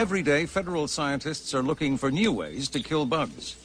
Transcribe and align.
Every 0.00 0.22
day, 0.22 0.46
federal 0.46 0.88
scientists 0.88 1.52
are 1.52 1.62
looking 1.62 1.98
for 1.98 2.10
new 2.10 2.32
ways 2.32 2.70
to 2.70 2.80
kill 2.80 3.04
bugs. 3.04 3.56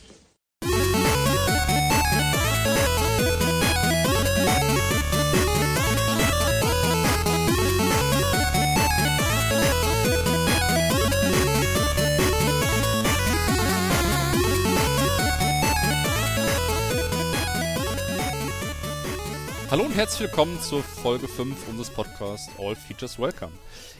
Hallo 19.76 19.88
und 19.88 19.96
herzlich 19.98 20.30
willkommen 20.30 20.58
zur 20.62 20.82
Folge 20.82 21.28
5 21.28 21.68
unseres 21.68 21.90
Podcasts 21.90 22.50
All 22.58 22.78
Features 22.78 23.20
Welcome, 23.20 23.52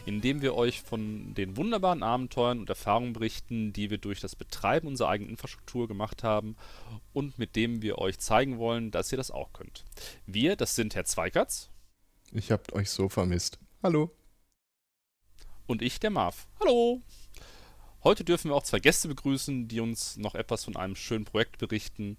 in 0.06 0.22
dem 0.22 0.40
wir 0.40 0.54
euch 0.54 0.80
von 0.80 1.34
den 1.34 1.58
wunderbaren 1.58 2.02
Abenteuern 2.02 2.60
und 2.60 2.70
Erfahrungen 2.70 3.12
berichten, 3.12 3.74
die 3.74 3.90
wir 3.90 3.98
durch 3.98 4.20
das 4.20 4.36
Betreiben 4.36 4.88
unserer 4.88 5.10
eigenen 5.10 5.32
Infrastruktur 5.32 5.86
gemacht 5.86 6.22
haben 6.24 6.56
und 7.12 7.38
mit 7.38 7.56
dem 7.56 7.82
wir 7.82 7.98
euch 7.98 8.18
zeigen 8.18 8.56
wollen, 8.56 8.90
dass 8.90 9.12
ihr 9.12 9.18
das 9.18 9.30
auch 9.30 9.52
könnt. 9.52 9.84
Wir, 10.24 10.56
das 10.56 10.76
sind 10.76 10.94
Herr 10.94 11.04
Zweikertz. 11.04 11.68
Ich 12.32 12.50
habt 12.50 12.72
euch 12.72 12.88
so 12.88 13.10
vermisst. 13.10 13.58
Hallo. 13.82 14.10
Und 15.66 15.82
ich, 15.82 16.00
der 16.00 16.08
Marv. 16.08 16.48
Hallo. 16.58 17.02
Heute 18.02 18.24
dürfen 18.24 18.48
wir 18.48 18.54
auch 18.54 18.62
zwei 18.62 18.80
Gäste 18.80 19.08
begrüßen, 19.08 19.68
die 19.68 19.80
uns 19.80 20.16
noch 20.16 20.36
etwas 20.36 20.64
von 20.64 20.74
einem 20.74 20.96
schönen 20.96 21.26
Projekt 21.26 21.58
berichten, 21.58 22.16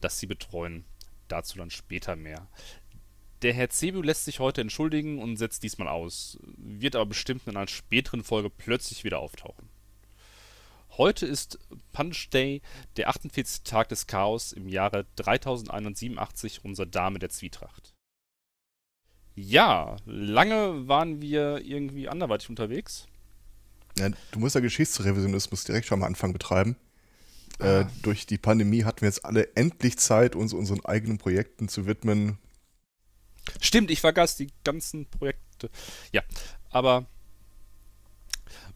das 0.00 0.18
sie 0.18 0.26
betreuen. 0.26 0.86
Dazu 1.28 1.58
dann 1.58 1.70
später 1.70 2.14
mehr. 2.14 2.48
Der 3.42 3.52
Herr 3.52 3.68
Zebu 3.68 4.00
lässt 4.02 4.24
sich 4.24 4.40
heute 4.40 4.62
entschuldigen 4.62 5.20
und 5.20 5.36
setzt 5.36 5.62
diesmal 5.62 5.88
aus, 5.88 6.38
wird 6.56 6.96
aber 6.96 7.06
bestimmt 7.06 7.46
in 7.46 7.56
einer 7.56 7.68
späteren 7.68 8.24
Folge 8.24 8.50
plötzlich 8.50 9.04
wieder 9.04 9.18
auftauchen. 9.18 9.68
Heute 10.96 11.26
ist 11.26 11.58
Punch 11.92 12.30
Day, 12.30 12.62
der 12.96 13.10
48. 13.10 13.64
Tag 13.64 13.90
des 13.90 14.06
Chaos 14.06 14.52
im 14.52 14.66
Jahre 14.66 15.04
3187 15.16 16.64
unserer 16.64 16.86
Dame 16.86 17.18
der 17.18 17.28
Zwietracht. 17.28 17.92
Ja, 19.34 19.96
lange 20.06 20.88
waren 20.88 21.20
wir 21.20 21.60
irgendwie 21.62 22.08
anderweitig 22.08 22.48
unterwegs. 22.48 23.06
Ja, 23.98 24.08
du 24.30 24.38
musst 24.38 24.54
ja 24.54 24.62
Geschichtsrevisionismus 24.62 25.64
direkt 25.64 25.86
schon 25.86 26.00
am 26.00 26.08
Anfang 26.08 26.32
betreiben. 26.32 26.76
Äh, 27.58 27.84
durch 28.02 28.24
die 28.24 28.38
Pandemie 28.38 28.84
hatten 28.84 29.02
wir 29.02 29.08
jetzt 29.08 29.26
alle 29.26 29.54
endlich 29.54 29.98
Zeit, 29.98 30.34
uns 30.34 30.54
unseren 30.54 30.84
eigenen 30.86 31.18
Projekten 31.18 31.68
zu 31.68 31.86
widmen. 31.86 32.38
Stimmt, 33.60 33.90
ich 33.90 34.00
vergaß 34.00 34.36
die 34.36 34.48
ganzen 34.64 35.06
Projekte. 35.06 35.70
Ja, 36.12 36.22
aber 36.70 37.06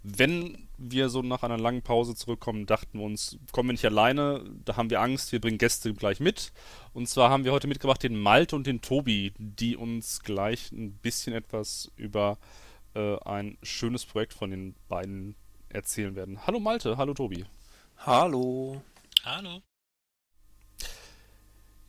wenn 0.03 0.69
wir 0.79 1.11
so 1.11 1.21
nach 1.23 1.43
einer 1.43 1.59
langen 1.59 1.83
Pause 1.83 2.15
zurückkommen, 2.15 2.65
dachten 2.67 2.99
wir 2.99 3.05
uns, 3.05 3.39
kommen 3.53 3.69
wir 3.69 3.75
nicht 3.75 3.85
alleine, 3.85 4.43
da 4.65 4.77
haben 4.77 4.89
wir 4.89 5.01
Angst, 5.01 5.33
wir 5.33 5.41
bringen 5.41 5.59
Gäste 5.59 5.93
gleich 5.93 6.21
mit. 6.21 6.53
Und 6.95 7.09
zwar 7.09 7.31
haben 7.31 7.45
wir 7.45 7.53
heute 7.53 7.67
mitgebracht 7.67 8.03
den 8.03 8.19
Malte 8.19 8.57
und 8.57 8.67
den 8.67 8.81
Tobi, 8.81 9.33
die 9.39 9.77
uns 9.77 10.21
gleich 10.21 10.73
ein 10.73 10.93
bisschen 10.93 11.35
etwas 11.35 11.91
über 11.97 12.39
äh, 12.95 13.19
ein 13.25 13.59
schönes 13.63 14.07
Projekt 14.07 14.33
von 14.33 14.51
den 14.51 14.75
beiden 14.89 15.37
erzählen 15.69 16.17
werden. 16.17 16.47
Hallo 16.47 16.61
Malte, 16.61 16.97
hallo 16.97 17.13
Tobi. 17.13 17.45
Hallo. 17.99 18.83
Hallo. 19.25 19.61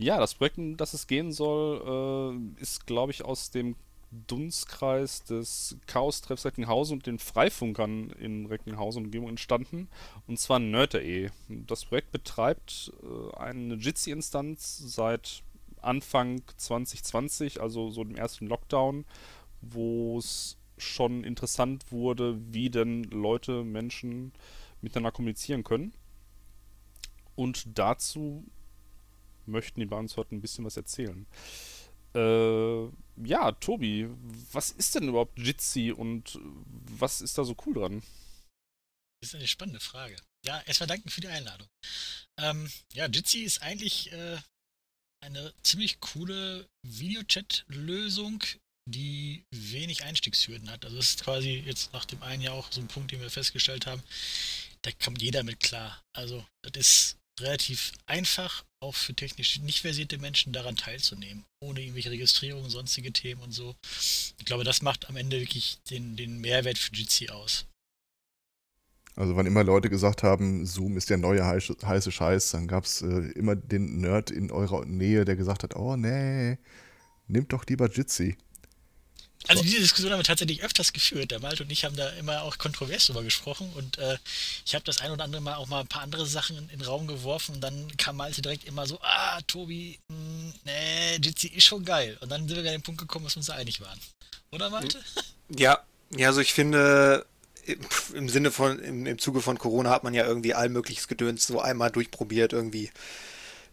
Ja, 0.02 0.20
das 0.20 0.34
Projekt, 0.34 0.58
um 0.58 0.78
das 0.78 0.96
es 0.96 1.06
gehen 1.06 1.32
soll, 1.32 2.34
äh, 2.58 2.62
ist, 2.62 2.88
glaube 2.88 3.12
ich, 3.12 3.24
aus 3.24 3.52
dem 3.52 3.76
Dunstkreis 4.10 5.24
des 5.24 5.78
Chaos-Treffs 5.86 6.44
Recklinghausen 6.44 6.98
und 6.98 7.06
den 7.06 7.20
Freifunkern 7.20 8.10
in 8.10 8.48
Recklinghausen 8.48 9.02
und 9.02 9.06
Umgebung 9.06 9.30
entstanden. 9.30 9.90
Und 10.28 10.40
zwar 10.40 10.58
Nerd.de. 10.58 11.30
Das 11.50 11.86
Projekt 11.86 12.12
betreibt 12.12 12.92
äh, 13.04 13.38
eine 13.38 13.76
Jitsi-Instanz 13.76 14.80
seit 14.80 15.44
Anfang 15.82 16.42
2020, 16.58 17.62
also 17.62 17.92
so 17.92 18.04
dem 18.04 18.16
ersten 18.16 18.48
Lockdown, 18.48 19.06
wo 19.62 20.18
es 20.18 20.58
schon 20.80 21.24
interessant 21.24 21.92
wurde, 21.92 22.40
wie 22.52 22.72
denn 22.72 23.04
Leute, 23.04 23.64
Menschen 23.64 24.34
miteinander 24.82 25.12
kommunizieren 25.12 25.64
können. 25.64 25.94
Und 27.36 27.78
dazu 27.78 28.44
möchten 29.46 29.82
uns 29.88 30.18
heute 30.18 30.36
ein 30.36 30.42
bisschen 30.42 30.66
was 30.66 30.78
erzählen. 30.78 31.26
Äh, 32.14 32.86
ja, 33.24 33.52
Tobi, 33.54 34.10
was 34.52 34.72
ist 34.72 34.96
denn 34.96 35.08
überhaupt 35.08 35.40
Jitsi 35.40 35.92
und 35.92 36.40
was 36.44 37.22
ist 37.22 37.38
da 37.38 37.44
so 37.44 37.56
cool 37.66 37.74
dran? 37.76 38.04
Das 39.22 39.30
ist 39.30 39.36
eine 39.36 39.48
spannende 39.48 39.80
Frage. 39.80 40.18
Ja, 40.44 40.62
erstmal 40.62 40.88
danken 40.88 41.10
für 41.10 41.22
die 41.22 41.28
Einladung. 41.28 41.68
Ähm, 42.40 42.70
ja, 42.94 43.06
Jitsi 43.08 43.44
ist 43.44 43.62
eigentlich 43.62 44.12
äh, 44.12 44.40
eine 45.24 45.54
ziemlich 45.62 46.00
coole 46.00 46.68
Videochat-Lösung, 46.84 48.44
die 48.90 49.46
wenig 49.52 50.04
Einstiegshürden 50.04 50.70
hat. 50.70 50.84
Also 50.84 50.98
das 50.98 51.12
ist 51.12 51.24
quasi 51.24 51.64
jetzt 51.66 51.94
nach 51.94 52.06
dem 52.06 52.22
einen 52.24 52.42
Jahr 52.42 52.56
auch 52.56 52.72
so 52.72 52.82
ein 52.82 52.88
Punkt, 52.88 53.12
den 53.12 53.22
wir 53.22 53.30
festgestellt 53.30 53.86
haben. 53.86 54.02
Da 54.82 54.92
kommt 54.92 55.22
jeder 55.22 55.44
mit 55.44 55.60
klar. 55.60 56.02
Also 56.14 56.46
das 56.64 56.74
ist 56.76 57.18
relativ 57.40 57.92
einfach, 58.06 58.64
auch 58.80 58.96
für 58.96 59.14
technisch 59.14 59.60
nicht 59.60 59.82
versierte 59.82 60.18
Menschen 60.18 60.54
daran 60.54 60.76
teilzunehmen, 60.76 61.46
ohne 61.60 61.82
irgendwelche 61.82 62.12
Registrierungen, 62.12 62.70
sonstige 62.70 63.12
Themen 63.12 63.42
und 63.42 63.52
so. 63.52 63.76
Ich 64.40 64.46
glaube, 64.46 64.64
das 64.64 64.82
macht 64.82 65.10
am 65.10 65.18
Ende 65.18 65.40
wirklich 65.40 65.80
den, 65.90 66.16
den 66.16 66.40
Mehrwert 66.40 66.78
für 66.78 66.94
Jitsi 66.94 67.30
aus. 67.30 67.66
Also 69.16 69.36
wann 69.36 69.46
immer 69.46 69.64
Leute 69.64 69.90
gesagt 69.90 70.24
haben, 70.24 70.66
Zoom 70.66 70.98
ist 70.98 71.10
der 71.10 71.18
neue 71.18 71.46
heiße, 71.46 72.12
Scheiß, 72.12 72.52
dann 72.52 72.68
gab 72.68 72.86
es 72.86 73.02
äh, 73.02 73.32
immer 73.32 73.56
den 73.56 74.00
Nerd 74.00 74.32
in 74.32 74.52
eurer 74.52 74.86
Nähe, 74.86 75.26
der 75.26 75.36
gesagt 75.36 75.64
hat, 75.64 75.76
oh 75.76 75.98
nee, 75.98 76.58
nehmt 77.28 77.52
doch 77.52 77.66
lieber 77.66 77.90
Jitsi. 77.90 78.38
Also 79.48 79.64
diese 79.64 79.80
Diskussion 79.80 80.12
haben 80.12 80.20
wir 80.20 80.24
tatsächlich 80.24 80.64
öfters 80.64 80.94
geführt. 80.94 81.32
Der 81.32 81.40
Malte 81.40 81.64
und 81.64 81.72
ich 81.72 81.84
haben 81.84 81.96
da 81.96 82.10
immer 82.12 82.44
auch 82.44 82.58
kontrovers 82.58 83.08
drüber 83.08 83.24
gesprochen 83.24 83.72
und 83.76 83.98
äh, 83.98 84.18
ich 84.66 84.76
habe 84.76 84.86
das 84.86 85.00
ein 85.00 85.12
oder 85.12 85.24
andere 85.24 85.42
Mal 85.42 85.56
auch 85.56 85.68
mal 85.68 85.82
ein 85.82 85.88
paar 85.88 86.04
andere 86.04 86.26
Sachen 86.26 86.58
in, 86.58 86.68
den 86.68 86.82
Raum 86.82 87.08
geworfen 87.08 87.56
und 87.56 87.62
dann 87.62 87.96
kam 87.98 88.18
Malte 88.18 88.42
direkt 88.42 88.66
immer 88.66 88.86
so, 88.86 89.00
ah, 89.02 89.40
Tobi, 89.48 90.00
mh, 90.08 90.16
hm, 90.16 90.54
nee, 90.66 91.16
Jitsi 91.22 91.48
ist 91.48 91.66
schon 91.66 91.84
geil. 91.84 92.18
Und 92.22 92.30
dann 92.30 92.48
sind 92.48 92.58
wir 92.58 92.70
an 92.70 92.78
den 92.78 92.84
Punkt 92.84 93.02
gekommen, 93.02 93.26
dass 93.26 93.36
wir 93.36 93.40
uns 93.40 93.48
da 93.48 93.54
einig 93.54 93.82
waren. 93.82 94.00
Oder 94.52 94.70
Malte? 94.70 95.00
Ja, 95.50 95.80
ja, 96.16 96.28
also 96.28 96.42
ich 96.42 96.54
finde, 96.54 97.26
im 98.14 98.30
Sinne 98.30 98.52
von, 98.52 98.80
im, 98.80 99.06
im 99.06 99.20
Zuge 99.20 99.42
von 99.42 99.58
Corona 99.58 99.90
hat 99.90 100.04
man 100.04 100.14
ja 100.14 100.26
irgendwie 100.26 100.54
allmögliches 100.54 101.08
Gedöns 101.08 101.48
so 101.48 101.62
einmal 101.62 101.92
durchprobiert, 101.92 102.54
irgendwie 102.54 102.92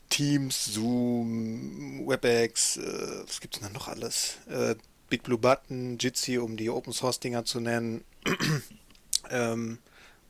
Teams, 0.09 0.67
Zoom, 0.67 2.07
WebEx, 2.07 2.79
äh, 2.79 3.23
was 3.27 3.41
gibt's 3.41 3.59
denn 3.59 3.69
da 3.69 3.75
noch 3.75 3.89
alles? 3.89 4.39
Äh, 4.49 4.75
Big 5.09 5.23
Blue 5.23 5.39
Button, 5.39 5.99
Jitsi, 5.99 6.39
um 6.39 6.57
die 6.57 6.71
Open 6.71 6.93
Source 6.93 7.21
Dinger 7.21 7.45
zu 7.45 7.61
nennen. 7.61 8.05
ähm, 9.31 9.79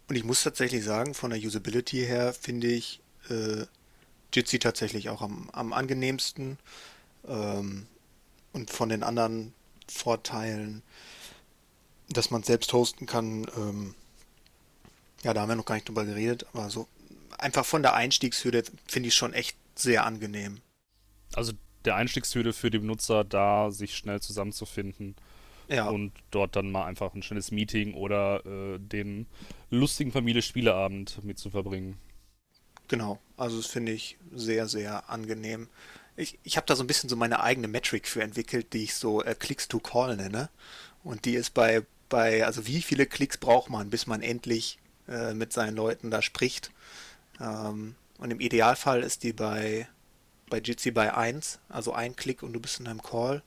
und 0.09 0.17
ich 0.17 0.25
muss 0.25 0.43
tatsächlich 0.43 0.85
sagen, 0.85 1.15
von 1.15 1.31
der 1.31 1.41
Usability 1.41 2.05
her 2.07 2.33
finde 2.33 2.69
ich 2.69 3.01
äh, 3.29 3.67
Jitsi 4.33 4.59
tatsächlich 4.59 5.09
auch 5.09 5.23
am, 5.23 5.51
am 5.53 5.73
angenehmsten. 5.73 6.59
Ähm, 7.27 7.87
und 8.53 8.71
von 8.71 8.89
den 8.89 9.03
anderen 9.03 9.53
Vorteilen, 9.89 10.83
dass 12.09 12.31
man 12.31 12.43
selbst 12.43 12.73
hosten 12.73 13.07
kann, 13.07 13.47
ähm, 13.57 13.95
ja, 15.23 15.35
da 15.35 15.43
haben 15.43 15.49
wir 15.49 15.57
noch 15.57 15.65
gar 15.65 15.75
nicht 15.75 15.89
drüber 15.89 16.05
geredet, 16.05 16.47
aber 16.53 16.71
so 16.71 16.89
einfach 17.39 17.67
von 17.67 17.83
der 17.83 17.95
Einstiegshürde 17.95 18.65
finde 18.87 19.09
ich 19.09 19.15
schon 19.15 19.35
echt 19.35 19.57
sehr 19.75 20.05
angenehm. 20.05 20.61
Also 21.35 21.53
der 21.85 21.97
Einstiegshürde 21.97 22.53
für 22.53 22.71
die 22.71 22.79
Benutzer, 22.79 23.25
da 23.25 23.71
sich 23.71 23.97
schnell 23.97 24.21
zusammenzufinden. 24.21 25.15
Ja. 25.69 25.89
Und 25.89 26.13
dort 26.31 26.57
dann 26.57 26.71
mal 26.71 26.87
einfach 26.87 27.15
ein 27.15 27.23
schnelles 27.23 27.51
Meeting 27.51 27.95
oder 27.95 28.45
äh, 28.47 28.79
den 28.79 29.27
lustigen 29.71 30.13
Familie-Spieleabend 30.13 31.23
mit 31.25 31.39
zu 31.39 31.51
verbringen. 31.51 31.99
Genau, 32.89 33.19
also 33.37 33.59
das 33.59 33.67
finde 33.67 33.93
ich 33.93 34.17
sehr, 34.35 34.67
sehr 34.67 35.11
angenehm. 35.11 35.69
Ich, 36.17 36.39
ich 36.43 36.57
habe 36.57 36.67
da 36.67 36.75
so 36.75 36.83
ein 36.83 36.87
bisschen 36.87 37.11
so 37.11 37.17
meine 37.17 37.41
eigene 37.41 37.69
Metric 37.69 38.09
für 38.09 38.23
entwickelt, 38.23 38.73
die 38.73 38.85
ich 38.85 38.95
so 38.95 39.23
äh, 39.23 39.35
Clicks 39.35 39.69
to 39.69 39.79
Call 39.79 40.17
nenne. 40.17 40.49
Und 41.05 41.27
die 41.27 41.35
ist 41.35 41.53
bei, 41.53 41.83
bei, 42.09 42.45
also 42.47 42.67
wie 42.67 42.81
viele 42.81 43.05
Klicks 43.07 43.37
braucht 43.37 43.69
man, 43.69 43.91
bis 43.91 44.07
man 44.07 44.23
endlich 44.23 44.79
äh, 45.07 45.35
mit 45.35 45.53
seinen 45.53 45.77
Leuten 45.77 46.11
da 46.11 46.23
spricht. 46.23 46.71
Ähm, 47.41 47.95
und 48.19 48.31
im 48.31 48.41
Idealfall 48.41 49.03
ist 49.03 49.23
die 49.23 49.33
bei 49.33 49.87
bei 50.49 50.59
Jitsi 50.59 50.91
bei 50.91 51.15
1, 51.15 51.59
also 51.69 51.93
ein 51.93 52.17
Klick 52.17 52.43
und 52.43 52.53
du 52.53 52.61
bist 52.61 52.81
in 52.81 52.89
einem 52.89 53.03
Call. 53.03 53.43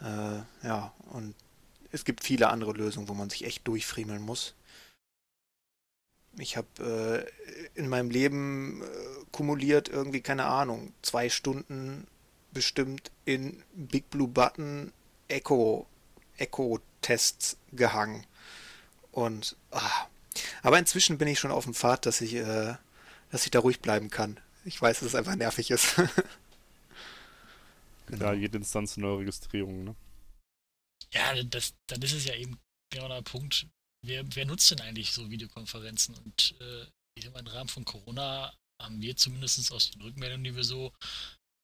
Äh, 0.00 0.66
ja, 0.66 0.92
und 1.10 1.34
es 1.90 2.04
gibt 2.04 2.24
viele 2.24 2.48
andere 2.48 2.72
Lösungen, 2.72 3.08
wo 3.08 3.14
man 3.14 3.30
sich 3.30 3.44
echt 3.44 3.66
durchfriemeln 3.68 4.22
muss. 4.22 4.54
Ich 6.38 6.56
habe 6.56 7.26
äh, 7.76 7.78
in 7.78 7.88
meinem 7.88 8.10
Leben 8.10 8.82
äh, 8.82 8.86
kumuliert 9.32 9.88
irgendwie, 9.88 10.22
keine 10.22 10.46
Ahnung, 10.46 10.92
zwei 11.02 11.28
Stunden 11.28 12.06
bestimmt 12.52 13.10
in 13.24 13.62
Big 13.74 14.08
Blue 14.10 14.28
Button 14.28 14.92
Echo, 15.28 15.86
Echo 16.36 16.80
Tests 17.02 17.56
gehangen. 17.72 18.26
Und 19.10 19.56
ah, 19.70 20.06
Aber 20.62 20.78
inzwischen 20.78 21.18
bin 21.18 21.28
ich 21.28 21.38
schon 21.38 21.50
auf 21.50 21.64
dem 21.64 21.74
Pfad, 21.74 22.06
dass 22.06 22.20
ich, 22.20 22.34
äh, 22.34 22.74
dass 23.30 23.44
ich 23.44 23.50
da 23.50 23.60
ruhig 23.60 23.80
bleiben 23.80 24.10
kann. 24.10 24.40
Ich 24.64 24.80
weiß, 24.80 25.00
dass 25.00 25.08
es 25.08 25.14
einfach 25.14 25.34
nervig 25.34 25.70
ist. 25.70 25.96
genau. 28.06 28.26
Ja, 28.26 28.32
jede 28.32 28.58
Instanz 28.58 28.96
eine 28.96 29.06
neue 29.06 29.20
Registrierung, 29.20 29.84
ne? 29.84 29.96
Ja, 31.12 31.42
das, 31.42 31.74
dann 31.88 32.00
ist 32.02 32.12
es 32.12 32.24
ja 32.24 32.34
eben 32.34 32.58
genau 32.90 33.08
der 33.08 33.22
Punkt. 33.22 33.66
Wer, 34.04 34.24
wer 34.34 34.46
nutzt 34.46 34.70
denn 34.70 34.80
eigentlich 34.80 35.12
so 35.12 35.30
Videokonferenzen? 35.30 36.14
Und 36.14 36.54
äh, 36.60 36.86
im 37.20 37.46
Rahmen 37.46 37.68
von 37.68 37.84
Corona 37.84 38.52
haben 38.80 39.00
wir 39.00 39.16
zumindest 39.16 39.70
aus 39.72 39.90
den 39.90 40.02
Rückmeldungen, 40.02 40.44
die 40.44 40.56
wir 40.56 40.64
so 40.64 40.92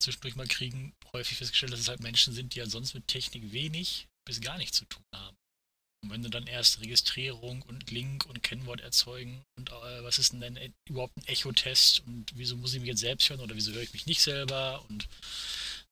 zwischendurch 0.00 0.36
mal 0.36 0.46
kriegen, 0.46 0.94
häufig 1.12 1.38
festgestellt, 1.38 1.72
dass 1.72 1.80
es 1.80 1.88
halt 1.88 2.00
Menschen 2.00 2.32
sind, 2.32 2.54
die 2.54 2.58
ja 2.58 2.66
sonst 2.66 2.94
mit 2.94 3.08
Technik 3.08 3.52
wenig 3.52 4.08
bis 4.26 4.40
gar 4.40 4.58
nichts 4.58 4.76
zu 4.76 4.84
tun 4.84 5.02
haben. 5.14 5.36
Und 6.02 6.10
wenn 6.10 6.22
du 6.22 6.30
dann 6.30 6.46
erst 6.46 6.80
Registrierung 6.80 7.62
und 7.62 7.90
Link 7.90 8.24
und 8.26 8.42
Kennwort 8.42 8.80
erzeugen 8.80 9.44
und 9.56 9.70
äh, 9.70 10.04
was 10.04 10.18
ist 10.18 10.32
denn 10.32 10.40
denn 10.40 10.56
e-, 10.56 10.72
überhaupt 10.88 11.16
ein 11.16 11.26
Echo-Test 11.26 12.00
und 12.06 12.26
wieso 12.36 12.56
muss 12.56 12.72
ich 12.72 12.80
mich 12.80 12.88
jetzt 12.88 13.00
selbst 13.00 13.28
hören 13.28 13.40
oder 13.40 13.56
wieso 13.56 13.72
höre 13.72 13.82
ich 13.82 13.92
mich 13.92 14.06
nicht 14.06 14.20
selber? 14.20 14.84
Und 14.88 15.08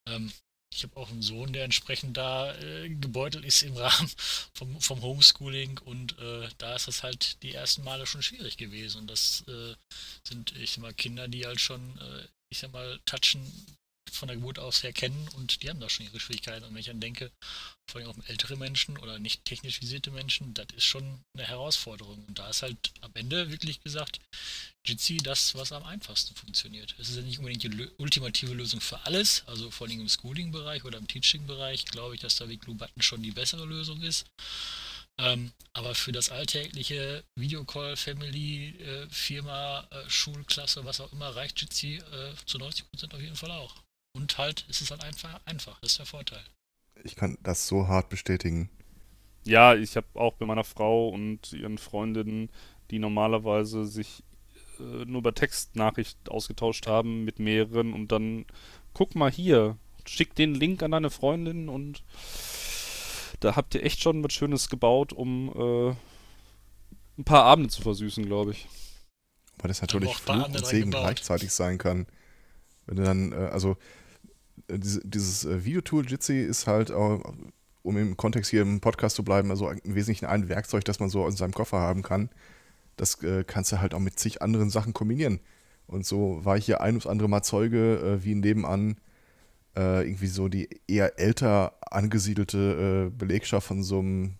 ähm, 0.06 0.32
ich 0.72 0.82
habe 0.82 0.96
auch 0.96 1.10
einen 1.10 1.22
Sohn, 1.22 1.52
der 1.52 1.64
entsprechend 1.64 2.16
da 2.16 2.54
äh, 2.60 2.88
gebeutelt 2.88 3.44
ist 3.44 3.62
im 3.62 3.76
Rahmen 3.76 4.10
vom, 4.52 4.80
vom 4.80 5.02
Homeschooling 5.02 5.78
und 5.78 6.18
äh, 6.18 6.48
da 6.58 6.76
ist 6.76 6.86
das 6.86 7.02
halt 7.02 7.42
die 7.42 7.54
ersten 7.54 7.82
Male 7.82 8.06
schon 8.06 8.22
schwierig 8.22 8.56
gewesen. 8.56 9.02
Und 9.02 9.06
das 9.08 9.42
äh, 9.48 9.74
sind, 10.22 10.54
ich 10.56 10.72
sag 10.72 10.82
mal, 10.82 10.94
Kinder, 10.94 11.28
die 11.28 11.46
halt 11.46 11.60
schon, 11.60 11.80
äh, 11.98 12.28
ich 12.50 12.58
sag 12.58 12.72
mal, 12.72 13.00
touchen 13.06 13.40
von 14.16 14.28
der 14.28 14.36
Geburt 14.36 14.58
aus 14.58 14.82
her 14.82 14.92
kennen 14.92 15.28
und 15.36 15.62
die 15.62 15.70
haben 15.70 15.80
da 15.80 15.88
schon 15.88 16.06
ihre 16.06 16.20
Schwierigkeiten. 16.20 16.64
Und 16.64 16.74
wenn 16.74 16.80
ich 16.80 16.86
dann 16.86 17.00
denke, 17.00 17.30
vor 17.88 18.00
allem 18.00 18.10
auch 18.10 18.28
ältere 18.28 18.56
Menschen 18.56 18.98
oder 18.98 19.18
nicht 19.18 19.44
technisch 19.44 19.80
visierte 19.80 20.10
Menschen, 20.10 20.54
das 20.54 20.66
ist 20.76 20.84
schon 20.84 21.20
eine 21.34 21.46
Herausforderung. 21.46 22.24
Und 22.26 22.38
da 22.38 22.48
ist 22.48 22.62
halt 22.62 22.92
am 23.00 23.12
Ende 23.14 23.50
wirklich 23.50 23.80
gesagt, 23.80 24.20
Jitsi 24.84 25.18
das, 25.18 25.54
was 25.54 25.72
am 25.72 25.84
einfachsten 25.84 26.34
funktioniert. 26.34 26.94
Es 26.98 27.08
ist 27.08 27.16
ja 27.16 27.22
nicht 27.22 27.38
unbedingt 27.38 27.62
die 27.62 27.88
ultimative 27.98 28.54
Lösung 28.54 28.80
für 28.80 29.04
alles, 29.04 29.42
also 29.46 29.70
vor 29.70 29.86
allem 29.86 30.00
im 30.00 30.08
Schooling-Bereich 30.08 30.84
oder 30.84 30.98
im 30.98 31.08
Teaching-Bereich 31.08 31.84
glaube 31.86 32.14
ich, 32.14 32.20
dass 32.20 32.36
da 32.36 32.48
wie 32.48 32.56
Button 32.56 33.02
schon 33.02 33.22
die 33.22 33.32
bessere 33.32 33.64
Lösung 33.64 34.02
ist. 34.02 34.26
Ähm, 35.18 35.52
aber 35.72 35.94
für 35.94 36.12
das 36.12 36.28
alltägliche 36.28 37.24
Videocall, 37.36 37.96
Family, 37.96 38.76
äh, 38.78 39.08
Firma, 39.08 39.86
äh, 39.90 40.08
Schulklasse, 40.10 40.84
was 40.84 41.00
auch 41.00 41.12
immer, 41.12 41.34
reicht 41.34 41.60
Jitsi 41.60 41.96
äh, 41.96 42.34
zu 42.44 42.58
90% 42.58 43.14
auf 43.14 43.20
jeden 43.20 43.36
Fall 43.36 43.50
auch. 43.50 43.74
Und 44.16 44.38
halt, 44.38 44.66
es 44.70 44.80
ist 44.80 44.90
halt 44.90 45.04
einfach, 45.04 45.40
einfach. 45.44 45.78
Das 45.80 45.92
ist 45.92 45.98
der 45.98 46.06
Vorteil. 46.06 46.42
Ich 47.04 47.16
kann 47.16 47.36
das 47.42 47.68
so 47.68 47.86
hart 47.86 48.08
bestätigen. 48.08 48.70
Ja, 49.44 49.74
ich 49.74 49.96
habe 49.96 50.06
auch 50.14 50.34
bei 50.34 50.46
meiner 50.46 50.64
Frau 50.64 51.08
und 51.08 51.52
ihren 51.52 51.78
Freundinnen, 51.78 52.50
die 52.90 52.98
normalerweise 52.98 53.84
sich 53.84 54.24
äh, 54.80 55.04
nur 55.04 55.18
über 55.18 55.34
Textnachricht 55.34 56.30
ausgetauscht 56.30 56.86
haben 56.86 57.24
mit 57.24 57.38
mehreren 57.38 57.92
und 57.92 58.10
dann 58.10 58.46
guck 58.94 59.14
mal 59.14 59.30
hier, 59.30 59.76
schick 60.06 60.34
den 60.34 60.54
Link 60.54 60.82
an 60.82 60.92
deine 60.92 61.10
Freundin 61.10 61.68
und 61.68 62.02
da 63.40 63.54
habt 63.54 63.74
ihr 63.74 63.84
echt 63.84 64.00
schon 64.00 64.24
was 64.24 64.32
Schönes 64.32 64.68
gebaut, 64.68 65.12
um 65.12 65.50
äh, 65.54 65.94
ein 67.18 67.24
paar 67.24 67.44
Abende 67.44 67.68
zu 67.70 67.82
versüßen, 67.82 68.24
glaube 68.24 68.52
ich. 68.52 68.66
Aber 69.58 69.68
das 69.68 69.80
natürlich 69.80 70.14
Fluch 70.16 70.48
und 70.48 70.66
Segen 70.66 70.90
gleichzeitig 70.90 71.52
sein 71.52 71.78
kann. 71.78 72.06
Wenn 72.86 72.96
du 72.96 73.04
dann, 73.04 73.32
äh, 73.32 73.50
also 73.52 73.76
äh, 74.68 74.78
dieses 74.78 75.44
äh, 75.44 75.64
Videotool 75.64 76.06
Jitsi 76.06 76.40
ist 76.40 76.66
halt, 76.66 76.90
um 76.90 77.96
im 77.96 78.16
Kontext 78.16 78.50
hier 78.50 78.62
im 78.62 78.80
Podcast 78.80 79.16
zu 79.16 79.24
bleiben, 79.24 79.50
also 79.50 79.70
im 79.70 79.94
Wesentlichen 79.94 80.26
ein 80.26 80.48
Werkzeug, 80.48 80.84
das 80.84 81.00
man 81.00 81.08
so 81.08 81.26
in 81.26 81.36
seinem 81.36 81.52
Koffer 81.52 81.78
haben 81.78 82.02
kann. 82.02 82.30
Das 82.96 83.22
äh, 83.22 83.44
kannst 83.44 83.72
du 83.72 83.80
halt 83.80 83.94
auch 83.94 84.00
mit 84.00 84.18
zig 84.18 84.42
anderen 84.42 84.70
Sachen 84.70 84.92
kombinieren. 84.92 85.40
Und 85.86 86.04
so 86.04 86.44
war 86.44 86.56
ich 86.56 86.66
hier 86.66 86.80
ein 86.80 86.96
oder 86.96 87.10
andere 87.10 87.28
Mal 87.28 87.42
Zeuge, 87.42 88.18
wie 88.22 88.34
nebenan 88.34 88.96
irgendwie 89.78 90.26
so 90.26 90.48
die 90.48 90.70
eher 90.88 91.18
älter 91.20 91.74
angesiedelte 91.82 93.12
Belegschaft 93.14 93.66
von 93.66 93.82
so 93.82 93.98
einem, 93.98 94.36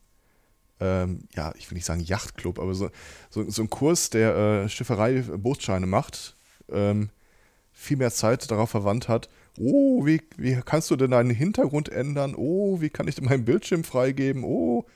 ähm, 0.80 1.28
ja, 1.34 1.52
ich 1.58 1.70
will 1.70 1.76
nicht 1.76 1.84
sagen 1.84 2.00
Yachtclub, 2.00 2.58
aber 2.58 2.72
so, 2.74 2.88
so, 3.28 3.48
so 3.50 3.62
ein 3.62 3.68
Kurs, 3.68 4.08
der 4.08 4.66
Schifferei 4.70 5.20
Bootsscheine 5.20 5.86
macht, 5.86 6.36
ähm, 6.70 7.10
viel 7.76 7.98
mehr 7.98 8.10
Zeit 8.10 8.50
darauf 8.50 8.70
verwandt 8.70 9.08
hat, 9.08 9.28
oh, 9.58 10.06
wie, 10.06 10.22
wie 10.36 10.60
kannst 10.64 10.90
du 10.90 10.96
denn 10.96 11.10
deinen 11.10 11.30
Hintergrund 11.30 11.88
ändern? 11.88 12.34
Oh, 12.36 12.80
wie 12.80 12.90
kann 12.90 13.08
ich 13.08 13.14
denn 13.14 13.24
meinen 13.24 13.44
Bildschirm 13.44 13.84
freigeben? 13.84 14.44
Oh. 14.44 14.86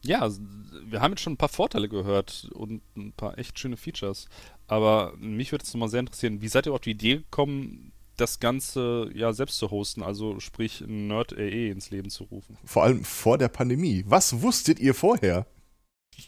Ja, 0.00 0.30
wir 0.84 1.00
haben 1.00 1.12
jetzt 1.12 1.22
schon 1.22 1.34
ein 1.34 1.38
paar 1.38 1.48
Vorteile 1.48 1.88
gehört 1.88 2.48
und 2.52 2.82
ein 2.96 3.12
paar 3.12 3.38
echt 3.38 3.58
schöne 3.58 3.76
Features. 3.76 4.28
Aber 4.66 5.14
mich 5.18 5.52
würde 5.52 5.64
es 5.64 5.74
nochmal 5.74 5.88
sehr 5.88 6.00
interessieren, 6.00 6.40
wie 6.40 6.48
seid 6.48 6.66
ihr 6.66 6.72
auf 6.72 6.80
die 6.80 6.92
Idee 6.92 7.16
gekommen, 7.18 7.92
das 8.16 8.40
Ganze 8.40 9.10
ja 9.14 9.32
selbst 9.32 9.58
zu 9.58 9.70
hosten, 9.70 10.02
also 10.02 10.40
sprich 10.40 10.84
Nerd.ae 10.86 11.70
ins 11.70 11.90
Leben 11.90 12.10
zu 12.10 12.24
rufen? 12.24 12.58
Vor 12.64 12.84
allem 12.84 13.04
vor 13.04 13.38
der 13.38 13.48
Pandemie. 13.48 14.04
Was 14.06 14.42
wusstet 14.42 14.78
ihr 14.78 14.94
vorher? 14.94 15.46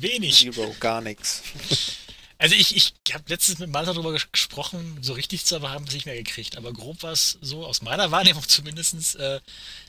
Wenig. 0.00 0.40
Zero, 0.40 0.74
gar 0.80 1.00
nichts. 1.00 1.98
Also 2.42 2.56
ich, 2.56 2.74
ich 2.74 2.92
habe 3.14 3.22
letztens 3.28 3.60
mit 3.60 3.70
Malta 3.70 3.92
darüber 3.92 4.10
gesprochen, 4.10 4.98
so 5.00 5.12
richtig 5.12 5.44
zu 5.44 5.62
haben 5.62 5.84
wir 5.84 5.88
es 5.88 5.94
nicht 5.94 6.06
mehr 6.06 6.16
gekriegt, 6.16 6.56
aber 6.56 6.72
grob 6.72 7.04
war 7.04 7.12
es 7.12 7.38
so, 7.40 7.64
aus 7.64 7.82
meiner 7.82 8.10
Wahrnehmung 8.10 8.42
zumindest, 8.48 9.14
äh, 9.14 9.40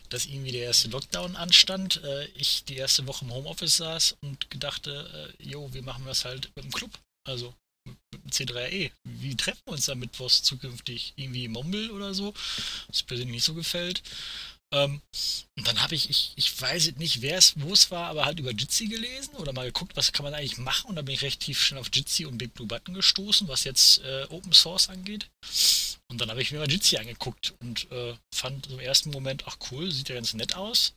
dass 0.10 0.28
irgendwie 0.28 0.52
der 0.52 0.66
erste 0.66 0.88
Lockdown 0.90 1.36
anstand, 1.36 2.04
äh, 2.04 2.26
ich 2.36 2.64
die 2.66 2.76
erste 2.76 3.08
Woche 3.08 3.26
im 3.26 3.34
Homeoffice 3.34 3.78
saß 3.78 4.18
und 4.22 4.52
gedachte, 4.52 5.34
äh, 5.40 5.44
jo, 5.44 5.74
wir 5.74 5.82
machen 5.82 6.06
das 6.06 6.26
halt 6.26 6.52
mit 6.56 6.66
dem 6.66 6.72
Club, 6.72 6.92
also 7.28 7.56
mit 7.88 7.98
dem 8.14 8.30
C3E. 8.30 8.92
Wie 9.04 9.36
treffen 9.36 9.62
wir 9.66 9.74
uns 9.74 9.86
da 9.86 9.96
mittwochs 9.96 10.44
zukünftig? 10.44 11.14
Irgendwie 11.16 11.46
im 11.46 11.54
Mumble 11.54 11.90
oder 11.92 12.14
so, 12.14 12.36
was 12.88 13.02
mir 13.02 13.08
persönlich 13.08 13.34
nicht 13.34 13.46
so 13.46 13.56
gefällt. 13.56 14.04
Ähm, 14.74 15.02
und 15.56 15.68
dann 15.68 15.82
habe 15.82 15.96
ich, 15.96 16.10
ich, 16.10 16.34
ich 16.36 16.60
weiß 16.60 16.94
nicht, 16.98 17.22
wer 17.22 17.38
es, 17.38 17.54
wo 17.58 17.74
es 17.74 17.92
war, 17.92 18.08
aber 18.08 18.26
halt 18.26 18.40
über 18.40 18.52
Jitsi 18.52 18.88
gelesen 18.88 19.36
oder 19.36 19.54
mal 19.54 19.66
geguckt, 19.66 19.96
was 19.96 20.12
kann 20.12 20.24
man 20.24 20.34
eigentlich 20.34 20.58
machen. 20.58 20.90
Und 20.90 20.96
da 20.96 21.04
bin 21.04 21.14
ich 21.14 21.22
recht 21.22 21.42
tief 21.42 21.62
schnell 21.62 21.80
auf 21.80 21.92
Jitsi 21.94 22.26
und 22.26 22.38
Big 22.38 22.54
Blue 22.54 22.68
Button 22.68 22.96
gestoßen, 22.96 23.48
was 23.48 23.64
jetzt 23.64 24.00
äh, 24.00 24.26
Open 24.30 24.52
Source 24.52 24.90
angeht. 24.90 25.30
Und 26.10 26.20
dann 26.20 26.30
habe 26.30 26.42
ich 26.42 26.52
mir 26.52 26.60
mal 26.60 26.70
Jitsi 26.70 26.98
angeguckt 26.98 27.54
und 27.62 27.90
äh, 27.92 28.16
fand 28.34 28.68
im 28.68 28.80
ersten 28.80 29.12
Moment, 29.12 29.44
ach 29.46 29.58
cool, 29.72 29.92
sieht 29.92 30.10
ja 30.10 30.16
ganz 30.16 30.34
nett 30.34 30.56
aus 30.56 30.94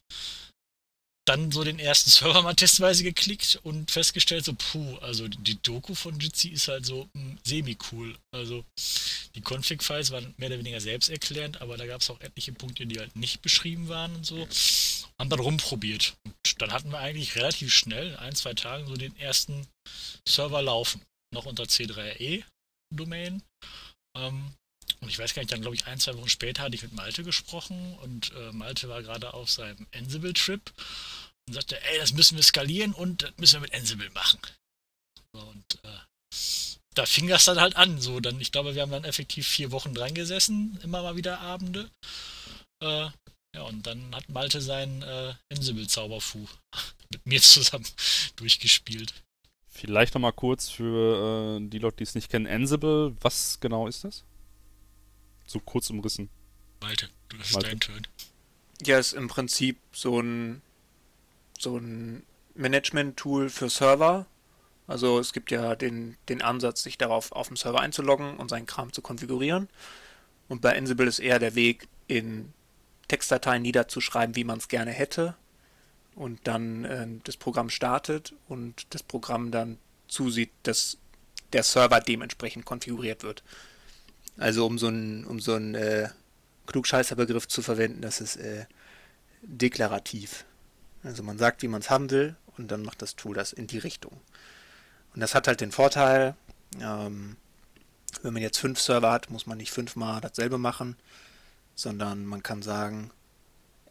dann 1.27 1.51
so 1.51 1.65
den 1.65 1.79
ersten 1.79 2.11
Server 2.11 2.43
mal 2.43 2.55
testweise 2.55 3.03
geklickt 3.03 3.59
und 3.65 3.91
festgestellt, 3.91 4.45
so, 4.45 4.55
puh, 4.55 4.97
also 4.99 5.29
die 5.29 5.61
Doku 5.63 5.95
von 5.95 6.19
Jitsi 6.19 6.49
ist 6.49 6.69
halt 6.69 6.87
so 6.87 7.09
hm, 7.15 7.39
semi-cool. 7.45 8.17
Also 8.33 8.65
die 9.35 9.43
Config-Files 9.43 10.13
waren 10.13 10.35
mehr 10.37 10.49
oder 10.49 10.59
weniger 10.59 10.81
selbsterklärend, 10.81 11.61
aber 11.61 11.77
da 11.77 11.87
gab 11.87 12.01
es 12.01 12.11
auch 12.11 12.21
etliche 12.21 12.53
Punkte, 12.53 12.87
die 12.87 12.99
halt 12.99 13.15
nicht 13.17 13.43
beschrieben 13.43 13.89
waren 13.89 14.15
und 14.17 14.25
so. 14.25 14.49
Haben 15.19 15.31
dann 15.31 15.41
rumprobiert. 15.41 16.15
Und 16.25 16.35
dann 16.59 16.73
hatten 16.73 16.91
wir 16.91 16.99
eigentlich 16.99 17.37
relativ 17.37 17.73
schnell, 17.75 18.09
in 18.09 18.17
ein, 18.17 18.35
zwei 18.35 18.55
Tagen, 18.55 18.87
so 18.87 18.95
den 18.95 19.17
ersten 19.19 19.67
Server 20.29 20.63
laufen. 20.63 21.03
Noch 21.35 21.47
unter 21.47 21.65
C3E-Domain. 21.65 23.43
Ähm, 24.17 24.53
und 25.01 25.09
ich 25.09 25.19
weiß 25.19 25.35
gar 25.35 25.43
nicht, 25.43 25.53
dann 25.53 25.61
glaube 25.61 25.77
ich 25.77 25.87
ein, 25.87 26.01
zwei 26.01 26.17
Wochen 26.17 26.29
später 26.29 26.63
hatte 26.63 26.75
ich 26.75 26.83
mit 26.83 26.93
Malte 26.93 27.23
gesprochen 27.23 27.97
und 28.03 28.33
äh, 28.35 28.53
Malte 28.53 28.89
war 28.89 29.03
gerade 29.03 29.35
auf 29.35 29.51
seinem 29.51 29.87
Ansible-Trip 29.95 30.73
und 31.49 31.55
sagte, 31.55 31.81
ey, 31.83 31.99
das 31.99 32.13
müssen 32.13 32.37
wir 32.37 32.43
skalieren 32.43 32.93
und 32.93 33.23
das 33.23 33.33
müssen 33.37 33.55
wir 33.55 33.61
mit 33.61 33.75
Ansible 33.75 34.11
machen. 34.11 34.41
Und 35.33 35.79
äh, 35.85 35.99
da 36.95 37.07
fing 37.07 37.29
das 37.29 37.45
dann 37.45 37.61
halt 37.61 37.77
an. 37.77 38.01
So, 38.01 38.21
dann, 38.21 38.41
ich 38.41 38.53
glaube, 38.53 38.75
wir 38.75 38.83
haben 38.83 38.91
dann 38.91 39.05
effektiv 39.05 39.47
vier 39.47 39.71
Wochen 39.71 39.95
dran 39.95 40.15
gesessen, 40.15 40.79
immer 40.83 41.03
mal 41.03 41.17
wieder 41.17 41.41
Abende. 41.41 41.91
Äh, 42.83 43.09
ja, 43.55 43.63
und 43.63 43.87
dann 43.87 44.15
hat 44.15 44.29
Malte 44.29 44.61
seinen 44.61 45.03
äh, 45.03 45.35
Ansible-Zauberfu 45.53 46.47
mit 47.11 47.27
mir 47.27 47.41
zusammen 47.41 47.87
durchgespielt. 48.37 49.15
Vielleicht 49.69 50.15
nochmal 50.15 50.33
kurz 50.33 50.71
für 50.71 51.59
äh, 51.61 51.69
die 51.69 51.79
Leute, 51.79 51.99
die 51.99 52.05
es 52.05 52.15
nicht 52.15 52.31
kennen, 52.31 52.47
Ansible, 52.47 53.15
was 53.21 53.61
genau 53.61 53.87
ist 53.87 54.05
das? 54.05 54.25
So 55.47 55.61
kurz 55.61 55.91
umrissen. 55.91 56.29
Malte, 56.81 57.09
du 57.29 57.39
hast 57.39 57.63
deinen 57.63 57.81
Turn. 57.81 58.07
Ja, 58.85 58.99
ist 58.99 59.15
im 59.15 59.29
Prinzip 59.29 59.79
so 59.93 60.21
ein 60.21 60.63
so 61.59 61.79
ein 61.79 62.23
Management-Tool 62.55 63.49
für 63.49 63.69
Server. 63.69 64.27
Also 64.87 65.19
es 65.19 65.33
gibt 65.33 65.51
ja 65.51 65.75
den, 65.75 66.17
den 66.29 66.43
Ansatz, 66.43 66.83
sich 66.83 66.99
darauf 66.99 67.33
auf 67.33 67.49
dem 67.49 67.57
Server 67.57 67.81
einzuloggen 67.81 68.37
und 68.37 68.49
seinen 68.49 68.67
Kram 68.67 68.93
zu 68.93 69.03
konfigurieren. 69.03 69.69
Und 70.49 70.61
bei 70.61 70.77
Ansible 70.77 71.07
ist 71.07 71.19
eher 71.19 71.39
der 71.39 71.55
Weg, 71.55 71.89
in 72.07 72.53
Textdateien 73.09 73.63
niederzuschreiben, 73.63 74.37
wie 74.37 74.45
man 74.45 74.59
es 74.59 74.69
gerne 74.69 74.93
hätte. 74.93 75.35
Und 76.15 76.41
dann 76.45 76.85
äh, 76.85 77.07
das 77.25 77.37
Programm 77.37 77.69
startet 77.69 78.33
und 78.49 78.87
das 78.91 79.03
Programm 79.03 79.51
dann 79.51 79.79
zusieht, 80.09 80.51
dass 80.63 80.99
der 81.53 81.63
Server 81.63 82.01
dementsprechend 82.01 82.65
konfiguriert 82.65 83.23
wird. 83.23 83.43
Also 84.37 84.67
um 84.67 84.79
so 84.79 84.89
einen 84.89 85.25
um 85.25 85.41
so 85.41 85.55
einen 85.55 85.75
äh, 85.75 86.09
Klugscheißerbegriff 86.67 87.49
zu 87.49 87.63
verwenden, 87.63 88.03
das 88.03 88.21
ist 88.21 88.37
äh, 88.37 88.67
deklarativ. 89.43 90.45
Also 91.03 91.23
man 91.23 91.39
sagt, 91.39 91.63
wie 91.63 91.69
man 91.69 91.81
es 91.81 91.91
haben 91.91 92.11
will 92.11 92.37
und 92.57 92.71
dann 92.71 92.83
macht 92.83 93.03
das 93.03 93.17
Tool 93.17 93.35
das 93.35 93.53
in 93.53 93.67
die 93.67 93.79
Richtung. 93.79 94.21
Und 95.15 95.21
das 95.21 95.35
hat 95.35 95.49
halt 95.49 95.61
den 95.61 95.73
Vorteil, 95.73 96.35
ähm, 96.81 97.37
wenn 98.23 98.33
man 98.33 98.43
jetzt 98.43 98.59
fünf 98.59 98.81
Server 98.81 99.13
hat, 99.13 99.31
muss 99.31 99.47
man 99.47 99.59
nicht 99.59 99.71
fünfmal 99.71 100.21
dasselbe 100.21 100.59
machen, 100.59 100.97
sondern 101.75 102.27
man 102.27 102.43
kann 102.43 102.63
sagen, 102.63 103.11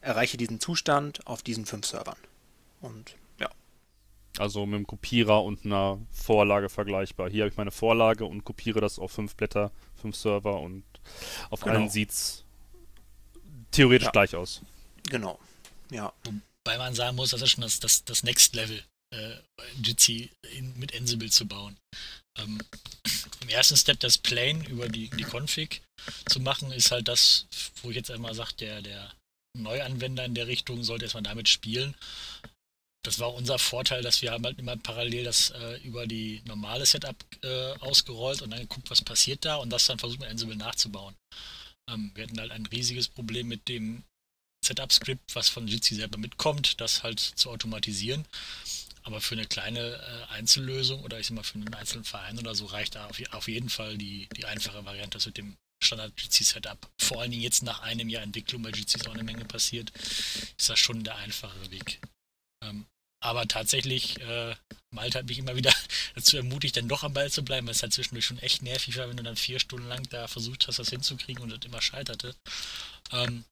erreiche 0.02 0.38
diesen 0.38 0.60
Zustand 0.60 1.25
auf 1.25 1.42
diesen 1.42 1.66
fünf 1.66 1.86
Servern. 1.86 2.18
Und. 2.82 3.16
Also 4.38 4.65
mit 4.65 4.75
einem 4.75 4.88
Kopierer 4.88 5.44
und 5.44 5.65
einer 5.65 6.00
Vorlage 6.12 6.70
vergleichbar. 6.70 7.30
Hier 7.30 7.44
habe 7.44 7.51
ich 7.51 7.58
meine 7.58 7.72
Vorlage 7.72 8.25
und 8.25 8.44
kopiere 8.44 8.82
das 8.82 9.00
auf 9.00 9.12
fünf 9.12 9.36
Blätter, 9.36 9.72
fünf 9.96 10.15
Server 10.15 10.60
und 10.60 10.84
auf 11.50 11.62
genau. 11.62 11.75
allen 11.75 11.89
sieht 11.89 12.12
es 12.12 12.44
theoretisch 13.72 14.06
ja. 14.06 14.12
gleich 14.12 14.36
aus. 14.36 14.62
Genau. 15.10 15.39
Ja. 15.89 16.13
Wobei 16.24 16.77
man 16.77 16.96
sagen 16.96 17.15
muss, 17.15 17.30
das 17.30 17.42
ist 17.42 17.51
schon 17.51 17.62
das, 17.62 17.80
das, 17.80 18.04
das 18.06 18.24
Next 18.24 18.56
Level, 18.56 18.84
äh, 19.13 19.36
Jitsi 19.82 20.32
in, 20.56 20.77
mit 20.80 20.96
Ansible 20.96 21.30
zu 21.30 21.48
bauen. 21.48 21.77
Ähm, 22.38 22.60
Im 23.42 23.50
ersten 23.50 23.77
Step 23.77 24.00
das 24.00 24.18
Plane 24.18 24.68
über 24.68 24.89
die, 24.89 25.10
die 25.10 25.24
Config 25.24 25.82
zu 26.27 26.39
machen, 26.39 26.72
ist 26.72 26.92
halt 26.92 27.08
das, 27.08 27.48
wo 27.82 27.89
ich 27.89 27.96
jetzt 27.96 28.12
einmal 28.12 28.34
sage, 28.34 28.54
der, 28.60 28.82
der 28.82 29.12
Neuanwender 29.58 30.25
in 30.25 30.36
der 30.36 30.48
Richtung 30.48 30.84
sollte 30.84 31.06
erstmal 31.06 31.24
damit 31.24 31.48
spielen. 31.48 31.96
Das 33.05 33.19
war 33.19 33.33
unser 33.33 33.59
Vorteil, 33.59 34.01
dass 34.01 34.21
wir 34.21 34.31
haben 34.31 34.43
halt 34.45 34.57
immer 34.57 34.75
parallel 34.77 35.25
das 35.25 35.51
äh, 35.51 35.77
über 35.83 36.07
die 36.07 36.41
normale 36.45 36.85
Setup 36.85 37.15
äh, 37.43 37.74
ausgerollt 37.79 38.41
und 38.41 38.50
dann 38.50 38.62
geguckt, 38.62 38.89
was 38.89 39.03
passiert 39.03 39.45
da 39.45 39.57
und 39.57 39.69
das 39.69 39.85
dann 39.85 40.00
versucht 40.00 40.21
mit 40.21 40.29
Ansible 40.29 40.55
nachzubauen. 40.55 41.15
Ähm, 41.89 42.12
wir 42.15 42.24
hatten 42.24 42.39
halt 42.39 42.51
ein 42.51 42.65
riesiges 42.65 43.07
Problem 43.07 43.47
mit 43.47 43.67
dem 43.67 44.03
Setup-Skript, 44.65 45.35
was 45.35 45.50
von 45.50 45.67
Jitsi 45.67 45.95
selber 45.95 46.17
mitkommt, 46.17 46.81
das 46.81 47.03
halt 47.03 47.19
zu 47.19 47.51
automatisieren. 47.51 48.25
Aber 49.03 49.21
für 49.21 49.35
eine 49.35 49.45
kleine 49.45 49.79
äh, 49.79 50.33
Einzellösung 50.33 51.03
oder 51.03 51.19
ich 51.19 51.27
sag 51.27 51.35
mal 51.35 51.43
für 51.43 51.55
einen 51.55 51.74
einzelnen 51.75 52.05
Verein 52.05 52.39
oder 52.39 52.55
so 52.55 52.65
reicht 52.65 52.95
da 52.95 53.05
auf, 53.05 53.21
auf 53.33 53.47
jeden 53.47 53.69
Fall 53.69 54.00
die, 54.00 54.27
die 54.35 54.45
einfache 54.45 54.83
Variante, 54.83 55.17
das 55.17 55.27
mit 55.27 55.38
dem 55.38 55.55
Standard-GC-Setup. 55.83 56.89
Vor 57.00 57.21
allen 57.21 57.29
Dingen 57.29 57.43
jetzt 57.43 57.62
nach 57.62 57.81
einem 57.81 58.09
Jahr 58.09 58.24
Entwicklung, 58.24 58.63
bei 58.63 58.71
GC 58.71 58.95
ist 58.95 59.07
auch 59.07 59.13
eine 59.13 59.24
Menge 59.24 59.45
passiert, 59.45 59.91
ist 60.57 60.69
das 60.69 60.79
schon 60.79 61.03
der 61.03 61.17
einfachere 61.17 61.69
Weg. 61.69 62.00
Ähm, 62.63 62.88
aber 63.25 63.48
tatsächlich, 63.48 64.20
äh, 64.22 64.55
Malte 64.91 65.20
hat 65.20 65.25
mich 65.25 65.39
immer 65.39 65.55
wieder 65.55 65.74
dazu 66.15 66.38
ermutigt, 66.38 66.77
dann 66.77 66.88
doch 66.88 67.03
am 67.03 67.13
Ball 67.13 67.32
zu 67.32 67.44
bleiben, 67.44 67.67
weil 67.67 67.74
es 67.74 67.82
halt 67.82 67.94
zwischendurch 67.94 68.25
schon 68.25 68.39
echt 68.39 68.62
nervig 68.62 68.98
war, 68.98 69.10
wenn 69.10 69.17
du 69.17 69.24
dann 69.24 69.36
vier 69.36 69.60
Stunden 69.60 69.88
lang 69.88 70.08
da 70.10 70.27
versucht 70.27 70.67
hast, 70.67 70.79
das 70.79 70.89
hinzukriegen 70.89 71.44
und 71.44 71.50
das 71.50 71.60
immer 71.65 71.82
scheiterte. 71.82 72.36
Ähm, 73.12 73.44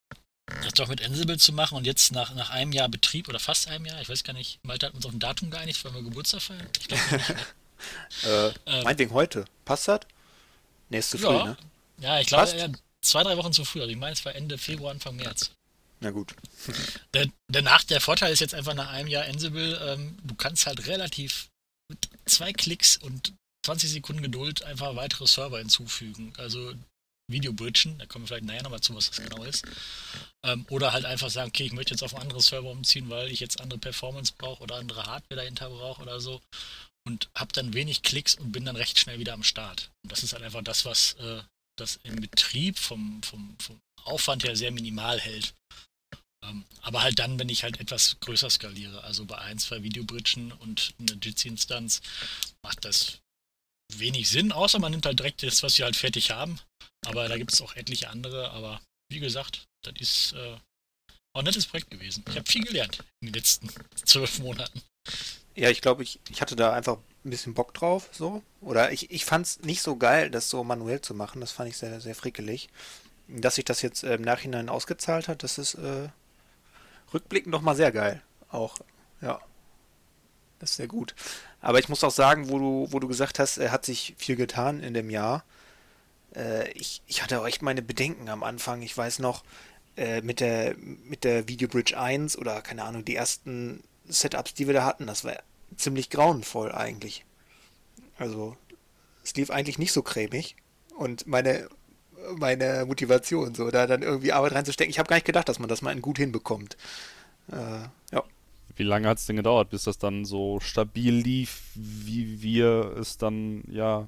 das 0.61 0.73
doch 0.73 0.87
mit 0.87 1.03
Ansible 1.03 1.37
zu 1.37 1.53
machen 1.53 1.77
und 1.77 1.85
jetzt 1.85 2.11
nach, 2.11 2.33
nach 2.35 2.49
einem 2.49 2.71
Jahr 2.71 2.89
Betrieb 2.89 3.29
oder 3.29 3.39
fast 3.39 3.67
einem 3.67 3.85
Jahr, 3.85 3.99
ich 4.01 4.09
weiß 4.09 4.23
gar 4.23 4.33
nicht, 4.33 4.59
Malte 4.63 4.87
hat 4.87 4.93
uns 4.93 5.05
auf 5.05 5.13
ein 5.13 5.19
Datum 5.19 5.49
geeinigt, 5.49 5.83
wollen 5.83 5.95
wir 5.95 6.03
Geburtstag 6.03 6.41
feiern? 6.41 6.67
Ich 6.79 6.87
glaube 6.87 7.03
nicht. 7.11 7.29
Ne? 7.29 7.35
äh, 8.23 8.47
ähm, 8.47 8.83
meinetwegen 8.83 9.11
heute. 9.11 9.45
Passt 9.65 9.87
das? 9.87 10.01
Nächste 10.89 11.17
ja, 11.17 11.27
früh, 11.27 11.49
ne? 11.49 11.57
Ja, 11.99 12.19
ich 12.19 12.27
glaube, 12.27 12.71
zwei, 13.01 13.23
drei 13.23 13.37
Wochen 13.37 13.53
zu 13.53 13.65
früh. 13.65 13.79
Also 13.79 13.91
ich 13.91 13.97
meine, 13.97 14.13
es 14.13 14.23
war 14.25 14.35
Ende 14.35 14.57
Februar, 14.57 14.91
Anfang 14.91 15.15
März. 15.15 15.51
Na 16.03 16.11
gut. 16.11 16.35
der, 17.13 17.29
danach, 17.47 17.83
der 17.85 18.01
Vorteil 18.01 18.33
ist 18.33 18.41
jetzt 18.41 18.53
einfach 18.53 18.73
nach 18.73 18.89
einem 18.89 19.07
Jahr 19.07 19.23
Ansible, 19.23 19.79
ähm, 19.81 20.17
du 20.23 20.35
kannst 20.35 20.67
halt 20.67 20.85
relativ 20.85 21.49
mit 21.89 22.09
zwei 22.25 22.51
Klicks 22.51 22.97
und 22.97 23.33
20 23.65 23.89
Sekunden 23.89 24.21
Geduld 24.21 24.63
einfach 24.63 24.95
weitere 24.97 25.25
Server 25.27 25.59
hinzufügen. 25.59 26.33
Also 26.37 26.73
Videobridgen, 27.31 27.97
da 27.99 28.05
kommen 28.05 28.23
wir 28.23 28.27
vielleicht 28.27 28.45
nachher 28.45 28.63
nochmal 28.63 28.81
zu, 28.81 28.93
was 28.95 29.09
das 29.09 29.23
genau 29.23 29.43
ist. 29.43 29.65
Ähm, 30.45 30.65
oder 30.69 30.91
halt 30.91 31.05
einfach 31.05 31.29
sagen, 31.29 31.47
okay, 31.49 31.63
ich 31.63 31.71
möchte 31.71 31.93
jetzt 31.93 32.03
auf 32.03 32.13
einen 32.13 32.23
anderen 32.23 32.41
Server 32.41 32.69
umziehen, 32.69 33.09
weil 33.09 33.31
ich 33.31 33.39
jetzt 33.39 33.61
andere 33.61 33.79
Performance 33.79 34.33
brauche 34.37 34.61
oder 34.61 34.75
andere 34.75 35.05
Hardware 35.05 35.39
dahinter 35.39 35.69
brauche 35.69 36.01
oder 36.01 36.19
so. 36.19 36.41
Und 37.07 37.29
habe 37.33 37.53
dann 37.53 37.73
wenig 37.73 38.01
Klicks 38.01 38.35
und 38.35 38.51
bin 38.51 38.65
dann 38.65 38.75
recht 38.75 38.99
schnell 38.99 39.19
wieder 39.19 39.33
am 39.33 39.43
Start. 39.43 39.89
Und 40.03 40.11
das 40.11 40.23
ist 40.23 40.33
halt 40.33 40.43
einfach 40.43 40.63
das, 40.63 40.83
was 40.83 41.13
äh, 41.13 41.41
das 41.77 41.97
im 42.03 42.17
Betrieb 42.17 42.77
vom, 42.77 43.23
vom, 43.23 43.55
vom 43.59 43.79
Aufwand 44.03 44.43
her 44.43 44.55
sehr 44.55 44.71
minimal 44.71 45.19
hält. 45.19 45.53
Ähm, 46.43 46.65
aber 46.81 47.03
halt 47.03 47.19
dann, 47.19 47.39
wenn 47.39 47.49
ich 47.49 47.63
halt 47.63 47.79
etwas 47.79 48.17
größer 48.19 48.49
skaliere, 48.49 49.03
also 49.03 49.25
bei 49.25 49.37
ein, 49.37 49.59
zwei 49.59 49.83
Videobridgen 49.83 50.51
und 50.51 50.93
eine 50.99 51.13
Jitsi-Instanz, 51.13 52.01
macht 52.61 52.85
das 52.85 53.19
wenig 53.97 54.29
Sinn, 54.29 54.51
außer 54.51 54.79
man 54.79 54.91
nimmt 54.91 55.05
halt 55.05 55.19
direkt 55.19 55.43
das, 55.43 55.63
was 55.63 55.77
wir 55.77 55.85
halt 55.85 55.95
fertig 55.95 56.31
haben. 56.31 56.59
Aber 57.05 57.27
da 57.27 57.37
gibt 57.37 57.53
es 57.53 57.61
auch 57.61 57.75
etliche 57.75 58.09
andere. 58.09 58.51
Aber 58.51 58.81
wie 59.09 59.19
gesagt, 59.19 59.65
das 59.83 59.93
ist 59.99 60.33
äh, 60.33 60.55
auch 61.33 61.39
ein 61.39 61.45
nettes 61.45 61.67
Projekt 61.67 61.91
gewesen. 61.91 62.23
Ich 62.29 62.37
habe 62.37 62.49
viel 62.49 62.63
gelernt 62.63 62.99
in 63.21 63.27
den 63.27 63.33
letzten 63.33 63.69
zwölf 64.05 64.39
Monaten. 64.39 64.81
Ja, 65.55 65.69
ich 65.69 65.81
glaube, 65.81 66.03
ich, 66.03 66.19
ich 66.29 66.41
hatte 66.41 66.55
da 66.55 66.73
einfach 66.73 66.97
ein 67.25 67.29
bisschen 67.29 67.53
Bock 67.53 67.73
drauf, 67.73 68.09
so. 68.11 68.41
Oder 68.61 68.91
ich, 68.91 69.11
ich 69.11 69.25
fand 69.25 69.45
es 69.45 69.59
nicht 69.61 69.81
so 69.81 69.95
geil, 69.95 70.31
das 70.31 70.49
so 70.49 70.63
manuell 70.63 71.01
zu 71.01 71.13
machen. 71.13 71.41
Das 71.41 71.51
fand 71.51 71.69
ich 71.69 71.77
sehr, 71.77 72.01
sehr 72.01 72.15
frickelig. 72.15 72.69
Dass 73.27 73.55
sich 73.55 73.65
das 73.65 73.81
jetzt 73.81 74.03
äh, 74.03 74.15
im 74.15 74.21
Nachhinein 74.21 74.69
ausgezahlt 74.69 75.27
hat, 75.27 75.43
das 75.43 75.57
ist 75.57 75.75
äh, 75.75 76.09
rückblickend 77.13 77.51
noch 77.51 77.61
mal 77.61 77.75
sehr 77.75 77.91
geil. 77.91 78.21
Auch, 78.49 78.77
ja. 79.21 79.39
Das 80.59 80.71
ist 80.71 80.77
sehr 80.77 80.87
gut. 80.87 81.13
Aber 81.59 81.79
ich 81.79 81.89
muss 81.89 82.03
auch 82.03 82.11
sagen, 82.11 82.49
wo 82.49 82.57
du, 82.57 82.87
wo 82.91 82.99
du 82.99 83.07
gesagt 83.07 83.37
hast, 83.37 83.57
er 83.57 83.71
hat 83.71 83.83
sich 83.83 84.15
viel 84.17 84.37
getan 84.37 84.81
in 84.81 84.93
dem 84.93 85.09
Jahr. 85.09 85.43
Äh, 86.35 86.71
ich, 86.71 87.01
ich 87.05 87.21
hatte 87.21 87.41
auch 87.41 87.45
echt 87.45 87.61
meine 87.61 87.81
Bedenken 87.81 88.29
am 88.29 88.43
Anfang. 88.43 88.81
Ich 88.81 88.97
weiß 88.97 89.19
noch, 89.19 89.43
äh, 89.97 90.21
mit 90.21 90.39
der, 90.39 90.75
mit 90.77 91.23
der 91.23 91.47
Videobridge 91.47 91.99
1 91.99 92.37
oder 92.37 92.61
keine 92.61 92.83
Ahnung, 92.83 93.03
die 93.05 93.15
ersten 93.15 93.83
Setups, 94.07 94.53
die 94.53 94.67
wir 94.67 94.73
da 94.73 94.85
hatten, 94.85 95.05
das 95.05 95.23
war 95.23 95.35
ziemlich 95.75 96.09
grauenvoll 96.09 96.71
eigentlich. 96.71 97.25
Also, 98.17 98.57
es 99.23 99.35
lief 99.35 99.49
eigentlich 99.49 99.79
nicht 99.79 99.91
so 99.91 100.01
cremig. 100.01 100.55
Und 100.95 101.27
meine, 101.27 101.67
meine 102.37 102.85
Motivation, 102.85 103.55
so 103.55 103.69
da 103.69 103.87
dann 103.87 104.01
irgendwie 104.01 104.31
Arbeit 104.31 104.53
reinzustecken, 104.53 104.89
ich 104.89 104.99
habe 104.99 105.07
gar 105.07 105.17
nicht 105.17 105.25
gedacht, 105.25 105.49
dass 105.49 105.59
man 105.59 105.69
das 105.69 105.81
mal 105.81 105.95
gut 105.99 106.17
hinbekommt. 106.17 106.77
Äh, 107.51 107.87
ja. 108.11 108.23
Wie 108.75 108.83
lange 108.83 109.07
hat 109.07 109.19
es 109.19 109.25
denn 109.25 109.35
gedauert, 109.35 109.69
bis 109.69 109.83
das 109.83 109.97
dann 109.97 110.25
so 110.25 110.59
stabil 110.59 111.13
lief, 111.13 111.61
wie 111.75 112.41
wir 112.41 112.95
es 112.97 113.17
dann 113.17 113.63
ja 113.69 114.07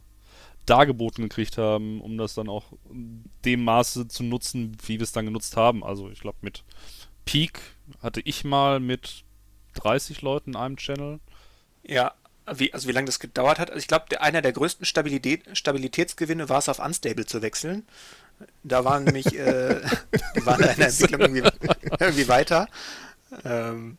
dargeboten 0.65 1.23
gekriegt 1.23 1.57
haben, 1.57 2.01
um 2.01 2.17
das 2.17 2.33
dann 2.33 2.49
auch 2.49 2.73
dem 3.45 3.63
Maße 3.63 4.07
zu 4.07 4.23
nutzen, 4.23 4.75
wie 4.85 4.99
wir 4.99 5.03
es 5.03 5.11
dann 5.11 5.25
genutzt 5.25 5.55
haben. 5.55 5.83
Also 5.83 6.09
ich 6.09 6.19
glaube 6.19 6.37
mit 6.41 6.63
Peak 7.25 7.61
hatte 8.01 8.21
ich 8.21 8.43
mal 8.43 8.79
mit 8.79 9.23
30 9.75 10.21
Leuten 10.21 10.51
in 10.51 10.55
einem 10.55 10.77
Channel. 10.77 11.19
Ja, 11.83 12.13
wie, 12.53 12.73
also 12.73 12.87
wie 12.87 12.91
lange 12.91 13.05
das 13.05 13.19
gedauert 13.19 13.59
hat. 13.59 13.69
Also 13.69 13.79
ich 13.79 13.87
glaube, 13.87 14.21
einer 14.21 14.41
der 14.41 14.53
größten 14.53 14.85
Stabilität, 14.85 15.43
Stabilitätsgewinne 15.57 16.49
war 16.49 16.59
es, 16.59 16.69
auf 16.69 16.79
Unstable 16.79 17.25
zu 17.25 17.41
wechseln. 17.41 17.85
Da 18.63 18.83
waren 18.83 19.05
nämlich, 19.05 19.27
äh, 19.27 19.81
die 20.35 20.45
waren 20.45 20.61
in 20.61 20.77
der 20.77 20.87
Entwicklung 20.87 21.21
irgendwie, 21.21 21.49
irgendwie 21.99 22.27
weiter. 22.27 22.67
Ähm, 23.43 23.97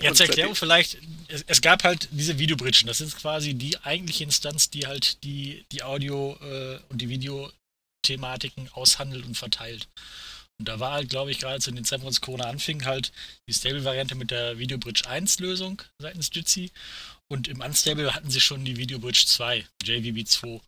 Jetzt 0.00 0.20
Erklärung 0.20 0.56
vielleicht, 0.56 0.98
es, 1.28 1.44
es, 1.46 1.60
gab 1.60 1.84
halt 1.84 2.08
diese 2.10 2.38
Videobridgen, 2.38 2.88
das 2.88 3.00
ist 3.00 3.16
quasi 3.16 3.54
die 3.54 3.78
eigentliche 3.78 4.24
Instanz, 4.24 4.68
die 4.68 4.86
halt 4.86 5.22
die, 5.22 5.64
die 5.70 5.82
Audio- 5.84 6.36
äh, 6.42 6.78
und 6.88 7.00
die 7.00 7.08
Videothematiken 7.08 8.68
aushandelt 8.72 9.24
und 9.24 9.36
verteilt. 9.36 9.88
Und 10.62 10.68
da 10.68 10.78
war 10.78 10.92
halt, 10.92 11.08
glaube 11.08 11.32
ich, 11.32 11.40
gerade 11.40 11.58
zu 11.58 11.72
den 11.72 11.84
wo 12.02 12.08
es 12.08 12.20
Corona 12.20 12.44
anfing, 12.44 12.84
halt 12.84 13.10
die 13.48 13.52
Stable-Variante 13.52 14.14
mit 14.14 14.30
der 14.30 14.58
Videobridge 14.58 15.02
1-Lösung 15.10 15.82
seitens 15.98 16.30
Jitsi. 16.32 16.70
Und 17.28 17.48
im 17.48 17.60
Unstable 17.60 18.14
hatten 18.14 18.30
sie 18.30 18.40
schon 18.40 18.64
die 18.64 18.76
Videobridge 18.76 19.24
2, 19.26 19.66
JVB 19.82 20.24
2 20.24 20.60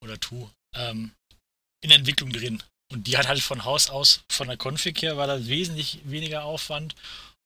oder 0.00 0.18
2, 0.18 0.48
ähm, 0.76 1.10
in 1.84 1.90
Entwicklung 1.90 2.32
drin. 2.32 2.62
Und 2.90 3.08
die 3.08 3.18
hat 3.18 3.28
halt 3.28 3.42
von 3.42 3.66
Haus 3.66 3.90
aus, 3.90 4.22
von 4.30 4.48
der 4.48 4.56
Config 4.56 5.02
her, 5.02 5.18
war 5.18 5.26
da 5.26 5.46
wesentlich 5.46 5.98
weniger 6.04 6.44
Aufwand 6.44 6.94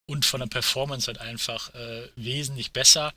und 0.09 0.25
von 0.25 0.39
der 0.39 0.47
Performance 0.47 1.09
halt 1.09 1.19
einfach 1.19 1.75
äh, 1.75 2.09
wesentlich 2.15 2.71
besser, 2.71 3.13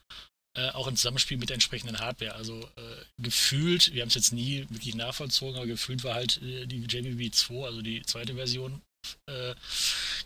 äh, 0.55 0.69
auch 0.69 0.87
im 0.87 0.95
Zusammenspiel 0.95 1.37
mit 1.37 1.49
der 1.49 1.55
entsprechenden 1.55 1.99
Hardware. 1.99 2.35
Also 2.35 2.61
äh, 2.75 3.05
gefühlt, 3.17 3.93
wir 3.93 4.01
haben 4.01 4.09
es 4.09 4.15
jetzt 4.15 4.33
nie 4.33 4.65
wirklich 4.69 4.93
nachvollzogen, 4.93 5.55
aber 5.55 5.65
gefühlt 5.65 6.03
war 6.03 6.13
halt 6.13 6.41
äh, 6.43 6.67
die 6.67 6.81
JBB 6.81 7.33
2, 7.33 7.65
also 7.65 7.81
die 7.81 8.03
zweite 8.03 8.35
Version, 8.35 8.81
äh, 9.27 9.55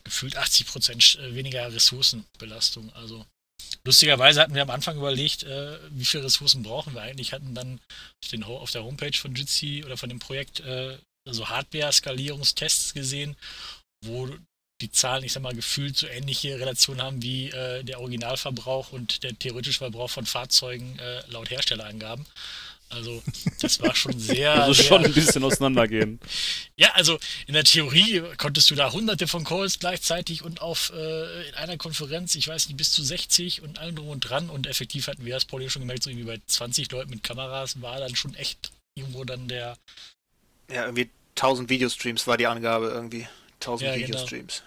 gefühlt 0.03 0.37
80% 0.37 1.19
äh, 1.19 1.35
weniger 1.35 1.71
Ressourcenbelastung. 1.73 2.91
Also 2.93 3.25
lustigerweise 3.85 4.41
hatten 4.41 4.53
wir 4.53 4.63
am 4.63 4.69
Anfang 4.69 4.97
überlegt, 4.97 5.45
wie 5.45 6.05
viele 6.05 6.25
Ressourcen 6.25 6.61
brauchen 6.61 6.93
wir 6.93 7.01
eigentlich, 7.01 7.31
hatten 7.33 7.55
dann 7.55 7.79
auf 8.43 8.71
der 8.71 8.83
Homepage 8.83 9.17
von 9.17 9.33
Jitsi 9.33 9.83
oder 9.85 9.97
von 9.97 10.09
dem 10.09 10.19
Projekt 10.19 10.61
also 10.61 11.49
Hardware-Skalierungstests 11.49 12.93
gesehen, 12.93 13.35
wo 14.05 14.29
die 14.81 14.91
Zahlen, 14.91 15.23
ich 15.23 15.33
sag 15.33 15.41
mal, 15.41 15.55
gefühlt 15.55 15.97
so 15.97 16.07
ähnliche 16.07 16.59
Relationen 16.59 17.01
haben 17.01 17.21
wie 17.21 17.49
äh, 17.49 17.83
der 17.83 17.99
Originalverbrauch 17.99 18.91
und 18.91 19.23
der 19.23 19.37
theoretische 19.37 19.79
Verbrauch 19.79 20.09
von 20.09 20.25
Fahrzeugen 20.25 20.99
äh, 20.99 21.21
laut 21.31 21.49
Herstellerangaben. 21.49 22.25
Also, 22.89 23.21
das 23.59 23.81
war 23.81 23.93
schon 23.95 24.17
sehr. 24.19 24.53
Also 24.53 24.73
sehr, 24.73 24.85
schon 24.85 25.05
ein 25.05 25.13
bisschen 25.13 25.43
auseinandergehen. 25.43 26.19
Ja, 26.79 26.91
also 26.93 27.17
in 27.47 27.55
der 27.55 27.63
Theorie 27.63 28.21
konntest 28.37 28.69
du 28.69 28.75
da 28.75 28.91
hunderte 28.91 29.27
von 29.27 29.43
Calls 29.43 29.79
gleichzeitig 29.79 30.43
und 30.43 30.61
auf 30.61 30.93
äh, 30.95 31.49
in 31.49 31.55
einer 31.55 31.75
Konferenz, 31.77 32.35
ich 32.35 32.47
weiß 32.47 32.67
nicht, 32.67 32.77
bis 32.77 32.91
zu 32.91 33.01
60 33.03 33.63
und 33.63 33.79
allem 33.79 33.95
drum 33.95 34.09
und 34.09 34.19
dran. 34.19 34.51
Und 34.51 34.67
effektiv 34.67 35.07
hatten 35.07 35.25
wir 35.25 35.33
das 35.33 35.45
Problem 35.45 35.71
schon 35.71 35.81
gemerkt, 35.81 36.03
so 36.03 36.11
irgendwie 36.11 36.27
bei 36.27 36.39
20 36.45 36.91
Leuten 36.91 37.09
mit 37.09 37.23
Kameras 37.23 37.81
war 37.81 37.97
dann 37.97 38.15
schon 38.15 38.35
echt 38.35 38.71
irgendwo 38.93 39.23
dann 39.23 39.47
der. 39.47 39.75
Ja, 40.69 40.83
irgendwie 40.85 41.09
1000 41.31 41.67
Videostreams 41.67 42.27
war 42.27 42.37
die 42.37 42.45
Angabe 42.45 42.89
irgendwie. 42.89 43.27
1000 43.59 43.87
Ja, 43.87 43.95
genau. 43.95 44.07
Videostreams. 44.07 44.63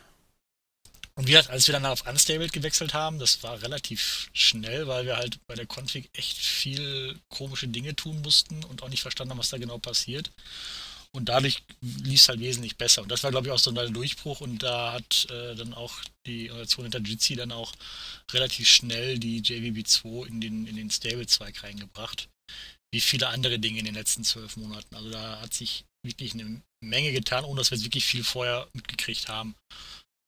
Und 1.15 1.27
wie 1.27 1.33
gesagt, 1.33 1.51
als 1.51 1.67
wir 1.67 1.73
dann 1.73 1.85
auf 1.85 2.07
Unstable 2.07 2.49
gewechselt 2.49 2.95
haben, 2.95 3.19
das 3.19 3.43
war 3.43 3.61
relativ 3.61 4.31
schnell, 4.33 4.87
weil 4.87 5.05
wir 5.05 5.17
halt 5.17 5.39
bei 5.47 5.55
der 5.55 5.67
Config 5.67 6.09
echt 6.15 6.39
viel 6.39 7.19
komische 7.29 7.69
Dinge 7.69 7.95
tun 7.95 8.23
mussten 8.23 8.65
und 8.65 8.83
auch 8.83 8.89
nicht 8.89 9.03
verstanden 9.03 9.33
haben, 9.33 9.39
was 9.39 9.51
da 9.51 9.59
genau 9.59 9.79
passiert. 9.79 10.31
Und 11.13 11.29
dadurch 11.29 11.65
lief 11.81 12.21
es 12.21 12.29
halt 12.29 12.41
wesentlich 12.41 12.77
besser. 12.77 13.03
Und 13.03 13.11
das 13.11 13.25
war, 13.25 13.33
glaube 13.33 13.49
ich, 13.49 13.53
auch 13.53 13.59
so 13.59 13.71
ein 13.71 13.93
Durchbruch. 13.93 14.41
Und 14.41 14.63
da 14.63 14.93
hat 14.93 15.27
äh, 15.31 15.57
dann 15.57 15.75
auch 15.75 15.93
die 16.25 16.51
Organisation 16.51 16.85
hinter 16.85 17.01
Jitsi 17.01 17.35
dann 17.35 17.51
auch 17.51 17.73
relativ 18.33 18.69
schnell 18.69 19.19
die 19.19 19.43
JVB2 19.43 20.27
in 20.27 20.41
den, 20.41 20.67
in 20.67 20.77
den 20.77 20.91
Stable-Zweig 20.91 21.65
reingebracht. 21.65 22.29
Wie 22.93 23.01
viele 23.01 23.29
andere 23.29 23.59
Dinge 23.59 23.81
in 23.81 23.87
den 23.87 23.95
letzten 23.95 24.23
zwölf 24.23 24.57
Monaten. 24.57 24.95
Also 24.95 25.11
da 25.11 25.41
hat 25.41 25.53
sich 25.53 25.85
wirklich 26.05 26.35
eine 26.35 26.63
Menge 26.83 27.13
getan, 27.13 27.45
ohne 27.45 27.59
dass 27.61 27.71
wir 27.71 27.83
wirklich 27.83 28.05
viel 28.05 28.25
vorher 28.25 28.69
mitgekriegt 28.73 29.29
haben. 29.29 29.55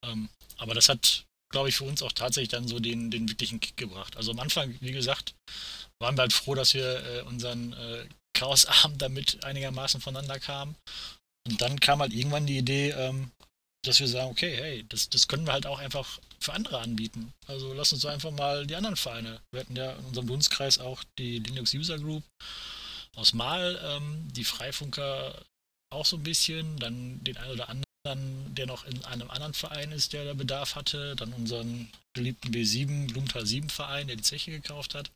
Ähm, 0.05 0.29
aber 0.59 0.75
das 0.75 0.89
hat, 0.89 1.25
glaube 1.51 1.69
ich, 1.69 1.77
für 1.77 1.85
uns 1.85 2.03
auch 2.03 2.13
tatsächlich 2.13 2.51
dann 2.51 2.69
so 2.69 2.79
den, 2.79 3.11
den 3.11 3.29
wirklichen 3.29 3.61
Kick 3.61 3.77
gebracht. 3.77 4.17
Also 4.17 4.33
am 4.33 4.41
Anfang, 4.41 4.77
wie 4.81 4.93
gesagt, 4.93 5.35
waren 6.01 6.17
wir 6.17 6.23
halt 6.23 6.33
froh, 6.33 6.55
dass 6.55 6.75
wir 6.75 7.05
äh, 7.05 7.23
unseren 7.23 7.73
äh, 7.73 8.07
Chaosabend 8.37 9.01
damit 9.03 9.45
einigermaßen 9.45 10.01
voneinander 10.01 10.39
kamen. 10.39 10.77
Und 11.49 11.61
dann 11.61 11.81
kam 11.81 12.01
halt 12.01 12.13
irgendwann 12.13 12.47
die 12.47 12.59
Idee, 12.59 12.91
ähm, 12.91 13.31
dass 13.85 13.99
wir 13.99 14.07
sagen, 14.07 14.31
okay, 14.31 14.55
hey, 14.57 14.85
das, 14.89 15.09
das 15.09 15.27
können 15.27 15.47
wir 15.47 15.53
halt 15.53 15.67
auch 15.67 15.79
einfach 15.79 16.21
für 16.39 16.53
andere 16.53 16.79
anbieten. 16.79 17.33
Also 17.47 17.73
lass 17.73 17.93
uns 17.93 18.05
einfach 18.05 18.31
mal 18.31 18.67
die 18.67 18.77
anderen 18.77 18.97
Vereine. 18.97 19.41
Wir 19.53 19.61
hatten 19.61 19.77
ja 19.77 19.93
in 19.93 20.05
unserem 20.05 20.27
Dunstkreis 20.27 20.79
auch 20.79 21.03
die 21.19 21.39
Linux 21.39 21.75
User 21.75 21.99
Group 21.99 22.23
aus 23.17 23.33
Mal, 23.33 23.81
ähm, 23.85 24.29
die 24.33 24.45
Freifunker 24.45 25.35
auch 25.93 26.07
so 26.07 26.17
ein 26.17 26.23
bisschen, 26.23 26.77
dann 26.79 27.23
den 27.25 27.37
einen 27.37 27.53
oder 27.53 27.69
anderen, 27.69 28.55
der 28.55 28.67
noch 28.67 28.85
in 28.85 29.05
einem 29.05 29.31
anderen 29.31 29.55
Verein 29.55 29.93
ist, 29.93 30.13
der 30.13 30.25
da 30.25 30.35
Bedarf 30.35 30.75
hatte, 30.75 31.15
dann 31.17 31.33
unseren 31.33 31.91
geliebten 32.15 32.51
B7, 32.53 33.13
Blumenthal 33.13 33.47
7 33.47 33.71
Verein, 33.71 34.09
der 34.09 34.17
die 34.17 34.23
Zeche 34.23 34.51
gekauft 34.51 34.95
hat. 34.95 35.11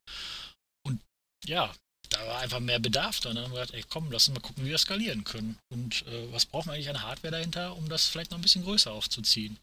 Und 0.87 1.00
ja, 1.45 1.75
da 2.11 2.26
war 2.26 2.38
einfach 2.38 2.61
mehr 2.61 2.78
Bedarf 2.78 3.21
da. 3.21 3.30
Und 3.30 3.37
dann 3.37 3.45
haben 3.45 3.52
wir 3.52 3.61
gedacht, 3.61 3.75
ey 3.75 3.85
komm, 3.88 4.11
lass 4.11 4.28
uns 4.28 4.37
mal 4.37 4.42
gucken, 4.42 4.64
wie 4.64 4.71
wir 4.71 4.78
skalieren 4.78 5.25
können. 5.25 5.59
Und 5.71 6.06
äh, 6.06 6.33
was 6.33 6.47
brauchen 6.47 6.68
wir 6.68 6.75
eigentlich 6.75 6.90
an 6.90 7.02
Hardware 7.02 7.33
dahinter, 7.33 7.76
um 7.76 7.88
das 7.88 8.06
vielleicht 8.06 8.30
noch 8.30 8.38
ein 8.38 8.42
bisschen 8.42 8.64
größer 8.64 8.92
aufzuziehen. 8.92 9.59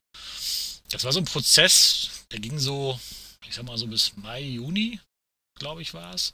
Das 0.90 1.04
war 1.04 1.12
so 1.12 1.20
ein 1.20 1.26
Prozess, 1.26 2.26
der 2.32 2.40
ging 2.40 2.60
so, 2.60 3.00
ich 3.48 3.56
sag 3.56 3.66
mal 3.66 3.78
so 3.78 3.88
bis 3.88 4.16
Mai, 4.18 4.42
Juni, 4.42 5.00
glaube 5.58 5.82
ich, 5.82 5.94
war 5.94 6.14
es. 6.14 6.34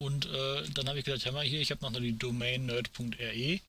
Und 0.00 0.26
äh, 0.26 0.68
dann 0.70 0.88
habe 0.88 0.98
ich 0.98 1.04
gedacht, 1.04 1.24
hör 1.24 1.32
mal 1.32 1.44
hier, 1.44 1.60
ich 1.60 1.70
habe 1.70 1.82
noch 1.82 1.92
die 1.98 2.16
Domain 2.16 2.66
nerd.re. 2.66 3.60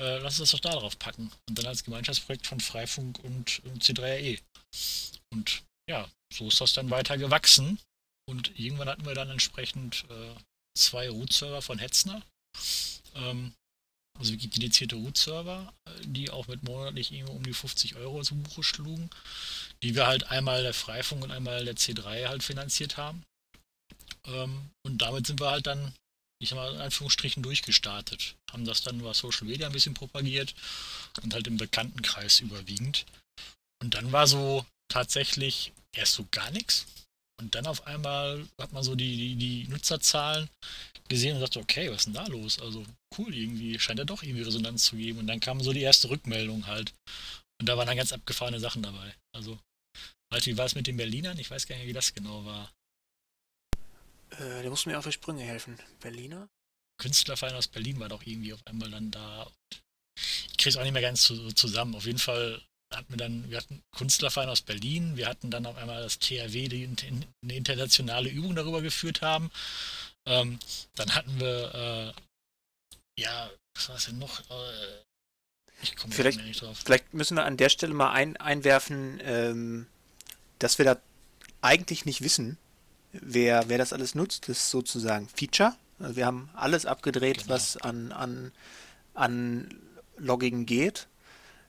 Äh, 0.00 0.18
lass 0.18 0.40
uns 0.40 0.50
das 0.50 0.60
doch 0.60 0.70
da 0.70 0.78
drauf 0.78 0.98
packen. 0.98 1.30
Und 1.48 1.58
dann 1.58 1.66
als 1.66 1.84
Gemeinschaftsprojekt 1.84 2.46
von 2.46 2.60
Freifunk 2.60 3.18
und, 3.20 3.62
und 3.64 3.82
C3RE. 3.82 4.40
Und 5.32 5.62
ja, 5.88 6.08
so 6.32 6.48
ist 6.48 6.60
das 6.60 6.72
dann 6.72 6.90
weiter 6.90 7.18
gewachsen. 7.18 7.78
Und 8.28 8.58
irgendwann 8.58 8.88
hatten 8.88 9.04
wir 9.04 9.14
dann 9.14 9.30
entsprechend 9.30 10.04
äh, 10.10 10.34
zwei 10.76 11.10
Root-Server 11.10 11.62
von 11.62 11.78
Hetzner. 11.78 12.22
Ähm, 13.14 13.54
also 14.18 14.32
wirklich 14.32 14.50
dedizierte 14.50 14.96
Root-Server, 14.96 15.72
äh, 15.86 15.90
die 16.04 16.30
auch 16.30 16.46
mit 16.46 16.62
monatlich 16.62 17.12
irgendwo 17.12 17.34
um 17.34 17.42
die 17.42 17.52
50 17.52 17.96
Euro 17.96 18.22
zu 18.22 18.36
Buche 18.36 18.62
schlugen, 18.62 19.10
die 19.82 19.94
wir 19.94 20.06
halt 20.06 20.24
einmal 20.30 20.62
der 20.62 20.74
Freifunk 20.74 21.22
und 21.22 21.30
einmal 21.30 21.64
der 21.64 21.76
C3 21.76 22.28
halt 22.28 22.42
finanziert 22.42 22.96
haben. 22.96 23.24
Ähm, 24.26 24.70
und 24.86 24.98
damit 24.98 25.26
sind 25.26 25.40
wir 25.40 25.50
halt 25.50 25.66
dann, 25.66 25.92
ich 26.40 26.48
sag 26.50 26.56
mal, 26.56 26.74
in 26.74 26.80
Anführungsstrichen 26.80 27.42
durchgestartet. 27.42 28.34
Haben 28.52 28.64
das 28.64 28.82
dann 28.82 29.00
über 29.00 29.14
Social 29.14 29.46
Media 29.46 29.66
ein 29.66 29.72
bisschen 29.72 29.94
propagiert 29.94 30.54
und 31.22 31.34
halt 31.34 31.46
im 31.46 31.56
Bekanntenkreis 31.56 32.40
überwiegend. 32.40 33.06
Und 33.82 33.94
dann 33.94 34.12
war 34.12 34.26
so 34.26 34.64
tatsächlich 34.88 35.72
erst 35.94 36.14
so 36.14 36.26
gar 36.30 36.50
nichts. 36.50 36.86
Und 37.40 37.54
dann 37.54 37.66
auf 37.66 37.86
einmal 37.86 38.46
hat 38.60 38.72
man 38.72 38.84
so 38.84 38.94
die, 38.94 39.16
die, 39.16 39.36
die 39.36 39.68
Nutzerzahlen 39.68 40.48
gesehen 41.08 41.34
und 41.34 41.42
dachte, 41.42 41.60
okay, 41.60 41.90
was 41.90 41.98
ist 41.98 42.04
denn 42.06 42.14
da 42.14 42.26
los? 42.26 42.58
Also 42.60 42.84
cool, 43.18 43.34
irgendwie 43.34 43.78
scheint 43.78 43.98
ja 43.98 44.04
doch 44.04 44.22
irgendwie 44.22 44.42
Resonanz 44.42 44.84
zu 44.84 44.96
geben. 44.96 45.18
Und 45.20 45.26
dann 45.26 45.40
kam 45.40 45.60
so 45.60 45.72
die 45.72 45.82
erste 45.82 46.10
Rückmeldung 46.10 46.66
halt. 46.66 46.92
Und 47.60 47.68
da 47.68 47.76
waren 47.76 47.86
dann 47.86 47.96
ganz 47.96 48.12
abgefahrene 48.12 48.60
Sachen 48.60 48.82
dabei. 48.82 49.14
Also, 49.34 49.58
halt, 50.32 50.46
wie 50.46 50.56
war 50.56 50.66
es 50.66 50.74
mit 50.74 50.86
den 50.86 50.96
Berlinern? 50.96 51.38
Ich 51.38 51.50
weiß 51.50 51.66
gar 51.66 51.76
nicht, 51.76 51.86
wie 51.86 51.92
das 51.92 52.14
genau 52.14 52.44
war. 52.44 52.70
Äh, 54.40 54.62
der 54.62 54.70
muss 54.70 54.86
mir 54.86 54.98
auf 54.98 55.04
die 55.04 55.12
Sprünge 55.12 55.42
helfen. 55.42 55.78
Berliner? 56.00 56.48
Künstlerverein 57.00 57.54
aus 57.54 57.68
Berlin 57.68 57.98
war 58.00 58.08
doch 58.08 58.22
irgendwie 58.24 58.52
auf 58.52 58.60
einmal 58.66 58.90
dann 58.90 59.10
da. 59.10 59.50
Ich 60.16 60.56
krieg's 60.56 60.76
auch 60.76 60.82
nicht 60.82 60.92
mehr 60.92 61.02
ganz 61.02 61.22
zu, 61.22 61.52
zusammen. 61.52 61.94
Auf 61.94 62.06
jeden 62.06 62.18
Fall 62.18 62.62
hatten 62.94 63.12
wir 63.12 63.16
dann, 63.16 63.50
wir 63.50 63.58
hatten 63.58 63.82
Künstlerverein 63.96 64.48
aus 64.48 64.62
Berlin, 64.62 65.16
wir 65.16 65.26
hatten 65.26 65.50
dann 65.50 65.66
auf 65.66 65.76
einmal 65.76 66.02
das 66.02 66.18
THW, 66.20 66.68
die 66.68 66.84
eine 67.42 67.54
internationale 67.54 68.28
Übung 68.28 68.54
darüber 68.54 68.80
geführt 68.82 69.22
haben. 69.22 69.50
Ähm, 70.26 70.58
dann 70.94 71.14
hatten 71.14 71.40
wir, 71.40 72.14
äh, 73.18 73.20
ja, 73.20 73.50
was 73.74 73.88
war 73.88 73.96
es 73.96 74.04
denn 74.06 74.18
noch? 74.18 74.40
Äh, 74.50 75.02
ich 75.82 75.96
komme 75.96 76.14
Vielleicht- 76.14 76.40
nicht 76.40 76.62
drauf. 76.62 76.78
Vielleicht 76.84 77.12
müssen 77.12 77.36
wir 77.36 77.44
an 77.44 77.56
der 77.56 77.68
Stelle 77.68 77.92
mal 77.94 78.12
ein, 78.12 78.36
einwerfen, 78.36 79.20
ähm, 79.24 79.86
dass 80.60 80.78
wir 80.78 80.84
da 80.84 81.00
eigentlich 81.60 82.04
nicht 82.04 82.20
wissen, 82.20 82.56
wer, 83.20 83.68
wer 83.68 83.78
das 83.78 83.92
alles 83.92 84.14
nutzt. 84.14 84.48
Das 84.48 84.58
ist 84.58 84.70
sozusagen 84.70 85.28
Feature. 85.28 85.74
Also 85.98 86.16
wir 86.16 86.26
haben 86.26 86.48
alles 86.54 86.86
abgedreht, 86.86 87.38
Genau. 87.44 87.50
was 87.54 87.76
an, 87.76 88.12
an, 88.12 88.52
an 89.14 89.74
Logging 90.18 90.66
geht. 90.66 91.08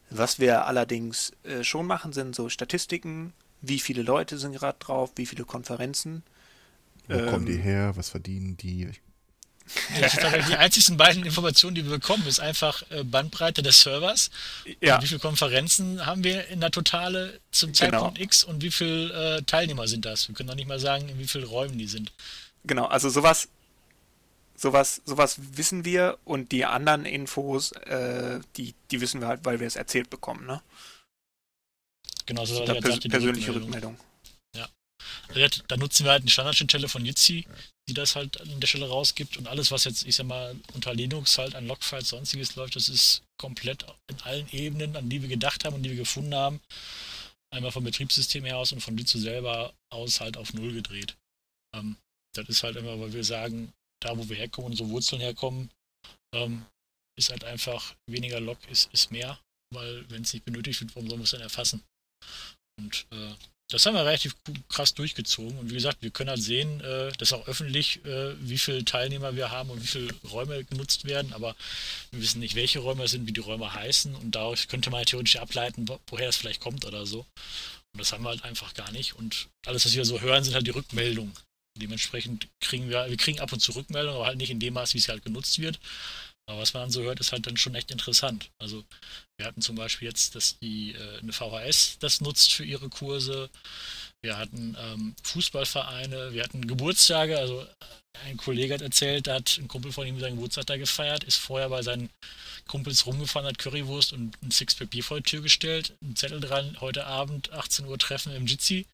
Was 0.10 0.40
wir 0.40 0.66
allerdings 0.66 1.32
äh, 1.44 1.64
schon 1.64 1.88
machen, 1.88 2.14
sind 2.14 2.36
so 2.36 2.48
Statistiken, 2.50 3.34
wie 3.62 3.80
viele 3.80 4.04
Leute 4.04 4.38
sind 4.38 4.54
gerade 4.54 4.78
drauf, 4.80 5.12
wie 5.16 5.26
viele 5.26 5.46
Konferenzen. 5.46 6.24
Wo 7.08 7.20
kommen 7.30 7.46
die 7.46 7.54
Ähm, 7.54 7.62
her? 7.62 7.92
Was 7.96 8.10
verdienen 8.10 8.56
die? 8.58 8.90
Ja, 9.96 10.02
das 10.02 10.14
ist 10.14 10.22
tatsächlich 10.22 10.48
die 10.48 10.58
einzigsten 10.58 10.96
beiden 10.98 11.26
Informationen, 11.26 11.74
die 11.76 11.84
wir 11.84 11.92
bekommen, 12.00 12.26
ist 12.28 12.40
einfach 12.40 12.84
äh, 12.92 13.04
Bandbreite 13.04 13.64
des 13.64 13.82
Servers. 13.82 14.30
Ja, 14.80 15.02
wie 15.02 15.08
viele 15.08 15.20
Konferenzen 15.20 16.06
haben 16.06 16.24
wir 16.24 16.48
in 16.50 16.62
der 16.62 16.72
Totale 16.72 17.40
zum 17.52 17.72
Genau. 17.72 17.92
Zeitpunkt 17.92 18.20
X 18.20 18.44
und 18.44 18.62
wie 18.62 18.70
viele 18.72 19.38
äh, 19.38 19.42
Teilnehmer 19.42 19.88
sind 19.88 20.06
das? 20.06 20.28
Wir 20.28 20.36
können 20.36 20.50
doch 20.50 20.56
nicht 20.56 20.68
mal 20.68 20.80
sagen, 20.80 21.10
in 21.10 21.18
wie 21.18 21.28
vielen 21.28 21.46
Räumen 21.46 21.78
die 21.78 21.88
sind. 21.88 22.12
genau. 22.64 22.86
Also 22.86 23.10
sowas, 23.10 23.48
sowas, 24.56 25.02
sowas 25.06 25.38
wissen 25.54 25.84
wir 25.84 26.18
und 26.26 26.52
die 26.52 26.64
anderen 26.66 27.06
Infos, 27.06 27.72
äh, 27.72 28.40
die, 28.58 28.76
die 28.92 29.02
wissen 29.02 29.20
wir 29.20 29.28
halt, 29.28 29.46
weil 29.46 29.60
wir 29.60 29.68
es 29.68 29.76
erzählt 29.76 30.10
bekommen. 30.12 30.46
Ne? 30.46 30.62
Genau, 32.28 32.46
so 32.46 32.64
Da 32.66 32.74
was 32.74 32.76
ich 32.78 32.82
pers 32.82 32.92
sagte, 32.94 33.00
die 33.02 33.10
persönliche 33.10 33.56
Rückmeldung. 33.56 33.98
Rückmeldung. 34.54 34.70
Ja, 35.34 35.48
Da 35.68 35.78
nutzen 35.78 36.06
wir 36.06 36.12
halt 36.12 36.22
eine 36.22 36.30
Standardschnittstelle 36.32 36.88
von 36.88 37.04
Jitsi, 37.06 37.48
die 37.88 37.94
das 37.94 38.16
halt 38.16 38.40
an 38.42 38.60
der 38.60 38.68
Stelle 38.68 38.88
rausgibt 38.88 39.38
und 39.38 39.48
alles, 39.48 39.72
was 39.72 39.84
jetzt, 39.84 40.06
ich 40.06 40.16
sag 40.16 40.26
mal, 40.26 40.56
unter 40.74 40.94
Linux 40.94 41.38
halt 41.38 41.56
an 41.56 41.68
Logfiles 41.68 42.10
sonstiges 42.10 42.56
läuft, 42.56 42.76
das 42.76 42.90
ist 42.90 43.22
komplett 43.38 43.86
in 44.08 44.20
allen 44.22 44.50
Ebenen, 44.50 44.96
an 44.96 45.10
die 45.10 45.22
wir 45.22 45.30
gedacht 45.30 45.66
haben 45.66 45.76
und 45.76 45.84
die 45.84 45.92
wir 45.92 45.98
gefunden 45.98 46.34
haben, 46.34 46.62
einmal 47.52 47.72
vom 47.72 47.84
Betriebssystem 47.84 48.44
her 48.46 48.58
aus 48.58 48.72
und 48.72 48.82
von 48.82 48.98
Jitsi 48.98 49.20
selber 49.20 49.74
aus 49.90 50.20
halt 50.20 50.38
auf 50.38 50.54
Null 50.54 50.74
gedreht. 50.74 51.16
Ähm, 51.76 51.98
das 52.36 52.50
ist 52.50 52.64
halt 52.64 52.76
immer, 52.76 53.00
weil 53.00 53.14
wir 53.14 53.24
sagen, 53.24 53.72
da 54.02 54.18
wo 54.18 54.28
wir 54.28 54.36
herkommen, 54.36 54.72
unsere 54.72 54.90
Wurzeln 54.90 55.22
herkommen, 55.22 55.70
ähm, 56.34 56.66
ist 57.18 57.30
halt 57.30 57.44
einfach 57.44 57.96
weniger 58.08 58.40
Log 58.40 58.58
ist, 58.70 58.92
ist 58.94 59.12
mehr, 59.12 59.40
weil 59.74 60.10
wenn 60.10 60.24
es 60.24 60.34
nicht 60.34 60.46
benötigt 60.46 60.82
wird, 60.82 60.96
warum 60.96 61.08
sollen 61.08 61.22
wir 61.22 61.26
es 61.26 61.32
dann 61.32 61.42
erfassen? 61.42 61.84
Und 62.78 63.08
äh, 63.12 63.34
das 63.72 63.86
haben 63.86 63.96
wir 63.96 64.06
relativ 64.06 64.36
krass 64.70 64.94
durchgezogen. 64.94 65.58
Und 65.58 65.70
wie 65.72 65.74
gesagt, 65.74 66.02
wir 66.02 66.12
können 66.12 66.30
halt 66.30 66.42
sehen, 66.42 66.82
äh, 66.82 67.12
das 67.18 67.30
ist 67.30 67.34
auch 67.34 67.48
öffentlich, 67.48 68.04
äh, 68.06 68.36
wie 68.40 68.58
viele 68.58 68.86
Teilnehmer 68.86 69.36
wir 69.36 69.50
haben 69.50 69.70
und 69.72 69.82
wie 69.82 69.88
viele 69.88 70.14
Räume 70.32 70.64
genutzt 70.66 71.06
werden. 71.06 71.34
Aber 71.34 71.56
wir 72.12 72.22
wissen 72.22 72.40
nicht, 72.40 72.56
welche 72.56 72.80
Räume 72.80 73.04
es 73.06 73.12
sind, 73.12 73.28
wie 73.28 73.34
die 73.34 73.42
Räume 73.42 73.74
heißen. 73.74 74.14
Und 74.16 74.36
daraus 74.36 74.68
könnte 74.68 74.92
man 74.92 75.04
theoretisch 75.06 75.38
ableiten, 75.38 75.88
wo- 75.88 76.00
woher 76.08 76.28
das 76.28 76.38
vielleicht 76.38 76.62
kommt 76.62 76.86
oder 76.86 77.06
so. 77.06 77.20
Und 77.94 78.00
das 78.00 78.12
haben 78.12 78.24
wir 78.24 78.30
halt 78.30 78.44
einfach 78.44 78.74
gar 78.76 78.92
nicht. 78.92 79.16
Und 79.16 79.48
alles, 79.66 79.86
was 79.86 79.94
wir 79.94 80.06
so 80.06 80.22
hören, 80.22 80.44
sind 80.44 80.54
halt 80.54 80.68
die 80.68 80.72
Rückmeldungen. 80.72 81.34
Dementsprechend 81.78 82.48
kriegen 82.62 82.90
wir, 82.90 83.10
wir 83.10 83.18
kriegen 83.18 83.40
ab 83.40 83.52
und 83.52 83.60
zu 83.60 83.72
Rückmeldungen, 83.74 84.16
aber 84.16 84.28
halt 84.28 84.38
nicht 84.38 84.52
in 84.52 84.60
dem 84.60 84.76
Maß, 84.76 84.94
wie 84.94 85.00
es 85.00 85.10
halt 85.10 85.26
genutzt 85.26 85.60
wird. 85.60 85.80
Aber 86.48 86.62
was 86.62 86.74
man 86.74 86.84
dann 86.84 86.92
so 86.92 87.02
hört, 87.02 87.20
ist 87.20 87.32
halt 87.32 87.48
dann 87.48 87.58
schon 87.58 87.76
echt 87.76 87.92
interessant. 87.92 88.52
Also 88.60 88.84
wir 89.38 89.48
hatten 89.48 89.62
zum 89.62 89.76
Beispiel 89.76 90.08
jetzt, 90.08 90.36
dass 90.36 90.60
die 90.60 90.94
äh, 90.94 91.20
eine 91.20 91.34
VHS 91.34 91.98
das 92.00 92.22
nutzt 92.22 92.54
für 92.54 92.64
ihre 92.64 92.90
Kurse. 92.90 93.50
Wir 94.24 94.38
hatten 94.38 94.76
ähm, 94.80 95.16
Fußballvereine, 95.24 96.34
wir 96.34 96.44
hatten 96.44 96.68
Geburtstage, 96.68 97.38
also 97.38 97.66
ein 98.24 98.38
Kollege 98.38 98.74
hat 98.74 98.82
erzählt, 98.82 99.28
da 99.28 99.36
hat 99.36 99.58
ein 99.58 99.68
Kumpel 99.68 99.92
von 99.92 100.08
ihm 100.08 100.20
seinen 100.20 100.36
Geburtstag 100.36 100.66
da 100.68 100.78
gefeiert, 100.78 101.24
ist 101.24 101.38
vorher 101.38 101.70
bei 101.70 101.82
seinen 101.82 102.10
Kumpels 102.68 103.06
rumgefahren, 103.06 103.48
hat 103.48 103.60
Currywurst 103.60 104.14
und 104.14 104.42
ein 104.42 104.52
Sixpack 104.52 104.90
Bier 104.90 105.04
vor 105.04 105.18
die 105.18 105.24
Tür 105.24 105.42
gestellt, 105.42 105.94
ein 106.02 106.16
Zettel 106.16 106.40
dran, 106.40 106.78
heute 106.82 107.06
Abend 107.06 107.52
18 107.52 107.86
Uhr 107.86 108.00
Treffen 108.00 108.34
im 108.34 108.48
Jitsi 108.48 108.86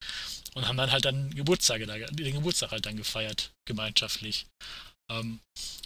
und 0.54 0.68
haben 0.68 0.76
dann 0.76 0.90
halt 0.90 1.04
dann 1.04 1.34
Geburtstage 1.34 1.86
da, 1.86 1.96
den 1.96 2.34
Geburtstag 2.34 2.72
halt 2.72 2.84
dann 2.84 2.96
gefeiert, 2.96 3.52
gemeinschaftlich. 3.64 4.46
Ähm, 5.10 5.40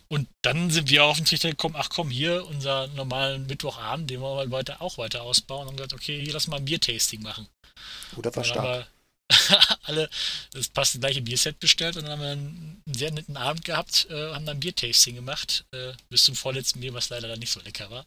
und 0.09 0.29
dann 0.43 0.71
sind 0.71 0.89
wir 0.89 1.05
auf 1.05 1.17
den 1.17 1.27
Trichter 1.27 1.51
gekommen, 1.51 1.75
ach 1.77 1.89
komm, 1.89 2.11
hier 2.11 2.47
unser 2.47 2.87
normalen 2.89 3.47
Mittwochabend, 3.47 4.09
den 4.09 4.21
wollen 4.21 4.51
wir 4.51 4.57
weiter, 4.57 4.81
auch 4.81 4.99
weiter 4.99 5.23
ausbauen 5.23 5.63
und 5.63 5.69
haben 5.69 5.77
gesagt, 5.77 5.95
okay, 5.95 6.23
hier 6.23 6.33
lass 6.33 6.47
mal 6.47 6.59
ein 6.59 6.65
Biertasting 6.65 7.23
machen. 7.23 7.49
Oder 8.17 8.33
verstanden. 8.33 8.85
alle 9.83 10.09
das 10.53 10.69
passt 10.69 11.01
gleiche 11.01 11.21
Bierset 11.21 11.59
bestellt 11.59 11.97
und 11.97 12.05
dann 12.05 12.13
haben 12.13 12.21
wir 12.21 12.31
einen 12.31 12.83
sehr 12.87 13.11
netten 13.11 13.37
Abend 13.37 13.65
gehabt, 13.65 14.07
äh, 14.11 14.33
haben 14.33 14.47
dann 14.47 14.61
Biertasting 14.61 15.17
gemacht, 15.17 15.65
äh, 15.73 15.93
bis 16.09 16.25
zum 16.25 16.37
vorletzten 16.37 16.81
Bier, 16.81 16.95
was 16.95 17.09
leider 17.09 17.27
dann 17.29 17.41
nicht 17.41 17.53
so 17.53 17.61
lecker 17.61 17.91
war. 17.91 18.07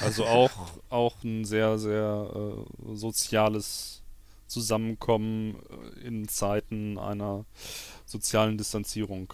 Also 0.00 0.26
auch, 0.26 0.50
auch 0.90 1.22
ein 1.24 1.44
sehr, 1.44 1.78
sehr 1.78 2.30
äh, 2.34 2.96
soziales 2.96 4.02
Zusammenkommen 4.46 5.56
äh, 5.96 6.06
in 6.06 6.28
Zeiten 6.28 6.98
einer 6.98 7.44
sozialen 8.04 8.58
Distanzierung. 8.58 9.32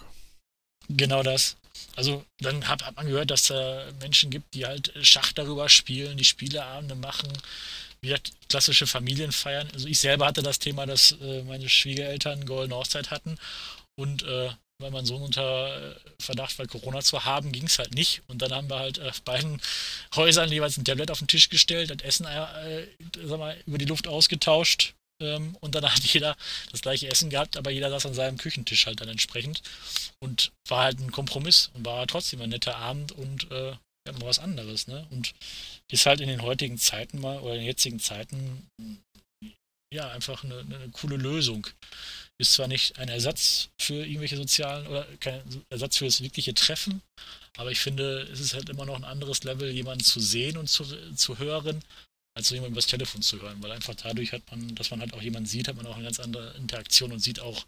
Genau 0.88 1.22
das. 1.22 1.56
Also 1.96 2.24
dann 2.40 2.68
hat, 2.68 2.84
hat 2.84 2.96
man 2.96 3.06
gehört, 3.06 3.30
dass 3.30 3.46
da 3.46 3.86
Menschen 4.00 4.30
gibt, 4.30 4.54
die 4.54 4.66
halt 4.66 4.92
Schach 5.02 5.32
darüber 5.32 5.68
spielen, 5.68 6.16
die 6.16 6.24
Spieleabende 6.24 6.94
machen, 6.94 7.30
wie 8.00 8.08
gesagt, 8.08 8.32
klassische 8.48 8.86
Familienfeiern. 8.86 9.68
Also 9.72 9.86
ich 9.86 10.00
selber 10.00 10.26
hatte 10.26 10.42
das 10.42 10.58
Thema, 10.58 10.86
dass 10.86 11.12
äh, 11.20 11.42
meine 11.42 11.68
Schwiegereltern 11.68 12.46
Goldene 12.46 12.76
Hochzeit 12.76 13.10
hatten 13.10 13.38
und 13.94 14.22
äh, 14.22 14.50
weil 14.78 14.90
mein 14.90 15.06
Sohn 15.06 15.22
unter 15.22 15.92
äh, 15.92 15.94
Verdacht 16.18 16.58
war, 16.58 16.66
Corona 16.66 17.00
zu 17.00 17.24
haben, 17.24 17.52
ging 17.52 17.66
es 17.66 17.78
halt 17.78 17.94
nicht. 17.94 18.22
Und 18.26 18.42
dann 18.42 18.52
haben 18.52 18.68
wir 18.68 18.80
halt 18.80 18.98
auf 19.00 19.22
beiden 19.22 19.60
Häusern 20.16 20.50
jeweils 20.50 20.76
ein 20.76 20.84
Tablet 20.84 21.10
auf 21.10 21.18
den 21.18 21.28
Tisch 21.28 21.48
gestellt, 21.48 21.90
das 21.90 22.02
Essen 22.02 22.26
äh, 22.26 22.86
sag 23.24 23.38
mal, 23.38 23.56
über 23.66 23.78
die 23.78 23.84
Luft 23.84 24.08
ausgetauscht 24.08 24.94
ähm, 25.22 25.56
und 25.60 25.74
dann 25.74 25.84
hat 25.92 26.04
jeder 26.04 26.36
das 26.70 26.82
gleiche 26.82 27.08
Essen 27.08 27.30
gehabt, 27.30 27.56
aber 27.56 27.70
jeder 27.70 27.90
saß 27.90 28.06
an 28.06 28.14
seinem 28.14 28.38
Küchentisch 28.38 28.86
halt 28.86 29.00
dann 29.00 29.08
entsprechend. 29.08 29.62
Und 30.20 30.52
war 30.68 30.84
halt 30.84 31.00
ein 31.00 31.12
Kompromiss 31.12 31.70
und 31.74 31.84
war 31.84 32.06
trotzdem 32.06 32.42
ein 32.42 32.50
netter 32.50 32.76
Abend 32.76 33.12
und 33.12 33.50
äh, 33.50 33.70
ja, 34.06 34.12
mal 34.12 34.26
was 34.26 34.38
anderes, 34.38 34.88
ne? 34.88 35.06
Und 35.10 35.32
ist 35.90 36.06
halt 36.06 36.20
in 36.20 36.28
den 36.28 36.42
heutigen 36.42 36.78
Zeiten 36.78 37.20
mal 37.20 37.38
oder 37.40 37.54
in 37.54 37.60
den 37.60 37.66
jetzigen 37.66 38.00
Zeiten 38.00 38.66
ja 39.92 40.10
einfach 40.10 40.42
eine, 40.42 40.60
eine 40.60 40.88
coole 40.92 41.16
Lösung. 41.16 41.66
Ist 42.40 42.54
zwar 42.54 42.66
nicht 42.66 42.98
ein 42.98 43.08
Ersatz 43.08 43.68
für 43.80 44.04
irgendwelche 44.04 44.36
sozialen 44.36 44.86
oder 44.86 45.06
kein 45.20 45.42
Ersatz 45.70 45.98
für 45.98 46.06
das 46.06 46.22
wirkliche 46.22 46.54
Treffen, 46.54 47.02
aber 47.56 47.70
ich 47.70 47.80
finde, 47.80 48.22
es 48.32 48.40
ist 48.40 48.54
halt 48.54 48.68
immer 48.70 48.86
noch 48.86 48.96
ein 48.96 49.04
anderes 49.04 49.44
Level, 49.44 49.70
jemanden 49.70 50.04
zu 50.04 50.20
sehen 50.20 50.56
und 50.56 50.68
zu, 50.68 50.84
zu 51.14 51.38
hören, 51.38 51.82
als 52.34 52.48
so 52.48 52.54
jemand 52.54 52.72
übers 52.72 52.86
Telefon 52.86 53.22
zu 53.22 53.40
hören, 53.40 53.62
weil 53.62 53.72
einfach 53.72 53.94
dadurch 53.94 54.32
hat 54.32 54.42
man, 54.50 54.74
dass 54.74 54.90
man 54.90 55.00
halt 55.00 55.12
auch 55.14 55.22
jemanden 55.22 55.48
sieht, 55.48 55.68
hat 55.68 55.76
man 55.76 55.86
auch 55.86 55.96
eine 55.96 56.04
ganz 56.04 56.20
andere 56.20 56.54
Interaktion 56.56 57.12
und 57.12 57.20
sieht 57.20 57.40
auch, 57.40 57.66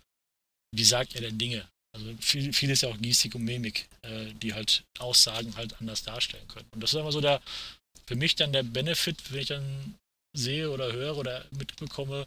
wie 0.74 0.84
sagt 0.84 1.14
er 1.14 1.20
denn 1.20 1.38
Dinge. 1.38 1.68
Also 1.94 2.12
viel, 2.20 2.52
viel 2.52 2.70
ist 2.70 2.82
ja 2.82 2.88
auch 2.88 2.98
Gestik 2.98 3.34
und 3.34 3.44
Mimik, 3.44 3.88
äh, 4.02 4.32
die 4.42 4.52
halt 4.52 4.84
Aussagen 4.98 5.54
halt 5.56 5.80
anders 5.80 6.02
darstellen 6.02 6.46
können. 6.48 6.66
Und 6.72 6.80
das 6.80 6.92
ist 6.92 6.98
immer 6.98 7.12
so 7.12 7.20
der, 7.20 7.40
für 8.06 8.16
mich 8.16 8.34
dann 8.34 8.52
der 8.52 8.64
Benefit, 8.64 9.32
wenn 9.32 9.40
ich 9.40 9.48
dann 9.48 9.94
sehe 10.36 10.70
oder 10.70 10.92
höre 10.92 11.16
oder 11.16 11.44
mitbekomme, 11.52 12.26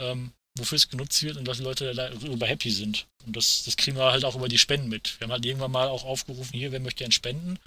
ähm, 0.00 0.32
wofür 0.56 0.76
es 0.76 0.88
genutzt 0.88 1.22
wird 1.22 1.36
und 1.36 1.46
dass 1.46 1.58
die 1.58 1.64
Leute 1.64 1.94
darüber 1.94 2.46
happy 2.46 2.70
sind. 2.70 3.06
Und 3.26 3.36
das, 3.36 3.64
das 3.64 3.76
kriegen 3.76 3.98
wir 3.98 4.10
halt 4.10 4.24
auch 4.24 4.36
über 4.36 4.48
die 4.48 4.58
Spenden 4.58 4.88
mit. 4.88 5.20
Wir 5.20 5.26
haben 5.26 5.32
halt 5.32 5.44
irgendwann 5.44 5.72
mal 5.72 5.88
auch 5.88 6.04
aufgerufen, 6.04 6.56
hier, 6.56 6.72
wer 6.72 6.80
möchte 6.80 7.04
denn 7.04 7.12
spenden? 7.12 7.58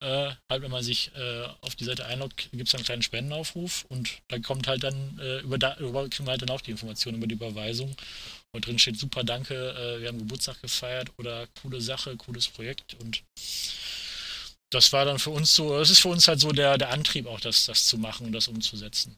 Äh, 0.00 0.30
halt, 0.48 0.62
wenn 0.62 0.70
man 0.70 0.82
sich 0.82 1.10
äh, 1.16 1.44
auf 1.60 1.74
die 1.74 1.84
Seite 1.84 2.06
einloggt, 2.06 2.50
gibt 2.52 2.68
es 2.68 2.74
einen 2.74 2.84
kleinen 2.84 3.02
Spendenaufruf 3.02 3.84
und 3.88 4.10
da 4.28 4.38
kommt 4.38 4.68
halt 4.68 4.84
dann 4.84 5.18
äh, 5.18 5.40
über 5.40 5.58
da 5.58 5.76
über, 5.78 6.08
kriegen 6.08 6.26
wir 6.26 6.32
halt 6.32 6.42
dann 6.42 6.50
auch 6.50 6.60
die 6.60 6.70
Information 6.70 7.14
über 7.16 7.26
die 7.26 7.34
Überweisung. 7.34 7.94
Und 8.52 8.66
drin 8.66 8.78
steht 8.78 8.98
super 8.98 9.24
Danke, 9.24 9.54
äh, 9.54 10.00
wir 10.00 10.08
haben 10.08 10.18
Geburtstag 10.18 10.60
gefeiert 10.62 11.10
oder 11.18 11.46
coole 11.60 11.80
Sache, 11.80 12.16
cooles 12.16 12.48
Projekt 12.48 12.94
und 12.94 13.22
das 14.70 14.92
war 14.92 15.04
dann 15.04 15.18
für 15.18 15.30
uns 15.30 15.54
so, 15.54 15.78
das 15.78 15.90
ist 15.90 16.00
für 16.00 16.08
uns 16.08 16.28
halt 16.28 16.40
so 16.40 16.52
der, 16.52 16.78
der 16.78 16.90
Antrieb 16.90 17.26
auch, 17.26 17.40
das, 17.40 17.66
das 17.66 17.86
zu 17.86 17.98
machen 17.98 18.26
und 18.26 18.32
das 18.32 18.48
umzusetzen. 18.48 19.16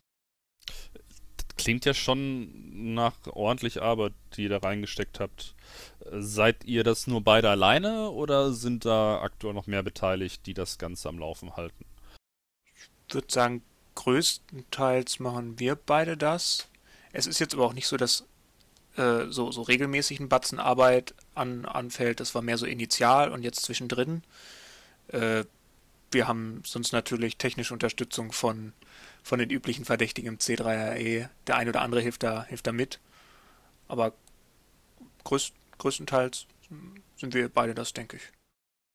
klingt 1.57 1.85
ja 1.85 1.93
schon 1.93 2.95
nach 2.95 3.15
ordentlich 3.27 3.83
Arbeit, 3.83 4.13
die 4.37 4.45
ihr 4.45 4.49
da 4.49 4.59
reingesteckt 4.59 5.21
habt. 5.21 5.55
Seid 6.13 6.65
ihr 6.65 6.83
das 6.83 7.07
nur 7.07 7.21
beide 7.21 7.51
alleine 7.51 8.11
oder 8.11 8.53
sind 8.53 8.85
da 8.85 9.21
aktuell 9.21 9.55
noch 9.55 9.67
mehr 9.67 9.83
beteiligt, 9.83 10.47
die 10.47 10.55
das 10.55 10.79
Ganze 10.79 11.09
am 11.09 11.19
Laufen 11.19 11.57
halten? 11.57 11.85
Ich 13.09 13.15
würde 13.15 13.31
sagen, 13.31 13.63
größtenteils 13.97 15.21
machen 15.21 15.59
wir 15.59 15.75
beide 15.75 16.17
das. 16.17 16.69
Es 17.13 17.27
ist 17.27 17.39
jetzt 17.39 17.55
aber 17.55 17.67
auch 17.67 17.73
nicht 17.75 17.87
so, 17.87 17.97
dass 17.97 18.25
äh, 18.97 19.27
so, 19.29 19.53
so 19.53 19.63
regelmäßig 19.63 20.21
ein 20.21 20.29
Batzen 20.29 20.59
Arbeit 20.59 21.15
an, 21.35 21.65
anfällt. 21.65 22.21
Das 22.21 22.35
war 22.35 22.43
mehr 22.43 22.59
so 22.59 22.67
initial 22.67 23.31
und 23.31 23.43
jetzt 23.43 23.63
zwischendrin. 23.63 24.23
Äh, 25.09 25.45
wir 26.11 26.27
haben 26.27 26.63
sonst 26.65 26.93
natürlich 26.93 27.37
technische 27.37 27.73
Unterstützung 27.73 28.33
von, 28.33 28.73
von 29.23 29.39
den 29.39 29.51
üblichen 29.51 29.85
Verdächtigen 29.85 30.29
im 30.29 30.39
C3RE. 30.39 31.29
Der 31.47 31.57
eine 31.57 31.71
oder 31.71 31.83
andere 31.83 32.01
hilft 32.01 32.23
da, 32.23 32.45
hilft 32.45 32.67
da 32.67 32.73
mit. 32.73 32.99
Aber 33.87 34.13
größt, 35.25 35.53
größtenteils 35.81 36.47
sind 37.17 37.35
wir 37.35 37.49
beide 37.49 37.75
das, 37.75 37.93
denke 37.93 38.17
ich. 38.17 38.23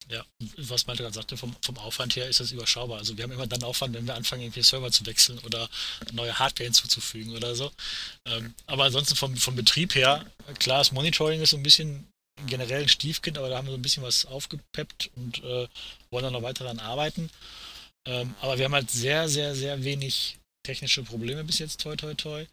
Ja, 0.07 0.23
was 0.57 0.85
Malte 0.85 1.01
gerade 1.01 1.15
sagte, 1.15 1.35
vom, 1.35 1.55
vom 1.63 1.77
Aufwand 1.79 2.15
her 2.15 2.29
ist 2.29 2.39
das 2.39 2.51
überschaubar. 2.51 2.99
Also 2.99 3.17
wir 3.17 3.23
haben 3.23 3.31
immer 3.31 3.47
dann 3.47 3.63
Aufwand, 3.63 3.95
wenn 3.95 4.05
wir 4.05 4.13
anfangen, 4.13 4.43
irgendwie 4.43 4.61
Server 4.61 4.91
zu 4.91 5.05
wechseln 5.07 5.39
oder 5.39 5.67
neue 6.11 6.37
Hardware 6.37 6.65
hinzuzufügen 6.65 7.35
oder 7.35 7.55
so. 7.55 7.71
Ähm, 8.25 8.53
aber 8.67 8.83
ansonsten 8.83 9.15
vom, 9.15 9.35
vom 9.35 9.55
Betrieb 9.55 9.95
her, 9.95 10.23
klar, 10.59 10.77
das 10.79 10.91
Monitoring 10.91 11.41
ist 11.41 11.49
so 11.49 11.57
ein 11.57 11.63
bisschen 11.63 12.07
generell 12.45 12.83
ein 12.83 12.89
Stiefkind, 12.89 13.37
aber 13.37 13.49
da 13.49 13.57
haben 13.57 13.65
wir 13.65 13.71
so 13.71 13.79
ein 13.79 13.81
bisschen 13.81 14.03
was 14.03 14.25
aufgepeppt 14.25 15.09
und 15.15 15.43
äh, 15.43 15.67
wollen 16.11 16.23
dann 16.23 16.33
noch 16.33 16.43
weiter 16.43 16.65
daran 16.65 16.79
arbeiten. 16.79 17.31
Ähm, 18.07 18.35
aber 18.41 18.59
wir 18.59 18.65
haben 18.65 18.75
halt 18.75 18.91
sehr, 18.91 19.27
sehr, 19.27 19.55
sehr 19.55 19.83
wenig 19.83 20.37
technische 20.63 21.03
Probleme 21.03 21.43
bis 21.43 21.57
jetzt, 21.57 21.81
toi, 21.81 21.95
toi, 21.95 22.13
toi. 22.13 22.45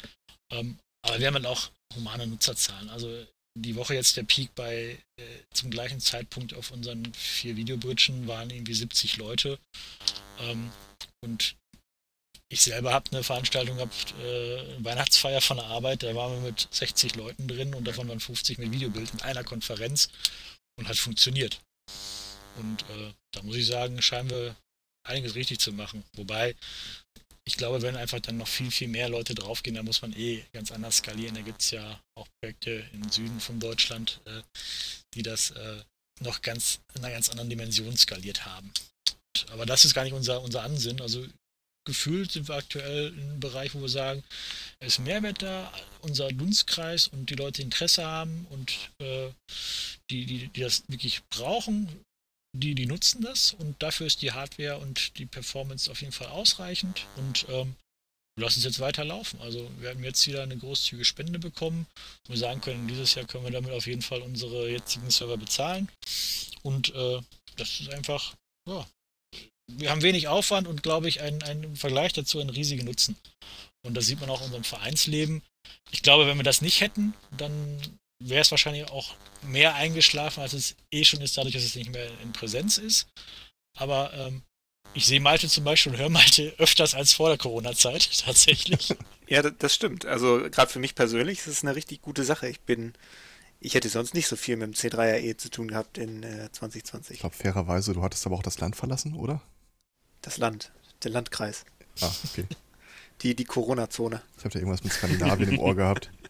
Ähm, 0.51 0.79
aber 1.05 1.19
wir 1.19 1.27
haben 1.27 1.35
halt 1.35 1.47
auch 1.47 1.71
humane 1.95 2.27
Nutzerzahlen. 2.27 2.89
Also 2.89 3.27
die 3.59 3.77
Woche 3.77 3.95
jetzt 3.95 4.17
der 4.17 4.23
Peak 4.23 4.55
bei 4.55 4.99
äh, 5.17 5.23
zum 5.53 5.71
gleichen 5.71 6.01
Zeitpunkt 6.01 6.55
auf 6.55 6.71
unseren 6.71 7.13
vier 7.15 7.57
Videobridgen 7.57 8.27
waren 8.27 8.51
irgendwie 8.51 8.75
70 8.75 9.19
Leute. 9.19 9.59
Ähm, 10.41 10.73
und 11.25 11.57
ich 12.49 12.63
selber 12.63 12.93
habe 12.93 13.11
eine 13.13 13.23
Veranstaltung 13.23 13.77
gehabt, 13.77 14.15
äh, 14.23 14.61
eine 14.61 14.85
Weihnachtsfeier 14.85 15.41
von 15.41 15.59
der 15.59 15.67
Arbeit, 15.67 16.03
da 16.03 16.15
waren 16.15 16.35
wir 16.35 16.51
mit 16.51 16.69
60 16.71 17.15
Leuten 17.17 17.49
drin 17.49 17.75
und 17.75 17.85
davon 17.85 18.09
waren 18.09 18.21
50 18.21 18.59
mit 18.59 18.73
Videobild 18.73 19.13
in 19.13 19.23
einer 19.23 19.45
Konferenz 19.45 20.09
und 20.79 20.89
hat 20.89 20.97
funktioniert. 20.97 21.61
Und 22.57 22.83
äh, 22.91 23.13
da 23.33 23.43
muss 23.43 23.57
ich 23.57 23.67
sagen, 23.67 24.01
scheinen 24.03 24.31
wir 24.31 24.57
einiges 25.09 25.35
richtig 25.35 25.59
zu 25.61 25.73
machen. 25.73 26.05
Wobei 26.15 26.55
ich 27.45 27.57
glaube, 27.57 27.83
wenn 27.83 27.97
einfach 27.97 28.21
dann 28.21 28.39
noch 28.39 28.49
viel, 28.49 28.71
viel 28.71 28.89
mehr 28.89 29.09
Leute 29.09 29.35
draufgehen, 29.35 29.75
dann 29.75 29.85
muss 29.85 30.03
man 30.03 30.13
eh 30.17 30.45
ganz 30.53 30.71
anders 30.71 30.99
skalieren. 30.99 31.35
Da 31.35 31.41
gibt 31.41 31.63
es 31.63 31.73
ja 31.73 32.01
auch 32.15 32.29
Projekte 32.41 32.89
im 32.93 33.11
Süden 33.11 33.41
von 33.41 33.59
Deutschland, 33.59 34.21
äh, 34.27 34.43
die 35.15 35.23
das 35.23 35.51
äh, 35.51 35.83
noch 36.21 36.43
ganz 36.43 36.81
in 36.95 37.05
einer 37.05 37.13
ganz 37.13 37.29
anderen 37.31 37.51
Dimension 37.51 37.97
skaliert 37.97 38.45
haben. 38.47 38.73
Aber 39.51 39.67
das 39.67 39.85
ist 39.85 39.95
gar 39.95 40.05
nicht 40.05 40.13
unser, 40.13 40.43
unser 40.43 40.63
Ansinn. 40.63 41.01
Also 41.01 41.27
gefühlt 41.85 42.31
sind 42.31 42.49
wir 42.49 42.55
aktuell 42.55 43.13
in 43.13 43.23
einem 43.23 43.41
Bereich, 43.41 43.75
wo 43.75 43.81
wir 43.81 43.89
sagen, 43.89 44.23
es 44.79 44.99
ist 44.99 45.05
Mehrwert 45.05 45.43
da, 45.43 45.73
unser 46.01 46.29
Dunstkreis 46.29 47.09
und 47.09 47.29
die 47.31 47.35
Leute 47.35 47.63
Interesse 47.63 48.05
haben 48.05 48.47
und 48.51 48.71
äh, 48.99 49.31
die, 50.11 50.27
die, 50.27 50.49
die 50.49 50.61
das 50.61 50.85
wirklich 50.89 51.23
brauchen, 51.25 51.89
die, 52.53 52.75
die 52.75 52.87
nutzen 52.87 53.23
das 53.23 53.53
und 53.53 53.83
dafür 53.83 54.07
ist 54.07 54.23
die 54.23 54.33
Hardware 54.33 54.79
und 54.79 55.19
die 55.19 55.27
Performance 55.27 55.91
auf 55.91 56.01
jeden 56.01 56.13
Fall 56.13 56.29
ausreichend 56.29 57.07
und 57.17 57.47
ähm, 57.49 57.77
lassen 58.39 58.61
es 58.61 58.65
jetzt 58.65 58.81
weiterlaufen. 58.81 59.41
Also 59.41 59.71
wir 59.79 59.91
haben 59.91 60.05
jetzt 60.05 60.27
wieder 60.27 60.43
eine 60.43 60.57
großzügige 60.57 61.05
Spende 61.05 61.39
bekommen, 61.39 61.87
wo 62.27 62.33
wir 62.33 62.39
sagen 62.39 62.61
können, 62.61 62.89
dieses 62.89 63.15
Jahr 63.15 63.27
können 63.27 63.45
wir 63.45 63.53
damit 63.53 63.73
auf 63.73 63.87
jeden 63.87 64.03
Fall 64.03 64.23
unsere 64.23 64.71
jetzigen 64.71 65.11
Server 65.11 65.37
bezahlen 65.37 65.89
und 66.63 66.95
äh, 66.95 67.21
das 67.57 67.81
ist 67.81 67.91
einfach, 67.91 68.35
ja, 68.69 68.87
wir 69.71 69.91
haben 69.91 70.03
wenig 70.03 70.29
Aufwand 70.29 70.69
und 70.69 70.83
glaube 70.83 71.09
ich 71.09 71.21
einen, 71.21 71.43
einen 71.43 71.77
Vergleich 71.77 72.13
dazu 72.13 72.41
einen 72.41 72.51
riesigen 72.51 72.85
Nutzen. 72.85 73.17
Und 73.85 73.95
das 73.95 74.07
sieht 74.07 74.21
man 74.21 74.31
auch 74.31 74.41
in 74.41 74.47
unserem 74.47 74.65
Vereinsleben. 74.65 75.43
Ich 75.91 76.03
glaube, 76.03 76.27
wenn 76.27 76.37
wir 76.37 76.45
das 76.45 76.63
nicht 76.63 76.81
hätten, 76.81 77.15
dann 77.37 77.99
wäre 78.29 78.43
es 78.43 78.51
wahrscheinlich 78.51 78.91
auch 78.91 79.15
mehr 79.43 79.75
eingeschlafen, 79.75 80.41
als 80.41 80.53
es 80.53 80.77
eh 80.91 81.05
schon 81.05 81.21
ist, 81.21 81.37
dadurch, 81.37 81.55
dass 81.55 81.65
es 81.65 81.75
nicht 81.75 81.91
mehr 81.91 82.09
in 82.23 82.33
Präsenz 82.33 82.79
ist. 82.79 83.09
Aber 83.77 84.13
ähm, 84.15 84.43
ich 84.95 85.07
sehe 85.07 85.21
Malte 85.21 85.49
zum 85.49 85.65
Beispiel 85.65 85.93
und 85.93 85.99
höre 85.99 86.11
Malte 86.11 86.55
öfters 86.59 86.95
als 86.95 87.13
vor 87.13 87.29
der 87.29 87.39
Corona-Zeit, 87.39 88.11
tatsächlich. 88.25 88.95
ja, 89.29 89.43
das 89.43 89.75
stimmt. 89.75 90.07
Also 90.07 90.49
gerade 90.51 90.71
für 90.71 90.79
mich 90.79 90.95
persönlich 90.95 91.39
ist 91.41 91.47
es 91.47 91.63
eine 91.63 91.75
richtig 91.75 92.03
gute 92.03 92.25
Sache. 92.25 92.49
Ich 92.49 92.61
bin 92.61 92.95
ich 93.65 93.75
hätte 93.75 93.89
sonst 93.89 94.15
nicht 94.15 94.27
so 94.27 94.35
viel 94.35 94.57
mit 94.57 94.67
dem 94.67 94.75
C3RE 94.75 95.37
zu 95.37 95.49
tun 95.49 95.69
gehabt 95.69 95.97
in 95.97 96.25
äh, 96.25 96.51
2020. 96.51 97.15
Ich 97.15 97.21
glaube, 97.21 97.37
fairerweise, 97.37 97.93
du 97.93 98.03
hattest 98.03 98.27
aber 98.27 98.37
auch 98.37 98.43
das 98.43 98.59
Land 98.59 98.75
verlassen, 98.75 99.15
oder? 99.15 99.41
Das 100.21 100.37
Land, 100.39 100.73
der 101.05 101.13
Landkreis. 101.13 101.65
Ah, 102.01 102.11
okay. 102.25 102.47
Die, 103.23 103.37
die 103.37 103.45
Corona-Zone. 103.45 104.21
Ich 104.37 104.45
habe 104.45 104.53
da 104.53 104.59
irgendwas 104.59 104.83
mit 104.83 104.93
Skandinavien 104.93 105.51
im 105.51 105.59
Ohr 105.61 105.77
gehabt. 105.77 106.11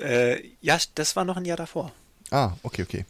Äh, 0.00 0.52
ja, 0.60 0.78
das 0.94 1.16
war 1.16 1.24
noch 1.24 1.36
ein 1.36 1.44
Jahr 1.44 1.56
davor. 1.56 1.92
Ah, 2.30 2.52
okay, 2.62 2.82
okay. 2.82 3.04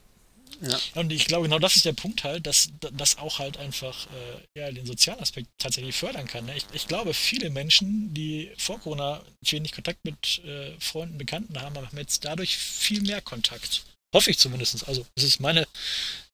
Ja. 0.60 0.78
Und 0.94 1.10
ich 1.10 1.26
glaube, 1.26 1.44
genau 1.44 1.58
das 1.58 1.76
ist 1.76 1.86
der 1.86 1.94
Punkt 1.94 2.22
halt, 2.22 2.46
dass 2.46 2.70
das 2.92 3.16
auch 3.16 3.38
halt 3.38 3.56
einfach 3.56 4.06
äh, 4.06 4.60
ja, 4.60 4.70
den 4.70 4.84
sozialen 4.84 5.20
Aspekt 5.20 5.48
tatsächlich 5.58 5.96
fördern 5.96 6.26
kann. 6.26 6.44
Ne? 6.44 6.56
Ich, 6.56 6.66
ich, 6.72 6.86
glaube, 6.86 7.14
viele 7.14 7.48
Menschen, 7.48 8.12
die 8.12 8.50
vor 8.58 8.78
Corona 8.78 9.22
wenig 9.40 9.72
Kontakt 9.72 10.04
mit 10.04 10.42
äh, 10.44 10.78
Freunden, 10.78 11.16
Bekannten 11.16 11.60
haben, 11.60 11.76
haben 11.76 11.96
jetzt 11.96 12.24
dadurch 12.24 12.58
viel 12.58 13.00
mehr 13.02 13.22
Kontakt. 13.22 13.84
Hoffe 14.14 14.30
ich 14.30 14.38
zumindest. 14.38 14.86
Also, 14.86 15.06
das 15.14 15.24
ist 15.24 15.40
meine, 15.40 15.66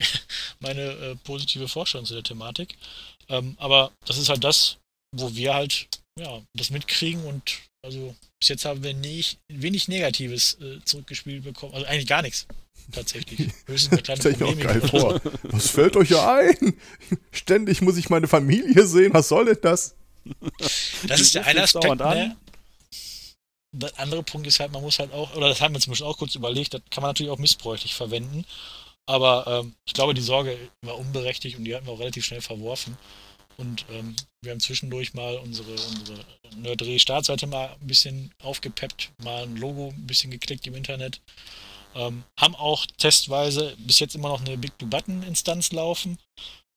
meine 0.61 0.83
äh, 0.83 1.17
positive 1.17 1.69
Vorstellung 1.69 2.07
zu 2.07 2.15
der 2.15 2.25
Thematik. 2.25 2.77
Ähm, 3.29 3.55
aber 3.59 3.93
das 4.07 4.19
ist 4.19 4.29
halt 4.29 4.43
das, 4.43 4.79
wo 5.15 5.35
wir 5.37 5.55
halt 5.55 5.87
ja, 6.19 6.43
das 6.55 6.71
mitkriegen 6.71 7.25
und 7.25 7.61
also 7.85 8.17
bis 8.41 8.49
jetzt 8.49 8.65
haben 8.65 8.83
wir 8.83 8.95
nicht, 8.95 9.39
wenig 9.49 9.89
Negatives 9.89 10.59
äh, 10.61 10.79
zurückgespielt 10.85 11.45
bekommen. 11.45 11.75
Also 11.75 11.87
eigentlich 11.87 12.07
gar 12.07 12.23
nichts 12.23 12.47
tatsächlich. 12.93 13.51
Höchstens 13.67 13.93
eine 13.93 14.03
kleine 14.03 14.21
Stell 14.21 14.33
ich 14.33 14.39
mir 14.39 14.47
auch 14.47 14.59
geil 14.59 14.81
vor. 14.81 15.21
Was 15.45 15.71
fällt 15.71 15.97
euch 15.97 16.11
ja 16.11 16.37
ein? 16.37 16.75
Ständig 17.33 17.83
muss 17.83 17.97
ich 17.97 18.09
meine 18.11 18.29
Familie 18.29 18.87
sehen. 18.87 19.13
Was 19.15 19.29
soll 19.29 19.47
denn 19.47 19.59
das? 19.63 19.95
Das 21.07 21.21
ist 21.21 21.35
der 21.35 21.47
eine 21.47 21.63
Aspekt. 21.63 21.99
Ne? 21.99 22.37
Der 23.73 23.99
andere 23.99 24.23
Punkt 24.23 24.47
ist 24.47 24.59
halt, 24.61 24.73
man 24.73 24.83
muss 24.83 24.99
halt 24.99 25.13
auch, 25.13 25.35
oder 25.37 25.49
das 25.49 25.61
haben 25.61 25.75
wir 25.75 25.81
zum 25.81 25.91
Beispiel 25.91 26.07
auch 26.07 26.17
kurz 26.17 26.35
überlegt, 26.35 26.75
das 26.75 26.81
kann 26.91 27.03
man 27.03 27.11
natürlich 27.11 27.31
auch 27.31 27.39
missbräuchlich 27.39 27.95
verwenden. 27.95 28.45
Aber 29.07 29.47
ähm, 29.47 29.75
ich 29.87 29.93
glaube, 29.93 30.15
die 30.15 30.23
Sorge 30.23 30.57
war 30.83 30.99
unberechtigt 30.99 31.59
und 31.59 31.65
die 31.65 31.75
hatten 31.75 31.87
wir 31.87 31.93
auch 31.93 32.01
relativ 32.01 32.25
schnell 32.25 32.41
verworfen. 32.41 32.97
Und 33.57 33.87
ähm, 33.91 34.17
wir 34.43 34.53
haben 34.53 34.61
zwischendurch 34.61 35.15
mal 35.15 35.37
unsere, 35.39 35.73
unsere 35.73 36.25
Nerdre-Startseite 36.57 37.47
mal 37.47 37.77
ein 37.81 37.87
bisschen 37.87 38.33
aufgepeppt, 38.43 39.13
mal 39.23 39.45
ein 39.45 39.57
Logo 39.57 39.89
ein 39.89 40.07
bisschen 40.07 40.31
geklickt 40.31 40.67
im 40.67 40.75
Internet. 40.75 41.21
Ähm, 41.95 42.25
haben 42.39 42.55
auch 42.55 42.85
testweise 42.99 43.75
bis 43.79 43.99
jetzt 44.01 44.15
immer 44.15 44.29
noch 44.29 44.41
eine 44.41 44.59
Big 44.59 44.77
Blue 44.77 44.91
Button 44.91 45.23
Instanz 45.23 45.73
laufen. 45.73 46.19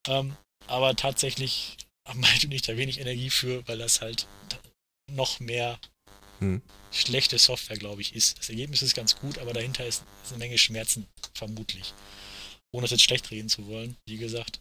Ähm, 0.07 0.35
aber 0.67 0.95
tatsächlich 0.95 1.77
haben 2.07 2.25
halt 2.25 2.47
nicht 2.47 2.67
da 2.67 2.77
wenig 2.77 2.99
Energie 2.99 3.29
für, 3.29 3.67
weil 3.67 3.77
das 3.77 4.01
halt 4.01 4.27
noch 5.11 5.39
mehr 5.39 5.79
hm. 6.39 6.61
schlechte 6.91 7.37
Software, 7.37 7.77
glaube 7.77 8.01
ich, 8.01 8.15
ist. 8.15 8.39
Das 8.39 8.49
Ergebnis 8.49 8.81
ist 8.81 8.95
ganz 8.95 9.17
gut, 9.17 9.37
aber 9.39 9.53
dahinter 9.53 9.85
ist, 9.85 10.03
ist 10.23 10.31
eine 10.31 10.39
Menge 10.39 10.57
Schmerzen, 10.57 11.07
vermutlich. 11.33 11.93
Ohne 12.71 12.83
das 12.83 12.91
jetzt 12.91 13.03
schlecht 13.03 13.29
reden 13.31 13.49
zu 13.49 13.67
wollen, 13.67 13.97
wie 14.05 14.17
gesagt. 14.17 14.59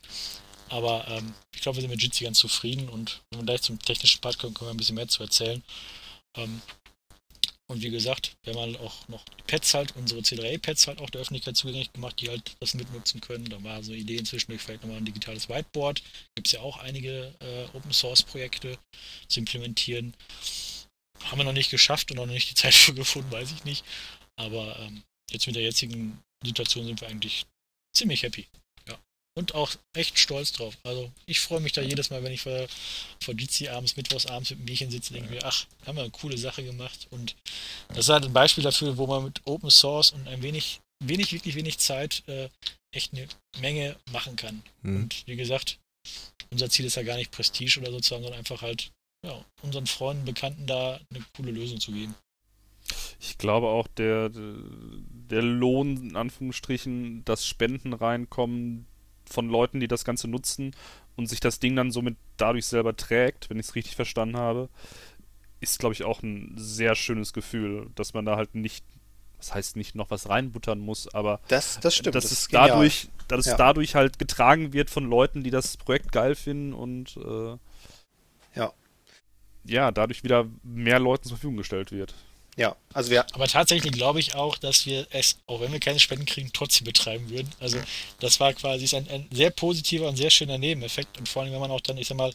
Aber 0.71 1.07
ähm, 1.09 1.35
ich 1.55 1.63
glaube, 1.63 1.77
wir 1.77 1.83
sind 1.83 1.91
mit 1.91 2.03
Jitsi 2.03 2.25
ganz 2.25 2.39
zufrieden 2.39 2.89
und 2.89 3.23
wenn 3.31 3.41
wir 3.41 3.47
gleich 3.47 3.63
zum 3.63 3.79
technischen 3.79 4.21
Part 4.21 4.39
kommen, 4.39 4.55
können 4.55 4.69
wir 4.69 4.75
ein 4.75 4.77
bisschen 4.77 4.97
mehr 4.97 5.09
zu 5.09 5.23
erzählen. 5.23 5.63
Ähm, 6.37 6.61
und 7.71 7.83
wie 7.83 7.91
gesagt, 7.91 8.35
wir 8.43 8.55
haben 8.55 8.61
halt 8.61 8.81
auch 8.81 9.09
noch 9.09 9.23
die 9.25 9.43
Pads 9.43 9.75
halt, 9.75 9.95
unsere 9.97 10.21
C3A-Pads 10.21 10.87
halt 10.87 11.01
auch 11.01 11.11
der 11.11 11.21
Öffentlichkeit 11.21 11.57
zugänglich 11.57 11.93
gemacht, 11.93 12.19
die 12.19 12.31
halt 12.31 12.57
das 12.61 12.73
mitnutzen 12.73 13.21
können. 13.21 13.45
Da 13.45 13.63
war 13.63 13.83
so 13.83 13.93
eine 13.93 14.01
Idee 14.01 14.17
inzwischen 14.17 14.59
vielleicht 14.59 14.83
nochmal 14.83 14.97
ein 14.97 15.05
digitales 15.05 15.51
Whiteboard. 15.51 16.03
Gibt 16.35 16.47
es 16.47 16.53
ja 16.53 16.61
auch 16.61 16.79
einige 16.79 17.35
äh, 17.41 17.77
Open-Source-Projekte 17.77 18.79
zu 19.29 19.41
implementieren. 19.41 20.15
Haben 21.25 21.39
wir 21.39 21.45
noch 21.45 21.53
nicht 21.53 21.71
geschafft 21.71 22.11
und 22.11 22.17
noch 22.17 22.27
nicht 22.27 22.51
die 22.51 22.55
Zeit 22.55 22.75
für 22.75 22.95
gefunden, 22.95 23.31
weiß 23.31 23.53
ich 23.53 23.65
nicht. 23.65 23.85
Aber 24.37 24.79
ähm, 24.79 25.03
jetzt 25.31 25.47
mit 25.47 25.57
der 25.57 25.63
jetzigen 25.63 26.19
Situation 26.43 26.87
sind 26.87 27.03
wir 27.03 27.09
eigentlich 27.09 27.45
ziemlich 27.95 28.23
happy 28.23 28.47
und 29.39 29.55
auch 29.55 29.71
echt 29.95 30.19
stolz 30.19 30.53
drauf. 30.53 30.77
Also 30.83 31.13
ich 31.27 31.39
freue 31.39 31.61
mich 31.61 31.73
da 31.73 31.81
jedes 31.81 32.11
Mal, 32.11 32.25
wenn 32.25 32.33
ich 32.33 32.43
vor, 32.43 32.67
vor 33.23 33.35
Jitsi 33.35 33.69
abends, 33.69 33.97
mittwochs 33.97 34.27
abends 34.27 34.51
mit 34.51 34.59
dem 34.59 34.67
Bierchen 34.67 34.91
sitze, 34.91 35.15
denke 35.15 35.31
mir, 35.31 35.45
ach, 35.45 35.65
haben 35.87 35.97
wir 35.97 36.03
eine 36.03 36.11
coole 36.11 36.37
Sache 36.37 36.65
gemacht. 36.65 37.07
Und 37.11 37.37
das 37.89 37.99
ist 37.99 38.09
halt 38.09 38.25
ein 38.25 38.33
Beispiel 38.33 38.65
dafür, 38.65 38.97
wo 38.97 39.07
man 39.07 39.23
mit 39.23 39.41
Open 39.45 39.71
Source 39.71 40.11
und 40.11 40.27
ein 40.27 40.43
wenig, 40.43 40.81
wenig, 41.05 41.33
wirklich 41.33 41.55
wenig 41.55 41.79
Zeit 41.79 42.25
äh, 42.27 42.49
echt 42.91 43.13
eine 43.15 43.29
Menge 43.61 43.97
machen 44.11 44.35
kann. 44.35 44.63
Mhm. 44.83 44.97
Und 44.97 45.27
wie 45.27 45.37
gesagt, 45.37 45.79
unser 46.51 46.69
Ziel 46.69 46.87
ist 46.87 46.97
ja 46.97 47.05
gar 47.05 47.17
nicht 47.17 47.31
Prestige 47.31 47.79
oder 47.79 47.93
sozusagen, 47.93 48.25
sondern 48.25 48.41
einfach 48.41 48.61
halt 48.61 48.91
ja, 49.25 49.45
unseren 49.63 49.87
Freunden, 49.87 50.25
Bekannten 50.25 50.67
da 50.67 50.99
eine 51.11 51.25
coole 51.37 51.53
Lösung 51.53 51.79
zu 51.79 51.93
geben. 51.93 52.15
Ich 53.21 53.39
glaube 53.39 53.69
auch, 53.69 53.87
der, 53.87 54.31
der 54.31 55.43
Lohn, 55.43 55.97
in 56.11 56.17
Anführungsstrichen, 56.17 57.25
dass 57.25 57.47
Spenden 57.47 57.93
reinkommen, 57.93 58.87
von 59.29 59.49
Leuten, 59.49 59.81
die 59.81 59.89
das 59.89 60.05
Ganze 60.05 60.29
nutzen 60.29 60.75
und 61.17 61.27
sich 61.27 61.41
das 61.41 61.61
Ding 61.61 61.77
dann 61.77 61.91
somit 61.91 62.17
dadurch 62.37 62.67
selber 62.67 62.97
trägt, 62.97 63.51
wenn 63.51 63.59
ich 63.59 63.67
es 63.67 63.75
richtig 63.75 63.97
verstanden 63.97 64.37
habe, 64.37 64.69
ist, 65.61 65.79
glaube 65.79 65.95
ich, 65.95 66.05
auch 66.05 66.23
ein 66.23 66.55
sehr 66.57 66.95
schönes 66.95 67.33
Gefühl, 67.33 67.91
dass 67.95 68.15
man 68.15 68.25
da 68.25 68.37
halt 68.37 68.55
nicht, 68.55 68.85
das 69.39 69.55
heißt 69.55 69.77
nicht 69.77 69.95
noch 69.95 70.11
was 70.11 70.29
reinbuttern 70.29 70.79
muss, 70.79 71.13
aber 71.13 71.41
das, 71.49 71.81
das 71.81 71.97
stimmt, 71.97 72.15
dass 72.15 72.25
das 72.25 72.33
es 72.33 72.49
dadurch, 72.49 73.09
dass 73.27 73.47
ja. 73.47 73.53
es 73.53 73.59
dadurch 73.59 73.95
halt 73.95 74.19
getragen 74.19 74.73
wird 74.73 74.91
von 74.91 75.05
Leuten, 75.05 75.43
die 75.43 75.51
das 75.51 75.77
Projekt 75.77 76.13
geil 76.13 76.35
finden 76.35 76.73
und 76.73 77.17
äh, 77.17 77.57
ja. 78.55 78.73
ja, 79.65 79.91
dadurch 79.91 80.23
wieder 80.23 80.47
mehr 80.63 81.01
Leuten 81.01 81.25
zur 81.25 81.37
Verfügung 81.37 81.57
gestellt 81.57 81.91
wird. 81.91 82.15
Ja, 82.59 82.75
also 82.93 83.11
wir. 83.11 83.25
Aber 83.35 83.47
tatsächlich 83.47 83.93
glaube 83.93 84.19
ich 84.19 84.35
auch, 84.35 84.59
dass 84.59 84.85
wir 84.85 85.07
es, 85.11 85.39
auch 85.47 85.61
wenn 85.61 85.71
wir 85.71 85.79
keine 85.79 86.01
Spenden 86.01 86.27
kriegen, 86.27 86.51
trotzdem 86.53 86.85
betreiben 86.85 87.31
würden. 87.31 87.49
Also 87.61 87.79
das 88.19 88.41
war 88.41 88.53
quasi 88.53 88.97
ein, 88.97 89.09
ein, 89.09 89.29
sehr 89.31 89.51
positiver 89.51 90.09
und 90.09 90.17
sehr 90.17 90.31
schöner 90.31 90.59
Nebeneffekt. 90.59 91.19
Und 91.19 91.29
vor 91.29 91.43
allem, 91.43 91.53
wenn 91.53 91.61
man 91.61 91.71
auch 91.71 91.81
dann, 91.81 91.99
ich 91.99 92.09
sag 92.09 92.17
mal, 92.17 92.33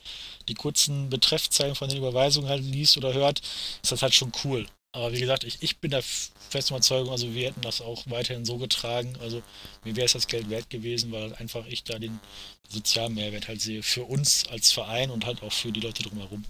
die 0.48 0.54
kurzen 0.54 1.10
Betreffzeilen 1.10 1.76
von 1.76 1.90
den 1.90 1.98
Überweisungen 1.98 2.48
halt 2.48 2.64
liest 2.64 2.96
oder 2.96 3.14
hört, 3.14 3.42
ist 3.84 3.92
das 3.92 4.02
halt 4.02 4.14
schon 4.14 4.32
cool. 4.46 4.66
Aber 4.94 5.12
wie 5.12 5.20
gesagt, 5.20 5.44
ich, 5.44 5.58
ich 5.62 5.80
bin 5.80 5.92
der 5.92 6.04
festen 6.50 6.74
Überzeugung, 6.74 7.12
also 7.12 7.34
wir 7.34 7.48
hätten 7.48 7.62
das 7.62 7.82
auch 7.82 8.04
weiterhin 8.06 8.46
so 8.46 8.58
getragen. 8.58 9.18
Also 9.20 9.44
mir 9.84 9.98
wäre 9.98 10.06
es 10.06 10.14
das 10.14 10.28
Geld 10.28 10.50
wert 10.50 10.70
gewesen, 10.70 11.12
weil 11.12 11.36
einfach 11.36 11.66
ich 11.68 11.84
da 11.84 12.00
den 12.00 12.18
sozialen 12.70 13.14
Mehrwert 13.16 13.50
halt 13.50 13.60
sehe. 13.60 13.84
Für 13.84 14.06
uns 14.06 14.48
als 14.48 14.72
Verein 14.72 15.12
und 15.12 15.26
halt 15.26 15.44
auch 15.44 15.52
für 15.52 15.74
die 15.74 15.82
Leute 15.82 16.04
drumherum. 16.04 16.46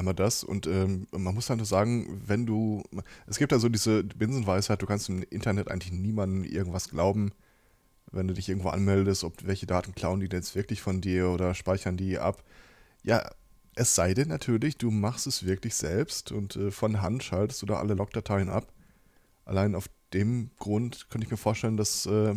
Einmal 0.00 0.14
das 0.14 0.42
und 0.42 0.66
ähm, 0.66 1.06
man 1.10 1.34
muss 1.34 1.50
halt 1.50 1.64
sagen, 1.66 2.22
wenn 2.26 2.46
du, 2.46 2.82
es 3.26 3.36
gibt 3.36 3.52
ja 3.52 3.58
so 3.58 3.68
diese 3.68 4.02
Binsenweisheit, 4.02 4.80
du 4.80 4.86
kannst 4.86 5.10
im 5.10 5.22
Internet 5.24 5.70
eigentlich 5.70 5.92
niemandem 5.92 6.42
irgendwas 6.44 6.88
glauben, 6.88 7.32
wenn 8.10 8.26
du 8.26 8.32
dich 8.32 8.48
irgendwo 8.48 8.70
anmeldest, 8.70 9.24
ob 9.24 9.46
welche 9.46 9.66
Daten 9.66 9.94
klauen 9.94 10.20
die 10.20 10.30
denn 10.30 10.40
jetzt 10.40 10.54
wirklich 10.54 10.80
von 10.80 11.02
dir 11.02 11.28
oder 11.28 11.52
speichern 11.52 11.98
die 11.98 12.18
ab. 12.18 12.42
Ja, 13.02 13.30
es 13.74 13.94
sei 13.94 14.14
denn 14.14 14.28
natürlich, 14.28 14.78
du 14.78 14.90
machst 14.90 15.26
es 15.26 15.44
wirklich 15.44 15.74
selbst 15.74 16.32
und 16.32 16.56
äh, 16.56 16.70
von 16.70 17.02
Hand 17.02 17.22
schaltest 17.22 17.60
du 17.60 17.66
da 17.66 17.74
alle 17.74 17.92
Logdateien 17.92 18.48
ab. 18.48 18.72
Allein 19.44 19.74
auf 19.74 19.90
dem 20.14 20.50
Grund 20.58 21.10
könnte 21.10 21.26
ich 21.26 21.30
mir 21.30 21.36
vorstellen, 21.36 21.76
dass 21.76 22.06
äh, 22.06 22.36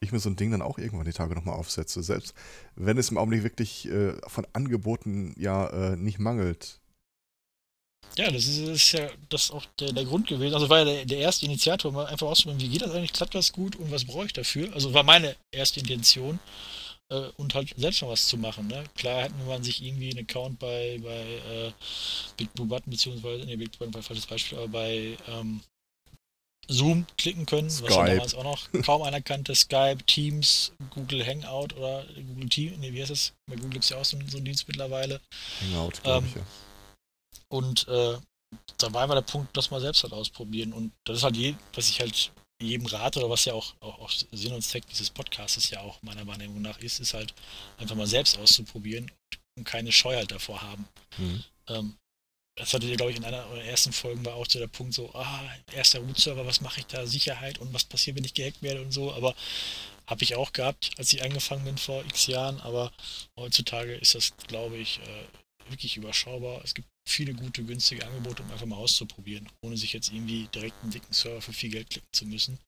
ich 0.00 0.12
mir 0.12 0.18
so 0.18 0.28
ein 0.28 0.36
Ding 0.36 0.50
dann 0.50 0.60
auch 0.60 0.76
irgendwann 0.76 1.06
die 1.06 1.12
Tage 1.14 1.34
nochmal 1.34 1.56
aufsetze. 1.56 2.02
Selbst 2.02 2.34
wenn 2.76 2.98
es 2.98 3.10
im 3.10 3.16
Augenblick 3.16 3.42
wirklich 3.42 3.88
äh, 3.88 4.12
von 4.26 4.46
Angeboten 4.52 5.34
ja 5.38 5.66
äh, 5.68 5.96
nicht 5.96 6.18
mangelt. 6.18 6.79
Ja, 8.16 8.30
das 8.30 8.46
ist, 8.46 8.60
das 8.60 8.76
ist 8.76 8.92
ja 8.92 9.08
das 9.28 9.50
auch 9.50 9.64
der, 9.78 9.92
der 9.92 10.04
Grund 10.04 10.26
gewesen. 10.26 10.54
Also 10.54 10.68
war 10.68 10.80
ja 10.80 10.84
der, 10.84 11.04
der 11.04 11.18
erste 11.18 11.46
Initiator, 11.46 11.92
mal 11.92 12.06
einfach 12.06 12.26
auszuprobieren, 12.26 12.60
wie 12.60 12.72
geht 12.72 12.82
das 12.82 12.92
eigentlich, 12.92 13.12
klappt 13.12 13.34
das 13.34 13.52
gut 13.52 13.76
und 13.76 13.90
was 13.90 14.04
brauche 14.04 14.26
ich 14.26 14.32
dafür? 14.32 14.72
Also 14.74 14.92
war 14.92 15.04
meine 15.04 15.36
erste 15.52 15.80
Intention 15.80 16.38
äh, 17.10 17.28
und 17.36 17.54
halt 17.54 17.72
selbst 17.76 18.02
mal 18.02 18.08
was 18.08 18.26
zu 18.26 18.36
machen. 18.36 18.66
Ne? 18.66 18.84
Klar 18.96 19.22
hätten 19.22 19.46
man 19.46 19.62
sich 19.62 19.82
irgendwie 19.84 20.10
einen 20.10 20.26
Account 20.28 20.58
bei, 20.58 20.98
bei 21.02 21.66
äh, 21.66 21.72
Big 22.36 22.52
Blue 22.54 22.66
Button, 22.66 22.90
beziehungsweise, 22.90 23.44
ne, 23.44 23.56
Big 23.56 23.70
Blue 23.70 23.78
Button 23.78 23.94
war 23.94 24.00
ein 24.00 24.04
falsches 24.04 24.26
Beispiel, 24.26 24.58
aber 24.58 24.68
bei 24.68 25.16
ähm, 25.28 25.60
Zoom 26.68 27.06
klicken 27.18 27.46
können, 27.46 27.70
Skype. 27.70 27.88
was 27.88 27.96
ja 27.96 28.06
damals 28.06 28.34
auch 28.34 28.44
noch 28.44 28.72
kaum 28.84 29.02
einer 29.02 29.20
kannte. 29.20 29.54
Skype, 29.54 29.98
Teams, 30.06 30.72
Google 30.90 31.26
Hangout 31.26 31.74
oder 31.76 32.04
Google 32.14 32.48
Team, 32.48 32.78
ne, 32.80 32.92
wie 32.92 33.00
heißt 33.00 33.10
das? 33.10 33.32
Bei 33.46 33.56
Google 33.56 33.70
gibt 33.70 33.84
es 33.84 33.90
ja 33.90 33.96
auch 33.98 34.04
so, 34.04 34.18
so 34.28 34.36
einen 34.36 34.44
Dienst 34.44 34.68
mittlerweile. 34.68 35.20
Hangout, 35.60 36.02
glaube 36.02 36.26
ähm, 36.26 36.30
ich, 36.30 36.36
ja. 36.36 36.46
Und 37.48 37.86
äh, 37.88 38.18
da 38.78 38.92
war 38.92 39.04
immer 39.04 39.14
der 39.14 39.22
Punkt, 39.22 39.56
das 39.56 39.70
mal 39.70 39.80
selbst 39.80 40.02
halt 40.02 40.12
ausprobieren. 40.12 40.72
Und 40.72 40.92
das 41.04 41.18
ist 41.18 41.22
halt, 41.22 41.36
je, 41.36 41.54
was 41.74 41.88
ich 41.88 42.00
halt 42.00 42.32
jedem 42.62 42.86
rate, 42.86 43.20
oder 43.20 43.30
was 43.30 43.44
ja 43.44 43.54
auch, 43.54 43.74
auch, 43.80 43.98
auch 44.00 44.10
Sinn 44.32 44.52
und 44.52 44.62
Zweck 44.62 44.86
dieses 44.88 45.10
Podcasts 45.10 45.70
ja 45.70 45.80
auch 45.80 46.02
meiner 46.02 46.26
Wahrnehmung 46.26 46.60
nach 46.60 46.78
ist, 46.78 47.00
ist 47.00 47.14
halt 47.14 47.34
einfach 47.78 47.96
mal 47.96 48.06
selbst 48.06 48.38
auszuprobieren 48.38 49.10
und 49.56 49.64
keine 49.64 49.92
Scheu 49.92 50.14
halt 50.16 50.30
davor 50.30 50.60
haben. 50.60 50.86
Mhm. 51.16 51.44
Ähm, 51.68 51.96
das 52.56 52.74
hattet 52.74 52.90
ihr, 52.90 52.96
glaube 52.96 53.12
ich, 53.12 53.16
in 53.16 53.24
einer 53.24 53.42
der 53.54 53.64
ersten 53.64 53.92
Folgen 53.92 54.24
war 54.26 54.34
auch 54.34 54.46
so 54.46 54.58
der 54.58 54.66
Punkt 54.66 54.92
so, 54.92 55.10
ah, 55.14 55.42
erster 55.72 56.00
Root-Server, 56.00 56.44
was 56.44 56.60
mache 56.60 56.80
ich 56.80 56.86
da, 56.86 57.06
Sicherheit 57.06 57.58
und 57.58 57.72
was 57.72 57.84
passiert, 57.84 58.16
wenn 58.16 58.24
ich 58.24 58.34
gehackt 58.34 58.60
werde 58.60 58.82
und 58.82 58.92
so, 58.92 59.14
aber 59.14 59.34
habe 60.06 60.24
ich 60.24 60.34
auch 60.34 60.52
gehabt, 60.52 60.90
als 60.98 61.12
ich 61.12 61.22
angefangen 61.22 61.64
bin 61.64 61.78
vor 61.78 62.04
x 62.04 62.26
Jahren, 62.26 62.60
aber 62.60 62.92
heutzutage 63.38 63.94
ist 63.94 64.14
das, 64.14 64.36
glaube 64.48 64.76
ich, 64.76 64.98
äh, 64.98 65.70
wirklich 65.70 65.96
überschaubar. 65.96 66.60
Es 66.64 66.74
gibt 66.74 66.88
viele 67.08 67.34
gute, 67.34 67.64
günstige 67.64 68.06
Angebote, 68.06 68.42
um 68.42 68.50
einfach 68.50 68.66
mal 68.66 68.76
auszuprobieren, 68.76 69.48
ohne 69.62 69.76
sich 69.76 69.92
jetzt 69.92 70.12
irgendwie 70.12 70.48
direkt 70.54 70.82
einen 70.82 70.92
dicken 70.92 71.12
Server 71.12 71.40
für 71.40 71.52
viel 71.52 71.70
Geld 71.70 71.90
klicken 71.90 72.08
zu 72.12 72.26
müssen. 72.26 72.58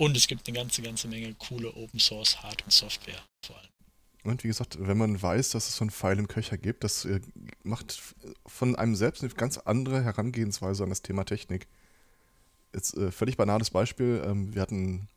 Und 0.00 0.16
es 0.16 0.26
gibt 0.26 0.46
eine 0.46 0.56
ganze, 0.56 0.82
ganze 0.82 1.08
Menge 1.08 1.34
coole 1.34 1.72
Open 1.74 2.00
Source 2.00 2.42
Hard- 2.42 2.64
und 2.64 2.72
Software 2.72 3.22
vor 3.44 3.56
allem. 3.56 3.68
Und 4.24 4.44
wie 4.44 4.48
gesagt, 4.48 4.76
wenn 4.80 4.98
man 4.98 5.20
weiß, 5.20 5.50
dass 5.50 5.68
es 5.68 5.76
so 5.76 5.82
einen 5.82 5.90
Pfeil 5.90 6.18
im 6.18 6.28
Köcher 6.28 6.56
gibt, 6.56 6.84
das 6.84 7.04
äh, 7.04 7.20
macht 7.64 8.00
von 8.46 8.76
einem 8.76 8.94
selbst 8.94 9.22
eine 9.22 9.32
ganz 9.32 9.58
andere 9.58 10.02
Herangehensweise 10.04 10.84
an 10.84 10.90
das 10.90 11.02
Thema 11.02 11.24
Technik. 11.24 11.66
Jetzt 12.72 12.96
äh, 12.96 13.10
völlig 13.10 13.36
banales 13.36 13.70
Beispiel. 13.70 14.22
Ähm, 14.24 14.54
wir 14.54 14.62
hatten 14.62 15.08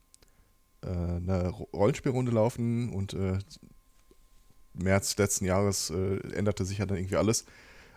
äh, 0.82 0.88
eine 0.88 1.50
Rollenspielrunde 1.50 2.32
laufen 2.32 2.94
und 2.94 3.14
äh, 3.14 3.38
März 4.74 5.18
letzten 5.18 5.46
Jahres 5.46 5.92
äh, 5.92 6.18
änderte 6.34 6.66
sich 6.66 6.80
ja 6.80 6.86
dann 6.86 6.98
irgendwie 6.98 7.16
alles. 7.16 7.46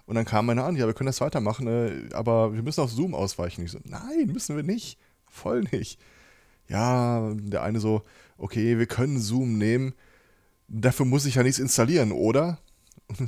Und 0.09 0.14
dann 0.14 0.25
kam 0.25 0.49
einer 0.51 0.64
an, 0.64 0.75
ja, 0.75 0.87
wir 0.87 0.94
können 0.94 1.07
das 1.07 1.21
weitermachen, 1.21 1.66
äh, 1.68 2.14
aber 2.14 2.55
wir 2.55 2.62
müssen 2.62 2.81
auf 2.81 2.90
Zoom 2.90 3.14
ausweichen. 3.14 3.64
Ich 3.64 3.71
so, 3.71 3.79
nein, 3.85 4.27
müssen 4.33 4.57
wir 4.57 4.64
nicht. 4.64 4.99
Voll 5.29 5.64
nicht. 5.71 6.01
Ja, 6.66 7.33
der 7.35 7.62
eine 7.62 7.79
so, 7.79 8.03
okay, 8.38 8.79
wir 8.79 8.87
können 8.87 9.21
Zoom 9.21 9.59
nehmen 9.59 9.94
Dafür 10.68 11.07
muss 11.07 11.25
ich 11.25 11.37
ja 11.37 11.42
nichts 11.42 11.59
installieren, 11.59 12.12
oder? 12.12 12.59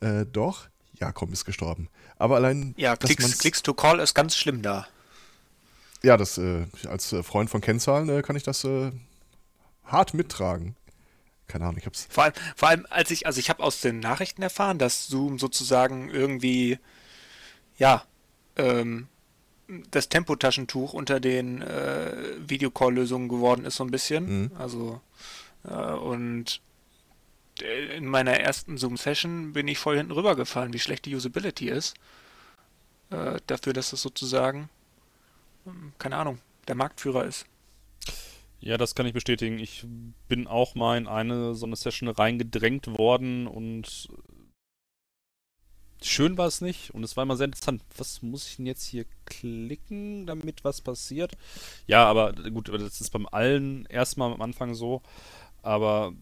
äh, 0.00 0.26
doch. 0.26 0.66
Ja, 0.98 1.12
komm, 1.12 1.32
ist 1.32 1.44
gestorben. 1.44 1.88
Aber 2.18 2.36
allein. 2.36 2.74
Ja, 2.76 2.96
Klicks, 2.96 3.38
Klicks 3.38 3.62
to 3.62 3.72
Call 3.72 4.00
ist 4.00 4.14
ganz 4.14 4.36
schlimm 4.36 4.62
da. 4.62 4.86
Ja, 6.02 6.16
das, 6.16 6.36
äh, 6.36 6.66
als 6.88 7.12
äh, 7.12 7.22
Freund 7.22 7.48
von 7.48 7.60
Kennzahlen 7.60 8.08
äh, 8.08 8.22
kann 8.22 8.34
ich 8.34 8.42
das 8.42 8.64
äh, 8.64 8.90
hart 9.84 10.14
mittragen. 10.14 10.74
Keine 11.48 11.64
Ahnung, 11.64 11.78
ich 11.78 11.86
hab's. 11.86 12.06
Vor 12.10 12.24
allem, 12.24 12.32
vor 12.56 12.68
allem 12.68 12.86
als 12.90 13.10
ich, 13.10 13.26
also 13.26 13.38
ich 13.38 13.50
habe 13.50 13.62
aus 13.62 13.80
den 13.80 14.00
Nachrichten 14.00 14.42
erfahren, 14.42 14.78
dass 14.78 15.06
Zoom 15.06 15.38
sozusagen 15.38 16.08
irgendwie, 16.08 16.78
ja, 17.78 18.04
ähm, 18.56 19.08
das 19.90 20.08
Tempotaschentuch 20.08 20.92
unter 20.92 21.20
den 21.20 21.62
äh, 21.62 22.14
Videocall-Lösungen 22.38 23.28
geworden 23.28 23.64
ist, 23.64 23.76
so 23.76 23.84
ein 23.84 23.90
bisschen. 23.90 24.42
Mhm. 24.42 24.50
Also 24.58 25.00
äh, 25.64 25.74
und 25.74 26.60
äh, 27.60 27.96
in 27.96 28.06
meiner 28.06 28.38
ersten 28.38 28.76
Zoom-Session 28.76 29.52
bin 29.52 29.68
ich 29.68 29.78
voll 29.78 29.96
hinten 29.96 30.12
rübergefallen, 30.12 30.72
wie 30.72 30.78
schlecht 30.78 31.04
die 31.04 31.14
Usability 31.14 31.68
ist. 31.68 31.94
Äh, 33.10 33.40
dafür, 33.46 33.72
dass 33.72 33.92
es 33.92 34.02
sozusagen, 34.02 34.68
hm, 35.64 35.92
keine 35.98 36.16
Ahnung, 36.16 36.38
der 36.68 36.74
Marktführer 36.74 37.24
ist. 37.24 37.46
Ja, 38.62 38.78
das 38.78 38.94
kann 38.94 39.06
ich 39.06 39.12
bestätigen. 39.12 39.58
Ich 39.58 39.84
bin 40.28 40.46
auch 40.46 40.76
mal 40.76 40.96
in 40.96 41.08
eine 41.08 41.56
so 41.56 41.66
eine 41.66 41.74
Session 41.74 42.08
reingedrängt 42.08 42.96
worden 42.96 43.48
und 43.48 44.08
schön 46.00 46.38
war 46.38 46.46
es 46.46 46.60
nicht 46.60 46.94
und 46.94 47.02
es 47.02 47.16
war 47.16 47.24
immer 47.24 47.36
sehr 47.36 47.46
interessant. 47.46 47.82
Was 47.96 48.22
muss 48.22 48.46
ich 48.46 48.56
denn 48.56 48.66
jetzt 48.66 48.84
hier 48.84 49.04
klicken, 49.24 50.26
damit 50.26 50.62
was 50.62 50.80
passiert? 50.80 51.36
Ja, 51.88 52.06
aber 52.06 52.34
gut, 52.34 52.68
das 52.68 53.00
ist 53.00 53.10
beim 53.10 53.26
allen 53.26 53.84
erstmal 53.86 54.32
am 54.32 54.40
Anfang 54.40 54.74
so. 54.74 55.02
Aber 55.62 56.12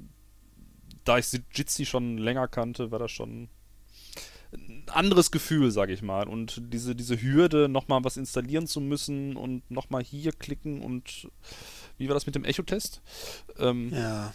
da 1.05 1.19
ich 1.19 1.27
Jitsi 1.53 1.85
schon 1.85 2.17
länger 2.17 2.49
kannte, 2.49 2.91
war 2.91 2.99
das 3.01 3.11
schon 3.11 3.51
ein 4.53 4.85
anderes 4.89 5.31
Gefühl, 5.31 5.71
sag 5.71 5.91
ich 5.91 6.01
mal. 6.01 6.27
Und 6.27 6.63
diese, 6.73 6.97
diese 6.97 7.21
Hürde, 7.21 7.69
nochmal 7.69 8.03
was 8.03 8.17
installieren 8.17 8.67
zu 8.67 8.81
müssen 8.81 9.37
und 9.37 9.71
nochmal 9.71 10.03
hier 10.03 10.33
klicken 10.33 10.81
und 10.81 11.29
wie 12.01 12.09
war 12.09 12.15
das 12.15 12.27
mit 12.27 12.35
dem 12.35 12.45
Echo-Test? 12.45 13.03
Ähm, 13.59 13.93
ja. 13.93 14.33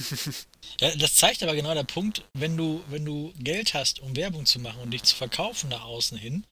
ja. 0.80 0.94
Das 0.96 1.16
zeigt 1.16 1.42
aber 1.42 1.56
genau 1.56 1.74
der 1.74 1.82
Punkt, 1.82 2.22
wenn 2.32 2.56
du, 2.56 2.82
wenn 2.88 3.04
du 3.04 3.34
Geld 3.38 3.74
hast, 3.74 4.00
um 4.00 4.14
Werbung 4.14 4.46
zu 4.46 4.60
machen 4.60 4.80
und 4.80 4.92
dich 4.92 5.02
zu 5.02 5.16
verkaufen 5.16 5.68
nach 5.68 5.84
außen 5.84 6.16
hin, 6.16 6.46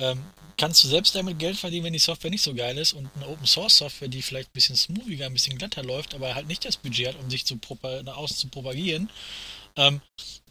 ähm, 0.00 0.24
kannst 0.56 0.82
du 0.82 0.88
selbst 0.88 1.14
damit 1.14 1.38
Geld 1.38 1.56
verdienen, 1.56 1.84
wenn 1.84 1.92
die 1.92 2.00
Software 2.00 2.30
nicht 2.30 2.42
so 2.42 2.54
geil 2.54 2.76
ist 2.76 2.92
und 2.92 3.08
eine 3.14 3.28
Open 3.28 3.46
Source 3.46 3.78
Software, 3.78 4.08
die 4.08 4.22
vielleicht 4.22 4.50
ein 4.50 4.54
bisschen 4.54 4.76
smoothiger, 4.76 5.26
ein 5.26 5.32
bisschen 5.32 5.58
glatter 5.58 5.84
läuft, 5.84 6.14
aber 6.14 6.34
halt 6.34 6.48
nicht 6.48 6.64
das 6.64 6.76
Budget 6.76 7.08
hat, 7.08 7.16
um 7.22 7.30
sich 7.30 7.46
zu 7.46 7.58
nach 8.04 8.16
außen 8.16 8.36
zu 8.36 8.48
propagieren, 8.48 9.08
ähm, 9.78 10.02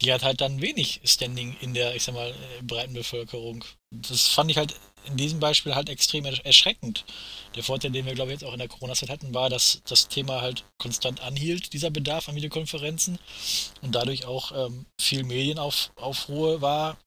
die 0.02 0.12
hat 0.12 0.24
halt 0.24 0.40
dann 0.40 0.60
wenig 0.60 1.00
Standing 1.04 1.56
in 1.60 1.74
der, 1.74 1.94
ich 1.94 2.02
sag 2.02 2.14
mal, 2.14 2.30
äh, 2.30 2.62
breiten 2.62 2.94
Bevölkerung. 2.94 3.64
Das 3.90 4.26
fand 4.26 4.50
ich 4.50 4.56
halt 4.56 4.74
in 5.06 5.16
diesem 5.16 5.38
Beispiel 5.38 5.74
halt 5.74 5.88
extrem 5.88 6.24
erschreckend. 6.24 7.04
Der 7.54 7.62
Vorteil, 7.62 7.92
den 7.92 8.06
wir, 8.06 8.14
glaube 8.14 8.32
ich, 8.32 8.40
jetzt 8.40 8.48
auch 8.48 8.52
in 8.52 8.58
der 8.58 8.68
Corona-Zeit 8.68 9.08
hatten, 9.08 9.32
war, 9.32 9.48
dass 9.48 9.80
das 9.86 10.08
Thema 10.08 10.40
halt 10.40 10.64
konstant 10.78 11.20
anhielt, 11.20 11.72
dieser 11.72 11.90
Bedarf 11.90 12.28
an 12.28 12.34
Videokonferenzen 12.34 13.18
und 13.82 13.94
dadurch 13.94 14.24
auch 14.24 14.52
ähm, 14.52 14.86
viel 15.00 15.22
Medienaufruhr 15.22 16.60
war, 16.60 16.98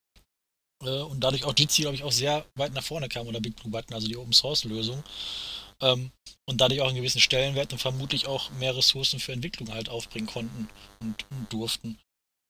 äh, 0.84 1.02
und 1.02 1.20
dadurch 1.20 1.44
auch 1.46 1.54
Jitsi, 1.58 1.84
glaube 1.84 1.96
ich, 1.96 2.04
auch 2.04 2.12
sehr 2.12 2.46
weit 2.56 2.74
nach 2.74 2.84
vorne 2.84 3.10
kam 3.10 3.28
oder 3.28 3.40
Big 3.40 3.56
Blue 3.56 3.72
Button, 3.72 3.94
also 3.94 4.08
die 4.08 4.18
Open 4.18 4.34
Source 4.34 4.64
Lösung. 4.64 5.04
Ähm, 5.82 6.12
und 6.48 6.60
dadurch 6.60 6.82
auch 6.82 6.88
einen 6.88 6.98
gewissen 6.98 7.22
Stellenwert 7.22 7.72
und 7.72 7.80
vermutlich 7.80 8.28
auch 8.28 8.52
mehr 8.52 8.76
Ressourcen 8.76 9.20
für 9.20 9.32
Entwicklung 9.32 9.72
halt 9.74 9.90
aufbringen 9.90 10.28
konnten 10.28 10.70
und, 11.00 11.26
und 11.32 11.54
durften. 11.54 11.98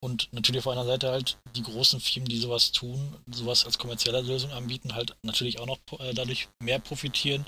Und 0.04 0.34
natürlich 0.34 0.66
auf 0.66 0.72
einer 0.72 0.86
Seite 0.86 1.12
halt 1.12 1.38
die 1.56 1.62
großen 1.62 2.00
Firmen, 2.00 2.28
die 2.28 2.40
sowas 2.40 2.72
tun, 2.72 3.16
sowas 3.28 3.66
als 3.66 3.78
kommerzielle 3.78 4.22
Lösung 4.22 4.52
anbieten, 4.52 4.96
halt 4.96 5.16
natürlich 5.22 5.60
auch 5.60 5.68
noch 5.68 5.78
äh, 6.00 6.14
dadurch 6.14 6.48
mehr 6.60 6.80
profitieren, 6.80 7.46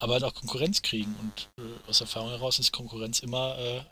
aber 0.00 0.14
halt 0.14 0.24
auch 0.24 0.34
Konkurrenz 0.34 0.82
kriegen. 0.82 1.14
Und 1.16 1.50
äh, 1.64 1.88
aus 1.88 2.00
Erfahrung 2.00 2.30
heraus 2.30 2.58
ist 2.58 2.72
Konkurrenz 2.72 3.20
immer, 3.20 3.56
äh, 3.58 3.82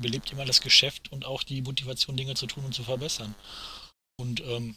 belebt 0.00 0.32
immer 0.32 0.46
das 0.46 0.62
Geschäft 0.62 1.12
und 1.12 1.26
auch 1.26 1.42
die 1.42 1.60
Motivation, 1.60 2.16
Dinge 2.16 2.34
zu 2.34 2.46
tun 2.46 2.64
und 2.64 2.74
zu 2.74 2.84
verbessern. 2.84 3.34
Und 4.18 4.40
ähm, 4.40 4.76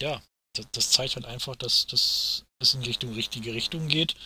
ja, 0.00 0.20
das, 0.56 0.66
das, 0.72 0.90
zeigt 0.90 1.14
halt 1.14 1.26
einfach, 1.26 1.54
dass 1.54 1.86
das 1.86 2.44
in 2.74 2.82
Richtung 2.82 3.14
richtige 3.14 3.54
Richtung 3.54 3.86
geht, 3.86 4.16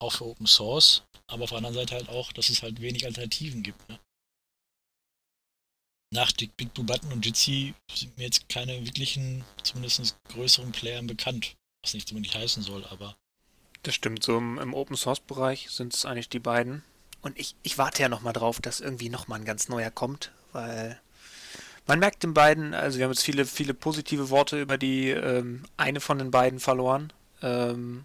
auch 0.00 0.12
für 0.12 0.26
Open 0.26 0.46
Source, 0.46 1.02
aber 1.28 1.44
auf 1.44 1.50
der 1.50 1.58
anderen 1.58 1.76
Seite 1.76 1.94
halt 1.94 2.08
auch, 2.08 2.32
dass 2.32 2.48
es 2.48 2.62
halt 2.62 2.80
wenig 2.80 3.04
Alternativen 3.06 3.62
gibt. 3.62 3.88
Ne? 3.88 4.00
Nach 6.12 6.32
Big 6.32 6.74
Blue 6.74 6.84
Button 6.84 7.12
und 7.12 7.24
Jitsi 7.24 7.72
sind 7.94 8.18
mir 8.18 8.24
jetzt 8.24 8.48
keine 8.48 8.84
wirklichen, 8.84 9.44
zumindest 9.62 10.16
größeren 10.28 10.72
Playern 10.72 11.06
bekannt, 11.06 11.54
was 11.82 11.94
nicht 11.94 12.08
zumindest 12.08 12.34
heißen 12.34 12.64
soll, 12.64 12.84
aber. 12.86 13.16
Das 13.84 13.94
stimmt, 13.94 14.24
so 14.24 14.36
im, 14.36 14.58
im 14.58 14.74
Open 14.74 14.96
Source 14.96 15.20
Bereich 15.20 15.70
sind 15.70 15.94
es 15.94 16.04
eigentlich 16.04 16.28
die 16.28 16.40
beiden. 16.40 16.82
Und 17.22 17.38
ich, 17.38 17.54
ich 17.62 17.78
warte 17.78 18.02
ja 18.02 18.08
nochmal 18.08 18.32
drauf, 18.32 18.60
dass 18.60 18.80
irgendwie 18.80 19.08
nochmal 19.08 19.38
ein 19.38 19.44
ganz 19.44 19.68
neuer 19.68 19.90
kommt, 19.90 20.32
weil 20.52 21.00
man 21.86 22.00
merkt 22.00 22.24
den 22.24 22.34
beiden, 22.34 22.74
also 22.74 22.98
wir 22.98 23.04
haben 23.04 23.12
jetzt 23.12 23.24
viele, 23.24 23.44
viele 23.44 23.74
positive 23.74 24.30
Worte 24.30 24.60
über 24.60 24.78
die 24.78 25.10
ähm, 25.10 25.64
eine 25.76 26.00
von 26.00 26.18
den 26.18 26.30
beiden 26.30 26.58
verloren. 26.58 27.12
Ähm, 27.40 28.04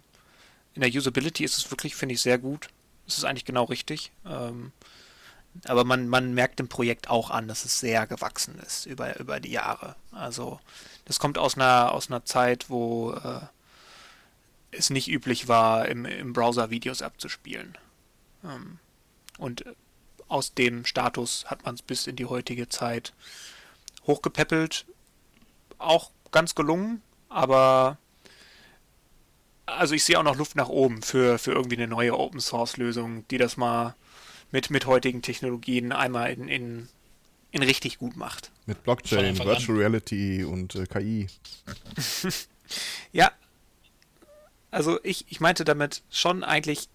in 0.74 0.82
der 0.82 0.90
Usability 0.90 1.44
ist 1.44 1.58
es 1.58 1.70
wirklich, 1.70 1.96
finde 1.96 2.14
ich, 2.14 2.20
sehr 2.20 2.38
gut. 2.38 2.68
Es 3.06 3.18
ist 3.18 3.24
eigentlich 3.24 3.44
genau 3.44 3.64
richtig. 3.64 4.12
Ähm, 4.24 4.72
aber 5.64 5.84
man, 5.84 6.08
man 6.08 6.34
merkt 6.34 6.60
im 6.60 6.68
Projekt 6.68 7.08
auch 7.08 7.30
an, 7.30 7.48
dass 7.48 7.64
es 7.64 7.80
sehr 7.80 8.06
gewachsen 8.06 8.58
ist 8.58 8.86
über, 8.86 9.18
über 9.18 9.40
die 9.40 9.50
Jahre. 9.50 9.96
Also 10.12 10.60
das 11.04 11.18
kommt 11.18 11.38
aus 11.38 11.56
einer, 11.56 11.92
aus 11.92 12.08
einer 12.10 12.24
Zeit, 12.24 12.68
wo 12.68 13.12
äh, 13.12 13.40
es 14.70 14.90
nicht 14.90 15.08
üblich 15.08 15.48
war, 15.48 15.88
im, 15.88 16.04
im 16.04 16.32
Browser 16.32 16.70
Videos 16.70 17.02
abzuspielen. 17.02 17.76
Ähm, 18.44 18.78
und 19.38 19.64
aus 20.28 20.54
dem 20.54 20.84
Status 20.84 21.44
hat 21.46 21.64
man 21.64 21.74
es 21.74 21.82
bis 21.82 22.06
in 22.06 22.16
die 22.16 22.26
heutige 22.26 22.68
Zeit 22.68 23.12
hochgepäppelt. 24.06 24.86
Auch 25.78 26.10
ganz 26.32 26.54
gelungen, 26.54 27.02
aber 27.28 27.98
also 29.66 29.94
ich 29.94 30.04
sehe 30.04 30.18
auch 30.18 30.22
noch 30.22 30.36
Luft 30.36 30.56
nach 30.56 30.68
oben 30.68 31.02
für, 31.02 31.38
für 31.38 31.52
irgendwie 31.52 31.76
eine 31.76 31.88
neue 31.88 32.16
Open 32.18 32.40
Source 32.40 32.76
Lösung, 32.76 33.26
die 33.28 33.38
das 33.38 33.56
mal 33.56 33.94
mit, 34.50 34.70
mit 34.70 34.86
heutigen 34.86 35.22
Technologien 35.22 35.92
einmal 35.92 36.32
in, 36.32 36.48
in, 36.48 36.88
in 37.50 37.62
richtig 37.62 37.98
gut 37.98 38.16
macht. 38.16 38.50
Mit 38.66 38.82
Blockchain, 38.84 39.38
Virtual 39.38 39.78
Reality 39.78 40.44
und 40.44 40.74
äh, 40.74 40.86
KI. 40.86 41.26
ja, 43.12 43.30
also 44.70 44.98
ich, 45.02 45.24
ich 45.28 45.40
meinte 45.40 45.64
damit 45.64 46.02
schon 46.10 46.44
eigentlich 46.44 46.88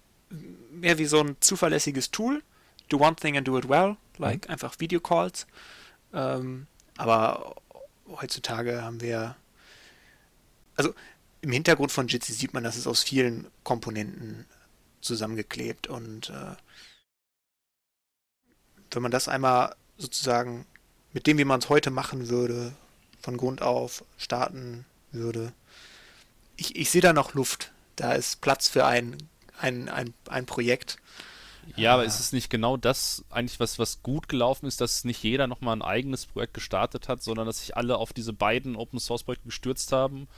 mehr 0.70 0.98
wie 0.98 1.04
so 1.04 1.20
ein 1.20 1.36
zuverlässiges 1.40 2.10
Tool. 2.10 2.42
Do 2.88 2.98
one 2.98 3.16
thing 3.16 3.36
and 3.36 3.46
do 3.46 3.58
it 3.58 3.68
well, 3.68 3.96
like 4.18 4.46
mhm. 4.46 4.52
einfach 4.52 4.78
Videocalls. 4.78 5.46
Ähm, 6.12 6.66
aber 6.96 7.56
heutzutage 8.08 8.82
haben 8.82 9.00
wir. 9.00 9.36
Also 10.76 10.94
im 11.40 11.52
Hintergrund 11.52 11.92
von 11.92 12.06
Jitsi 12.06 12.32
sieht 12.32 12.54
man, 12.54 12.62
dass 12.62 12.76
es 12.76 12.86
aus 12.86 13.02
vielen 13.02 13.48
Komponenten 13.64 14.46
zusammengeklebt 15.00 15.88
und 15.88 16.30
äh, 16.30 16.54
wenn 18.94 19.02
man 19.02 19.10
das 19.12 19.28
einmal 19.28 19.74
sozusagen 19.98 20.66
mit 21.12 21.26
dem, 21.26 21.38
wie 21.38 21.44
man 21.44 21.60
es 21.60 21.68
heute 21.68 21.90
machen 21.90 22.28
würde, 22.28 22.72
von 23.20 23.36
Grund 23.36 23.62
auf 23.62 24.04
starten 24.16 24.84
würde, 25.10 25.52
ich, 26.56 26.76
ich 26.76 26.90
sehe 26.90 27.00
da 27.00 27.12
noch 27.12 27.34
Luft. 27.34 27.72
Da 27.96 28.12
ist 28.12 28.40
Platz 28.40 28.68
für 28.68 28.86
ein, 28.86 29.16
ein, 29.58 29.88
ein, 29.88 30.14
ein 30.28 30.46
Projekt, 30.46 30.96
Ja, 31.76 31.94
aber 31.94 32.04
ist 32.04 32.20
es 32.20 32.32
nicht 32.32 32.50
genau 32.50 32.76
das 32.76 33.24
eigentlich, 33.30 33.58
was, 33.60 33.78
was 33.78 34.02
gut 34.02 34.28
gelaufen 34.28 34.66
ist, 34.66 34.80
dass 34.80 35.04
nicht 35.04 35.22
jeder 35.22 35.46
nochmal 35.46 35.76
ein 35.76 35.82
eigenes 35.82 36.26
Projekt 36.26 36.54
gestartet 36.54 37.08
hat, 37.08 37.22
sondern 37.22 37.46
dass 37.46 37.60
sich 37.60 37.76
alle 37.76 37.96
auf 37.96 38.12
diese 38.12 38.32
beiden 38.32 38.76
Open 38.76 38.98
Source 38.98 39.22
Projekte 39.22 39.46
gestürzt 39.46 39.92
haben, 39.92 40.28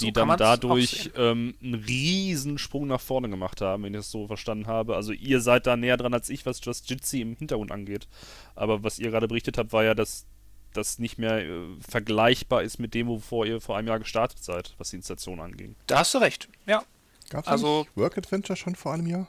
die 0.00 0.12
kann 0.12 0.28
dann 0.28 0.38
dadurch 0.38 1.10
ähm, 1.16 1.54
einen 1.62 1.74
riesen 1.74 2.58
Sprung 2.58 2.86
nach 2.86 3.00
vorne 3.00 3.28
gemacht 3.28 3.60
haben, 3.60 3.82
wenn 3.84 3.94
ich 3.94 3.98
das 4.00 4.10
so 4.10 4.26
verstanden 4.26 4.66
habe. 4.66 4.96
Also 4.96 5.12
ihr 5.12 5.40
seid 5.40 5.66
da 5.66 5.76
näher 5.76 5.96
dran 5.96 6.14
als 6.14 6.28
ich, 6.28 6.46
was 6.46 6.64
Just 6.64 6.88
Jitsi 6.90 7.20
im 7.20 7.36
Hintergrund 7.36 7.72
angeht. 7.72 8.06
Aber 8.54 8.82
was 8.84 8.98
ihr 8.98 9.10
gerade 9.10 9.28
berichtet 9.28 9.58
habt, 9.58 9.72
war 9.72 9.84
ja, 9.84 9.94
dass 9.94 10.26
das 10.72 10.98
nicht 10.98 11.18
mehr 11.18 11.38
äh, 11.38 11.60
vergleichbar 11.88 12.62
ist 12.62 12.78
mit 12.78 12.92
dem, 12.94 13.06
wovor 13.08 13.46
ihr 13.46 13.60
vor 13.60 13.76
einem 13.78 13.88
Jahr 13.88 13.98
gestartet 13.98 14.44
seid, 14.44 14.74
was 14.78 14.90
die 14.90 14.96
Installation 14.96 15.40
anging. 15.40 15.74
Da 15.86 16.00
hast 16.00 16.12
du 16.14 16.18
recht. 16.18 16.48
Ja, 16.66 16.82
Gab 17.30 17.44
es 17.44 17.48
Also- 17.48 17.78
also, 17.80 17.86
Work 17.96 18.18
Adventure 18.18 18.56
schon 18.56 18.76
vor 18.76 18.92
einem 18.92 19.06
Jahr? 19.06 19.28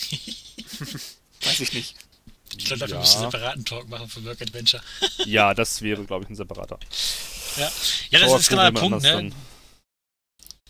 weiß 1.42 1.60
ich 1.60 1.72
nicht. 1.72 1.94
Ich 2.56 2.64
glaube, 2.66 2.80
dafür 2.80 2.96
Ja. 2.96 3.00
müssen 3.00 3.20
wir 3.20 3.22
einen 3.24 3.30
separaten 3.32 3.64
Talk 3.64 3.88
machen 3.88 4.08
für 4.08 4.24
Work 4.24 4.42
Adventure. 4.42 4.82
Ja, 5.26 5.54
das 5.54 5.82
wäre, 5.82 6.04
glaube 6.04 6.24
ich, 6.24 6.30
ein 6.30 6.36
separater. 6.36 6.78
Ja, 7.56 7.72
ja 8.10 8.18
das 8.20 8.40
ist 8.40 8.48
genau 8.48 8.62
der 8.70 8.72
Punkt, 8.72 9.02
ne? 9.02 9.12
anders 9.16 9.34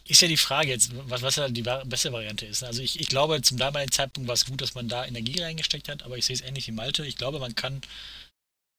Ist 0.06 0.20
ja 0.22 0.28
die 0.28 0.36
Frage 0.36 0.68
jetzt, 0.70 0.90
was, 1.08 1.22
was 1.22 1.36
ja 1.36 1.48
die 1.48 1.64
wa- 1.64 1.82
beste 1.84 2.12
Variante 2.12 2.46
ist. 2.46 2.62
Also 2.62 2.82
ich, 2.82 3.00
ich 3.00 3.08
glaube, 3.08 3.40
zum 3.42 3.58
damaligen 3.58 3.92
Zeitpunkt 3.92 4.28
war 4.28 4.34
es 4.34 4.46
gut, 4.46 4.60
dass 4.60 4.74
man 4.74 4.88
da 4.88 5.04
Energie 5.04 5.40
reingesteckt 5.40 5.88
hat, 5.88 6.02
aber 6.02 6.16
ich 6.18 6.24
sehe 6.26 6.36
es 6.36 6.42
ähnlich 6.42 6.66
wie 6.66 6.72
Malte. 6.72 7.04
Ich 7.06 7.16
glaube, 7.16 7.38
man 7.38 7.54
kann 7.54 7.80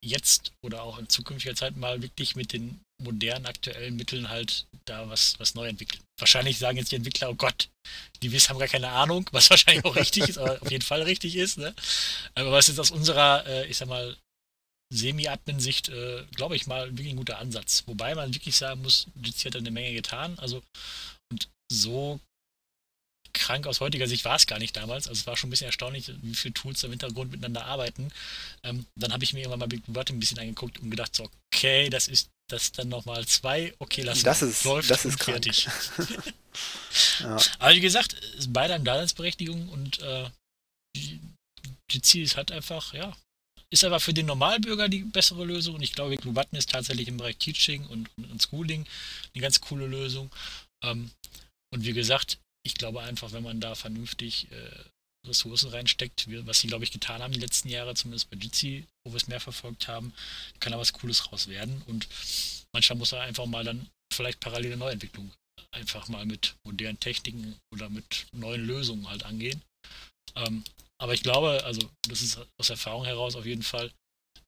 jetzt 0.06 0.52
oder 0.62 0.82
auch 0.82 0.98
in 0.98 1.08
zukünftiger 1.08 1.54
Zeit 1.54 1.76
mal 1.76 2.02
wirklich 2.02 2.36
mit 2.36 2.52
den 2.52 2.80
modernen, 3.02 3.46
aktuellen 3.46 3.96
Mitteln 3.96 4.28
halt 4.28 4.66
da 4.86 5.08
was, 5.08 5.38
was 5.38 5.54
neu 5.54 5.66
entwickeln. 5.66 6.02
Wahrscheinlich 6.18 6.58
sagen 6.58 6.78
jetzt 6.78 6.92
die 6.92 6.96
Entwickler, 6.96 7.30
oh 7.30 7.34
Gott, 7.34 7.68
die 8.22 8.32
wissen, 8.32 8.50
haben 8.50 8.58
gar 8.58 8.68
keine 8.68 8.88
Ahnung, 8.88 9.28
was 9.32 9.50
wahrscheinlich 9.50 9.84
auch 9.84 9.96
richtig 9.96 10.28
ist, 10.28 10.38
aber 10.38 10.60
auf 10.62 10.70
jeden 10.70 10.84
Fall 10.84 11.02
richtig 11.02 11.36
ist. 11.36 11.58
Ne? 11.58 11.74
Aber 12.34 12.52
was 12.52 12.68
jetzt 12.68 12.80
aus 12.80 12.90
unserer, 12.90 13.46
äh, 13.46 13.66
ich 13.66 13.76
sag 13.76 13.88
mal, 13.88 14.16
Semi-Admin-Sicht, 14.94 15.88
äh, 15.88 16.24
glaube 16.36 16.56
ich 16.56 16.66
mal, 16.66 16.90
wirklich 16.96 17.10
ein 17.10 17.16
guter 17.16 17.38
Ansatz. 17.38 17.82
Wobei 17.86 18.14
man 18.14 18.32
wirklich 18.32 18.54
sagen 18.54 18.82
muss, 18.82 19.08
Jitsi 19.20 19.48
hat 19.48 19.56
eine 19.56 19.72
Menge 19.72 19.92
getan. 19.92 20.38
Also, 20.38 20.62
und 21.32 21.48
so 21.70 22.20
krank 23.36 23.66
aus 23.66 23.80
heutiger 23.80 24.08
Sicht 24.08 24.24
war 24.24 24.36
es 24.36 24.46
gar 24.46 24.58
nicht 24.58 24.76
damals. 24.76 25.06
Also, 25.08 25.20
es 25.20 25.26
war 25.26 25.36
schon 25.36 25.48
ein 25.48 25.50
bisschen 25.50 25.66
erstaunlich, 25.68 26.10
wie 26.22 26.34
viele 26.34 26.54
Tools 26.54 26.82
im 26.82 26.90
Hintergrund 26.90 27.30
miteinander 27.30 27.64
arbeiten. 27.66 28.08
Ähm, 28.64 28.86
dann 28.96 29.12
habe 29.12 29.22
ich 29.24 29.32
mir 29.32 29.40
irgendwann 29.40 29.60
mal 29.60 29.68
Big 29.68 29.82
Bird 29.86 30.10
ein 30.10 30.18
bisschen 30.20 30.38
angeguckt 30.38 30.78
und 30.80 30.90
gedacht, 30.90 31.14
so, 31.14 31.30
okay, 31.54 31.88
das 31.90 32.08
ist 32.08 32.28
das 32.48 32.72
dann 32.72 32.88
nochmal 32.88 33.26
zwei, 33.26 33.74
okay, 33.80 34.02
lass 34.02 34.22
Das 34.22 34.42
ist- 34.42 34.64
läuft 34.64 34.90
das 34.90 35.04
ist 35.04 35.22
fertig. 35.22 35.68
Ja. 37.20 37.36
Aber 37.58 37.74
wie 37.74 37.80
gesagt, 37.80 38.14
es 38.14 38.40
ist 38.40 38.52
beide 38.52 38.72
haben 38.74 38.84
Daseinsberechtigung 38.84 39.68
und 39.68 39.98
äh, 40.00 40.30
die, 40.96 41.20
die 41.90 42.00
Ziel 42.00 42.22
ist 42.24 42.36
halt 42.36 42.50
einfach, 42.50 42.94
ja, 42.94 43.14
ist 43.70 43.84
aber 43.84 44.00
für 44.00 44.14
den 44.14 44.26
Normalbürger 44.26 44.88
die 44.88 45.02
bessere 45.02 45.44
Lösung 45.44 45.74
und 45.74 45.82
ich 45.82 45.92
glaube, 45.92 46.16
Blue 46.16 46.32
Button 46.32 46.56
ist 46.56 46.70
tatsächlich 46.70 47.08
im 47.08 47.18
Bereich 47.18 47.36
Teaching 47.36 47.84
und, 47.86 48.08
und, 48.16 48.30
und 48.30 48.42
Schooling 48.42 48.86
eine 49.34 49.42
ganz 49.42 49.60
coole 49.60 49.86
Lösung. 49.86 50.30
Ähm, 50.82 51.10
und 51.74 51.84
wie 51.84 51.92
gesagt, 51.92 52.38
ich 52.66 52.74
glaube 52.74 53.00
einfach, 53.00 53.32
wenn 53.32 53.42
man 53.42 53.60
da 53.60 53.74
vernünftig 53.74 54.50
äh, 54.50 54.84
Ressourcen 55.26 55.70
reinsteckt, 55.70 56.28
wie, 56.28 56.46
was 56.46 56.60
sie, 56.60 56.68
glaube 56.68 56.84
ich, 56.84 56.92
getan 56.92 57.22
haben 57.22 57.32
die 57.32 57.40
letzten 57.40 57.68
Jahre, 57.68 57.94
zumindest 57.94 58.30
bei 58.30 58.36
Jitsi, 58.36 58.86
wo 59.04 59.12
wir 59.12 59.16
es 59.16 59.28
mehr 59.28 59.40
verfolgt 59.40 59.88
haben, 59.88 60.12
kann 60.60 60.72
da 60.72 60.78
was 60.78 60.92
Cooles 60.92 61.32
raus 61.32 61.48
werden. 61.48 61.82
Und 61.86 62.06
manchmal 62.72 62.98
muss 62.98 63.12
er 63.12 63.22
einfach 63.22 63.46
mal 63.46 63.64
dann 63.64 63.88
vielleicht 64.12 64.40
parallele 64.40 64.76
Neuentwicklung 64.76 65.30
einfach 65.72 66.08
mal 66.08 66.26
mit 66.26 66.56
modernen 66.64 67.00
Techniken 67.00 67.56
oder 67.72 67.88
mit 67.88 68.26
neuen 68.32 68.64
Lösungen 68.64 69.08
halt 69.08 69.24
angehen. 69.24 69.62
Ähm, 70.34 70.64
aber 70.98 71.14
ich 71.14 71.22
glaube, 71.22 71.62
also 71.64 71.90
das 72.08 72.22
ist 72.22 72.38
aus 72.58 72.70
Erfahrung 72.70 73.04
heraus 73.04 73.36
auf 73.36 73.46
jeden 73.46 73.62
Fall, 73.62 73.92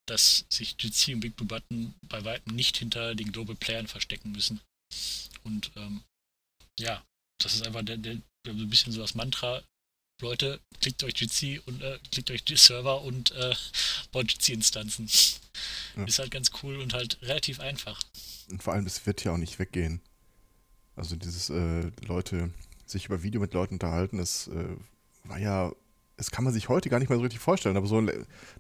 dass 0.07 0.47
sich 0.49 0.77
Jitsi 0.79 1.15
und 1.15 1.21
Big 1.21 1.37
Blue 1.37 1.47
Button 1.47 1.95
bei 2.09 2.25
weitem 2.25 2.55
nicht 2.55 2.79
hinter 2.79 3.15
den 3.15 3.33
Global 3.33 3.57
Playern 3.57 3.87
verstecken 3.87 4.33
müssen. 4.33 4.61
Und 5.45 5.71
ähm, 5.77 6.03
ja, 6.79 7.05
das 7.39 7.55
ist 7.55 7.67
einfach 7.67 7.83
der, 7.83 7.97
der, 7.97 8.17
der 8.47 8.55
so 8.55 8.61
ein 8.63 8.71
bisschen 8.71 8.93
so 8.93 9.01
das 9.01 9.15
Mantra. 9.15 9.63
Leute, 10.21 10.61
klickt 10.81 11.05
euch 11.05 11.15
Jitsi 11.17 11.61
und 11.67 11.81
äh, 11.81 11.99
klickt 12.11 12.31
euch 12.33 12.45
die 12.45 12.57
Server 12.57 13.03
und 13.03 13.31
äh, 13.33 13.55
baut 14.11 14.33
Jitsi-Instanzen. 14.33 15.09
Ja. 15.97 16.05
Ist 16.05 16.19
halt 16.19 16.33
ganz 16.33 16.51
cool 16.63 16.79
und 16.79 16.93
halt 16.93 17.19
relativ 17.23 17.61
einfach. 17.61 18.01
Und 18.51 18.63
vor 18.63 18.73
allem, 18.73 18.87
es 18.87 19.07
wird 19.07 19.23
ja 19.23 19.33
auch 19.33 19.37
nicht 19.37 19.59
weggehen. 19.59 20.01
Also 20.97 21.15
dieses 21.15 21.51
äh, 21.51 21.91
Leute, 22.05 22.51
sich 22.85 23.07
über 23.07 23.23
Video 23.23 23.41
mit 23.41 23.55
Leuten 23.55 23.75
unterhalten, 23.75 24.19
das 24.19 24.49
äh, 24.49 24.77
war 25.25 25.39
ja, 25.39 25.73
das 26.17 26.33
kann 26.33 26.45
man 26.45 26.53
sich 26.53 26.69
heute 26.69 26.89
gar 26.89 26.99
nicht 26.99 27.09
mehr 27.09 27.19
so 27.19 27.23
richtig 27.23 27.41
vorstellen, 27.41 27.77
aber 27.77 27.87
so 27.87 28.05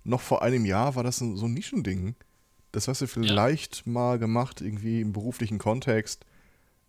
noch 0.04 0.20
vor 0.20 0.42
einem 0.42 0.64
Jahr 0.64 0.94
war 0.94 1.02
das 1.02 1.20
ein, 1.20 1.36
so 1.36 1.46
ein 1.46 1.54
Nischending. 1.54 2.14
Das 2.70 2.86
hast 2.86 3.00
du 3.00 3.08
vielleicht 3.08 3.86
mal 3.86 4.18
gemacht, 4.18 4.60
irgendwie 4.60 5.00
im 5.00 5.12
beruflichen 5.12 5.58
Kontext, 5.58 6.24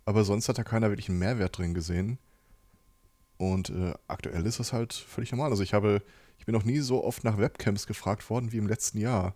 aber 0.10 0.24
sonst 0.24 0.50
hat 0.50 0.58
da 0.58 0.64
keiner 0.64 0.90
wirklich 0.90 1.08
einen 1.08 1.20
Mehrwert 1.20 1.60
drin 1.60 1.76
gesehen. 1.76 2.18
Und 3.38 3.70
äh, 3.70 3.94
aktuell 4.08 4.44
ist 4.48 4.60
das 4.60 4.74
halt 4.74 4.92
völlig 4.92 5.32
normal. 5.32 5.52
Also 5.52 5.62
ich 5.62 5.76
habe, 5.76 6.02
ich 6.40 6.48
bin 6.48 6.56
noch 6.56 6.64
nie 6.64 6.80
so 6.80 7.04
oft 7.04 7.24
nach 7.24 7.38
Webcams 7.38 7.86
gefragt 7.86 8.28
worden 8.32 8.52
wie 8.52 8.58
im 8.58 8.68
letzten 8.68 8.98
Jahr. 8.98 9.36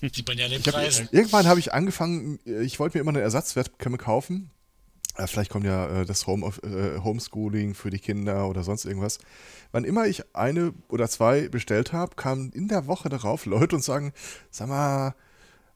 Sieht 0.00 0.26
man 0.26 0.38
ja 0.38 0.48
den 0.48 0.62
Preisen. 0.62 1.10
irgendwann 1.12 1.46
habe 1.46 1.60
ich 1.60 1.74
angefangen, 1.74 2.38
äh, 2.46 2.62
ich 2.62 2.80
wollte 2.80 2.96
mir 2.96 3.02
immer 3.02 3.10
eine 3.10 3.20
Ersatzwebcam 3.20 3.98
kaufen. 3.98 4.50
Äh, 5.16 5.26
Vielleicht 5.26 5.50
kommt 5.50 5.66
ja 5.66 6.00
äh, 6.00 6.06
das 6.06 6.26
Home 6.26 6.46
of, 6.46 6.62
äh, 6.62 6.98
Homeschooling 7.00 7.74
für 7.74 7.90
die 7.90 7.98
Kinder 7.98 8.48
oder 8.48 8.64
sonst 8.64 8.86
irgendwas. 8.86 9.18
Wann 9.70 9.84
immer 9.84 10.06
ich 10.06 10.34
eine 10.34 10.72
oder 10.88 11.10
zwei 11.10 11.50
bestellt 11.50 11.92
habe, 11.92 12.16
kamen 12.16 12.52
in 12.52 12.68
der 12.68 12.86
Woche 12.86 13.10
darauf 13.10 13.44
Leute 13.44 13.76
und 13.76 13.84
sagen, 13.84 14.14
sag 14.50 14.68
mal, 14.68 15.14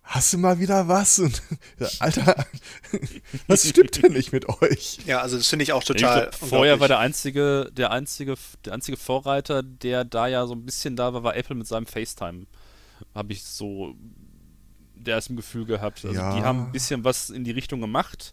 hast 0.05 0.33
du 0.33 0.39
mal 0.39 0.59
wieder 0.61 0.87
was? 0.89 1.19
Und, 1.21 1.43
Alter, 1.99 2.47
was 3.47 3.69
stimmt 3.69 4.03
denn 4.03 4.13
nicht 4.13 4.33
mit 4.33 4.49
euch? 4.63 4.99
ja, 5.07 5.21
also 5.21 5.37
das 5.37 5.49
finde 5.49 5.65
ich 5.65 5.73
auch 5.73 5.81
Ich 5.81 5.87
total. 5.89 6.29
glaub, 6.31 6.35
vorher 6.35 6.81
war 6.81 6.89
der 6.89 6.99
einzige, 6.99 7.71
der 7.73 7.91
einzige, 7.91 8.35
der 8.65 8.75
einzige 8.75 8.97
Vorreiter, 8.97 9.63
der 9.63 10.05
da 10.05 10.27
ja 10.29 10.47
so 10.47 10.55
ein 10.55 10.65
bisschen 10.65 10.97
da 10.97 11.13
war, 11.13 11.23
war 11.25 11.37
Apple 11.37 11.57
mit 11.57 11.67
seinem 11.67 11.87
FaceTime. 11.87 12.47
Habe 13.15 13.33
ich 13.33 13.43
so 13.43 13.95
der 14.95 15.19
ist 15.19 15.29
im 15.29 15.37
Gefühl 15.37 15.67
gehabt. 15.67 16.05
Also 16.05 16.17
Ja. 16.19 16.35
die 16.35 16.43
haben 16.43 16.67
ein 16.67 16.73
bisschen 16.73 17.05
was 17.05 17.29
in 17.29 17.45
die 17.45 17.51
Richtung 17.51 17.81
gemacht, 17.81 18.33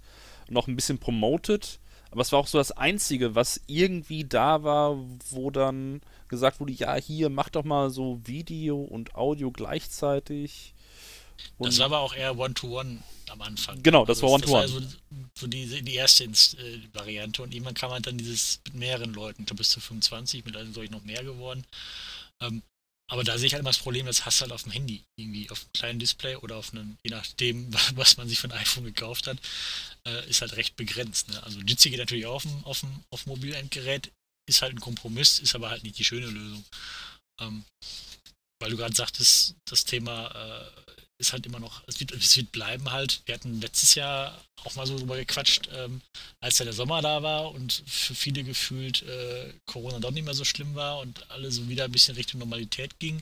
noch 0.50 0.68
ein 0.68 0.76
bisschen 0.76 1.00
promoted, 1.00 1.80
aber 2.12 2.22
es 2.22 2.32
war 2.32 2.40
auch 2.40 2.48
so 2.48 2.58
das 2.58 2.72
Einzige, 2.72 3.36
was 3.36 3.60
irgendwie 3.68 4.24
da 4.24 4.64
war, 4.64 4.98
wo 5.32 5.50
dann 5.52 6.02
gesagt 6.28 6.60
wurde, 6.60 6.72
ja, 6.74 6.96
hier, 6.96 7.30
mach 7.30 7.50
doch 7.50 7.64
mal 7.66 7.90
so 7.90 8.20
Video 8.24 8.78
und 8.80 9.16
Audio 9.16 9.52
gleichzeitig. 9.52 10.74
Und 11.58 11.68
Das 11.68 11.80
war 11.80 11.86
aber 11.86 12.00
auch 12.00 12.14
eher 12.14 12.38
One-to-One 12.38 13.04
am 13.30 13.42
Anfang. 13.42 13.82
Genau, 13.84 14.06
das 14.06 14.22
war 14.22 14.30
One-to-One. 14.30 14.62
Das 14.64 14.74
war 14.74 14.82
so, 14.82 14.88
so 15.40 15.48
die, 15.48 15.82
die 15.82 15.96
erste 15.96 16.26
äh, 16.26 16.80
Variante 16.94 17.42
und 17.42 17.54
irgendwann 17.54 17.74
kam 17.74 17.92
halt 17.92 18.08
dann 18.08 18.18
dieses 18.18 18.60
mit 18.66 18.76
mehreren 18.76 19.14
Leuten, 19.14 19.42
ich 19.42 19.48
glaube 19.48 19.60
bis 19.60 19.70
zu 19.70 19.80
25, 19.80 20.46
mit 20.46 20.58
einem 20.58 20.74
ich 20.82 20.92
noch 20.92 21.04
mehr 21.04 21.24
geworden. 21.24 21.66
Ähm, 22.42 22.62
aber 23.12 23.26
da 23.26 23.38
sehe 23.38 23.48
ich 23.48 23.54
halt 23.54 23.60
immer 23.60 23.72
das 23.72 23.80
Problem, 23.80 24.06
das 24.06 24.26
hast 24.26 24.40
du 24.40 24.44
halt 24.44 24.54
auf 24.54 24.64
dem 24.64 24.72
Handy, 24.72 25.04
irgendwie 25.18 25.50
auf 25.50 25.60
einem 25.60 25.74
kleinen 25.74 26.00
Display 26.00 26.38
oder 26.38 26.56
auf 26.56 26.72
einem, 26.72 26.98
je 27.04 27.12
nachdem, 27.12 27.68
was 27.96 28.18
man 28.18 28.30
sich 28.30 28.40
für 28.40 28.48
ein 28.48 28.58
iPhone 28.58 28.86
gekauft 28.86 29.28
hat, 29.28 29.38
äh, 30.08 30.30
ist 30.30 30.42
halt 30.42 30.56
recht 30.56 30.76
begrenzt. 30.78 31.28
Ne? 31.28 31.44
Also 31.44 31.60
Jitsi 31.60 31.90
geht 31.90 32.00
natürlich 32.00 32.26
auch 32.26 32.36
auf 32.36 32.44
dem, 32.44 32.64
auf 32.64 32.80
dem 32.80 33.04
auf 33.10 33.24
dem 33.24 33.32
Mobilendgerät, 33.32 34.12
ist 34.48 34.62
halt 34.62 34.74
ein 34.74 34.80
Kompromiss, 34.80 35.40
ist 35.40 35.56
aber 35.56 35.70
halt 35.70 35.84
nicht 35.84 35.98
die 36.00 36.06
schöne 36.06 36.28
Lösung. 36.28 36.64
Ähm, 37.42 37.66
weil 38.62 38.72
du 38.72 38.78
gerade 38.78 38.96
sagtest, 38.96 39.56
das 39.66 39.84
Thema 39.84 40.28
äh, 40.28 40.91
ist 41.22 41.34
halt 41.34 41.46
immer 41.46 41.60
noch, 41.60 41.84
es 41.88 42.00
wird, 42.00 42.12
es 42.12 42.36
wird 42.36 42.52
bleiben 42.52 42.92
halt. 42.92 43.22
Wir 43.26 43.36
hatten 43.36 43.62
letztes 43.62 43.96
Jahr 43.96 44.38
auch 44.64 44.76
mal 44.76 44.86
so 44.86 44.98
drüber 44.98 45.16
gequatscht, 45.16 45.70
ähm, 45.74 46.02
als 46.42 46.60
ja 46.60 46.66
der 46.66 46.74
Sommer 46.74 47.02
da 47.02 47.24
war 47.24 47.52
und 47.52 47.84
für 47.86 48.16
viele 48.16 48.44
gefühlt 48.44 49.04
äh, 49.04 49.54
Corona 49.66 50.00
doch 50.00 50.12
nicht 50.12 50.26
mehr 50.26 50.34
so 50.34 50.44
schlimm 50.44 50.76
war 50.76 51.00
und 51.00 51.30
alle 51.32 51.52
so 51.52 51.70
wieder 51.70 51.86
ein 51.86 51.92
bisschen 51.92 52.16
Richtung 52.16 52.40
Normalität 52.40 53.00
ging, 53.00 53.22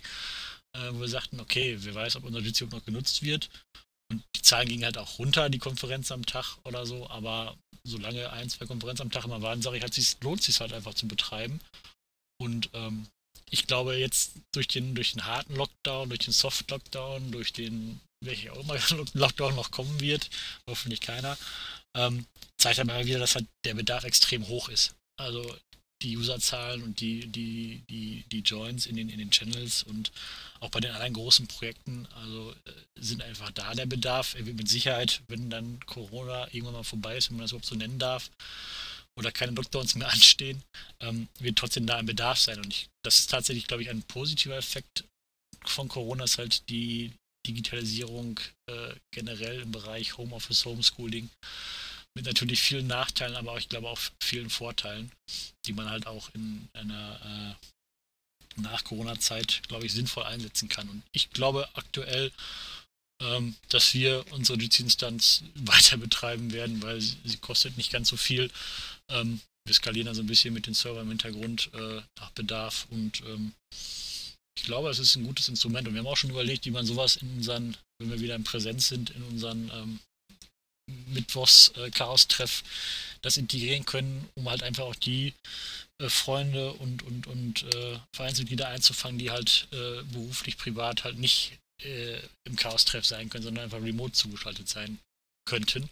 äh, 0.74 0.90
wo 0.92 1.02
wir 1.02 1.08
sagten, 1.08 1.40
okay, 1.40 1.78
wer 1.80 1.94
weiß, 1.94 2.16
ob 2.16 2.24
unser 2.24 2.40
Jitsi 2.40 2.66
noch 2.66 2.86
genutzt 2.86 3.22
wird. 3.22 3.50
Und 4.12 4.24
die 4.36 4.42
Zahlen 4.42 4.68
gingen 4.68 4.86
halt 4.86 4.98
auch 4.98 5.20
runter, 5.20 5.50
die 5.50 5.60
Konferenz 5.60 6.12
am 6.12 6.26
Tag 6.26 6.58
oder 6.64 6.86
so, 6.86 7.08
aber 7.10 7.56
solange 7.84 8.32
ein, 8.32 8.50
zwei 8.50 8.66
Konferenzen 8.66 9.04
am 9.04 9.12
Tag 9.12 9.26
immer 9.26 9.42
waren, 9.42 9.62
sage 9.62 9.78
ich 9.78 9.84
halt, 9.84 10.24
lohnt 10.24 10.42
sich 10.42 10.60
halt 10.60 10.74
einfach 10.74 10.94
zu 10.94 11.08
betreiben. 11.08 11.60
Und 12.42 12.70
ähm, 12.74 13.08
ich 13.50 13.68
glaube 13.68 13.96
jetzt 13.96 14.34
durch 14.54 14.68
den, 14.68 14.96
durch 14.96 15.14
den 15.14 15.26
harten 15.26 15.56
Lockdown, 15.56 16.10
durch 16.10 16.20
den 16.20 16.34
Soft-Lockdown, 16.34 17.32
durch 17.32 17.54
den, 17.54 18.00
welcher 18.24 18.54
auch 18.54 18.60
immer 18.60 18.78
Lockdown 19.14 19.56
noch 19.56 19.72
kommen 19.72 20.00
wird, 20.00 20.30
hoffentlich 20.68 21.02
keiner, 21.02 21.38
ähm, 21.96 22.26
zeigt 22.58 22.80
aber 22.80 23.06
wieder, 23.06 23.20
dass 23.20 23.36
halt 23.36 23.48
der 23.66 23.74
Bedarf 23.74 24.04
extrem 24.04 24.48
hoch 24.48 24.70
ist. 24.70 24.96
Also 25.18 25.56
die 26.02 26.18
Userzahlen 26.18 26.82
und 26.82 27.02
die, 27.02 27.28
die, 27.28 27.84
die, 27.90 28.24
die 28.32 28.40
Joins 28.40 28.86
in 28.86 28.96
den, 28.96 29.10
in 29.10 29.18
den 29.18 29.32
Channels 29.32 29.84
und 29.84 30.12
auch 30.62 30.70
bei 30.70 30.80
den 30.80 30.92
anderen 30.92 31.14
großen 31.14 31.48
Projekten, 31.48 32.08
also 32.16 32.52
äh, 32.52 32.72
sind 32.96 33.22
einfach 33.22 33.52
da 33.52 33.74
der 33.74 33.86
Bedarf. 33.86 34.36
Er 34.36 34.46
wird 34.46 34.58
mit 34.58 34.70
Sicherheit, 34.70 35.22
wenn 35.28 35.50
dann 35.50 35.80
Corona 35.86 36.48
irgendwann 36.54 36.76
mal 36.76 36.84
vorbei 36.84 37.18
ist, 37.18 37.30
wenn 37.30 37.38
man 37.38 37.44
das 37.44 37.52
überhaupt 37.52 37.66
so 37.66 37.76
nennen 37.76 38.00
darf, 38.00 38.30
oder 39.20 39.32
keine 39.32 39.52
Lockdowns 39.52 39.96
mehr 39.96 40.10
anstehen, 40.12 40.64
ähm, 41.02 41.28
wird 41.40 41.58
trotzdem 41.58 41.86
da 41.86 41.98
ein 41.98 42.06
Bedarf 42.06 42.40
sein. 42.40 42.58
Und 42.58 42.74
ich, 42.74 42.90
das 43.04 43.20
ist 43.20 43.30
tatsächlich, 43.30 43.68
glaube 43.68 43.84
ich, 43.84 43.90
ein 43.90 44.02
positiver 44.04 44.58
Effekt 44.58 45.04
von 45.66 45.88
Corona, 45.88 46.24
ist 46.24 46.38
halt 46.38 46.68
die 46.70 47.12
Digitalisierung 47.46 48.40
äh, 48.70 48.96
generell 49.14 49.62
im 49.62 49.72
Bereich 49.72 50.18
Homeoffice, 50.18 50.66
Homeschooling. 50.66 51.30
Mit 52.16 52.26
natürlich 52.26 52.60
vielen 52.60 52.88
Nachteilen, 52.88 53.36
aber 53.36 53.54
auch, 53.54 53.60
ich 53.60 53.70
glaube 53.70 53.88
auch 53.88 54.00
vielen 54.22 54.50
Vorteilen, 54.50 55.12
die 55.66 55.74
man 55.74 55.90
halt 55.90 56.08
auch 56.08 56.34
in 56.34 56.68
einer 56.74 57.56
äh, 57.60 58.62
nach 58.62 58.84
Corona-Zeit, 58.84 59.62
glaube 59.68 59.86
ich, 59.86 59.94
sinnvoll 59.94 60.24
einsetzen 60.24 60.70
kann. 60.70 60.90
Und 60.90 61.04
ich 61.12 61.30
glaube 61.32 61.70
aktuell, 61.76 62.32
ähm, 63.22 63.56
dass 63.70 63.94
wir 63.94 64.26
unsere 64.32 64.58
Jitsi-Instanz 64.58 65.44
weiter 65.56 65.98
betreiben 65.98 66.52
werden, 66.52 66.82
weil 66.82 67.02
sie, 67.02 67.18
sie, 67.24 67.38
kostet 67.38 67.78
nicht 67.78 67.92
ganz 67.92 68.10
so 68.10 68.18
viel. 68.18 68.50
Ähm, 69.10 69.42
wir 69.66 69.74
skalieren 69.74 70.08
also 70.08 70.22
ein 70.22 70.28
bisschen 70.28 70.54
mit 70.54 70.68
den 70.68 70.74
Servern 70.74 71.04
im 71.04 71.10
Hintergrund 71.10 71.70
äh, 71.74 72.02
nach 72.20 72.32
Bedarf 72.32 72.88
und 72.90 73.22
ähm, 73.22 73.54
ich 74.58 74.66
glaube, 74.66 74.90
es 74.90 75.00
ist 75.00 75.16
ein 75.16 75.24
gutes 75.24 75.48
Instrument 75.48 75.88
und 75.88 75.94
wir 75.94 76.00
haben 76.00 76.08
auch 76.08 76.18
schon 76.18 76.32
überlegt, 76.32 76.66
wie 76.66 76.72
man 76.72 76.86
sowas 76.86 77.16
in 77.16 77.30
unseren, 77.38 77.78
wenn 77.98 78.10
wir 78.10 78.20
wieder 78.20 78.36
in 78.36 78.44
Präsenz 78.44 78.90
sind, 78.90 79.10
in 79.12 79.24
unseren 79.24 79.72
ähm, 79.74 80.00
Mittwochs-Chaos-Treff 81.14 82.64
das 83.22 83.38
integrieren 83.38 83.86
können, 83.86 84.28
um 84.36 84.50
halt 84.50 84.64
einfach 84.64 84.84
auch 84.84 84.96
die 84.96 85.34
äh, 86.00 86.10
Freunde 86.10 86.74
und, 86.74 87.04
und, 87.04 87.28
und 87.28 87.64
äh, 87.74 88.00
Vereinsmitglieder 88.14 88.68
einzufangen, 88.68 89.20
die 89.20 89.32
halt 89.32 89.68
äh, 89.72 90.04
beruflich, 90.12 90.58
privat 90.58 91.04
halt 91.04 91.18
nicht 91.18 91.58
äh, 91.84 92.20
im 92.44 92.56
Chaos-Treff 92.56 93.06
sein 93.06 93.30
können, 93.30 93.44
sondern 93.44 93.66
einfach 93.66 93.82
remote 93.82 94.14
zugeschaltet 94.14 94.68
sein 94.68 95.00
könnten, 95.46 95.90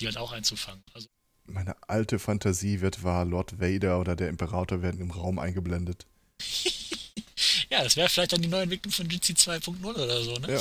die 0.00 0.06
halt 0.06 0.16
auch 0.16 0.32
einzufangen. 0.32 0.82
Also 0.94 1.08
Meine 1.46 1.76
alte 1.88 2.18
Fantasie 2.18 2.80
wird 2.80 3.02
wahr, 3.02 3.24
Lord 3.24 3.60
Vader 3.60 4.00
oder 4.00 4.16
der 4.16 4.28
Imperator 4.28 4.82
werden 4.82 5.00
im 5.00 5.10
Raum 5.10 5.38
eingeblendet. 5.38 6.06
ja, 7.70 7.82
das 7.82 7.96
wäre 7.96 8.08
vielleicht 8.08 8.32
dann 8.32 8.42
die 8.42 8.48
neue 8.48 8.62
Entwicklung 8.62 8.92
von 8.92 9.08
Jitsi 9.08 9.32
2.0 9.32 9.84
oder 9.84 10.22
so, 10.22 10.34
ne? 10.36 10.60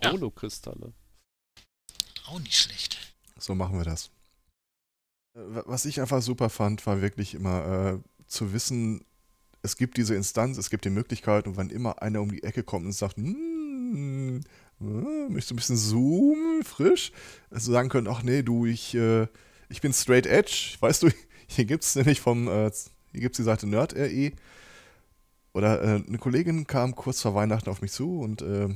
Ja. 0.00 0.12
Holokristalle. 0.12 0.92
Auch 2.26 2.38
nicht 2.38 2.56
schlecht. 2.56 2.98
So 3.38 3.54
machen 3.54 3.76
wir 3.76 3.84
das. 3.84 4.10
Äh, 5.34 5.40
was 5.66 5.84
ich 5.84 6.00
einfach 6.00 6.22
super 6.22 6.50
fand, 6.50 6.86
war 6.86 7.00
wirklich 7.02 7.34
immer 7.34 8.00
äh, 8.02 8.26
zu 8.26 8.52
wissen, 8.52 9.04
es 9.62 9.76
gibt 9.76 9.96
diese 9.96 10.14
Instanz, 10.14 10.58
es 10.58 10.70
gibt 10.70 10.84
die 10.84 10.90
Möglichkeit 10.90 11.46
und 11.46 11.56
wenn 11.56 11.70
immer 11.70 12.02
einer 12.02 12.20
um 12.20 12.30
die 12.30 12.42
Ecke 12.42 12.62
kommt 12.62 12.86
und 12.86 12.92
sagt, 12.92 13.16
hm, 13.16 14.40
äh, 14.80 14.84
möchtest 14.84 15.50
du 15.50 15.54
ein 15.54 15.56
bisschen 15.56 15.76
zoomen, 15.76 16.62
frisch, 16.64 17.12
also 17.50 17.72
sagen 17.72 17.88
können, 17.88 18.08
ach 18.08 18.22
nee, 18.22 18.42
du, 18.42 18.66
ich, 18.66 18.94
äh, 18.94 19.26
ich 19.68 19.80
bin 19.80 19.92
straight 19.92 20.26
edge, 20.26 20.76
weißt 20.80 21.04
du, 21.04 21.10
hier 21.46 21.64
gibt 21.64 21.84
es 21.84 21.94
nämlich 21.94 22.20
vom, 22.20 22.48
äh, 22.48 22.70
hier 23.12 23.20
gibt 23.20 23.34
es 23.34 23.38
die 23.38 23.44
Seite 23.44 23.66
NerdRE 23.66 24.32
oder 25.54 25.82
äh, 25.82 26.02
eine 26.06 26.18
Kollegin 26.18 26.66
kam 26.66 26.94
kurz 26.94 27.22
vor 27.22 27.34
Weihnachten 27.34 27.70
auf 27.70 27.82
mich 27.82 27.92
zu 27.92 28.20
und 28.20 28.42
äh, 28.42 28.68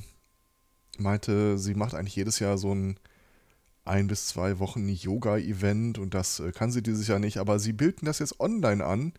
meinte, 0.99 1.59
sie 1.59 1.74
macht 1.74 1.95
eigentlich 1.95 2.16
jedes 2.16 2.39
Jahr 2.39 2.59
so 2.59 2.74
ein 2.74 2.99
ein 3.87 4.09
bis 4.09 4.26
zwei 4.26 4.59
Wochen 4.59 4.89
Yoga-Event 4.89 5.99
und 5.99 6.12
das 6.12 6.41
äh, 6.41 6.51
kann 6.53 6.72
sie 6.72 6.82
dieses 6.82 7.07
Jahr 7.07 7.20
nicht, 7.20 7.39
aber 7.39 7.59
sie 7.59 7.72
bilden 7.72 8.05
das 8.05 8.18
jetzt 8.18 8.41
online 8.41 8.84
an 8.84 9.12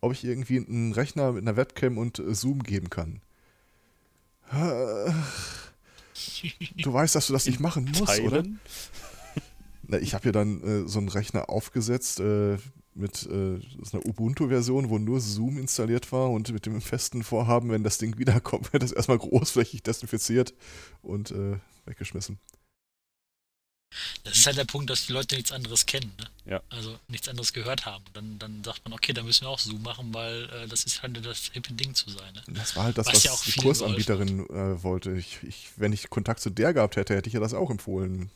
ob 0.00 0.12
ich 0.12 0.24
irgendwie 0.24 0.58
einen 0.58 0.92
Rechner 0.92 1.32
mit 1.32 1.42
einer 1.42 1.56
Webcam 1.56 1.98
und 1.98 2.18
äh, 2.18 2.34
Zoom 2.34 2.62
geben 2.62 2.90
kann. 2.90 3.20
Du 6.76 6.92
weißt, 6.92 7.14
dass 7.14 7.28
du 7.28 7.32
das 7.32 7.46
nicht 7.46 7.60
machen 7.60 7.84
musst, 7.84 8.06
Teilen? 8.06 8.26
oder? 8.26 8.42
Na, 9.86 9.98
ich 9.98 10.14
habe 10.14 10.26
ja 10.26 10.32
dann 10.32 10.62
äh, 10.62 10.88
so 10.88 10.98
einen 10.98 11.08
Rechner 11.08 11.48
aufgesetzt 11.48 12.20
äh, 12.20 12.56
mit 12.94 13.26
äh, 13.26 13.58
einer 13.92 14.06
Ubuntu-Version, 14.06 14.90
wo 14.90 14.98
nur 14.98 15.20
Zoom 15.20 15.58
installiert 15.58 16.10
war 16.12 16.30
und 16.30 16.52
mit 16.52 16.66
dem 16.66 16.80
festen 16.80 17.22
Vorhaben, 17.22 17.70
wenn 17.70 17.84
das 17.84 17.98
Ding 17.98 18.18
wiederkommt, 18.18 18.72
wird 18.72 18.82
das 18.82 18.92
erstmal 18.92 19.18
großflächig 19.18 19.82
desinfiziert 19.82 20.54
und 21.02 21.30
äh, 21.30 21.56
weggeschmissen. 21.86 22.38
Das 24.24 24.36
ist 24.36 24.46
halt 24.46 24.56
der 24.56 24.64
Punkt, 24.64 24.88
dass 24.88 25.06
die 25.06 25.12
Leute 25.12 25.34
nichts 25.34 25.50
anderes 25.50 25.84
kennen, 25.86 26.12
ne? 26.18 26.26
Ja. 26.52 26.62
Also 26.70 26.98
nichts 27.08 27.28
anderes 27.28 27.52
gehört 27.52 27.86
haben. 27.86 28.04
Dann, 28.12 28.38
dann 28.38 28.62
sagt 28.62 28.84
man, 28.84 28.92
okay, 28.92 29.12
da 29.12 29.22
müssen 29.22 29.44
wir 29.44 29.48
auch 29.48 29.58
Zoom 29.58 29.82
machen, 29.82 30.14
weil 30.14 30.44
äh, 30.44 30.68
das 30.68 30.84
ist 30.84 31.02
halt 31.02 31.24
das 31.24 31.50
hippe 31.52 31.72
Ding 31.72 31.94
zu 31.94 32.10
sein. 32.10 32.32
Ne? 32.34 32.42
Das 32.48 32.76
war 32.76 32.84
halt 32.84 32.98
das, 32.98 33.06
was, 33.06 33.14
was 33.14 33.24
ja 33.24 33.32
die 33.46 33.60
Kursanbieterin 33.60 34.48
äh, 34.48 34.82
wollte. 34.82 35.12
Ich, 35.12 35.38
ich, 35.42 35.68
wenn 35.76 35.92
ich 35.92 36.08
Kontakt 36.10 36.40
zu 36.40 36.50
der 36.50 36.72
gehabt 36.72 36.96
hätte, 36.96 37.14
hätte 37.14 37.28
ich 37.28 37.34
ja 37.34 37.40
das 37.40 37.54
auch 37.54 37.70
empfohlen. 37.70 38.30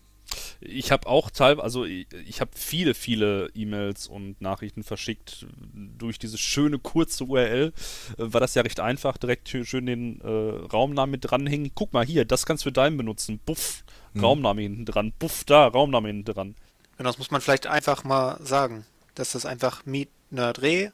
Ich 0.61 0.93
habe 0.93 1.07
auch 1.07 1.30
teilweise, 1.30 1.62
also 1.62 1.85
ich, 1.85 2.07
ich 2.26 2.41
habe 2.41 2.51
viele, 2.55 2.95
viele 2.95 3.51
E-Mails 3.55 4.07
und 4.07 4.41
Nachrichten 4.41 4.82
verschickt. 4.82 5.47
Durch 5.72 6.18
diese 6.18 6.39
schöne 6.39 6.78
kurze 6.78 7.24
URL 7.24 7.72
äh, 7.72 7.72
war 8.16 8.41
das 8.41 8.55
ja 8.55 8.62
recht 8.62 8.80
einfach, 8.80 9.16
direkt 9.16 9.49
schön 9.49 9.87
den 9.87 10.20
äh, 10.20 10.28
Raumnamen 10.28 11.11
mit 11.12 11.30
dranhängen. 11.30 11.72
Guck 11.74 11.93
mal 11.93 12.05
hier, 12.05 12.24
das 12.24 12.47
kannst 12.47 12.64
du 12.64 12.68
für 12.68 12.72
deinen 12.72 12.97
benutzen. 12.97 13.41
Buff, 13.45 13.85
hm. 14.12 14.20
Raumname 14.20 14.62
hinten 14.62 14.85
dran. 14.85 15.12
Buff, 15.18 15.45
da, 15.45 15.66
Raumname 15.66 16.09
hinten 16.09 16.32
dran. 16.32 16.55
Genau, 16.97 17.09
das 17.09 17.18
muss 17.18 17.30
man 17.30 17.41
vielleicht 17.41 17.66
einfach 17.66 18.05
mal 18.05 18.39
sagen, 18.43 18.87
dass 19.14 19.32
das 19.32 19.47
einfach 19.47 19.85
Meet 19.85 20.09
Nerdre, 20.30 20.93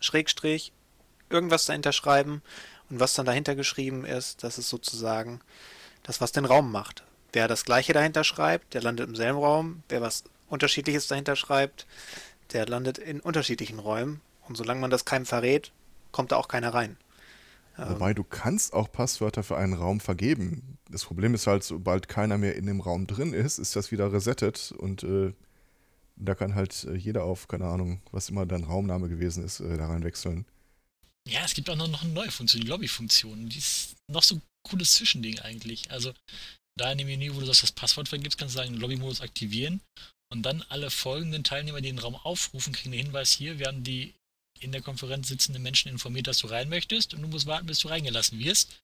Schrägstrich, 0.00 0.72
irgendwas 1.30 1.66
dahinter 1.66 1.92
schreiben 1.92 2.42
und 2.90 3.00
was 3.00 3.14
dann 3.14 3.26
dahinter 3.26 3.54
geschrieben 3.54 4.04
ist, 4.04 4.44
das 4.44 4.58
ist 4.58 4.68
sozusagen 4.68 5.40
das, 6.02 6.20
was 6.20 6.32
den 6.32 6.44
Raum 6.44 6.70
macht. 6.70 7.02
Wer 7.36 7.48
das 7.48 7.66
gleiche 7.66 7.92
dahinter 7.92 8.24
schreibt, 8.24 8.72
der 8.72 8.80
landet 8.80 9.10
im 9.10 9.14
selben 9.14 9.38
Raum. 9.38 9.82
Wer 9.90 10.00
was 10.00 10.24
unterschiedliches 10.48 11.06
dahinter 11.06 11.36
schreibt, 11.36 11.86
der 12.54 12.66
landet 12.66 12.96
in 12.96 13.20
unterschiedlichen 13.20 13.78
Räumen. 13.78 14.22
Und 14.48 14.56
solange 14.56 14.80
man 14.80 14.90
das 14.90 15.04
keinem 15.04 15.26
verrät, 15.26 15.70
kommt 16.12 16.32
da 16.32 16.36
auch 16.36 16.48
keiner 16.48 16.72
rein. 16.72 16.96
Wobei 17.76 18.14
du 18.14 18.24
kannst 18.24 18.72
auch 18.72 18.90
Passwörter 18.90 19.42
für 19.42 19.58
einen 19.58 19.74
Raum 19.74 20.00
vergeben. 20.00 20.78
Das 20.88 21.04
Problem 21.04 21.34
ist 21.34 21.46
halt, 21.46 21.62
sobald 21.62 22.08
keiner 22.08 22.38
mehr 22.38 22.56
in 22.56 22.64
dem 22.64 22.80
Raum 22.80 23.06
drin 23.06 23.34
ist, 23.34 23.58
ist 23.58 23.76
das 23.76 23.92
wieder 23.92 24.14
resettet 24.14 24.72
und 24.72 25.02
äh, 25.02 25.34
da 26.16 26.34
kann 26.34 26.54
halt 26.54 26.84
äh, 26.84 26.94
jeder 26.94 27.24
auf, 27.24 27.48
keine 27.48 27.66
Ahnung, 27.66 28.00
was 28.12 28.30
immer 28.30 28.46
dein 28.46 28.64
Raumname 28.64 29.10
gewesen 29.10 29.44
ist, 29.44 29.60
äh, 29.60 29.76
da 29.76 29.88
rein 29.88 30.04
wechseln. 30.04 30.46
Ja, 31.28 31.40
es 31.44 31.52
gibt 31.52 31.68
auch 31.68 31.76
noch 31.76 32.02
eine 32.02 32.12
neue 32.14 32.30
Funktion, 32.30 32.62
die 32.62 32.68
Lobby-Funktion. 32.68 33.50
Die 33.50 33.58
ist 33.58 33.96
noch 34.10 34.22
so 34.22 34.36
ein 34.36 34.42
cooles 34.62 34.94
Zwischending 34.94 35.40
eigentlich. 35.40 35.90
Also 35.90 36.14
da 36.76 36.92
in 36.92 36.98
dem 36.98 37.06
Menü, 37.06 37.34
wo 37.34 37.40
du 37.40 37.46
das 37.46 37.72
Passwort 37.72 38.08
vergibst, 38.08 38.38
kannst 38.38 38.54
du 38.54 38.58
sagen, 38.58 38.74
Lobby-Modus 38.74 39.20
aktivieren 39.20 39.80
und 40.30 40.42
dann 40.42 40.62
alle 40.68 40.90
folgenden 40.90 41.44
Teilnehmer, 41.44 41.80
die 41.80 41.88
den 41.88 41.98
Raum 41.98 42.16
aufrufen, 42.16 42.72
kriegen 42.72 42.92
einen 42.92 43.04
Hinweis 43.04 43.32
hier, 43.32 43.58
wir 43.58 43.66
haben 43.66 43.82
die 43.82 44.14
in 44.60 44.72
der 44.72 44.82
Konferenz 44.82 45.28
sitzenden 45.28 45.62
Menschen 45.62 45.90
informiert, 45.90 46.26
dass 46.26 46.38
du 46.38 46.46
rein 46.46 46.68
möchtest 46.68 47.14
und 47.14 47.22
du 47.22 47.28
musst 47.28 47.46
warten, 47.46 47.66
bis 47.66 47.80
du 47.80 47.88
reingelassen 47.88 48.38
wirst. 48.38 48.80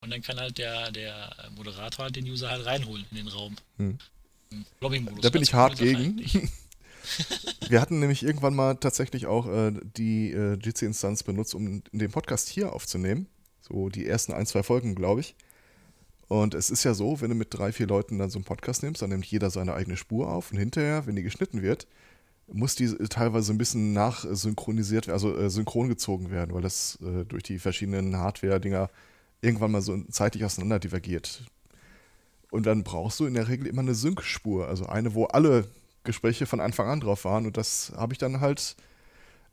Und 0.00 0.10
dann 0.10 0.22
kann 0.22 0.38
halt 0.38 0.58
der, 0.58 0.92
der 0.92 1.50
Moderator 1.56 2.04
halt 2.04 2.16
den 2.16 2.24
User 2.26 2.50
halt 2.50 2.66
reinholen 2.66 3.04
in 3.10 3.16
den 3.16 3.28
Raum. 3.28 3.56
Hm. 3.78 3.98
Lobby-Modus. 4.80 5.22
Da 5.22 5.30
bin 5.30 5.42
ich 5.42 5.54
hart 5.54 5.78
gegen. 5.78 6.22
Wir 7.68 7.80
hatten 7.80 8.00
nämlich 8.00 8.22
irgendwann 8.22 8.54
mal 8.54 8.74
tatsächlich 8.74 9.26
auch 9.26 9.46
äh, 9.46 9.72
die 9.96 10.32
äh, 10.32 10.54
Jitsi-Instanz 10.54 11.22
benutzt, 11.22 11.54
um 11.54 11.82
den 11.92 12.10
Podcast 12.10 12.48
hier 12.48 12.72
aufzunehmen. 12.72 13.26
So 13.60 13.88
die 13.88 14.06
ersten 14.06 14.32
ein, 14.32 14.46
zwei 14.46 14.62
Folgen, 14.62 14.94
glaube 14.94 15.20
ich. 15.20 15.34
Und 16.28 16.54
es 16.54 16.70
ist 16.70 16.84
ja 16.84 16.94
so, 16.94 17.20
wenn 17.20 17.30
du 17.30 17.34
mit 17.34 17.48
drei, 17.50 17.72
vier 17.72 17.86
Leuten 17.86 18.18
dann 18.18 18.30
so 18.30 18.38
einen 18.38 18.44
Podcast 18.44 18.82
nimmst, 18.82 19.00
dann 19.00 19.10
nimmt 19.10 19.24
jeder 19.26 19.50
seine 19.50 19.74
eigene 19.74 19.96
Spur 19.96 20.30
auf 20.30 20.52
und 20.52 20.58
hinterher, 20.58 21.06
wenn 21.06 21.16
die 21.16 21.22
geschnitten 21.22 21.62
wird, 21.62 21.86
muss 22.52 22.74
die 22.74 22.88
teilweise 23.08 23.52
ein 23.52 23.58
bisschen 23.58 23.92
nachsynchronisiert, 23.92 25.08
also 25.08 25.36
äh, 25.36 25.50
synchron 25.50 25.88
gezogen 25.88 26.30
werden, 26.30 26.54
weil 26.54 26.62
das 26.62 26.98
äh, 27.02 27.24
durch 27.24 27.42
die 27.42 27.58
verschiedenen 27.58 28.16
Hardware-Dinger 28.16 28.90
irgendwann 29.40 29.70
mal 29.70 29.82
so 29.82 29.96
zeitlich 30.10 30.44
auseinander 30.44 30.78
divergiert. 30.78 31.42
Und 32.50 32.66
dann 32.66 32.84
brauchst 32.84 33.20
du 33.20 33.26
in 33.26 33.34
der 33.34 33.48
Regel 33.48 33.66
immer 33.66 33.82
eine 33.82 33.94
Sync-Spur, 33.94 34.68
also 34.68 34.86
eine, 34.86 35.14
wo 35.14 35.24
alle 35.24 35.66
Gespräche 36.04 36.46
von 36.46 36.60
Anfang 36.60 36.88
an 36.88 37.00
drauf 37.00 37.24
waren. 37.24 37.46
Und 37.46 37.56
das 37.56 37.92
habe 37.96 38.14
ich 38.14 38.18
dann 38.18 38.40
halt 38.40 38.76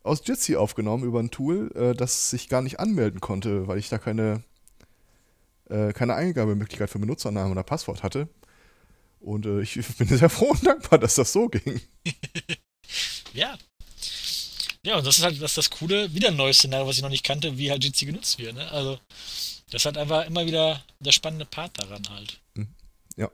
aus 0.02 0.22
Jitsi 0.24 0.56
aufgenommen 0.56 1.04
über 1.04 1.20
ein 1.20 1.30
Tool, 1.30 1.70
äh, 1.74 1.94
das 1.94 2.30
sich 2.30 2.48
gar 2.48 2.62
nicht 2.62 2.80
anmelden 2.80 3.20
konnte, 3.20 3.66
weil 3.66 3.78
ich 3.78 3.88
da 3.88 3.98
keine, 3.98 4.42
äh, 5.68 5.92
keine 5.92 6.14
Eingabemöglichkeit 6.14 6.90
für 6.90 6.98
Benutzernamen 6.98 7.52
oder 7.52 7.62
Passwort 7.62 8.02
hatte. 8.02 8.28
Und 9.20 9.46
äh, 9.46 9.60
ich 9.60 9.74
bin 9.98 10.08
sehr 10.08 10.30
froh 10.30 10.50
und 10.50 10.66
dankbar, 10.66 10.98
dass 10.98 11.16
das 11.16 11.32
so 11.32 11.48
ging. 11.48 11.80
Ja. 13.32 13.58
Ja, 14.82 14.96
und 14.96 15.06
das 15.06 15.18
ist 15.18 15.24
halt 15.24 15.42
das, 15.42 15.50
ist 15.50 15.58
das 15.58 15.70
coole, 15.70 16.14
wieder 16.14 16.28
ein 16.28 16.36
neues 16.36 16.58
Szenario, 16.58 16.86
was 16.86 16.96
ich 16.96 17.02
noch 17.02 17.10
nicht 17.10 17.24
kannte, 17.24 17.58
wie 17.58 17.70
halt 17.70 17.84
Jitsi 17.84 18.06
genutzt 18.06 18.38
wird. 18.38 18.54
Ne? 18.54 18.70
Also, 18.70 18.98
das 19.70 19.82
ist 19.82 19.84
halt 19.84 19.98
einfach 19.98 20.24
immer 20.26 20.46
wieder 20.46 20.82
der 21.00 21.12
spannende 21.12 21.44
Part 21.44 21.78
daran 21.78 22.08
halt. 22.08 22.40
Mhm. 22.54 22.68
Ja. 23.16 23.30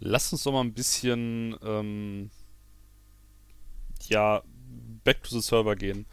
Lass 0.00 0.32
uns 0.32 0.42
doch 0.42 0.52
mal 0.52 0.60
ein 0.60 0.74
bisschen, 0.74 1.56
ähm, 1.62 2.30
ja, 4.08 4.42
back 5.04 5.22
to 5.22 5.30
the 5.30 5.40
server 5.40 5.76
gehen. 5.76 6.06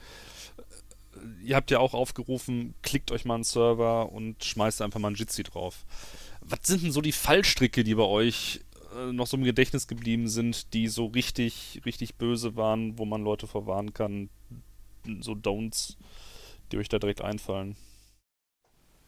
Ihr 1.43 1.55
habt 1.55 1.71
ja 1.71 1.79
auch 1.79 1.93
aufgerufen, 1.93 2.73
klickt 2.81 3.11
euch 3.11 3.25
mal 3.25 3.35
einen 3.35 3.43
Server 3.43 4.11
und 4.11 4.43
schmeißt 4.43 4.81
einfach 4.81 4.99
mal 4.99 5.07
einen 5.07 5.15
Jitsi 5.15 5.43
drauf. 5.43 5.85
Was 6.41 6.59
sind 6.63 6.83
denn 6.83 6.91
so 6.91 7.01
die 7.01 7.11
Fallstricke, 7.11 7.83
die 7.83 7.95
bei 7.95 8.03
euch 8.03 8.61
äh, 8.95 9.11
noch 9.11 9.27
so 9.27 9.37
im 9.37 9.43
Gedächtnis 9.43 9.87
geblieben 9.87 10.27
sind, 10.27 10.73
die 10.73 10.87
so 10.87 11.07
richtig, 11.07 11.81
richtig 11.85 12.15
böse 12.15 12.55
waren, 12.55 12.97
wo 12.97 13.05
man 13.05 13.23
Leute 13.23 13.47
verwarnen 13.47 13.93
kann. 13.93 14.29
So 15.21 15.33
Don'ts, 15.33 15.95
die 16.71 16.77
euch 16.77 16.89
da 16.89 16.99
direkt 16.99 17.21
einfallen. 17.21 17.75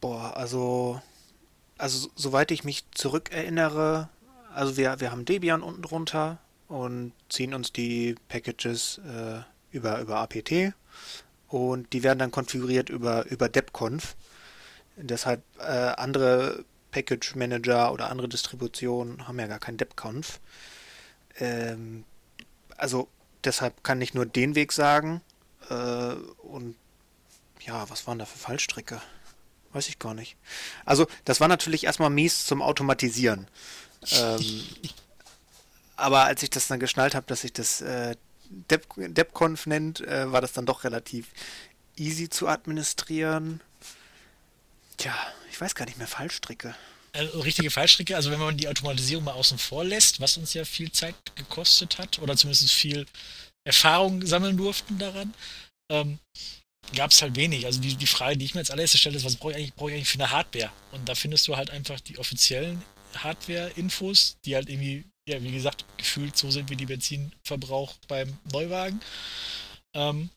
Boah, 0.00 0.36
also, 0.36 1.00
also 1.78 2.08
soweit 2.16 2.50
ich 2.50 2.64
mich 2.64 2.84
zurückerinnere, 2.92 4.08
also 4.54 4.76
wir, 4.76 5.00
wir 5.00 5.10
haben 5.12 5.24
Debian 5.24 5.62
unten 5.62 5.82
drunter 5.82 6.38
und 6.68 7.12
ziehen 7.28 7.54
uns 7.54 7.72
die 7.72 8.16
Packages 8.28 8.98
äh, 8.98 9.40
über, 9.70 10.00
über 10.00 10.18
APT 10.18 10.74
und 11.52 11.92
die 11.92 12.02
werden 12.02 12.18
dann 12.18 12.30
konfiguriert 12.30 12.88
über, 12.88 13.26
über 13.26 13.50
depconf. 13.50 14.16
Deshalb 14.96 15.42
äh, 15.58 15.62
andere 15.62 16.64
Package 16.92 17.34
Manager 17.34 17.92
oder 17.92 18.10
andere 18.10 18.26
Distributionen 18.26 19.28
haben 19.28 19.38
ja 19.38 19.46
gar 19.48 19.58
kein 19.58 19.76
depconf. 19.76 20.40
Ähm, 21.38 22.04
also 22.78 23.06
deshalb 23.44 23.84
kann 23.84 24.00
ich 24.00 24.14
nur 24.14 24.24
den 24.24 24.54
Weg 24.54 24.72
sagen. 24.72 25.20
Äh, 25.68 26.14
und 26.42 26.74
ja, 27.60 27.88
was 27.90 28.06
waren 28.06 28.18
da 28.18 28.24
für 28.24 28.38
Fallstricke? 28.38 29.02
Weiß 29.74 29.88
ich 29.88 29.98
gar 29.98 30.14
nicht. 30.14 30.36
Also, 30.86 31.06
das 31.26 31.40
war 31.40 31.48
natürlich 31.48 31.84
erstmal 31.84 32.10
mies 32.10 32.46
zum 32.46 32.62
Automatisieren. 32.62 33.46
ähm, 34.10 34.40
aber 35.96 36.24
als 36.24 36.42
ich 36.42 36.48
das 36.48 36.68
dann 36.68 36.80
geschnallt 36.80 37.14
habe, 37.14 37.26
dass 37.26 37.44
ich 37.44 37.52
das 37.52 37.82
äh, 37.82 38.16
Dep 38.70 38.86
DepConf 38.96 39.66
nennt, 39.66 40.00
äh, 40.00 40.30
war 40.30 40.40
das 40.40 40.52
dann 40.52 40.66
doch 40.66 40.84
relativ 40.84 41.26
easy 41.96 42.28
zu 42.28 42.48
administrieren. 42.48 43.60
Tja, 44.96 45.14
ich 45.50 45.60
weiß 45.60 45.74
gar 45.74 45.86
nicht 45.86 45.98
mehr, 45.98 46.06
Fallstricke. 46.06 46.74
Also 47.14 47.40
richtige 47.40 47.70
Fallstricke, 47.70 48.16
also 48.16 48.30
wenn 48.30 48.38
man 48.38 48.56
die 48.56 48.68
Automatisierung 48.68 49.24
mal 49.24 49.32
außen 49.32 49.58
vor 49.58 49.84
lässt, 49.84 50.20
was 50.20 50.38
uns 50.38 50.54
ja 50.54 50.64
viel 50.64 50.90
Zeit 50.92 51.14
gekostet 51.34 51.98
hat, 51.98 52.18
oder 52.20 52.36
zumindest 52.36 52.72
viel 52.72 53.06
Erfahrung 53.64 54.24
sammeln 54.24 54.56
durften 54.56 54.98
daran, 54.98 55.34
ähm, 55.90 56.18
gab 56.94 57.10
es 57.10 57.20
halt 57.20 57.36
wenig. 57.36 57.66
Also 57.66 57.80
die, 57.80 57.94
die 57.96 58.06
Frage, 58.06 58.36
die 58.36 58.44
ich 58.44 58.54
mir 58.54 58.60
als 58.60 58.70
allererstes 58.70 59.00
stelle, 59.00 59.16
ist, 59.16 59.24
was 59.24 59.36
brauche 59.36 59.58
ich, 59.58 59.74
brauch 59.74 59.88
ich 59.88 59.94
eigentlich 59.94 60.08
für 60.08 60.18
eine 60.18 60.30
Hardware? 60.30 60.72
Und 60.92 61.08
da 61.08 61.14
findest 61.14 61.46
du 61.48 61.56
halt 61.56 61.70
einfach 61.70 62.00
die 62.00 62.18
offiziellen 62.18 62.82
Hardware-Infos, 63.16 64.36
die 64.44 64.54
halt 64.54 64.68
irgendwie, 64.68 65.04
ja, 65.28 65.42
wie 65.42 65.52
gesagt, 65.52 65.84
gefühlt 65.96 66.36
so 66.36 66.50
sind 66.50 66.70
wie 66.70 66.76
die 66.76 66.86
Benzinverbrauch 66.86 67.94
beim 68.08 68.38
Neuwagen. 68.52 69.00
Ähm, 69.94 70.30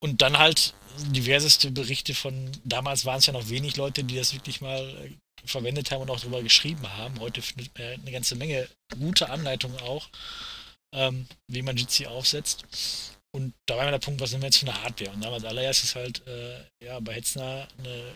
und 0.00 0.22
dann 0.22 0.38
halt 0.38 0.74
diverseste 1.10 1.70
Berichte 1.70 2.14
von, 2.14 2.50
damals 2.64 3.04
waren 3.04 3.18
es 3.18 3.26
ja 3.26 3.32
noch 3.32 3.48
wenig 3.48 3.76
Leute, 3.76 4.04
die 4.04 4.16
das 4.16 4.34
wirklich 4.34 4.60
mal 4.60 4.80
äh, 4.80 5.10
verwendet 5.44 5.90
haben 5.90 6.02
und 6.02 6.10
auch 6.10 6.20
darüber 6.20 6.42
geschrieben 6.42 6.88
haben. 6.96 7.18
Heute 7.20 7.42
findet 7.42 7.76
man 7.78 8.00
eine 8.00 8.12
ganze 8.12 8.36
Menge 8.36 8.68
gute 8.98 9.30
Anleitungen 9.30 9.78
auch, 9.80 10.08
ähm, 10.94 11.26
wie 11.48 11.62
man 11.62 11.76
Jitsi 11.76 12.06
aufsetzt. 12.06 12.64
Und 13.34 13.54
da 13.66 13.76
war 13.76 13.84
mir 13.84 13.90
der 13.90 13.98
Punkt, 13.98 14.20
was 14.20 14.30
nehmen 14.30 14.42
wir 14.42 14.48
jetzt 14.48 14.58
für 14.58 14.66
eine 14.66 14.82
Hardware? 14.82 15.10
Und 15.10 15.22
damals 15.22 15.44
allererstes 15.44 15.94
halt 15.94 16.26
äh, 16.26 16.64
ja, 16.82 16.98
bei 17.00 17.14
Hetzner 17.14 17.68
eine 17.78 18.12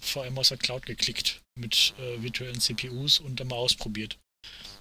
VM 0.00 0.38
aus 0.38 0.48
der 0.48 0.58
Cloud 0.58 0.86
geklickt 0.86 1.42
mit 1.54 1.94
äh, 1.98 2.22
virtuellen 2.22 2.60
CPUs 2.60 3.20
und 3.20 3.38
dann 3.40 3.48
mal 3.48 3.56
ausprobiert. 3.56 4.18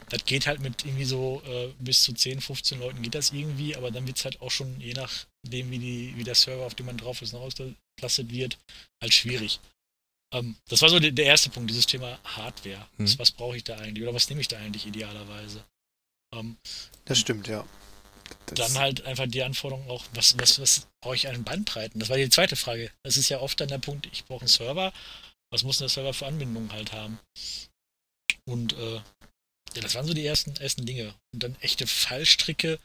Das 0.10 0.26
geht 0.26 0.48
halt 0.48 0.60
mit 0.60 0.86
irgendwie 0.86 1.06
so 1.06 1.42
äh, 1.46 1.74
bis 1.80 2.04
zu 2.04 2.14
10, 2.14 2.42
15 2.42 2.80
Leuten 2.80 3.02
geht 3.02 3.16
das 3.16 3.32
irgendwie, 3.32 3.76
aber 3.76 3.90
dann 3.90 4.06
wird 4.06 4.18
es 4.18 4.26
halt 4.26 4.42
auch 4.42 4.52
schon, 4.52 4.80
je 4.80 4.94
nachdem, 4.94 5.72
wie, 5.72 5.80
die, 5.80 6.14
wie 6.18 6.24
der 6.24 6.36
Server, 6.36 6.66
auf 6.66 6.76
dem 6.76 6.86
man 6.86 6.98
drauf 6.98 7.22
ist, 7.22 7.34
noch 7.34 7.42
ausgelastet 7.42 8.32
wird, 8.32 8.58
halt 9.02 9.14
schwierig. 9.14 9.60
Ähm, 10.34 10.56
das 10.68 10.82
war 10.82 10.90
so 10.90 11.00
der, 11.00 11.12
der, 11.12 11.26
erste 11.26 11.50
Punkt, 11.50 11.70
dieses 11.70 11.86
Thema 11.86 12.20
Hardware. 12.24 12.88
Hm. 12.98 13.06
Was, 13.06 13.20
was 13.20 13.32
brauche 13.32 13.56
ich 13.56 13.64
da 13.64 13.78
eigentlich 13.78 14.04
oder 14.04 14.14
was 14.14 14.30
nehme 14.30 14.42
ich 14.42 14.48
da 14.48 14.58
eigentlich 14.58 14.86
idealerweise? 14.86 15.64
Ähm, 16.34 16.58
das 17.06 17.20
stimmt, 17.20 17.48
ja. 17.48 17.66
Das 18.48 18.74
dann 18.74 18.82
halt 18.82 19.06
einfach 19.06 19.28
die 19.28 19.44
Anforderung 19.44 19.90
auch, 19.90 20.04
was, 20.14 20.38
was, 20.40 20.60
was 20.60 20.88
brauche 21.02 21.16
ich 21.16 21.28
an 21.28 21.44
Bandbreiten? 21.44 22.00
Das 22.00 22.10
war 22.10 22.18
die 22.18 22.30
zweite 22.30 22.56
Frage. 22.56 22.92
Das 23.04 23.18
ist 23.18 23.30
ja 23.30 23.40
oft 23.40 23.60
dann 23.60 23.68
der 23.68 23.78
Punkt, 23.78 24.08
ich 24.12 24.26
brauche 24.26 24.42
einen 24.42 24.48
Server. 24.48 24.92
Was 25.52 25.64
muss 25.64 25.78
der 25.78 25.90
Server 25.90 26.14
für 26.14 26.26
Anbindungen 26.26 26.72
halt 26.72 26.92
haben? 26.92 27.20
Und 28.46 28.74
äh, 28.74 29.02
ja, 29.76 29.82
das 29.82 29.96
waren 29.96 30.06
so 30.06 30.14
die 30.14 30.26
ersten, 30.26 30.56
ersten 30.58 30.86
Dinge. 30.86 31.14
Und 31.34 31.44
dann 31.44 31.56
echte 31.62 31.88
Fallstricke 31.88 32.80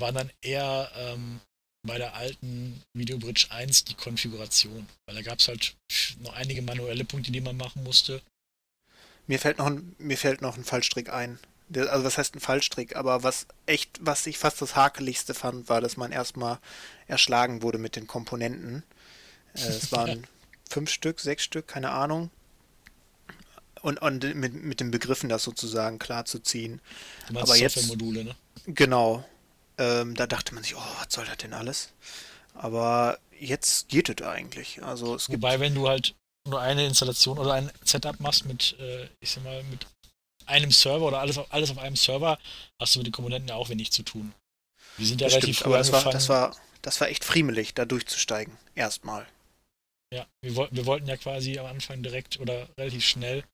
waren 0.00 0.14
dann 0.14 0.30
eher 0.40 0.90
ähm, 0.96 1.40
bei 1.86 1.98
der 1.98 2.14
alten 2.14 2.82
Videobridge 2.96 3.46
1 3.50 3.84
die 3.84 3.94
Konfiguration. 3.94 4.88
Weil 5.06 5.16
da 5.16 5.22
gab 5.22 5.38
es 5.38 5.48
halt 5.48 5.76
noch 6.20 6.34
einige 6.34 6.62
manuelle 6.62 7.04
Punkte, 7.04 7.32
die 7.32 7.40
man 7.40 7.56
machen 7.56 7.82
musste. 7.82 8.22
Mir 9.26 9.38
fällt 9.38 9.58
noch 9.58 9.66
ein, 9.66 9.94
mir 9.98 10.18
fällt 10.18 10.42
noch 10.42 10.56
ein 10.56 10.64
Fallstrick 10.64 11.10
ein 11.10 11.38
also 11.76 12.04
was 12.04 12.18
heißt 12.18 12.36
ein 12.36 12.40
Fallstrick, 12.40 12.96
aber 12.96 13.22
was 13.22 13.46
echt, 13.66 13.98
was 14.00 14.26
ich 14.26 14.38
fast 14.38 14.60
das 14.60 14.76
hakeligste 14.76 15.34
fand, 15.34 15.68
war, 15.68 15.80
dass 15.80 15.96
man 15.96 16.12
erstmal 16.12 16.58
erschlagen 17.06 17.62
wurde 17.62 17.78
mit 17.78 17.96
den 17.96 18.06
Komponenten. 18.06 18.82
Äh, 19.54 19.60
es 19.60 19.92
waren 19.92 20.26
fünf 20.68 20.90
Stück, 20.90 21.20
sechs 21.20 21.44
Stück, 21.44 21.68
keine 21.68 21.90
Ahnung. 21.90 22.30
Und, 23.82 24.00
und 24.00 24.34
mit, 24.34 24.54
mit 24.54 24.80
den 24.80 24.90
Begriffen 24.90 25.28
das 25.28 25.42
sozusagen 25.42 25.98
klar 25.98 26.24
zu 26.24 26.38
ziehen. 26.38 26.80
Du 27.28 27.38
aber 27.38 27.56
jetzt 27.56 27.86
Module, 27.88 28.24
ne? 28.24 28.36
Genau. 28.66 29.24
Ähm, 29.78 30.14
da 30.14 30.26
dachte 30.26 30.54
man 30.54 30.62
sich, 30.62 30.76
oh, 30.76 30.80
was 30.98 31.12
soll 31.12 31.24
das 31.24 31.38
denn 31.38 31.52
alles? 31.52 31.90
Aber 32.54 33.18
jetzt 33.38 33.88
geht 33.88 34.08
es 34.08 34.26
eigentlich. 34.26 34.82
Also 34.82 35.16
es 35.16 35.28
Wobei, 35.28 35.58
wenn 35.58 35.74
du 35.74 35.88
halt 35.88 36.14
nur 36.48 36.60
eine 36.60 36.86
Installation 36.86 37.38
oder 37.38 37.54
ein 37.54 37.70
Setup 37.84 38.18
machst 38.20 38.44
mit, 38.44 38.76
äh, 38.78 39.08
ich 39.20 39.30
sag 39.30 39.44
mal, 39.44 39.62
mit 39.64 39.86
einem 40.46 40.70
Server 40.70 41.06
oder 41.06 41.20
alles 41.20 41.38
auf, 41.38 41.52
alles 41.52 41.70
auf 41.70 41.78
einem 41.78 41.96
Server, 41.96 42.38
hast 42.80 42.94
du 42.94 43.00
mit 43.00 43.06
den 43.06 43.12
Komponenten 43.12 43.48
ja 43.48 43.54
auch 43.54 43.68
wenig 43.68 43.92
zu 43.92 44.02
tun. 44.02 44.32
Wir 44.96 45.06
sind 45.06 45.20
ja 45.20 45.26
das 45.26 45.34
relativ 45.34 45.56
stimmt, 45.56 45.64
früh 45.64 45.70
aber 45.70 45.78
das 45.78 45.92
war, 45.92 46.12
das 46.12 46.28
war, 46.28 46.56
das 46.82 47.00
war 47.00 47.08
echt 47.08 47.24
friemelig, 47.24 47.74
da 47.74 47.84
durchzusteigen. 47.84 48.56
Erstmal. 48.74 49.26
Ja, 50.12 50.26
wir, 50.42 50.68
wir 50.70 50.86
wollten 50.86 51.08
ja 51.08 51.16
quasi 51.16 51.58
am 51.58 51.66
Anfang 51.66 52.02
direkt 52.02 52.38
oder 52.38 52.68
relativ 52.76 53.04
schnell 53.04 53.44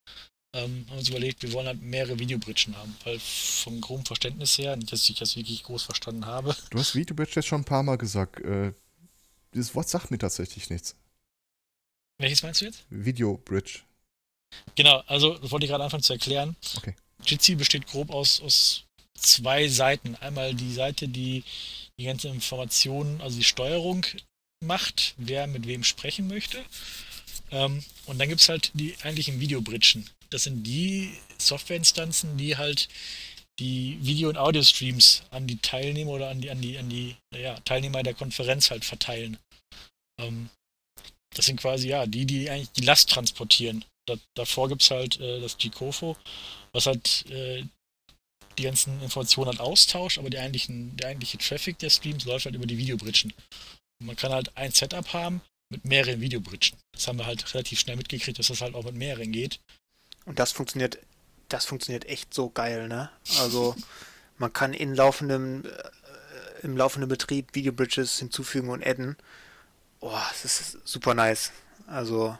ähm, 0.54 0.86
haben 0.88 0.98
uns 0.98 1.08
überlegt, 1.08 1.42
wir 1.42 1.52
wollen 1.52 1.66
halt 1.66 1.82
mehrere 1.82 2.18
Videobridgen 2.18 2.76
haben, 2.76 2.96
weil 3.04 3.18
vom 3.18 3.80
groben 3.80 4.04
Verständnis 4.04 4.56
her, 4.56 4.76
nicht, 4.76 4.90
dass 4.90 5.08
ich 5.08 5.18
das 5.18 5.36
wirklich 5.36 5.62
groß 5.62 5.82
verstanden 5.82 6.26
habe. 6.26 6.56
Du 6.70 6.78
hast 6.78 6.94
Videobridge 6.94 7.32
jetzt 7.36 7.46
schon 7.46 7.60
ein 7.60 7.66
paar 7.66 7.82
Mal 7.82 7.98
gesagt. 7.98 8.40
Äh, 8.40 8.72
dieses 9.52 9.74
Wort 9.74 9.88
sagt 9.88 10.10
mir 10.10 10.18
tatsächlich 10.18 10.70
nichts. 10.70 10.96
Welches 12.18 12.42
meinst 12.42 12.60
du 12.60 12.64
jetzt? 12.64 12.84
Videobridge. 12.88 13.80
Genau, 14.74 15.02
also 15.06 15.36
das 15.36 15.50
wollte 15.50 15.66
ich 15.66 15.70
gerade 15.70 15.84
anfangen 15.84 16.02
zu 16.02 16.14
erklären. 16.14 16.56
Okay. 16.76 16.94
Jitsi 17.24 17.54
besteht 17.54 17.86
grob 17.86 18.10
aus, 18.10 18.40
aus 18.40 18.84
zwei 19.14 19.68
Seiten. 19.68 20.16
Einmal 20.16 20.54
die 20.54 20.72
Seite, 20.72 21.08
die 21.08 21.44
die 21.98 22.04
ganze 22.04 22.28
Informationen, 22.28 23.20
also 23.20 23.36
die 23.36 23.44
Steuerung 23.44 24.06
macht, 24.64 25.14
wer 25.16 25.46
mit 25.46 25.66
wem 25.66 25.84
sprechen 25.84 26.28
möchte. 26.28 26.64
Ähm, 27.50 27.82
und 28.06 28.18
dann 28.18 28.28
gibt 28.28 28.40
es 28.40 28.48
halt 28.48 28.70
die 28.74 28.96
eigentlichen 29.02 29.40
Videobridgen. 29.40 30.08
Das 30.30 30.44
sind 30.44 30.64
die 30.64 31.12
Softwareinstanzen, 31.38 32.36
die 32.36 32.56
halt 32.56 32.88
die 33.58 33.98
Video- 34.02 34.28
und 34.28 34.36
Audio-Streams 34.36 35.22
an 35.30 35.46
die 35.46 35.58
Teilnehmer 35.58 36.12
oder 36.12 36.28
an 36.30 36.40
die, 36.40 36.50
an 36.50 36.60
die, 36.60 36.78
an 36.78 36.88
die 36.88 37.16
ja, 37.34 37.58
Teilnehmer 37.60 38.02
der 38.02 38.14
Konferenz 38.14 38.70
halt 38.70 38.84
verteilen. 38.84 39.38
Ähm, 40.20 40.50
das 41.34 41.46
sind 41.46 41.60
quasi 41.60 41.88
ja 41.88 42.06
die, 42.06 42.26
die 42.26 42.50
eigentlich 42.50 42.70
die 42.72 42.84
Last 42.84 43.10
transportieren 43.10 43.84
da, 44.08 44.16
davor 44.34 44.68
gibt 44.68 44.82
es 44.82 44.90
halt 44.90 45.20
äh, 45.20 45.40
das 45.40 45.58
GCOFO, 45.58 46.16
was 46.72 46.86
halt 46.86 47.26
äh, 47.30 47.64
die 48.58 48.62
ganzen 48.62 49.00
Informationen 49.02 49.50
halt 49.50 49.60
austauscht, 49.60 50.18
aber 50.18 50.30
die 50.30 50.38
eigentlichen, 50.38 50.96
der 50.96 51.08
eigentliche 51.08 51.38
Traffic 51.38 51.78
der 51.78 51.90
Streams 51.90 52.24
läuft 52.24 52.46
halt 52.46 52.56
über 52.56 52.66
die 52.66 52.78
Videobridgen. 52.78 53.32
Man 54.04 54.16
kann 54.16 54.32
halt 54.32 54.56
ein 54.56 54.72
Setup 54.72 55.12
haben 55.12 55.40
mit 55.70 55.84
mehreren 55.84 56.20
Videobridgen. 56.20 56.78
Das 56.92 57.08
haben 57.08 57.18
wir 57.18 57.26
halt 57.26 57.52
relativ 57.54 57.80
schnell 57.80 57.96
mitgekriegt, 57.96 58.38
dass 58.38 58.48
das 58.48 58.60
halt 58.60 58.74
auch 58.74 58.84
mit 58.84 58.94
mehreren 58.94 59.32
geht. 59.32 59.60
Und 60.24 60.38
das 60.38 60.52
funktioniert, 60.52 60.98
das 61.48 61.64
funktioniert 61.64 62.06
echt 62.06 62.32
so 62.32 62.50
geil, 62.50 62.88
ne? 62.88 63.10
Also 63.40 63.74
man 64.38 64.52
kann 64.52 64.72
in 64.72 64.94
laufendem, 64.94 65.64
äh, 65.64 66.62
im 66.62 66.76
laufenden 66.76 67.08
Betrieb 67.08 67.54
Videobridges 67.54 68.18
hinzufügen 68.18 68.70
und 68.70 68.86
adden. 68.86 69.16
Boah, 70.00 70.26
das 70.30 70.44
ist 70.44 70.78
super 70.86 71.14
nice. 71.14 71.52
Also 71.86 72.38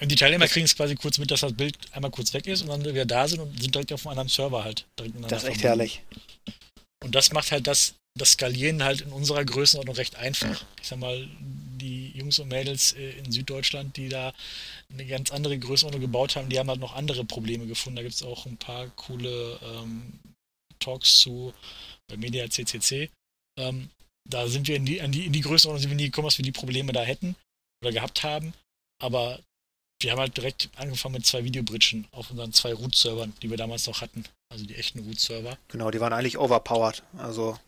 und 0.00 0.10
die 0.10 0.16
Teilnehmer 0.16 0.48
kriegen 0.48 0.64
es 0.64 0.74
quasi 0.74 0.94
kurz 0.94 1.18
mit, 1.18 1.30
dass 1.30 1.40
das 1.40 1.52
Bild 1.52 1.76
einmal 1.92 2.10
kurz 2.10 2.32
weg 2.32 2.46
ist 2.46 2.62
und 2.62 2.68
dann 2.68 2.84
wieder 2.84 3.04
da 3.04 3.28
sind 3.28 3.40
und 3.40 3.60
sind 3.60 3.74
direkt 3.74 3.92
auf 3.92 4.06
einem 4.06 4.12
anderen 4.12 4.28
Server 4.28 4.64
halt. 4.64 4.86
das 5.28 5.42
ist 5.42 5.48
echt 5.50 5.62
herrlich. 5.62 6.02
Und 7.04 7.14
das 7.14 7.32
macht 7.32 7.52
halt 7.52 7.66
das, 7.66 7.94
das 8.18 8.32
Skalieren 8.32 8.82
halt 8.82 9.02
in 9.02 9.12
unserer 9.12 9.44
Größenordnung 9.44 9.96
recht 9.96 10.16
einfach. 10.16 10.64
Ich 10.80 10.88
sag 10.88 10.98
mal, 10.98 11.28
die 11.40 12.10
Jungs 12.10 12.38
und 12.38 12.48
Mädels 12.48 12.92
äh, 12.92 13.10
in 13.12 13.30
Süddeutschland, 13.30 13.96
die 13.96 14.08
da 14.08 14.32
eine 14.92 15.06
ganz 15.06 15.30
andere 15.30 15.58
Größenordnung 15.58 16.00
gebaut 16.00 16.36
haben, 16.36 16.48
die 16.48 16.58
haben 16.58 16.68
halt 16.68 16.80
noch 16.80 16.94
andere 16.94 17.24
Probleme 17.24 17.66
gefunden. 17.66 17.96
Da 17.96 18.02
gibt 18.02 18.14
es 18.14 18.22
auch 18.22 18.46
ein 18.46 18.56
paar 18.56 18.88
coole 18.88 19.58
ähm, 19.62 20.18
Talks 20.78 21.20
zu 21.20 21.54
bei 22.08 22.16
Media 22.16 22.48
CCC. 22.50 23.10
Ähm, 23.58 23.90
da 24.28 24.48
sind 24.48 24.68
wir 24.68 24.76
in 24.76 24.84
die, 24.84 24.98
in 24.98 25.12
die, 25.12 25.26
in 25.26 25.32
die 25.32 25.40
Größenordnung 25.40 25.80
sind 25.80 25.90
wir 25.90 25.96
nie 25.96 26.06
gekommen, 26.06 26.26
dass 26.26 26.38
wir 26.38 26.44
die 26.44 26.52
Probleme 26.52 26.92
da 26.92 27.02
hätten 27.02 27.36
oder 27.82 27.92
gehabt 27.92 28.22
haben. 28.22 28.52
Aber 29.02 29.40
wir 30.00 30.12
haben 30.12 30.20
halt 30.20 30.36
direkt 30.36 30.70
angefangen 30.76 31.14
mit 31.14 31.26
zwei 31.26 31.44
Videobridgen 31.44 32.06
auf 32.12 32.30
unseren 32.30 32.52
zwei 32.52 32.72
Root-Servern, 32.72 33.34
die 33.42 33.50
wir 33.50 33.56
damals 33.56 33.86
noch 33.86 34.00
hatten. 34.00 34.24
also 34.50 34.64
die 34.64 34.74
echten 34.74 35.00
Root-Server. 35.00 35.58
Genau, 35.68 35.90
die 35.90 36.00
waren 36.00 36.12
eigentlich 36.12 36.38
overpowered. 36.38 37.02
Also 37.18 37.58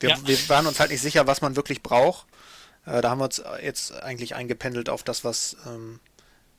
wir, 0.00 0.10
ja. 0.10 0.18
wir 0.24 0.48
waren 0.48 0.66
uns 0.66 0.80
halt 0.80 0.90
nicht 0.90 1.02
sicher, 1.02 1.26
was 1.26 1.40
man 1.40 1.56
wirklich 1.56 1.82
braucht. 1.82 2.26
Äh, 2.86 3.00
da 3.00 3.10
haben 3.10 3.18
wir 3.18 3.24
uns 3.24 3.42
jetzt 3.62 3.92
eigentlich 4.02 4.34
eingependelt 4.34 4.88
auf 4.88 5.02
das, 5.02 5.24
was 5.24 5.56
ähm, 5.66 6.00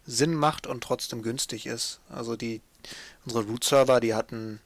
Sinn 0.06 0.34
macht 0.34 0.68
und 0.68 0.84
trotzdem 0.84 1.22
günstig 1.22 1.66
ist. 1.66 2.00
Also 2.10 2.36
die 2.36 2.62
unsere 3.26 3.44
Root-Server, 3.46 4.00
die 4.00 4.14
hatten 4.14 4.60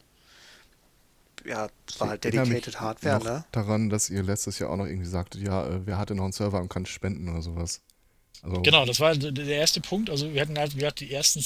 ja, 1.44 1.68
es 1.88 2.00
war 2.00 2.08
halt 2.08 2.24
dedicated 2.24 2.80
Hardware, 2.80 3.22
ne? 3.22 3.44
Daran, 3.52 3.88
dass 3.88 4.10
ihr 4.10 4.22
letztes 4.22 4.58
Jahr 4.58 4.70
auch 4.70 4.76
noch 4.76 4.86
irgendwie 4.86 5.06
sagtet, 5.06 5.42
ja, 5.42 5.66
äh, 5.66 5.86
wer 5.86 5.98
hatte 5.98 6.14
noch 6.14 6.24
einen 6.24 6.32
Server 6.32 6.60
und 6.60 6.68
kann 6.68 6.86
spenden 6.86 7.28
oder 7.28 7.42
sowas. 7.42 7.82
Also 8.42 8.62
genau, 8.62 8.84
das 8.84 9.00
war 9.00 9.14
der 9.16 9.56
erste 9.56 9.80
Punkt. 9.80 10.10
Also 10.10 10.32
wir 10.32 10.40
hatten 10.40 10.58
halt, 10.58 10.76
wir 10.76 10.86
hatten 10.86 11.04
die 11.04 11.12
ersten 11.12 11.42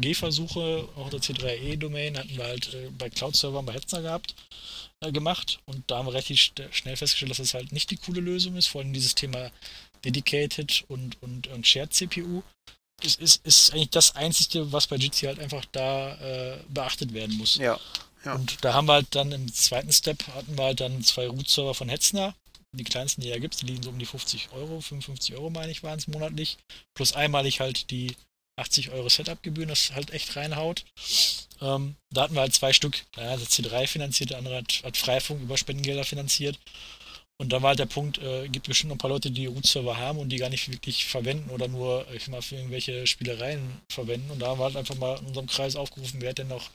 Gehversuche, 0.00 0.88
auch 0.96 1.10
der 1.10 1.20
C3E-Domain 1.20 2.18
hatten 2.18 2.36
wir 2.36 2.44
halt 2.44 2.74
äh, 2.74 2.90
bei 2.98 3.10
Cloud-Servern 3.10 3.66
bei 3.66 3.74
Hetzner 3.74 4.02
gehabt, 4.02 4.34
äh, 5.00 5.12
gemacht. 5.12 5.60
Und 5.66 5.90
da 5.90 5.98
haben 5.98 6.06
wir 6.06 6.12
relativ 6.12 6.52
schnell 6.70 6.96
festgestellt, 6.96 7.30
dass 7.30 7.38
das 7.38 7.54
halt 7.54 7.72
nicht 7.72 7.90
die 7.90 7.96
coole 7.96 8.20
Lösung 8.20 8.56
ist, 8.56 8.66
vor 8.66 8.80
allem 8.80 8.92
dieses 8.92 9.14
Thema 9.14 9.50
Dedicated 10.04 10.84
und, 10.88 11.20
und, 11.22 11.46
und 11.48 11.66
Shared 11.66 11.92
CPU. 11.92 12.42
Ist, 13.02 13.20
ist, 13.20 13.46
ist 13.46 13.72
eigentlich 13.72 13.90
das 13.90 14.14
Einzige, 14.14 14.72
was 14.72 14.86
bei 14.86 14.96
Jitsi 14.96 15.24
halt 15.26 15.38
einfach 15.38 15.64
da 15.72 16.16
äh, 16.16 16.58
beachtet 16.68 17.14
werden 17.14 17.36
muss. 17.38 17.56
Ja, 17.56 17.80
ja. 18.24 18.34
Und 18.34 18.62
da 18.62 18.74
haben 18.74 18.86
wir 18.86 18.94
halt 18.94 19.14
dann 19.14 19.32
im 19.32 19.52
zweiten 19.52 19.92
Step 19.92 20.26
hatten 20.28 20.58
wir 20.58 20.64
halt 20.64 20.80
dann 20.80 21.02
zwei 21.02 21.26
Root-Server 21.26 21.74
von 21.74 21.88
Hetzner, 21.88 22.34
die 22.72 22.84
kleinsten, 22.84 23.22
die 23.22 23.28
ja 23.28 23.38
gibt, 23.38 23.60
die 23.60 23.66
liegen 23.66 23.82
so 23.82 23.90
um 23.90 23.98
die 23.98 24.06
50 24.06 24.52
Euro, 24.52 24.80
55 24.80 25.34
Euro 25.34 25.50
meine 25.50 25.72
ich 25.72 25.82
waren 25.82 25.98
es 25.98 26.08
monatlich, 26.08 26.58
plus 26.94 27.12
einmalig 27.12 27.60
halt 27.60 27.90
die 27.90 28.14
80 28.56 28.90
Euro 28.90 29.08
Setup-Gebühren, 29.08 29.68
das 29.68 29.92
halt 29.92 30.10
echt 30.10 30.36
reinhaut. 30.36 30.84
Ähm, 31.60 31.96
da 32.10 32.22
hatten 32.22 32.34
wir 32.34 32.40
halt 32.40 32.54
zwei 32.54 32.72
Stück, 32.72 33.04
ja, 33.16 33.36
der 33.36 33.46
C3 33.46 33.86
finanziert, 33.86 34.30
der 34.30 34.38
andere 34.38 34.56
hat, 34.56 34.82
hat 34.84 34.96
Freifunk 34.96 35.42
über 35.42 35.56
Spendengelder 35.56 36.04
finanziert. 36.04 36.58
Und 37.38 37.50
dann 37.50 37.62
war 37.62 37.70
halt 37.70 37.78
der 37.78 37.86
Punkt, 37.86 38.18
äh, 38.18 38.48
gibt 38.48 38.68
bestimmt 38.68 38.90
noch 38.90 38.96
ein 38.96 38.98
paar 38.98 39.08
Leute, 39.08 39.30
die 39.30 39.46
Root-Server 39.46 39.96
haben 39.96 40.18
und 40.18 40.28
die 40.28 40.36
gar 40.36 40.50
nicht 40.50 40.70
wirklich 40.70 41.06
verwenden 41.06 41.48
oder 41.48 41.68
nur, 41.68 42.06
ich 42.12 42.28
mal, 42.28 42.42
für 42.42 42.56
irgendwelche 42.56 43.06
Spielereien 43.06 43.80
verwenden. 43.90 44.30
Und 44.30 44.40
da 44.40 44.48
haben 44.48 44.60
wir 44.60 44.64
halt 44.64 44.76
einfach 44.76 44.96
mal 44.96 45.18
in 45.18 45.26
unserem 45.26 45.46
Kreis 45.46 45.74
aufgerufen, 45.74 46.20
wer 46.20 46.30
hat 46.30 46.38
denn 46.38 46.48
noch 46.48 46.68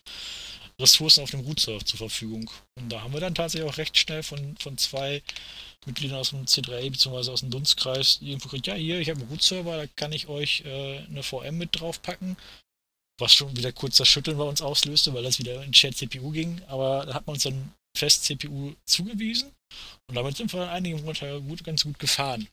Ressourcen 0.80 1.24
auf 1.24 1.32
dem 1.32 1.42
Root-Server 1.42 1.86
zur 1.86 1.98
Verfügung. 1.98 2.50
Und 2.76 2.90
da 2.90 3.02
haben 3.02 3.14
wir 3.14 3.22
dann 3.22 3.36
tatsächlich 3.36 3.70
auch 3.70 3.78
recht 3.78 3.98
schnell 3.98 4.24
von, 4.24 4.58
von 4.58 4.78
zwei 4.78 5.22
Mitgliedern 5.86 6.18
aus 6.18 6.32
dem 6.32 6.46
C3E 6.46 6.92
bzw. 6.92 7.32
aus 7.32 7.42
dem 7.42 7.52
Dunstkreis 7.52 8.20
Info 8.22 8.50
kriegt, 8.50 8.68
ja 8.68 8.74
hier, 8.74 9.00
ich 9.00 9.10
habe 9.10 9.22
einen 9.22 9.30
Root-Server, 9.30 9.78
da 9.78 9.88
kann 9.96 10.12
ich 10.12 10.28
euch 10.28 10.64
äh, 10.66 11.00
eine 11.00 11.24
VM 11.24 11.58
mit 11.58 11.80
draufpacken. 11.80 12.38
Was 13.18 13.34
schon 13.34 13.56
wieder 13.56 13.72
kurz 13.72 13.96
das 13.96 14.10
Schütteln 14.10 14.38
bei 14.38 14.44
uns 14.44 14.62
auslöste, 14.62 15.14
weil 15.14 15.24
das 15.24 15.40
wieder 15.40 15.64
in 15.64 15.74
Shared 15.74 15.96
CPU 15.96 16.32
ging. 16.32 16.62
Aber 16.68 17.06
da 17.06 17.14
hat 17.14 17.26
man 17.28 17.36
uns 17.36 17.44
dann 17.44 17.72
fest 17.98 18.26
CPU 18.26 18.74
zugewiesen 18.86 19.52
und 20.08 20.16
damit 20.16 20.38
sind 20.38 20.54
wir 20.54 20.70
einige 20.70 20.98
Monate 20.98 21.42
gut, 21.42 21.64
ganz 21.64 21.84
gut 21.84 21.98
gefahren. 21.98 22.48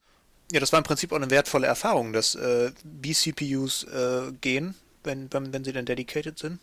Ja, 0.53 0.61
das 0.61 0.73
war 0.73 0.79
im 0.79 0.85
Prinzip 0.85 1.12
auch 1.12 1.16
eine 1.16 1.31
wertvolle 1.31 1.66
Erfahrung, 1.66 2.12
dass 2.12 2.35
äh, 2.35 2.73
B-CPUs 2.85 3.85
äh, 3.85 4.33
gehen, 4.41 4.75
wenn, 5.03 5.33
wenn, 5.33 5.53
wenn 5.53 5.64
sie 5.64 5.73
dann 5.73 5.87
dedicated 5.87 6.39
sind. 6.39 6.61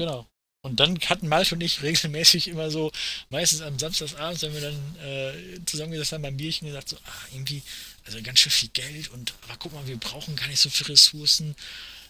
Genau. 0.00 0.26
Und 0.62 0.80
dann 0.80 0.98
hatten 0.98 1.28
Malte 1.28 1.54
und 1.54 1.60
ich 1.62 1.82
regelmäßig 1.82 2.48
immer 2.48 2.70
so, 2.70 2.90
meistens 3.28 3.60
am 3.60 3.78
Samstagsabend, 3.78 4.40
wenn 4.40 4.54
wir 4.54 4.60
dann 4.62 4.96
äh, 4.96 5.64
zusammengesessen 5.66 6.16
haben 6.16 6.22
beim 6.22 6.36
Bierchen, 6.38 6.68
gesagt 6.68 6.88
so, 6.88 6.96
ah, 6.96 7.26
irgendwie, 7.32 7.62
also 8.06 8.22
ganz 8.22 8.38
schön 8.38 8.50
viel 8.50 8.70
Geld 8.70 9.10
und 9.10 9.34
aber 9.42 9.58
guck 9.58 9.74
mal, 9.74 9.86
wir 9.86 9.98
brauchen 9.98 10.36
gar 10.36 10.48
nicht 10.48 10.58
so 10.58 10.70
viele 10.70 10.90
Ressourcen. 10.90 11.54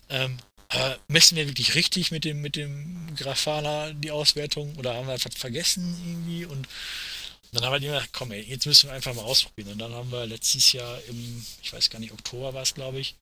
Ähm, 0.08 0.38
aber 0.68 1.00
messen 1.08 1.36
wir 1.36 1.48
wirklich 1.48 1.74
richtig 1.74 2.12
mit 2.12 2.24
dem, 2.24 2.40
mit 2.40 2.54
dem 2.54 3.12
Grafana 3.16 3.92
die 3.92 4.12
Auswertung 4.12 4.76
oder 4.76 4.94
haben 4.94 5.08
wir 5.08 5.14
etwas 5.14 5.34
vergessen 5.34 5.96
irgendwie? 6.06 6.44
Und 6.44 6.68
dann 7.50 7.64
haben 7.64 7.72
wir 7.72 7.80
gedacht, 7.80 8.10
komm 8.12 8.30
ey, 8.30 8.42
jetzt 8.42 8.66
müssen 8.66 8.88
wir 8.88 8.94
einfach 8.94 9.14
mal 9.14 9.22
ausprobieren. 9.22 9.72
Und 9.72 9.78
dann 9.78 9.92
haben 9.92 10.12
wir 10.12 10.26
letztes 10.26 10.70
Jahr 10.72 11.00
im, 11.08 11.44
ich 11.60 11.72
weiß 11.72 11.90
gar 11.90 11.98
nicht, 11.98 12.12
Oktober 12.12 12.54
war 12.54 12.62
es, 12.62 12.74
glaube 12.74 13.00
ich, 13.00 13.16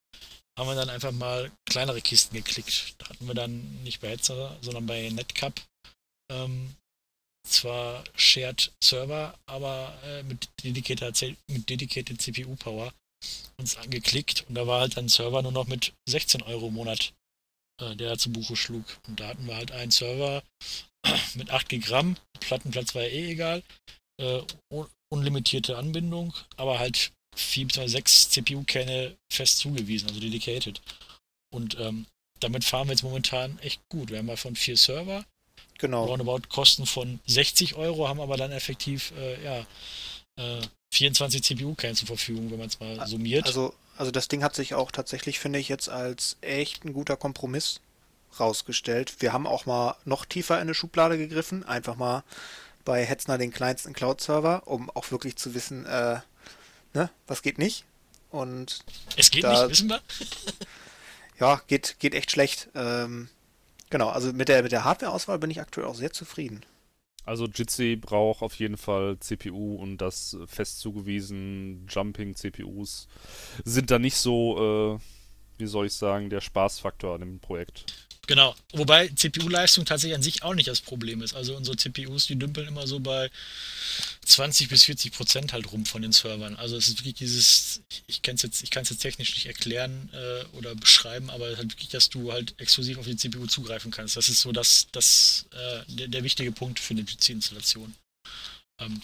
haben 0.59 0.69
wir 0.69 0.75
dann 0.75 0.91
einfach 0.91 1.13
mal 1.13 1.51
kleinere 1.71 2.03
Kisten 2.03 2.35
geklickt. 2.35 2.95
Da 2.99 3.09
hatten 3.09 3.27
wir 3.27 3.35
dann 3.35 3.83
nicht 3.85 4.01
bei 4.01 4.11
Hetzer, 4.11 4.57
sondern 4.61 4.87
bei 4.87 5.09
Netcup 5.09 5.55
ähm, 6.31 6.75
zwar 7.47 8.05
Shared 8.17 8.73
Server, 8.83 9.39
aber 9.47 9.97
äh, 10.05 10.23
mit, 10.25 10.49
dedicated, 10.63 11.37
mit 11.47 11.71
dedicated 11.71 12.21
CPU 12.21 12.57
Power 12.57 12.93
uns 13.57 13.77
angeklickt 13.77 14.45
und 14.49 14.55
da 14.55 14.67
war 14.67 14.81
halt 14.81 14.99
ein 14.99 15.09
Server 15.09 15.43
nur 15.43 15.53
noch 15.53 15.67
mit 15.67 15.93
16 16.09 16.43
Euro 16.43 16.69
im 16.69 16.75
Monat, 16.75 17.15
äh, 17.81 17.97
der 17.97 18.19
zu 18.19 18.31
Buche 18.31 18.57
schlug. 18.57 18.85
Und 19.07 19.21
da 19.21 19.29
hatten 19.29 19.47
wir 19.47 19.57
halt 19.57 19.73
einen 19.73 19.91
Server 19.91 20.43
mit 21.35 21.51
8 21.51 21.71
Gramm, 21.81 22.17
Plattenplatz 22.41 22.95
war 22.95 23.03
eh 23.03 23.33
egal, 23.33 23.63
äh, 24.21 24.43
unlimitierte 25.11 25.79
Anbindung, 25.79 26.35
aber 26.57 26.79
halt 26.79 27.13
vier 27.39 27.67
bzw. 27.67 27.87
sechs 27.89 28.31
CPU-Kerne 28.31 29.17
fest 29.33 29.59
zugewiesen, 29.59 30.09
also 30.09 30.21
dedicated. 30.21 30.81
Und 31.51 31.79
ähm, 31.79 32.07
damit 32.41 32.65
fahren 32.65 32.89
wir 32.89 32.93
jetzt 32.93 33.03
momentan 33.03 33.59
echt 33.61 33.81
gut. 33.89 34.11
Wir 34.11 34.19
haben 34.19 34.27
mal 34.27 34.37
von 34.37 34.57
vier 34.57 34.77
Server, 34.77 35.25
genau. 35.79 36.05
roundabout 36.05 36.49
Kosten 36.49 36.87
von 36.87 37.21
60 37.27 37.75
Euro, 37.75 38.09
haben 38.09 38.21
aber 38.21 38.37
dann 38.37 38.53
effektiv 38.53 39.13
äh, 39.19 39.43
ja, 39.45 39.67
äh, 40.37 40.63
24 40.93 41.43
CPU-Kerne 41.43 41.95
zur 41.95 42.07
Verfügung, 42.07 42.51
wenn 42.51 42.59
man 42.59 42.69
es 42.69 42.81
mal 42.81 43.07
summiert. 43.07 43.47
Also, 43.47 43.75
also 43.97 44.11
das 44.11 44.29
Ding 44.29 44.43
hat 44.43 44.55
sich 44.55 44.75
auch 44.75 44.91
tatsächlich, 44.91 45.39
finde 45.39 45.59
ich, 45.59 45.69
jetzt 45.69 45.89
als 45.89 46.37
echt 46.41 46.85
ein 46.85 46.93
guter 46.93 47.17
Kompromiss 47.17 47.81
rausgestellt. 48.39 49.17
Wir 49.21 49.33
haben 49.33 49.47
auch 49.47 49.67
mal 49.67 49.97
noch 50.05 50.25
tiefer 50.25 50.57
in 50.57 50.63
eine 50.63 50.75
Schublade 50.75 51.19
gegriffen, 51.19 51.65
einfach 51.65 51.97
mal 51.97 52.23
bei 52.85 53.05
Hetzner 53.05 53.37
den 53.39 53.53
kleinsten 53.53 53.93
Cloud-Server, 53.93 54.63
um 54.67 54.91
auch 54.91 55.11
wirklich 55.11 55.37
zu 55.37 55.55
wissen, 55.55 55.85
äh, 55.87 56.21
ne, 56.99 57.11
was 57.27 57.43
geht 57.43 57.59
nicht. 57.59 57.85
Und 58.31 58.81
es 59.17 59.31
geht 59.31 59.45
da, 59.45 59.63
nicht, 59.63 59.71
wissen 59.71 59.89
wir. 59.89 60.01
ja, 61.41 61.63
geht, 61.67 61.97
geht 61.99 62.15
echt 62.15 62.31
schlecht. 62.31 62.69
Ähm, 62.75 63.29
genau, 63.89 64.09
also 64.09 64.33
mit 64.33 64.49
der, 64.49 64.63
mit 64.63 64.73
der 64.73 64.85
Hardware-Auswahl 64.85 65.39
bin 65.39 65.51
ich 65.51 65.61
aktuell 65.61 65.87
auch 65.87 65.95
sehr 65.95 66.13
zufrieden. 66.13 66.65
Also 67.25 67.47
Jitsi 67.47 67.97
braucht 67.97 68.43
auf 68.43 68.55
jeden 68.55 68.79
Fall 68.79 69.19
CPU 69.21 69.77
und 69.77 69.99
das 69.99 70.37
fest 70.47 70.81
zugewiesen. 70.81 71.87
Jumping-CPUs 71.89 73.07
sind 73.65 73.91
da 73.91 73.99
nicht 73.99 74.17
so, 74.17 74.97
äh, 74.97 75.01
wie 75.59 75.67
soll 75.67 75.87
ich 75.87 75.93
sagen, 75.93 76.31
der 76.31 76.41
Spaßfaktor 76.41 77.15
an 77.15 77.21
dem 77.21 77.41
Projekt. 77.41 78.08
Genau. 78.29 78.55
Wobei 78.75 79.09
CPU-Leistung 79.09 79.87
tatsächlich 79.87 80.15
an 80.15 80.23
sich 80.23 80.43
auch 80.43 80.55
nicht 80.55 80.69
das 80.69 80.83
Problem 80.83 81.23
ist. 81.23 81.35
Also 81.35 81.57
unsere 81.57 81.79
CPUs, 81.79 82.27
die 82.27 82.37
dümpeln 82.37 82.69
immer 82.69 82.87
so 82.87 83.01
bei 83.01 83.31
20 84.27 84.69
bis 84.69 84.85
40 84.85 85.13
Prozent 85.13 85.53
halt 85.55 85.73
rum 85.73 85.87
von 85.87 86.03
den 86.03 86.13
Servern. 86.13 86.55
Also 86.57 86.77
es 86.77 86.89
ist 86.89 86.99
wirklich 86.99 87.15
dieses, 87.15 87.81
ich 88.07 88.21
kann 88.21 88.35
es 88.35 88.43
jetzt, 88.43 88.63
ich 88.63 88.71
kann 88.71 88.83
es 88.83 88.91
jetzt 88.91 89.01
technisch 89.01 89.35
nicht 89.35 89.47
erklären 89.47 90.11
äh, 90.13 90.45
oder 90.59 90.75
beschreiben, 90.75 91.31
aber 91.31 91.57
halt 91.57 91.73
wirklich, 91.73 91.89
dass 91.89 92.11
du 92.11 92.31
halt 92.31 92.55
exklusiv 92.59 92.99
auf 92.99 93.07
die 93.07 93.17
CPU 93.17 93.47
zugreifen 93.47 93.91
kannst. 93.91 94.19
Das 94.19 94.29
ist 94.29 94.43
so 94.43 94.53
das, 94.53 94.89
das 94.93 95.47
äh, 95.53 95.91
der, 95.95 96.09
der 96.09 96.23
wichtige 96.23 96.53
Punkt 96.53 96.81
für 96.81 96.93
eine 96.93 97.05
PC-Installation. 97.05 97.95
Ähm, 98.81 99.01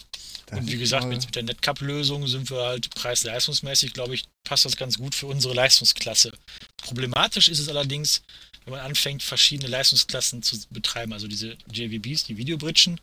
und 0.51 0.71
wie 0.71 0.77
gesagt, 0.77 1.05
mit, 1.05 1.25
mit 1.25 1.35
der 1.35 1.43
Netcup-Lösung 1.43 2.27
sind 2.27 2.49
wir 2.51 2.61
halt 2.61 2.89
preis-leistungsmäßig, 2.91 3.93
glaube 3.93 4.13
ich, 4.13 4.25
passt 4.43 4.65
das 4.65 4.75
ganz 4.75 4.97
gut 4.97 5.15
für 5.15 5.27
unsere 5.27 5.53
Leistungsklasse. 5.53 6.31
Problematisch 6.77 7.49
ist 7.49 7.59
es 7.59 7.67
allerdings, 7.67 8.21
wenn 8.63 8.73
man 8.73 8.81
anfängt, 8.81 9.23
verschiedene 9.23 9.69
Leistungsklassen 9.69 10.43
zu 10.43 10.57
betreiben, 10.69 11.13
also 11.13 11.27
diese 11.27 11.57
JVBs, 11.71 12.25
die 12.25 12.37
Videobridgen. 12.37 12.99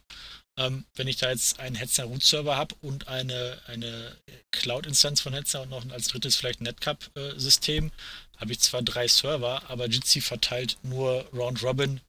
Ähm, 0.58 0.84
wenn 0.94 1.08
ich 1.08 1.16
da 1.16 1.30
jetzt 1.30 1.58
einen 1.60 1.76
Hetzner 1.76 2.04
Root 2.04 2.22
Server 2.22 2.56
habe 2.56 2.74
und 2.82 3.08
eine, 3.08 3.58
eine 3.66 4.16
Cloud-Instanz 4.50 5.20
von 5.20 5.32
Hetzner 5.32 5.62
und 5.62 5.70
noch 5.70 5.88
als 5.90 6.08
drittes 6.08 6.36
vielleicht 6.36 6.60
ein 6.60 6.64
Netcup-System, 6.64 7.90
habe 8.36 8.52
ich 8.52 8.60
zwar 8.60 8.82
drei 8.82 9.08
Server, 9.08 9.62
aber 9.70 9.86
Jitsi 9.86 10.20
verteilt 10.20 10.76
nur 10.82 11.26
Round 11.32 11.62
Robin 11.62 12.00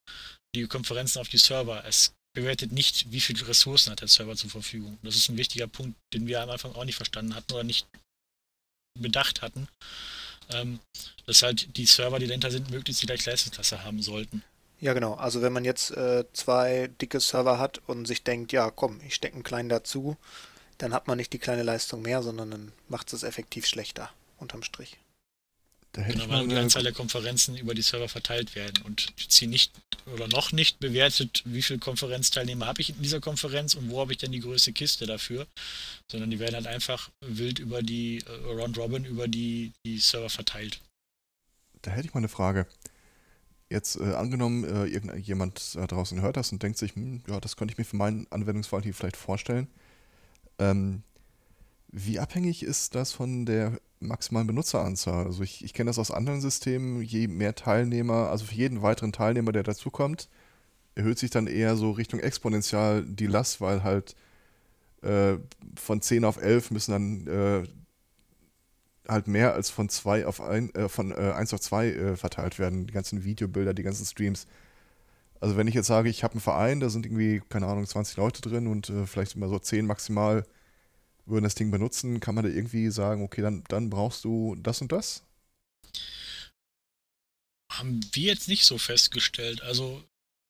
die 0.55 0.67
Konferenzen 0.67 1.19
auf 1.19 1.29
die 1.29 1.37
Server. 1.37 1.83
Es 1.87 2.13
bewertet 2.33 2.71
nicht, 2.71 3.11
wie 3.11 3.21
viele 3.21 3.47
Ressourcen 3.47 3.91
hat 3.91 4.01
der 4.01 4.07
Server 4.07 4.35
zur 4.35 4.49
Verfügung. 4.49 4.97
Das 5.03 5.15
ist 5.15 5.29
ein 5.29 5.37
wichtiger 5.37 5.67
Punkt, 5.67 5.97
den 6.13 6.27
wir 6.27 6.41
am 6.41 6.49
Anfang 6.49 6.73
auch 6.73 6.85
nicht 6.85 6.95
verstanden 6.95 7.35
hatten 7.35 7.53
oder 7.53 7.63
nicht 7.63 7.87
bedacht 8.99 9.41
hatten 9.41 9.67
ähm, 10.51 10.79
dass 11.25 11.43
halt 11.43 11.77
die 11.77 11.85
Server, 11.85 12.19
die 12.19 12.27
dahinter 12.27 12.51
sind, 12.51 12.69
möglichst 12.69 13.01
die 13.01 13.05
gleiche 13.05 13.29
Leistungsklasse 13.29 13.83
haben 13.83 14.01
sollten. 14.01 14.43
Ja, 14.79 14.93
genau. 14.93 15.13
Also 15.13 15.41
wenn 15.41 15.53
man 15.53 15.65
jetzt 15.65 15.91
äh, 15.91 16.25
zwei 16.33 16.89
dicke 17.01 17.19
Server 17.19 17.57
hat 17.57 17.81
und 17.87 18.05
sich 18.05 18.23
denkt, 18.23 18.51
ja, 18.51 18.69
komm, 18.69 18.99
ich 19.05 19.15
stecke 19.15 19.35
einen 19.35 19.43
kleinen 19.43 19.69
dazu, 19.69 20.17
dann 20.77 20.93
hat 20.93 21.07
man 21.07 21.17
nicht 21.17 21.31
die 21.31 21.39
kleine 21.39 21.63
Leistung 21.63 22.01
mehr, 22.01 22.21
sondern 22.21 22.51
dann 22.51 22.71
macht 22.89 23.13
es 23.13 23.23
effektiv 23.23 23.65
schlechter, 23.65 24.11
unterm 24.37 24.63
Strich. 24.63 24.97
Da 25.93 26.01
hätte 26.01 26.17
genau, 26.17 26.33
weil 26.33 26.47
die 26.47 26.55
Anzahl 26.55 26.81
der 26.81 26.91
Konferenzen 26.91 27.55
über 27.55 27.75
die 27.75 27.83
Server 27.83 28.09
verteilt 28.09 28.55
werden 28.55 28.81
und 28.83 29.13
sie 29.29 29.45
nicht 29.45 29.71
oder 30.11 30.27
noch 30.27 30.51
nicht 30.51 30.79
bewertet, 30.79 31.43
wie 31.45 31.61
viele 31.61 31.77
Konferenzteilnehmer 31.77 32.65
habe 32.65 32.81
ich 32.81 32.89
in 32.89 33.01
dieser 33.01 33.21
Konferenz 33.21 33.75
und 33.75 33.89
wo 33.91 34.01
habe 34.01 34.11
ich 34.11 34.17
denn 34.17 34.31
die 34.31 34.39
größte 34.39 34.73
Kiste 34.73 35.05
dafür, 35.05 35.45
sondern 36.11 36.31
die 36.31 36.39
werden 36.39 36.55
halt 36.55 36.65
einfach 36.65 37.11
wild 37.21 37.59
über 37.59 37.83
die 37.83 38.23
äh, 38.25 38.51
Round 38.51 38.75
Robin 38.77 39.05
über 39.05 39.27
die, 39.27 39.71
die 39.85 39.99
Server 39.99 40.31
verteilt. 40.31 40.81
Da 41.83 41.91
hätte 41.91 42.07
ich 42.07 42.13
mal 42.15 42.21
eine 42.21 42.27
Frage. 42.27 42.65
Jetzt 43.69 43.95
äh, 43.97 44.15
angenommen, 44.15 44.63
äh, 44.63 44.85
irgendjemand 44.87 45.75
da 45.75 45.85
draußen 45.85 46.21
hört 46.21 46.37
das 46.37 46.51
und 46.51 46.63
denkt 46.63 46.79
sich, 46.79 46.95
hm, 46.95 47.21
ja, 47.27 47.39
das 47.39 47.55
könnte 47.55 47.71
ich 47.71 47.77
mir 47.77 47.85
für 47.85 47.97
meinen 47.97 48.25
Anwendungsfall 48.31 48.81
hier 48.81 48.95
vielleicht 48.95 49.17
vorstellen. 49.17 49.67
Ähm, 50.57 51.03
wie 51.91 52.17
abhängig 52.17 52.63
ist 52.63 52.95
das 52.95 53.11
von 53.11 53.45
der 53.45 53.79
maximalen 54.07 54.47
Benutzeranzahl? 54.47 55.25
Also 55.25 55.43
ich, 55.43 55.63
ich 55.63 55.73
kenne 55.73 55.89
das 55.89 55.99
aus 55.99 56.11
anderen 56.11 56.41
Systemen, 56.41 57.01
je 57.01 57.27
mehr 57.27 57.55
Teilnehmer, 57.55 58.29
also 58.29 58.45
für 58.45 58.55
jeden 58.55 58.81
weiteren 58.81 59.11
Teilnehmer, 59.11 59.51
der 59.51 59.63
dazukommt, 59.63 60.29
erhöht 60.95 61.19
sich 61.19 61.31
dann 61.31 61.47
eher 61.47 61.75
so 61.75 61.91
Richtung 61.91 62.19
exponentiell 62.19 63.03
die 63.05 63.27
Last, 63.27 63.61
weil 63.61 63.83
halt 63.83 64.15
äh, 65.01 65.37
von 65.75 66.01
10 66.01 66.25
auf 66.25 66.37
11 66.37 66.71
müssen 66.71 66.91
dann 66.91 67.27
äh, 67.27 67.63
halt 69.07 69.27
mehr 69.27 69.53
als 69.53 69.69
von 69.69 69.89
zwei 69.89 70.25
auf 70.25 70.41
ein, 70.41 70.73
äh, 70.75 70.89
von 70.89 71.11
äh, 71.11 71.33
1 71.35 71.53
auf 71.53 71.61
2 71.61 71.87
äh, 71.87 72.15
verteilt 72.15 72.59
werden, 72.59 72.87
die 72.87 72.93
ganzen 72.93 73.23
Videobilder, 73.23 73.73
die 73.73 73.83
ganzen 73.83 74.05
Streams. 74.05 74.47
Also 75.39 75.57
wenn 75.57 75.67
ich 75.67 75.75
jetzt 75.75 75.87
sage, 75.87 76.09
ich 76.09 76.23
habe 76.23 76.33
einen 76.33 76.41
Verein, 76.41 76.79
da 76.79 76.89
sind 76.89 77.05
irgendwie, 77.05 77.41
keine 77.49 77.67
Ahnung, 77.67 77.85
20 77.85 78.15
Leute 78.17 78.41
drin 78.41 78.67
und 78.67 78.89
äh, 78.89 79.05
vielleicht 79.05 79.35
immer 79.35 79.49
so 79.49 79.59
10 79.59 79.85
maximal 79.85 80.45
würden 81.25 81.43
das 81.43 81.55
Ding 81.55 81.71
benutzen, 81.71 82.19
kann 82.19 82.35
man 82.35 82.43
da 82.43 82.49
irgendwie 82.49 82.89
sagen, 82.89 83.23
okay, 83.23 83.41
dann, 83.41 83.63
dann 83.67 83.89
brauchst 83.89 84.23
du 84.23 84.55
das 84.55 84.81
und 84.81 84.91
das? 84.91 85.23
Haben 87.71 88.01
wir 88.11 88.33
jetzt 88.33 88.47
nicht 88.47 88.65
so 88.65 88.77
festgestellt. 88.77 89.61
Also 89.61 90.03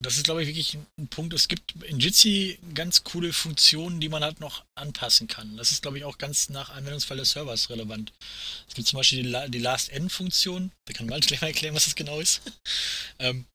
das 0.03 0.17
ist, 0.17 0.25
glaube 0.25 0.41
ich, 0.41 0.49
wirklich 0.49 0.77
ein 0.99 1.07
Punkt. 1.07 1.33
Es 1.33 1.47
gibt 1.47 1.81
in 1.83 1.99
Jitsi 1.99 2.59
ganz 2.73 3.05
coole 3.05 3.31
Funktionen, 3.31 4.01
die 4.01 4.09
man 4.09 4.23
halt 4.23 4.41
noch 4.41 4.65
anpassen 4.75 5.27
kann. 5.27 5.55
Das 5.55 5.71
ist, 5.71 5.81
glaube 5.81 5.97
ich, 5.97 6.03
auch 6.03 6.17
ganz 6.17 6.49
nach 6.49 6.69
Anwendungsfall 6.71 7.17
des 7.17 7.31
Servers 7.31 7.69
relevant. 7.69 8.11
Es 8.67 8.75
gibt 8.75 8.87
zum 8.87 8.97
Beispiel 8.97 9.23
die, 9.23 9.51
die 9.51 9.59
Last-End-Funktion. 9.59 10.71
Da 10.85 10.93
kann 10.93 11.07
Malte 11.07 11.27
gleich 11.29 11.41
mal 11.41 11.47
erklären, 11.47 11.73
was 11.73 11.85
das 11.85 11.95
genau 11.95 12.19
ist. 12.19 12.41
ähm, 13.19 13.45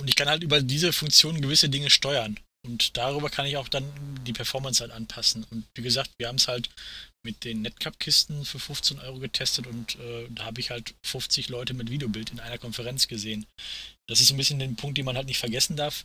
und 0.00 0.08
ich 0.08 0.16
kann 0.16 0.28
halt 0.28 0.42
über 0.42 0.60
diese 0.60 0.92
Funktion 0.92 1.40
gewisse 1.40 1.68
Dinge 1.68 1.90
steuern. 1.90 2.40
Und 2.64 2.96
darüber 2.96 3.28
kann 3.28 3.46
ich 3.46 3.56
auch 3.56 3.68
dann 3.68 3.84
die 4.24 4.32
Performance 4.32 4.80
halt 4.80 4.90
anpassen. 4.90 5.44
Und 5.50 5.64
wie 5.74 5.82
gesagt, 5.82 6.10
wir 6.18 6.28
haben 6.28 6.36
es 6.36 6.48
halt 6.48 6.70
mit 7.24 7.44
den 7.44 7.62
Netcup-Kisten 7.62 8.44
für 8.44 8.58
15 8.58 8.98
Euro 9.00 9.18
getestet 9.18 9.66
und 9.66 9.96
äh, 9.98 10.26
da 10.30 10.44
habe 10.44 10.60
ich 10.60 10.70
halt 10.70 10.94
50 11.04 11.48
Leute 11.48 11.74
mit 11.74 11.90
Videobild 11.90 12.30
in 12.30 12.40
einer 12.40 12.58
Konferenz 12.58 13.08
gesehen. 13.08 13.46
Das 14.08 14.20
ist 14.20 14.28
so 14.28 14.34
ein 14.34 14.36
bisschen 14.36 14.58
den 14.58 14.76
Punkt, 14.76 14.98
den 14.98 15.06
man 15.06 15.16
halt 15.16 15.26
nicht 15.26 15.38
vergessen 15.38 15.76
darf. 15.76 16.04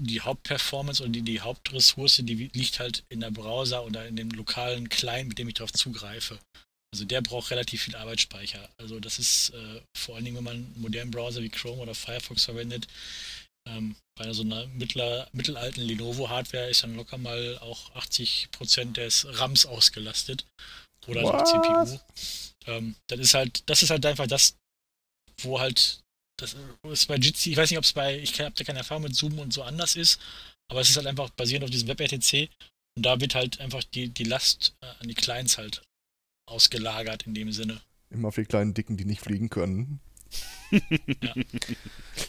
Die 0.00 0.20
Hauptperformance 0.20 1.02
oder 1.02 1.12
die, 1.12 1.22
die 1.22 1.40
Hauptressource, 1.40 2.20
die 2.22 2.50
liegt 2.52 2.80
halt 2.80 3.04
in 3.08 3.20
der 3.20 3.30
Browser 3.30 3.84
oder 3.84 4.06
in 4.06 4.16
dem 4.16 4.30
lokalen 4.30 4.88
Client, 4.88 5.28
mit 5.28 5.38
dem 5.38 5.48
ich 5.48 5.54
darauf 5.54 5.72
zugreife. 5.72 6.38
Also 6.94 7.06
der 7.06 7.22
braucht 7.22 7.50
relativ 7.50 7.82
viel 7.82 7.96
Arbeitsspeicher. 7.96 8.68
Also 8.76 9.00
das 9.00 9.18
ist 9.18 9.50
äh, 9.50 9.80
vor 9.96 10.16
allen 10.16 10.26
Dingen, 10.26 10.36
wenn 10.36 10.44
man 10.44 10.56
einen 10.56 10.74
modernen 10.76 11.10
Browser 11.10 11.42
wie 11.42 11.48
Chrome 11.48 11.80
oder 11.80 11.94
Firefox 11.94 12.44
verwendet, 12.44 12.86
ähm, 13.68 13.96
bei 14.16 14.32
so 14.32 14.42
einer 14.42 14.66
mittler, 14.68 15.28
mittelalten 15.32 15.82
Lenovo-Hardware 15.82 16.68
ist 16.68 16.82
dann 16.82 16.96
locker 16.96 17.18
mal 17.18 17.58
auch 17.58 17.94
80% 17.94 18.92
des 18.92 19.26
RAMs 19.38 19.66
ausgelastet. 19.66 20.46
Oder 21.06 21.22
What? 21.22 21.48
so 21.48 21.60
CPU. 21.60 22.00
Ähm, 22.66 22.94
das 23.08 23.18
ist 23.18 23.34
halt, 23.34 23.68
das 23.68 23.82
ist 23.82 23.90
halt 23.90 24.04
einfach 24.06 24.26
das, 24.26 24.56
wo 25.40 25.58
halt, 25.58 26.00
das 26.38 26.56
ist 26.84 27.06
bei 27.06 27.16
Jitsi, 27.16 27.50
ich 27.50 27.56
weiß 27.56 27.70
nicht, 27.70 27.78
ob 27.78 27.84
es 27.84 27.92
bei, 27.92 28.18
ich 28.18 28.40
habe 28.40 28.54
da 28.54 28.64
keine 28.64 28.80
Erfahrung 28.80 29.04
mit 29.04 29.16
Zoom 29.16 29.38
und 29.38 29.52
so 29.52 29.62
anders 29.62 29.96
ist, 29.96 30.20
aber 30.70 30.80
es 30.80 30.90
ist 30.90 30.96
halt 30.96 31.06
einfach 31.06 31.30
basierend 31.30 31.64
auf 31.64 31.70
diesem 31.70 31.88
WebRTC 31.88 32.50
und 32.96 33.04
da 33.04 33.20
wird 33.20 33.34
halt 33.34 33.60
einfach 33.60 33.82
die, 33.82 34.08
die 34.08 34.24
Last 34.24 34.74
äh, 34.80 34.86
an 35.00 35.08
die 35.08 35.14
Clients 35.14 35.58
halt 35.58 35.82
ausgelagert 36.48 37.26
in 37.26 37.34
dem 37.34 37.52
Sinne. 37.52 37.80
Immer 38.10 38.28
auf 38.28 38.34
die 38.34 38.44
kleinen 38.44 38.74
Dicken, 38.74 38.96
die 38.96 39.04
nicht 39.04 39.22
fliegen 39.22 39.48
können. 39.48 40.00
ja. 40.70 41.34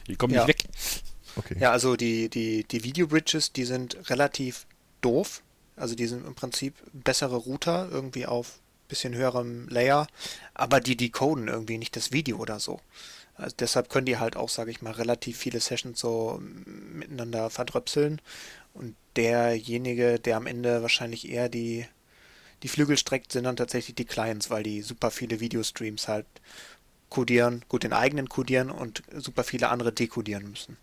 Die 0.07 0.15
kommen 0.15 0.33
ja. 0.33 0.45
nicht 0.45 0.63
weg. 0.63 0.69
Okay. 1.35 1.55
Ja, 1.59 1.71
also 1.71 1.95
die, 1.95 2.29
die, 2.29 2.63
die 2.63 2.83
Video-Bridges, 2.83 3.53
die 3.53 3.65
sind 3.65 4.09
relativ 4.09 4.65
doof. 5.01 5.41
Also 5.75 5.95
die 5.95 6.07
sind 6.07 6.25
im 6.25 6.35
Prinzip 6.35 6.75
bessere 6.93 7.35
Router, 7.35 7.89
irgendwie 7.91 8.25
auf 8.25 8.59
bisschen 8.87 9.15
höherem 9.15 9.67
Layer, 9.69 10.07
aber 10.53 10.79
die 10.79 10.95
decoden 10.95 11.47
irgendwie 11.47 11.79
nicht 11.79 11.95
das 11.95 12.11
Video 12.11 12.37
oder 12.37 12.59
so. 12.59 12.79
Also 13.35 13.55
deshalb 13.57 13.89
können 13.89 14.05
die 14.05 14.17
halt 14.17 14.35
auch, 14.35 14.49
sage 14.49 14.69
ich 14.69 14.83
mal, 14.83 14.91
relativ 14.91 15.37
viele 15.37 15.59
Sessions 15.59 15.99
so 15.99 16.39
miteinander 16.65 17.49
verdröpseln. 17.49 18.21
Und 18.73 18.95
derjenige, 19.15 20.19
der 20.19 20.37
am 20.37 20.45
Ende 20.45 20.83
wahrscheinlich 20.83 21.27
eher 21.27 21.49
die, 21.49 21.87
die 22.61 22.67
Flügel 22.67 22.97
streckt, 22.97 23.31
sind 23.31 23.45
dann 23.45 23.55
tatsächlich 23.55 23.95
die 23.95 24.05
Clients, 24.05 24.51
weil 24.51 24.61
die 24.61 24.83
super 24.83 25.09
viele 25.09 25.39
Videostreams 25.39 26.07
halt 26.07 26.27
codieren, 27.09 27.63
gut 27.69 27.83
den 27.83 27.93
eigenen 27.93 28.29
codieren 28.29 28.69
und 28.69 29.01
super 29.15 29.43
viele 29.43 29.69
andere 29.69 29.91
dekodieren 29.91 30.49
müssen. 30.49 30.77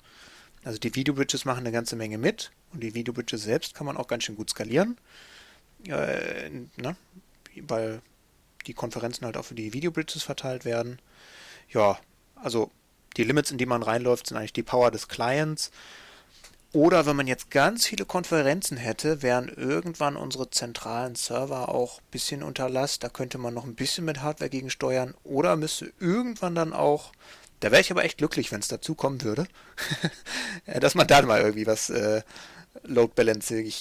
Also 0.64 0.78
die 0.78 0.94
Video-Bridges 0.94 1.44
machen 1.44 1.60
eine 1.60 1.72
ganze 1.72 1.96
Menge 1.96 2.18
mit 2.18 2.52
und 2.72 2.82
die 2.82 2.94
Video-Bridges 2.94 3.42
selbst 3.42 3.74
kann 3.74 3.86
man 3.86 3.96
auch 3.96 4.08
ganz 4.08 4.24
schön 4.24 4.36
gut 4.36 4.50
skalieren, 4.50 4.98
äh, 5.86 6.50
ne? 6.76 6.96
weil 7.62 8.02
die 8.66 8.74
Konferenzen 8.74 9.24
halt 9.24 9.36
auch 9.36 9.44
für 9.44 9.54
die 9.54 9.72
Video-Bridges 9.72 10.22
verteilt 10.22 10.64
werden. 10.64 10.98
Ja, 11.70 11.98
also 12.36 12.70
die 13.16 13.24
Limits, 13.24 13.50
in 13.50 13.58
die 13.58 13.66
man 13.66 13.82
reinläuft, 13.82 14.26
sind 14.26 14.36
eigentlich 14.36 14.52
die 14.52 14.62
Power 14.62 14.90
des 14.90 15.08
Clients. 15.08 15.70
Oder 16.72 17.04
wenn 17.04 17.16
man 17.16 17.26
jetzt 17.26 17.50
ganz 17.50 17.86
viele 17.86 18.04
Konferenzen 18.04 18.76
hätte, 18.76 19.22
wären 19.22 19.48
irgendwann 19.48 20.14
unsere 20.14 20.50
zentralen 20.50 21.16
Server 21.16 21.68
auch 21.68 21.98
ein 21.98 22.10
bisschen 22.12 22.44
unter 22.44 22.68
Last. 22.70 23.02
Da 23.02 23.08
könnte 23.08 23.38
man 23.38 23.54
noch 23.54 23.64
ein 23.64 23.74
bisschen 23.74 24.04
mit 24.04 24.22
Hardware 24.22 24.50
gegensteuern. 24.50 25.14
Oder 25.24 25.56
müsste 25.56 25.92
irgendwann 25.98 26.54
dann 26.54 26.72
auch 26.72 27.10
da 27.60 27.70
wäre 27.70 27.80
ich 27.80 27.90
aber 27.90 28.04
echt 28.04 28.18
glücklich, 28.18 28.50
wenn 28.52 28.60
es 28.60 28.68
dazu 28.68 28.94
kommen 28.94 29.22
würde, 29.22 29.46
dass 30.80 30.94
man 30.94 31.06
da 31.06 31.22
mal 31.22 31.40
irgendwie 31.40 31.66
was 31.66 31.90
äh, 31.90 32.22
Load 32.84 33.12
Balancing, 33.14 33.72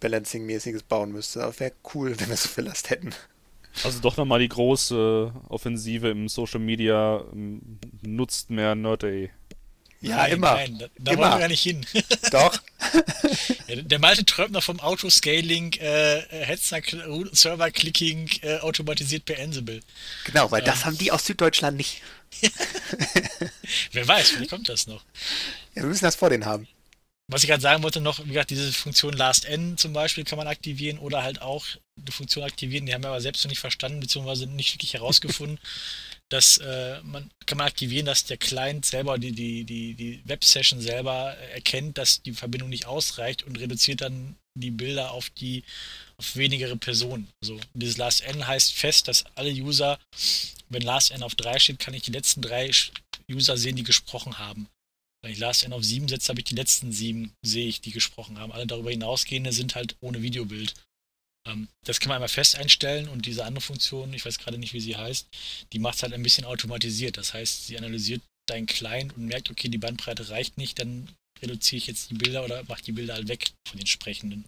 Balancing 0.00 0.46
mäßiges 0.46 0.82
bauen 0.82 1.12
müsste. 1.12 1.42
Aber 1.42 1.58
wäre 1.60 1.72
cool, 1.94 2.18
wenn 2.18 2.28
wir 2.28 2.36
so 2.36 2.48
viel 2.48 2.64
Last 2.64 2.90
hätten. 2.90 3.14
Also 3.84 4.00
doch 4.00 4.16
nochmal 4.16 4.40
die 4.40 4.48
große 4.48 5.32
Offensive 5.48 6.08
im 6.10 6.28
Social 6.28 6.60
Media 6.60 7.24
ähm, 7.32 7.78
nutzt 8.02 8.50
mehr 8.50 8.74
Nerd.de. 8.74 9.30
Ja, 10.02 10.16
nein, 10.16 10.32
immer. 10.32 10.54
Nein, 10.54 10.78
da, 10.78 10.86
da 10.98 11.12
immer. 11.12 11.22
wollen 11.22 11.32
wir 11.32 11.38
gar 11.38 11.48
nicht 11.48 11.62
hin. 11.62 11.86
Doch. 12.32 12.60
der 13.68 13.98
Malte 14.00 14.24
träumt 14.24 14.50
noch 14.50 14.62
vom 14.62 14.80
Autoscaling, 14.80 15.74
äh, 15.74 16.22
Hetzner 16.28 16.80
Server 17.30 17.70
Clicking 17.70 18.28
äh, 18.42 18.58
automatisiert 18.58 19.24
per 19.24 19.38
Ansible. 19.38 19.80
Genau, 20.24 20.50
weil 20.50 20.60
ähm, 20.60 20.66
das 20.66 20.84
haben 20.84 20.98
die 20.98 21.12
aus 21.12 21.24
Süddeutschland 21.24 21.76
nicht. 21.76 22.02
Wer 23.92 24.08
weiß, 24.08 24.30
vielleicht 24.30 24.50
kommt 24.50 24.68
das 24.68 24.86
noch. 24.86 25.04
Ja, 25.74 25.82
wir 25.82 25.88
müssen 25.88 26.04
das 26.04 26.16
vor 26.16 26.30
denen 26.30 26.46
haben. 26.46 26.66
Was 27.28 27.42
ich 27.42 27.48
gerade 27.48 27.62
sagen 27.62 27.82
wollte 27.82 28.00
noch, 28.00 28.22
wie 28.24 28.28
gesagt, 28.28 28.50
diese 28.50 28.72
Funktion 28.72 29.14
Last 29.14 29.44
N 29.44 29.78
zum 29.78 29.92
Beispiel 29.92 30.24
kann 30.24 30.38
man 30.38 30.48
aktivieren 30.48 30.98
oder 30.98 31.22
halt 31.22 31.40
auch 31.40 31.64
eine 31.96 32.12
Funktion 32.12 32.44
aktivieren, 32.44 32.84
die 32.84 32.92
haben 32.92 33.02
wir 33.02 33.08
aber 33.08 33.20
selbst 33.20 33.44
noch 33.44 33.50
nicht 33.50 33.60
verstanden, 33.60 34.00
beziehungsweise 34.00 34.46
nicht 34.46 34.74
wirklich 34.74 34.94
herausgefunden. 34.94 35.58
dass 36.32 36.58
äh, 36.58 37.00
man 37.02 37.30
kann 37.46 37.58
man 37.58 37.66
aktivieren, 37.66 38.06
dass 38.06 38.24
der 38.24 38.38
Client 38.38 38.86
selber, 38.86 39.18
die, 39.18 39.32
die, 39.32 39.64
die, 39.64 39.94
die 39.94 40.22
Web-Session 40.24 40.80
selber 40.80 41.36
erkennt, 41.52 41.98
dass 41.98 42.22
die 42.22 42.32
Verbindung 42.32 42.70
nicht 42.70 42.86
ausreicht 42.86 43.42
und 43.42 43.58
reduziert 43.58 44.00
dann 44.00 44.36
die 44.54 44.70
Bilder 44.70 45.12
auf 45.12 45.30
die 45.30 45.64
auf 46.16 46.36
wenigere 46.36 46.76
Personen. 46.76 47.28
Also 47.42 47.58
dieses 47.74 47.96
Last 47.96 48.22
N 48.22 48.46
heißt 48.46 48.72
fest, 48.72 49.08
dass 49.08 49.24
alle 49.34 49.50
User, 49.50 49.98
wenn 50.68 50.82
Last 50.82 51.10
N 51.10 51.22
auf 51.22 51.34
3 51.34 51.58
steht, 51.58 51.78
kann 51.78 51.94
ich 51.94 52.02
die 52.02 52.12
letzten 52.12 52.42
drei 52.42 52.70
User 53.30 53.56
sehen, 53.56 53.76
die 53.76 53.82
gesprochen 53.82 54.38
haben. 54.38 54.68
Wenn 55.22 55.32
ich 55.32 55.38
Last 55.38 55.64
N 55.64 55.72
auf 55.72 55.84
7 55.84 56.08
setze, 56.08 56.28
habe 56.28 56.40
ich 56.40 56.44
die 56.44 56.54
letzten 56.54 56.92
sieben, 56.92 57.32
sehe 57.42 57.66
ich, 57.66 57.80
die 57.80 57.92
gesprochen 57.92 58.38
haben. 58.38 58.52
Alle 58.52 58.66
darüber 58.66 58.90
hinausgehende 58.90 59.52
sind 59.52 59.74
halt 59.74 59.96
ohne 60.00 60.22
Videobild. 60.22 60.74
Ähm, 61.46 61.68
das 61.84 62.00
kann 62.00 62.08
man 62.08 62.16
einmal 62.16 62.28
fest 62.28 62.56
einstellen 62.56 63.08
und 63.08 63.26
diese 63.26 63.44
andere 63.44 63.62
Funktion, 63.62 64.12
ich 64.14 64.24
weiß 64.24 64.38
gerade 64.38 64.58
nicht, 64.58 64.72
wie 64.72 64.80
sie 64.80 64.96
heißt, 64.96 65.28
die 65.72 65.78
macht 65.78 65.96
es 65.96 66.02
halt 66.02 66.12
ein 66.12 66.22
bisschen 66.22 66.44
automatisiert. 66.44 67.16
Das 67.16 67.34
heißt, 67.34 67.66
sie 67.66 67.78
analysiert 67.78 68.22
deinen 68.46 68.66
Client 68.66 69.16
und 69.16 69.26
merkt, 69.26 69.50
okay, 69.50 69.68
die 69.68 69.78
Bandbreite 69.78 70.28
reicht 70.28 70.58
nicht, 70.58 70.78
dann 70.78 71.08
reduziere 71.40 71.78
ich 71.78 71.86
jetzt 71.86 72.10
die 72.10 72.14
Bilder 72.14 72.44
oder 72.44 72.62
mache 72.64 72.82
die 72.82 72.92
Bilder 72.92 73.14
halt 73.14 73.28
weg 73.28 73.50
von 73.68 73.78
den 73.78 73.86
sprechenden. 73.86 74.44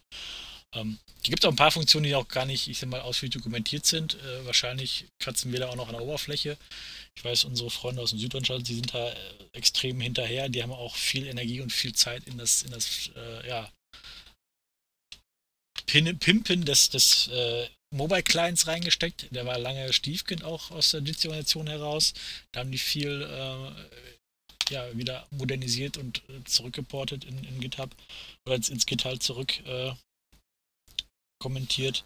Ähm, 0.74 0.98
die 1.24 1.30
gibt 1.30 1.44
auch 1.46 1.50
ein 1.50 1.56
paar 1.56 1.70
Funktionen, 1.70 2.04
die 2.04 2.14
auch 2.14 2.28
gar 2.28 2.46
nicht, 2.46 2.68
ich 2.68 2.78
sag 2.78 2.88
mal, 2.88 3.00
ausführlich 3.00 3.34
dokumentiert 3.34 3.86
sind. 3.86 4.14
Äh, 4.14 4.44
wahrscheinlich 4.44 5.06
kratzen 5.18 5.52
wir 5.52 5.60
da 5.60 5.68
auch 5.68 5.76
noch 5.76 5.88
an 5.88 5.94
der 5.94 6.02
Oberfläche. 6.02 6.56
Ich 7.16 7.24
weiß, 7.24 7.44
unsere 7.44 7.70
Freunde 7.70 8.02
aus 8.02 8.10
dem 8.10 8.18
Süddeutschland, 8.18 8.68
die 8.68 8.74
sind 8.74 8.92
da 8.92 9.10
äh, 9.10 9.16
extrem 9.52 10.00
hinterher. 10.00 10.48
Die 10.48 10.62
haben 10.62 10.72
auch 10.72 10.96
viel 10.96 11.26
Energie 11.26 11.60
und 11.60 11.72
viel 11.72 11.92
Zeit 11.92 12.24
in 12.24 12.38
das, 12.38 12.62
in 12.62 12.72
das 12.72 13.10
äh, 13.16 13.48
ja, 13.48 13.70
Pimpen 15.86 16.64
des, 16.64 16.90
des 16.90 17.28
äh, 17.28 17.68
Mobile 17.94 18.22
Clients 18.22 18.66
reingesteckt. 18.66 19.28
Der 19.30 19.46
war 19.46 19.58
lange 19.58 19.92
Stiefkind 19.92 20.42
auch 20.44 20.70
aus 20.70 20.90
der 20.90 21.00
Distribution 21.00 21.66
heraus. 21.66 22.14
Da 22.52 22.60
haben 22.60 22.72
die 22.72 22.78
viel 22.78 23.22
äh, 23.22 24.72
ja, 24.72 24.96
wieder 24.96 25.26
modernisiert 25.30 25.96
und 25.96 26.22
äh, 26.28 26.42
zurückgeportet 26.44 27.24
in, 27.24 27.44
in 27.44 27.60
GitHub 27.60 27.94
oder 28.46 28.56
ins, 28.56 28.68
ins 28.68 28.86
GitHub 28.86 29.22
zurück 29.22 29.64
äh, 29.66 29.92
kommentiert. 31.40 32.04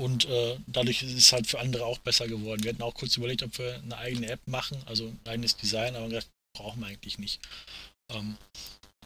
Und 0.00 0.26
äh, 0.26 0.56
dadurch 0.68 1.02
ist 1.02 1.14
es 1.14 1.32
halt 1.32 1.48
für 1.48 1.58
andere 1.58 1.84
auch 1.84 1.98
besser 1.98 2.28
geworden. 2.28 2.62
Wir 2.62 2.72
hatten 2.72 2.82
auch 2.82 2.94
kurz 2.94 3.16
überlegt, 3.16 3.42
ob 3.42 3.58
wir 3.58 3.74
eine 3.82 3.98
eigene 3.98 4.28
App 4.28 4.40
machen, 4.46 4.80
also 4.86 5.08
ein 5.08 5.20
eigenes 5.24 5.56
Design, 5.56 5.96
aber 5.96 6.08
gesagt, 6.08 6.28
brauchen 6.56 6.80
wir 6.80 6.86
eigentlich 6.86 7.18
nicht. 7.18 7.40
Ähm, 8.12 8.36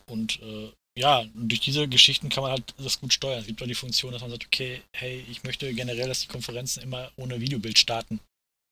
und 0.07 0.41
äh, 0.43 0.71
ja, 0.99 1.25
durch 1.35 1.61
diese 1.61 1.89
Geschichten 1.89 2.29
kann 2.29 2.43
man 2.43 2.53
halt 2.53 2.75
das 2.79 3.01
gut 3.01 3.13
steuern. 3.13 3.41
Es 3.41 3.47
gibt 3.47 3.63
auch 3.63 3.67
die 3.67 3.75
Funktion, 3.75 4.13
dass 4.13 4.23
man 4.23 4.31
sagt, 4.31 4.47
okay, 4.47 4.83
hey, 4.95 5.25
ich 5.31 5.43
möchte 5.43 5.73
generell, 5.73 6.09
dass 6.09 6.21
die 6.21 6.29
Konferenzen 6.29 6.83
immer 6.83 7.11
ohne 7.17 7.41
Videobild 7.41 7.79
starten 7.79 8.21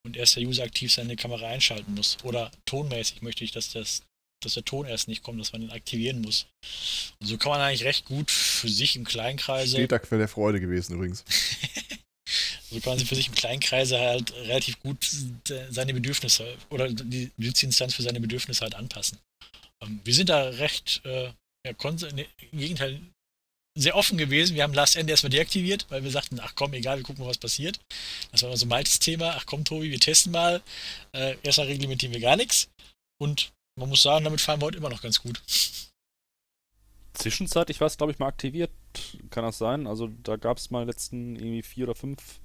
und 0.05 0.17
erst 0.17 0.37
der 0.37 0.45
User 0.45 0.65
aktiv 0.65 0.93
seine 0.93 1.17
Kamera 1.17 1.49
einschalten 1.49 1.95
muss. 1.95 2.19
Oder 2.23 2.51
tonmäßig 2.67 3.23
möchte 3.23 3.45
ich, 3.45 3.53
dass 3.53 3.73
das 3.73 4.03
dass 4.43 4.55
der 4.55 4.65
Ton 4.65 4.87
erst 4.87 5.09
nicht 5.09 5.23
kommt, 5.23 5.41
dass 5.41 5.53
man 5.53 5.63
ihn 5.63 5.71
aktivieren 5.71 6.23
muss. 6.23 6.47
Und 7.21 7.27
so 7.27 7.37
kann 7.37 7.53
man 7.53 7.61
eigentlich 7.61 7.85
recht 7.85 8.07
gut 8.07 8.31
für 8.31 8.69
sich 8.69 8.97
im 8.97 9.05
Kleinkreise. 9.05 9.77
Steht 9.77 9.93
da 9.93 9.99
Quelle 9.99 10.21
der 10.21 10.29
Freude 10.29 10.61
gewesen 10.61 10.95
übrigens. 10.95 11.25
so 12.71 12.81
kann 12.81 12.93
man 12.93 12.99
sich 12.99 13.09
für 13.09 13.17
sich 13.17 13.29
im 13.29 13.35
Kleinkreise 13.35 13.99
halt 13.99 14.33
relativ 14.33 14.81
gut 14.81 15.09
seine 15.69 15.95
Bedürfnisse 15.95 16.57
oder 16.71 16.89
die 16.89 17.31
Nutzinstanz 17.37 17.95
für 17.95 18.03
seine 18.03 18.21
Bedürfnisse 18.21 18.63
halt 18.63 18.75
anpassen. 18.75 19.19
Ähm, 19.83 20.01
wir 20.05 20.15
sind 20.15 20.29
da 20.29 20.43
recht, 20.49 21.03
äh, 21.05 21.31
ja, 21.67 21.73
ne, 22.13 22.27
im 22.53 22.59
Gegenteil, 22.59 23.01
sehr 23.79 23.97
offen 23.97 24.19
gewesen. 24.19 24.57
Wir 24.57 24.63
haben 24.63 24.75
Last 24.75 24.97
End 24.97 25.09
erstmal 25.09 25.31
deaktiviert, 25.31 25.87
weil 25.91 26.03
wir 26.03 26.11
sagten, 26.11 26.41
ach 26.41 26.55
komm, 26.55 26.73
egal, 26.75 26.99
wir 26.99 27.05
gucken 27.05 27.25
mal, 27.25 27.31
was 27.31 27.39
passiert. 27.39 27.81
Das 28.33 28.43
war 28.43 28.57
so 28.57 28.67
ein 28.67 28.73
altes 28.73 28.99
Thema. 28.99 29.35
Ach 29.37 29.47
komm, 29.47 29.65
Tobi, 29.65 29.91
wir 29.91 30.01
testen 30.01 30.33
mal. 30.33 30.63
Äh, 31.13 31.37
erstmal 31.43 31.69
reglementieren 31.69 32.13
wir 32.13 32.21
gar 32.21 32.37
nichts. 32.37 32.69
Und 33.21 33.53
man 33.79 33.89
muss 33.89 34.03
sagen, 34.03 34.25
damit 34.25 34.41
fahren 34.41 34.61
wir 34.61 34.67
heute 34.67 34.79
immer 34.79 34.91
noch 34.91 35.03
ganz 35.03 35.23
gut. 35.23 35.41
Zwischenzeitlich 37.15 37.81
war 37.81 37.87
es, 37.87 37.97
glaube 37.97 38.13
ich, 38.13 38.19
mal 38.19 38.29
aktiviert. 38.29 38.71
Kann 39.31 39.45
das 39.45 39.59
sein? 39.59 39.87
Also 39.87 40.09
da 40.23 40.37
gab 40.37 40.59
es 40.59 40.71
mal 40.71 40.87
letzten 40.87 41.37
irgendwie 41.37 41.63
vier 41.63 41.85
oder 41.85 41.95
fünf 41.95 42.41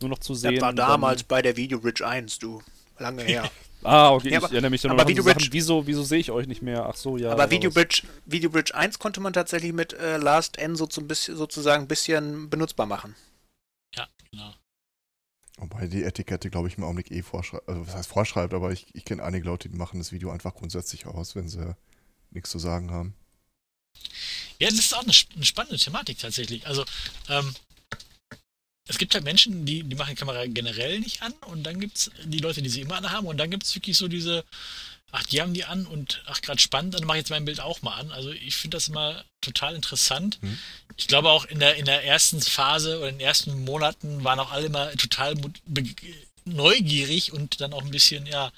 nur 0.00 0.10
noch 0.10 0.18
zu 0.18 0.34
sehen. 0.34 0.54
Das 0.54 0.62
war 0.62 0.72
damals 0.72 1.22
bei 1.22 1.42
der 1.42 1.56
Video 1.56 1.80
Bridge 1.80 2.06
1, 2.06 2.38
du. 2.38 2.62
Lange 3.02 3.24
her. 3.24 3.50
ah, 3.82 4.12
okay, 4.12 4.30
ja, 4.30 4.38
aber, 4.38 4.46
ich 4.46 4.52
erinnere 4.52 4.70
mich 4.70 4.82
dann 4.82 4.96
noch 4.96 5.06
Video 5.06 5.24
Bridge, 5.24 5.40
Sachen. 5.44 5.52
Wieso, 5.52 5.86
wieso 5.86 6.04
sehe 6.04 6.20
ich 6.20 6.30
euch 6.30 6.46
nicht 6.46 6.62
mehr? 6.62 6.86
Ach 6.86 6.96
so, 6.96 7.16
ja. 7.16 7.32
Aber 7.32 7.50
Video 7.50 7.70
Bridge, 7.70 8.02
Video 8.26 8.48
Bridge 8.48 8.74
1 8.74 8.98
konnte 8.98 9.20
man 9.20 9.32
tatsächlich 9.32 9.72
mit 9.72 9.92
äh, 9.94 10.18
Last 10.18 10.58
N 10.58 10.76
so 10.76 10.86
zum 10.86 11.08
bisschen, 11.08 11.36
sozusagen 11.36 11.82
ein 11.84 11.88
bisschen 11.88 12.48
benutzbar 12.48 12.86
machen. 12.86 13.16
Ja, 13.96 14.06
genau. 14.30 14.54
Wobei 15.58 15.86
die 15.86 16.04
Etikette, 16.04 16.48
glaube 16.48 16.68
ich, 16.68 16.78
im 16.78 16.84
Augenblick 16.84 17.10
eh 17.10 17.22
vorschreibt, 17.22 17.68
also 17.68 17.86
was 17.86 17.94
heißt 17.94 18.08
vorschreibt, 18.08 18.54
aber 18.54 18.70
ich, 18.72 18.86
ich 18.94 19.04
kenne 19.04 19.22
einige 19.22 19.44
Leute, 19.44 19.68
die 19.68 19.76
machen 19.76 19.98
das 19.98 20.12
Video 20.12 20.30
einfach 20.30 20.54
grundsätzlich 20.54 21.06
aus, 21.06 21.34
wenn 21.34 21.48
sie 21.48 21.76
nichts 22.30 22.50
zu 22.50 22.58
sagen 22.58 22.90
haben. 22.90 23.14
Ja, 24.58 24.68
das 24.68 24.78
ist 24.78 24.94
auch 24.94 25.02
eine, 25.02 25.12
eine 25.34 25.44
spannende 25.44 25.78
Thematik 25.78 26.18
tatsächlich. 26.18 26.66
Also, 26.66 26.84
ähm, 27.28 27.52
es 28.92 28.98
gibt 28.98 29.14
halt 29.14 29.24
Menschen, 29.24 29.64
die, 29.64 29.82
die 29.82 29.96
machen 29.96 30.10
die 30.10 30.16
Kamera 30.16 30.44
generell 30.46 31.00
nicht 31.00 31.22
an 31.22 31.32
und 31.46 31.64
dann 31.64 31.80
gibt 31.80 31.96
es 31.96 32.10
die 32.24 32.38
Leute, 32.38 32.60
die 32.60 32.68
sie 32.68 32.82
immer 32.82 32.96
anhaben 32.96 33.26
und 33.26 33.38
dann 33.38 33.50
gibt 33.50 33.64
es 33.64 33.74
wirklich 33.74 33.96
so 33.96 34.06
diese, 34.06 34.44
ach, 35.12 35.24
die 35.24 35.40
haben 35.40 35.54
die 35.54 35.64
an 35.64 35.86
und 35.86 36.22
ach, 36.26 36.42
gerade 36.42 36.60
spannend, 36.60 36.92
dann 36.92 37.04
mache 37.04 37.16
ich 37.16 37.22
jetzt 37.22 37.30
mein 37.30 37.46
Bild 37.46 37.60
auch 37.60 37.80
mal 37.80 37.94
an. 37.94 38.12
Also 38.12 38.30
ich 38.30 38.56
finde 38.56 38.76
das 38.76 38.88
immer 38.88 39.24
total 39.40 39.74
interessant. 39.74 40.38
Mhm. 40.42 40.58
Ich 40.98 41.08
glaube 41.08 41.30
auch 41.30 41.46
in 41.46 41.58
der, 41.58 41.76
in 41.76 41.86
der 41.86 42.04
ersten 42.04 42.40
Phase 42.42 42.98
oder 42.98 43.08
in 43.08 43.16
den 43.16 43.26
ersten 43.26 43.64
Monaten 43.64 44.24
waren 44.24 44.38
auch 44.38 44.52
alle 44.52 44.66
immer 44.66 44.92
total 44.92 45.34
neugierig 46.44 47.32
und 47.32 47.62
dann 47.62 47.72
auch 47.72 47.82
ein 47.82 47.90
bisschen, 47.90 48.26
ja, 48.26 48.52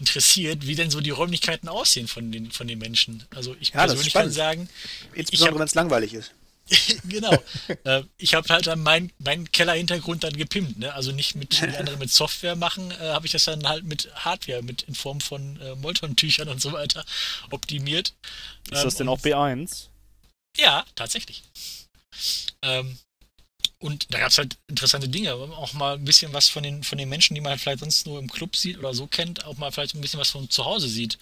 interessiert, 0.00 0.66
wie 0.66 0.74
denn 0.74 0.90
so 0.90 1.00
die 1.00 1.10
Räumlichkeiten 1.10 1.68
aussehen 1.68 2.08
von 2.08 2.32
den, 2.32 2.50
von 2.50 2.66
den 2.66 2.78
Menschen. 2.78 3.24
Also 3.34 3.56
ich 3.60 3.70
ja, 3.70 3.86
persönlich 3.86 4.12
kann 4.12 4.30
sagen, 4.30 4.68
insbesondere 5.12 5.58
wenn 5.58 5.66
es 5.66 5.74
langweilig 5.74 6.14
ist. 6.14 6.32
genau. 7.08 7.32
äh, 7.84 8.02
ich 8.16 8.34
habe 8.34 8.48
halt 8.48 8.66
dann 8.66 8.82
meinen 8.82 9.12
mein 9.18 9.50
Kellerhintergrund 9.52 10.24
dann 10.24 10.36
gepimpt. 10.36 10.78
Ne? 10.78 10.92
Also 10.92 11.12
nicht 11.12 11.36
mit 11.36 11.60
wie 11.62 11.76
andere 11.76 11.96
mit 11.96 12.10
Software 12.10 12.56
machen, 12.56 12.90
äh, 12.90 13.10
habe 13.10 13.26
ich 13.26 13.32
das 13.32 13.44
dann 13.44 13.68
halt 13.68 13.84
mit 13.84 14.10
Hardware, 14.14 14.62
mit 14.62 14.82
in 14.82 14.94
Form 14.94 15.20
von 15.20 15.60
äh, 15.60 15.74
Molton-Tüchern 15.76 16.48
und 16.48 16.60
so 16.60 16.72
weiter 16.72 17.04
optimiert. 17.50 18.14
Ist 18.70 18.84
das 18.84 18.94
ähm, 18.94 18.98
denn 18.98 19.08
auch 19.08 19.20
B1? 19.20 19.86
Ja, 20.56 20.84
tatsächlich. 20.94 21.42
Ähm, 22.62 22.98
und 23.78 24.12
da 24.12 24.18
gab 24.18 24.30
es 24.30 24.38
halt 24.38 24.56
interessante 24.68 25.08
Dinge. 25.08 25.34
Auch 25.34 25.74
mal 25.74 25.94
ein 25.94 26.04
bisschen 26.04 26.32
was 26.32 26.48
von 26.48 26.62
den, 26.62 26.82
von 26.82 26.98
den 26.98 27.08
Menschen, 27.08 27.34
die 27.34 27.40
man 27.40 27.50
halt 27.50 27.60
vielleicht 27.60 27.80
sonst 27.80 28.06
nur 28.06 28.18
im 28.18 28.30
Club 28.30 28.56
sieht 28.56 28.78
oder 28.78 28.94
so 28.94 29.06
kennt, 29.06 29.44
auch 29.44 29.56
mal 29.58 29.70
vielleicht 29.70 29.94
ein 29.94 30.00
bisschen 30.00 30.18
was 30.18 30.30
von 30.30 30.48
zu 30.48 30.64
Hause 30.64 30.88
sieht. 30.88 31.18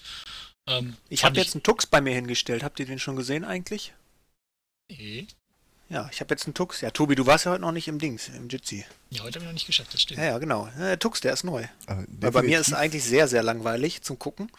Ähm, 0.67 0.95
ich 1.09 1.23
habe 1.23 1.37
jetzt 1.37 1.53
einen 1.53 1.63
Tux 1.63 1.85
bei 1.85 2.01
mir 2.01 2.13
hingestellt. 2.13 2.63
Habt 2.63 2.79
ihr 2.79 2.85
den 2.85 2.99
schon 2.99 3.15
gesehen 3.15 3.43
eigentlich? 3.43 3.93
Nee. 4.89 5.27
Ja, 5.89 6.09
ich 6.11 6.19
habe 6.19 6.33
jetzt 6.33 6.45
einen 6.45 6.55
Tux. 6.55 6.81
Ja, 6.81 6.89
Tobi, 6.89 7.15
du 7.15 7.27
warst 7.27 7.45
ja 7.45 7.51
heute 7.51 7.61
noch 7.61 7.71
nicht 7.71 7.87
im 7.87 7.99
Dings, 7.99 8.29
im 8.29 8.49
Jitsi. 8.49 8.85
Ja, 9.11 9.23
heute 9.23 9.35
habe 9.35 9.39
ich 9.39 9.45
noch 9.45 9.53
nicht 9.53 9.67
geschafft, 9.67 9.93
das 9.93 10.01
stimmt. 10.01 10.19
Ja, 10.19 10.25
ja, 10.25 10.37
genau. 10.39 10.67
Der 10.77 10.97
Tux, 10.97 11.21
der 11.21 11.33
ist 11.33 11.43
neu. 11.43 11.63
Weil 11.87 12.31
bei 12.31 12.41
mir 12.41 12.59
ist 12.59 12.69
es 12.69 12.73
eigentlich 12.73 13.03
sehr, 13.03 13.27
sehr 13.27 13.43
langweilig 13.43 14.01
zum 14.01 14.17
Gucken. 14.17 14.51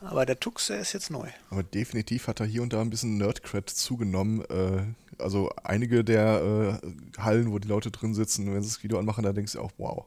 Aber 0.00 0.26
der 0.26 0.40
Tux, 0.40 0.66
der 0.66 0.80
ist 0.80 0.94
jetzt 0.94 1.10
neu. 1.10 1.28
Aber 1.50 1.62
definitiv 1.62 2.26
hat 2.26 2.40
er 2.40 2.46
hier 2.46 2.62
und 2.62 2.72
da 2.72 2.80
ein 2.80 2.90
bisschen 2.90 3.18
Nerdcred 3.18 3.68
zugenommen. 3.70 4.44
Äh, 4.46 5.22
also 5.22 5.50
einige 5.62 6.02
der 6.02 6.80
äh, 6.82 7.20
Hallen, 7.20 7.52
wo 7.52 7.58
die 7.58 7.68
Leute 7.68 7.90
drin 7.90 8.14
sitzen, 8.14 8.52
wenn 8.52 8.62
sie 8.62 8.68
das 8.68 8.82
Video 8.82 8.98
anmachen, 8.98 9.22
da 9.22 9.32
denkst 9.32 9.52
du 9.52 9.60
auch, 9.60 9.70
wow. 9.78 10.06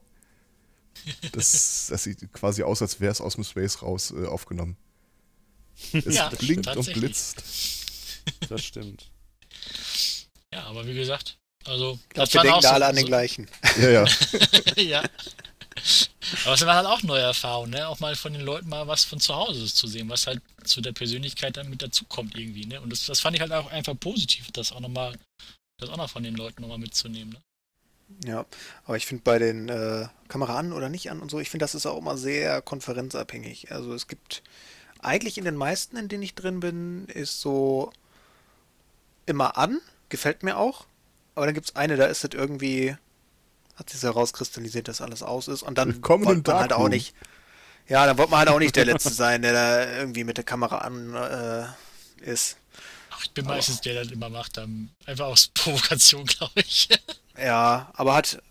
Das, 1.32 1.88
das 1.90 2.04
sieht 2.04 2.34
quasi 2.34 2.64
aus, 2.64 2.82
als 2.82 3.00
wäre 3.00 3.12
es 3.12 3.22
aus 3.22 3.36
dem 3.36 3.44
Space 3.44 3.82
raus 3.82 4.12
äh, 4.12 4.26
aufgenommen. 4.26 4.76
Es 5.94 6.16
ja, 6.16 6.30
blinkt 6.30 6.76
und 6.76 6.94
blitzt. 6.94 7.44
Das 8.50 8.64
stimmt. 8.64 9.12
Ja, 10.54 10.64
aber 10.66 10.86
wie 10.88 10.94
gesagt, 10.94 11.38
also. 11.66 12.00
Ich 12.04 12.10
glaube, 12.10 12.34
wir 12.34 12.42
denken 12.42 12.62
da 12.62 12.72
alle 12.72 12.86
an 12.86 12.96
den 12.96 13.06
gleichen. 13.06 13.50
Ja, 13.80 13.90
ja. 13.90 14.06
ja. 14.78 15.04
Aber 16.46 16.54
es 16.54 16.66
waren 16.66 16.76
halt 16.76 16.88
auch 16.88 17.04
neue 17.04 17.22
Erfahrungen, 17.22 17.72
ne? 17.72 17.88
Auch 17.88 18.00
mal 18.00 18.16
von 18.16 18.34
den 18.34 18.42
Leuten 18.42 18.70
mal 18.70 18.88
was 18.88 19.04
von 19.04 19.20
zu 19.20 19.36
Hause 19.36 19.66
zu 19.66 19.88
sehen, 19.88 20.10
was 20.10 20.26
halt 20.28 20.42
zu 20.64 20.82
der 20.82 20.94
Persönlichkeit 20.94 21.58
dann 21.58 21.70
mit 21.70 21.82
dazukommt 21.82 22.38
irgendwie, 22.38 22.66
ne? 22.66 22.82
Und 22.82 22.90
das, 22.92 23.06
das 23.06 23.20
fand 23.20 23.36
ich 23.36 23.42
halt 23.42 23.52
auch 23.52 23.70
einfach 23.72 24.00
positiv, 24.00 24.52
das 24.52 24.72
auch 24.72 24.80
nochmal, 24.80 25.18
das 25.80 25.90
auch 25.90 25.98
noch 25.98 26.10
von 26.10 26.24
den 26.24 26.36
Leuten 26.36 26.62
nochmal 26.62 26.78
mitzunehmen, 26.78 27.34
ne? 27.34 27.42
Ja, 28.24 28.46
aber 28.86 28.98
ich 28.98 29.06
finde 29.06 29.24
bei 29.24 29.40
den 29.40 29.68
äh, 29.68 30.08
Kamera 30.28 30.60
an 30.60 30.74
oder 30.74 30.90
nicht 30.90 31.10
an 31.10 31.22
und 31.22 31.32
so, 31.32 31.40
ich 31.40 31.50
finde, 31.50 31.64
das 31.64 31.74
ist 31.74 31.88
auch 31.88 31.98
immer 31.98 32.18
sehr 32.18 32.62
konferenzabhängig. 32.62 33.72
Also 33.72 33.94
es 33.94 34.08
gibt 34.08 34.44
eigentlich 35.00 35.38
in 35.38 35.46
den 35.46 35.56
meisten, 35.56 35.98
in 35.98 36.08
denen 36.08 36.24
ich 36.24 36.36
drin 36.36 36.60
bin, 36.60 37.06
ist 37.08 37.42
so 37.42 37.92
immer 39.26 39.58
an, 39.58 39.80
gefällt 40.10 40.44
mir 40.44 40.58
auch. 40.58 40.86
Aber 41.36 41.46
dann 41.46 41.56
gibt 41.56 41.70
es 41.70 41.76
eine, 41.76 41.98
da 41.98 42.06
ist 42.06 42.24
es 42.24 42.30
irgendwie, 42.34 42.96
hat 43.76 43.90
sich 43.90 44.02
herauskristallisiert, 44.02 44.88
dass 44.88 45.02
alles 45.02 45.22
aus 45.24 45.48
ist. 45.48 45.64
Und 45.64 45.78
dann 45.78 46.02
wollte 46.08 46.52
man 46.52 46.60
halt 46.60 46.74
auch 46.74 46.90
nicht. 46.90 47.14
Ja, 47.88 48.06
dann 48.06 48.18
wollte 48.18 48.32
man 48.32 48.40
halt 48.40 48.50
auch 48.50 48.60
nicht 48.60 48.76
der 48.76 48.86
Letzte 48.86 49.10
sein, 49.14 49.42
der 49.42 49.54
da 49.54 49.98
irgendwie 49.98 50.24
mit 50.24 50.38
der 50.38 50.44
Kamera 50.44 50.80
an 50.80 51.14
äh, 51.14 52.32
ist. 52.32 52.58
Ach, 53.12 53.24
ich 53.24 53.32
bin 53.32 53.46
aber, 53.46 53.56
meistens 53.56 53.82
der, 53.82 53.94
der 53.94 54.04
das 54.04 54.12
immer 54.12 54.30
macht, 54.30 54.58
dann 54.58 54.90
einfach 55.06 55.26
aus 55.26 55.48
Provokation, 55.54 56.26
glaube 56.26 56.62
ich. 56.62 56.90
ja, 57.38 57.92
aber 57.94 58.16
hat, 58.16 58.42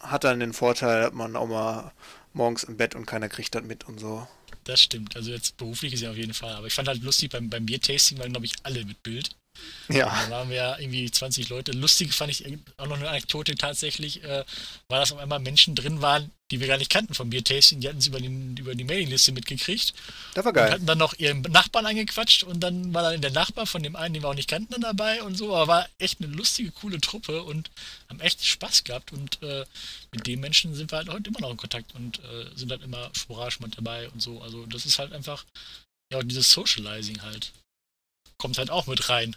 hat 0.00 0.24
dann 0.24 0.40
den 0.40 0.52
Vorteil, 0.52 1.02
dass 1.02 1.12
man 1.12 1.36
auch 1.36 1.46
mal 1.46 1.92
morgens 2.32 2.64
im 2.64 2.76
Bett 2.76 2.94
und 2.94 3.06
keiner 3.06 3.28
kriegt 3.28 3.54
das 3.54 3.62
mit 3.62 3.84
und 3.84 3.98
so. 4.00 4.26
Das 4.64 4.80
stimmt. 4.80 5.14
Also 5.14 5.30
jetzt 5.30 5.56
beruflich 5.58 5.92
ist 5.92 6.00
ja 6.00 6.10
auf 6.10 6.16
jeden 6.16 6.34
Fall. 6.34 6.54
Aber 6.54 6.66
ich 6.66 6.74
fand 6.74 6.88
halt 6.88 7.02
lustig, 7.02 7.30
beim, 7.30 7.48
beim 7.48 7.66
Bier-Tasting 7.66 8.18
waren, 8.18 8.32
glaube 8.32 8.46
ich, 8.46 8.54
alle 8.64 8.84
mit 8.84 9.02
Bild. 9.02 9.30
Ja. 9.88 10.06
Da 10.06 10.30
waren 10.30 10.50
wir 10.50 10.56
ja 10.56 10.78
irgendwie 10.78 11.10
20 11.10 11.48
Leute. 11.48 11.72
Lustig 11.72 12.12
fand 12.12 12.30
ich 12.30 12.44
auch 12.76 12.86
noch 12.86 12.96
eine 12.96 13.08
Anekdote 13.08 13.54
tatsächlich, 13.54 14.22
äh, 14.24 14.44
weil 14.88 15.00
das 15.00 15.12
auf 15.12 15.18
einmal 15.18 15.38
Menschen 15.38 15.74
drin 15.74 16.02
waren, 16.02 16.30
die 16.50 16.60
wir 16.60 16.66
gar 16.66 16.78
nicht 16.78 16.90
kannten 16.90 17.14
vom 17.14 17.30
Biertasting. 17.30 17.80
Die 17.80 17.88
hatten 17.88 17.98
es 17.98 18.06
über, 18.06 18.18
über 18.18 18.74
die 18.74 18.84
Mailingliste 18.84 19.32
mitgekriegt. 19.32 19.94
Das 20.34 20.44
war 20.44 20.52
geil. 20.52 20.66
Und 20.66 20.72
hatten 20.72 20.86
dann 20.86 20.98
noch 20.98 21.14
ihren 21.14 21.42
Nachbarn 21.42 21.86
angequatscht 21.86 22.42
und 22.42 22.60
dann 22.60 22.94
war 22.94 23.02
dann 23.02 23.20
der 23.20 23.30
Nachbar 23.30 23.66
von 23.66 23.82
dem 23.82 23.96
einen, 23.96 24.14
den 24.14 24.22
wir 24.22 24.28
auch 24.28 24.34
nicht 24.34 24.50
kannten, 24.50 24.72
dann 24.72 24.80
dabei 24.80 25.22
und 25.22 25.36
so. 25.36 25.54
Aber 25.54 25.68
war 25.68 25.88
echt 25.98 26.20
eine 26.20 26.32
lustige, 26.32 26.70
coole 26.72 27.00
Truppe 27.00 27.42
und 27.42 27.70
haben 28.08 28.20
echt 28.20 28.44
Spaß 28.44 28.84
gehabt. 28.84 29.12
Und 29.12 29.42
äh, 29.42 29.64
mit 30.12 30.26
den 30.26 30.40
Menschen 30.40 30.74
sind 30.74 30.90
wir 30.90 30.98
halt 30.98 31.08
heute 31.08 31.30
immer 31.30 31.40
noch 31.40 31.50
in 31.50 31.56
Kontakt 31.56 31.94
und 31.94 32.18
äh, 32.20 32.46
sind 32.56 32.70
halt 32.70 32.82
immer 32.82 33.10
sporadisch 33.12 33.60
mit 33.60 33.76
dabei 33.76 34.08
und 34.10 34.20
so. 34.20 34.42
Also 34.42 34.66
das 34.66 34.84
ist 34.84 34.98
halt 34.98 35.12
einfach, 35.12 35.44
ja, 36.12 36.22
dieses 36.22 36.50
Socializing 36.50 37.22
halt. 37.22 37.52
Kommt 38.38 38.58
halt 38.58 38.70
auch 38.70 38.86
mit 38.86 39.08
rein. 39.08 39.34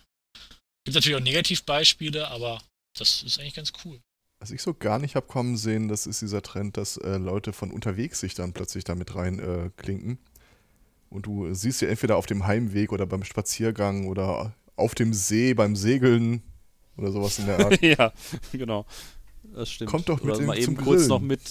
Gibt 0.89 0.95
natürlich 0.95 1.17
auch 1.17 1.23
Negativbeispiele, 1.23 2.29
aber 2.29 2.59
das 2.97 3.21
ist 3.21 3.39
eigentlich 3.39 3.53
ganz 3.53 3.71
cool. 3.85 3.99
Was 4.39 4.49
ich 4.49 4.63
so 4.63 4.73
gar 4.73 4.97
nicht 4.97 5.15
habe 5.15 5.27
kommen 5.27 5.55
sehen, 5.55 5.87
das 5.87 6.07
ist 6.07 6.23
dieser 6.23 6.41
Trend, 6.41 6.77
dass 6.77 6.97
äh, 6.97 7.17
Leute 7.17 7.53
von 7.53 7.69
unterwegs 7.69 8.21
sich 8.21 8.33
dann 8.33 8.53
plötzlich 8.53 8.85
damit 8.85 9.13
rein 9.13 9.37
äh, 9.37 9.69
klinken. 9.77 10.17
Und 11.11 11.27
du 11.27 11.53
siehst 11.53 11.83
ja 11.83 11.89
entweder 11.89 12.17
auf 12.17 12.25
dem 12.25 12.47
Heimweg 12.47 12.91
oder 12.91 13.05
beim 13.05 13.23
Spaziergang 13.23 14.07
oder 14.07 14.55
auf 14.75 14.95
dem 14.95 15.13
See 15.13 15.53
beim 15.53 15.75
Segeln 15.75 16.41
oder 16.97 17.11
sowas 17.11 17.37
in 17.37 17.45
der 17.45 17.59
Art. 17.59 17.79
ja, 17.83 18.11
genau. 18.51 18.87
Das 19.53 19.69
stimmt. 19.69 19.91
Kommt 19.91 20.09
doch 20.09 20.23
mit 20.23 20.37
oder 20.37 20.43
mal 20.43 20.57
eben 20.57 20.75
kurz 20.75 21.01
Grillen. 21.01 21.07
noch 21.07 21.21
mit 21.21 21.41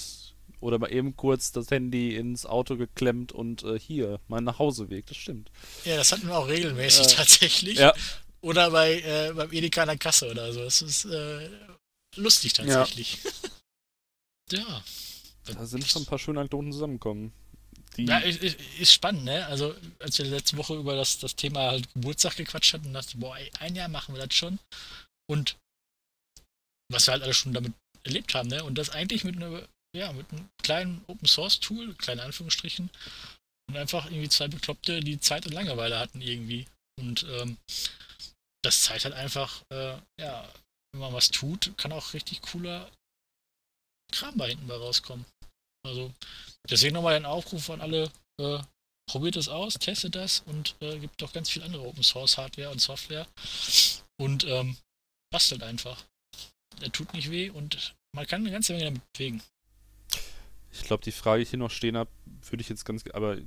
oder 0.58 0.80
mal 0.80 0.92
eben 0.92 1.14
kurz 1.14 1.52
das 1.52 1.70
Handy 1.70 2.16
ins 2.16 2.44
Auto 2.44 2.76
geklemmt 2.76 3.30
und 3.30 3.62
äh, 3.62 3.78
hier, 3.78 4.18
mein 4.26 4.42
Nachhauseweg, 4.42 5.06
das 5.06 5.16
stimmt. 5.16 5.52
Ja, 5.84 5.96
das 5.96 6.10
hatten 6.10 6.26
wir 6.26 6.36
auch 6.36 6.48
regelmäßig 6.48 7.06
äh, 7.06 7.14
tatsächlich. 7.14 7.78
Ja. 7.78 7.94
Oder 8.40 8.70
bei, 8.70 9.00
äh, 9.00 9.32
beim 9.32 9.52
Edeka 9.52 9.82
an 9.82 9.88
der 9.88 9.98
Kasse 9.98 10.30
oder 10.30 10.52
so. 10.52 10.62
Das 10.62 10.82
ist 10.82 11.04
äh, 11.06 11.50
lustig 12.16 12.52
tatsächlich. 12.52 13.18
Ja. 14.50 14.58
ja. 14.58 14.84
Da 15.44 15.66
sind 15.66 15.86
schon 15.86 16.02
ein 16.02 16.06
paar 16.06 16.18
schöne 16.18 16.40
Anekdoten 16.40 16.72
zusammengekommen. 16.72 17.32
Ja, 17.96 18.18
ist, 18.18 18.42
ist, 18.44 18.92
spannend, 18.92 19.24
ne? 19.24 19.44
Also, 19.46 19.74
als 19.98 20.18
wir 20.18 20.26
letzte 20.26 20.56
Woche 20.56 20.76
über 20.76 20.94
das, 20.94 21.18
das 21.18 21.34
Thema 21.34 21.70
halt 21.70 21.92
Geburtstag 21.94 22.36
gequatscht 22.36 22.74
hatten, 22.74 22.92
dachte 22.92 23.08
ich, 23.14 23.18
boah, 23.18 23.36
ey, 23.36 23.50
ein 23.58 23.74
Jahr 23.74 23.88
machen 23.88 24.14
wir 24.14 24.24
das 24.24 24.34
schon. 24.36 24.60
Und 25.28 25.56
was 26.92 27.06
wir 27.06 27.12
halt 27.12 27.24
alle 27.24 27.34
schon 27.34 27.54
damit 27.54 27.72
erlebt 28.04 28.34
haben, 28.34 28.48
ne? 28.48 28.62
Und 28.62 28.76
das 28.76 28.90
eigentlich 28.90 29.24
mit 29.24 29.36
einer, 29.36 29.66
ja, 29.96 30.12
mit 30.12 30.30
einem 30.30 30.48
kleinen 30.62 31.02
Open 31.08 31.26
Source 31.26 31.58
Tool, 31.58 31.94
kleine 31.94 32.22
Anführungsstrichen, 32.22 32.90
und 33.68 33.76
einfach 33.76 34.06
irgendwie 34.06 34.28
zwei 34.28 34.48
Bekloppte, 34.48 35.00
die 35.00 35.18
Zeit 35.18 35.46
und 35.46 35.52
Langeweile 35.52 35.98
hatten 35.98 36.20
irgendwie. 36.20 36.66
Und 37.00 37.26
ähm, 37.30 37.58
das 38.62 38.82
zeigt 38.82 39.04
halt 39.04 39.14
einfach, 39.14 39.62
äh, 39.70 39.96
ja, 40.20 40.48
wenn 40.92 41.00
man 41.00 41.12
was 41.12 41.30
tut, 41.30 41.76
kann 41.76 41.92
auch 41.92 42.14
richtig 42.14 42.42
cooler 42.42 42.90
Kram 44.12 44.36
bei 44.36 44.48
hinten 44.48 44.66
bei 44.66 44.74
rauskommen. 44.74 45.26
Also 45.86 46.12
deswegen 46.68 46.94
nochmal 46.94 47.14
ein 47.14 47.26
Aufruf 47.26 47.70
an 47.70 47.80
alle, 47.80 48.10
äh, 48.40 48.58
probiert 49.08 49.36
es 49.36 49.48
aus, 49.48 49.74
testet 49.74 50.14
das 50.14 50.40
und 50.46 50.76
äh, 50.80 50.98
gibt 50.98 51.20
doch 51.22 51.32
ganz 51.32 51.50
viel 51.50 51.62
andere 51.62 51.86
Open 51.86 52.02
Source 52.02 52.36
Hardware 52.36 52.70
und 52.70 52.80
Software 52.80 53.26
und 54.20 54.44
ähm, 54.44 54.76
bastelt 55.30 55.62
einfach. 55.62 56.04
Der 56.80 56.92
tut 56.92 57.12
nicht 57.12 57.30
weh 57.30 57.50
und 57.50 57.94
man 58.14 58.26
kann 58.26 58.42
eine 58.42 58.50
ganze 58.50 58.72
Menge 58.72 58.86
damit 58.86 59.12
bewegen. 59.12 59.42
Ich 60.72 60.82
glaube, 60.82 61.02
die 61.02 61.12
Frage, 61.12 61.38
die 61.38 61.42
ich 61.44 61.50
hier 61.50 61.58
noch 61.58 61.70
stehen 61.70 61.96
habe, 61.96 62.10
würde 62.50 62.60
ich 62.60 62.68
jetzt 62.68 62.84
ganz, 62.84 63.04
aber 63.12 63.38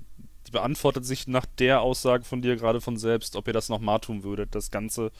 beantwortet 0.51 1.05
sich 1.05 1.27
nach 1.27 1.45
der 1.45 1.81
Aussage 1.81 2.23
von 2.23 2.41
dir 2.41 2.55
gerade 2.55 2.81
von 2.81 2.97
selbst, 2.97 3.35
ob 3.35 3.47
ihr 3.47 3.53
das 3.53 3.69
nochmal 3.69 3.99
tun 3.99 4.23
würdet, 4.23 4.53
das 4.55 4.71
Ganze, 4.71 5.11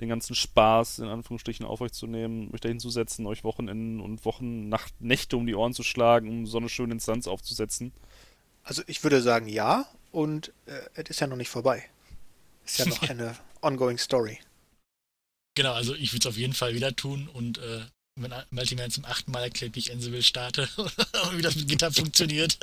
den 0.00 0.08
ganzen 0.08 0.34
Spaß 0.34 1.00
in 1.00 1.08
Anführungsstrichen 1.08 1.66
auf 1.66 1.80
euch 1.80 1.92
zu 1.92 2.06
nehmen, 2.06 2.50
euch 2.54 2.60
dahin 2.60 2.80
zu 2.80 2.90
setzen, 2.90 3.26
euch 3.26 3.44
Wochenenden 3.44 4.00
und 4.00 4.24
Wochen, 4.24 4.68
Nacht, 4.68 4.94
Nächte 5.00 5.36
um 5.36 5.46
die 5.46 5.54
Ohren 5.54 5.74
zu 5.74 5.82
schlagen, 5.82 6.28
um 6.28 6.46
so 6.46 6.58
eine 6.58 6.68
schöne 6.68 6.94
Instanz 6.94 7.26
aufzusetzen. 7.26 7.92
Also 8.62 8.82
ich 8.86 9.02
würde 9.02 9.20
sagen 9.22 9.48
ja 9.48 9.86
und 10.12 10.52
äh, 10.66 10.80
es 10.94 11.10
ist 11.10 11.20
ja 11.20 11.26
noch 11.26 11.36
nicht 11.36 11.50
vorbei. 11.50 11.84
Ist 12.64 12.78
ja 12.78 12.86
noch 12.86 13.02
eine 13.08 13.36
ongoing 13.62 13.98
Story. 13.98 14.38
Genau, 15.54 15.72
also 15.72 15.94
ich 15.94 16.12
würde 16.12 16.20
es 16.20 16.26
auf 16.26 16.36
jeden 16.36 16.54
Fall 16.54 16.74
wieder 16.74 16.94
tun 16.94 17.28
und 17.32 17.58
äh, 17.58 17.80
wenn 18.20 18.34
Multiman 18.50 18.90
zum 18.90 19.04
achten 19.04 19.30
Mal 19.30 19.42
erklärt, 19.42 19.74
wie 19.74 19.80
ich 19.80 19.92
Ansible 19.92 20.22
starte 20.22 20.68
und 20.76 21.36
wie 21.36 21.42
das 21.42 21.56
mit 21.56 21.68
GitHub 21.68 21.94
funktioniert, 21.94 22.58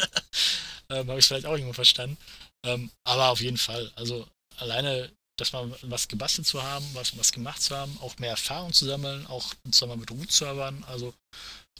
ähm, 0.89 1.07
habe 1.07 1.13
ich 1.13 1.25
es 1.25 1.27
vielleicht 1.27 1.45
auch 1.45 1.53
irgendwo 1.53 1.73
verstanden. 1.73 2.17
Ähm, 2.65 2.89
aber 3.03 3.29
auf 3.29 3.41
jeden 3.41 3.57
Fall, 3.57 3.91
also 3.95 4.27
alleine, 4.57 5.11
dass 5.37 5.51
man 5.53 5.73
was 5.83 6.07
gebastelt 6.07 6.47
zu 6.47 6.63
haben, 6.63 6.85
was, 6.93 7.17
was 7.17 7.31
gemacht 7.31 7.61
zu 7.61 7.75
haben, 7.75 7.97
auch 8.01 8.17
mehr 8.19 8.31
Erfahrung 8.31 8.73
zu 8.73 8.85
sammeln, 8.85 9.27
auch 9.27 9.53
zusammen 9.69 9.99
mit 9.99 10.11
Root-Servern, 10.11 10.83
also 10.87 11.13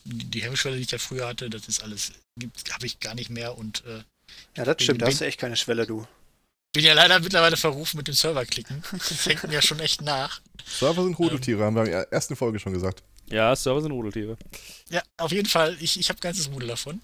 die, 0.04 0.26
die 0.26 0.44
Hemmschwelle, 0.44 0.76
die 0.76 0.84
ich 0.84 0.92
ja 0.92 0.98
früher 0.98 1.28
hatte, 1.28 1.50
das 1.50 1.68
ist 1.68 1.82
alles, 1.82 2.12
habe 2.72 2.86
ich 2.86 3.00
gar 3.00 3.16
nicht 3.16 3.30
mehr 3.30 3.58
und 3.58 3.84
äh, 3.86 4.04
Ja, 4.56 4.66
das 4.66 4.84
stimmt, 4.84 5.02
da 5.02 5.08
hast 5.08 5.22
du 5.22 5.26
echt 5.26 5.40
keine 5.40 5.56
Schwelle, 5.56 5.88
du 5.88 6.06
bin 6.76 6.84
ja 6.84 6.94
leider 6.94 7.20
mittlerweile 7.22 7.56
verrufen 7.56 7.98
mit 7.98 8.08
dem 8.10 8.14
Server 8.14 8.46
klicken. 8.46 8.84
Das 8.92 9.26
hängt 9.26 9.44
mir 9.44 9.54
ja 9.54 9.62
schon 9.62 9.80
echt 9.80 10.02
nach. 10.02 10.42
Server 10.66 11.04
sind 11.04 11.18
Rudeltiere, 11.18 11.60
ähm, 11.62 11.66
haben 11.68 11.76
wir 11.78 11.86
in 11.86 11.92
der 11.92 12.12
ersten 12.12 12.36
Folge 12.36 12.60
schon 12.60 12.74
gesagt. 12.74 13.02
Ja, 13.32 13.56
Server 13.56 13.82
sind 13.82 13.92
Rudeltiere. 13.92 14.38
Ja, 14.90 15.02
auf 15.18 15.32
jeden 15.32 15.50
Fall. 15.50 15.76
Ich, 15.80 16.00
ich 16.00 16.10
habe 16.10 16.20
ganzes 16.20 16.48
Rudel 16.52 16.68
davon. 16.68 17.02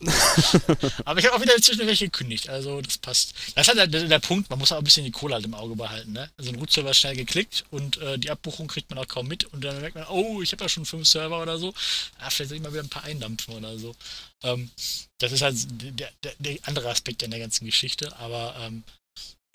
Aber 1.04 1.20
ich 1.20 1.26
habe 1.26 1.36
auch 1.36 1.40
wieder 1.40 1.54
inzwischen 1.54 1.86
welche 1.86 2.06
gekündigt. 2.06 2.48
Also 2.48 2.80
das 2.80 2.98
passt. 2.98 3.32
Das 3.54 3.68
ist 3.68 3.78
halt 3.78 3.94
der, 3.94 4.08
der, 4.08 4.18
Punkt, 4.18 4.50
man 4.50 4.58
muss 4.58 4.72
auch 4.72 4.78
ein 4.78 4.84
bisschen 4.84 5.04
die 5.04 5.12
Kohle 5.12 5.34
halt 5.34 5.44
im 5.44 5.54
Auge 5.54 5.76
behalten. 5.76 6.12
Ne? 6.12 6.28
Also 6.36 6.50
ein 6.50 6.56
Root-Server 6.56 6.90
ist 6.90 6.98
schnell 6.98 7.14
geklickt 7.14 7.64
und 7.70 7.98
äh, 7.98 8.18
die 8.18 8.30
Abbuchung 8.30 8.66
kriegt 8.66 8.90
man 8.90 8.98
auch 8.98 9.06
kaum 9.06 9.28
mit. 9.28 9.44
Und 9.44 9.62
dann 9.62 9.80
merkt 9.80 9.94
man, 9.94 10.06
oh, 10.08 10.42
ich 10.42 10.50
habe 10.50 10.64
ja 10.64 10.68
schon 10.68 10.84
fünf 10.84 11.06
Server 11.06 11.40
oder 11.40 11.58
so. 11.58 11.72
Ah, 12.18 12.30
vielleicht 12.30 12.48
soll 12.48 12.56
ich 12.56 12.62
mal 12.62 12.72
wieder 12.72 12.82
ein 12.82 12.88
paar 12.88 13.04
eindampfen 13.04 13.54
oder 13.54 13.78
so. 13.78 13.94
Ähm, 14.42 14.70
das 15.18 15.30
ist 15.30 15.42
halt 15.42 15.56
der, 15.80 16.10
der, 16.24 16.32
der, 16.40 16.58
andere 16.62 16.90
Aspekt 16.90 17.22
an 17.22 17.30
der 17.30 17.40
ganzen 17.40 17.66
Geschichte. 17.66 18.16
Aber 18.16 18.56
ähm, 18.60 18.82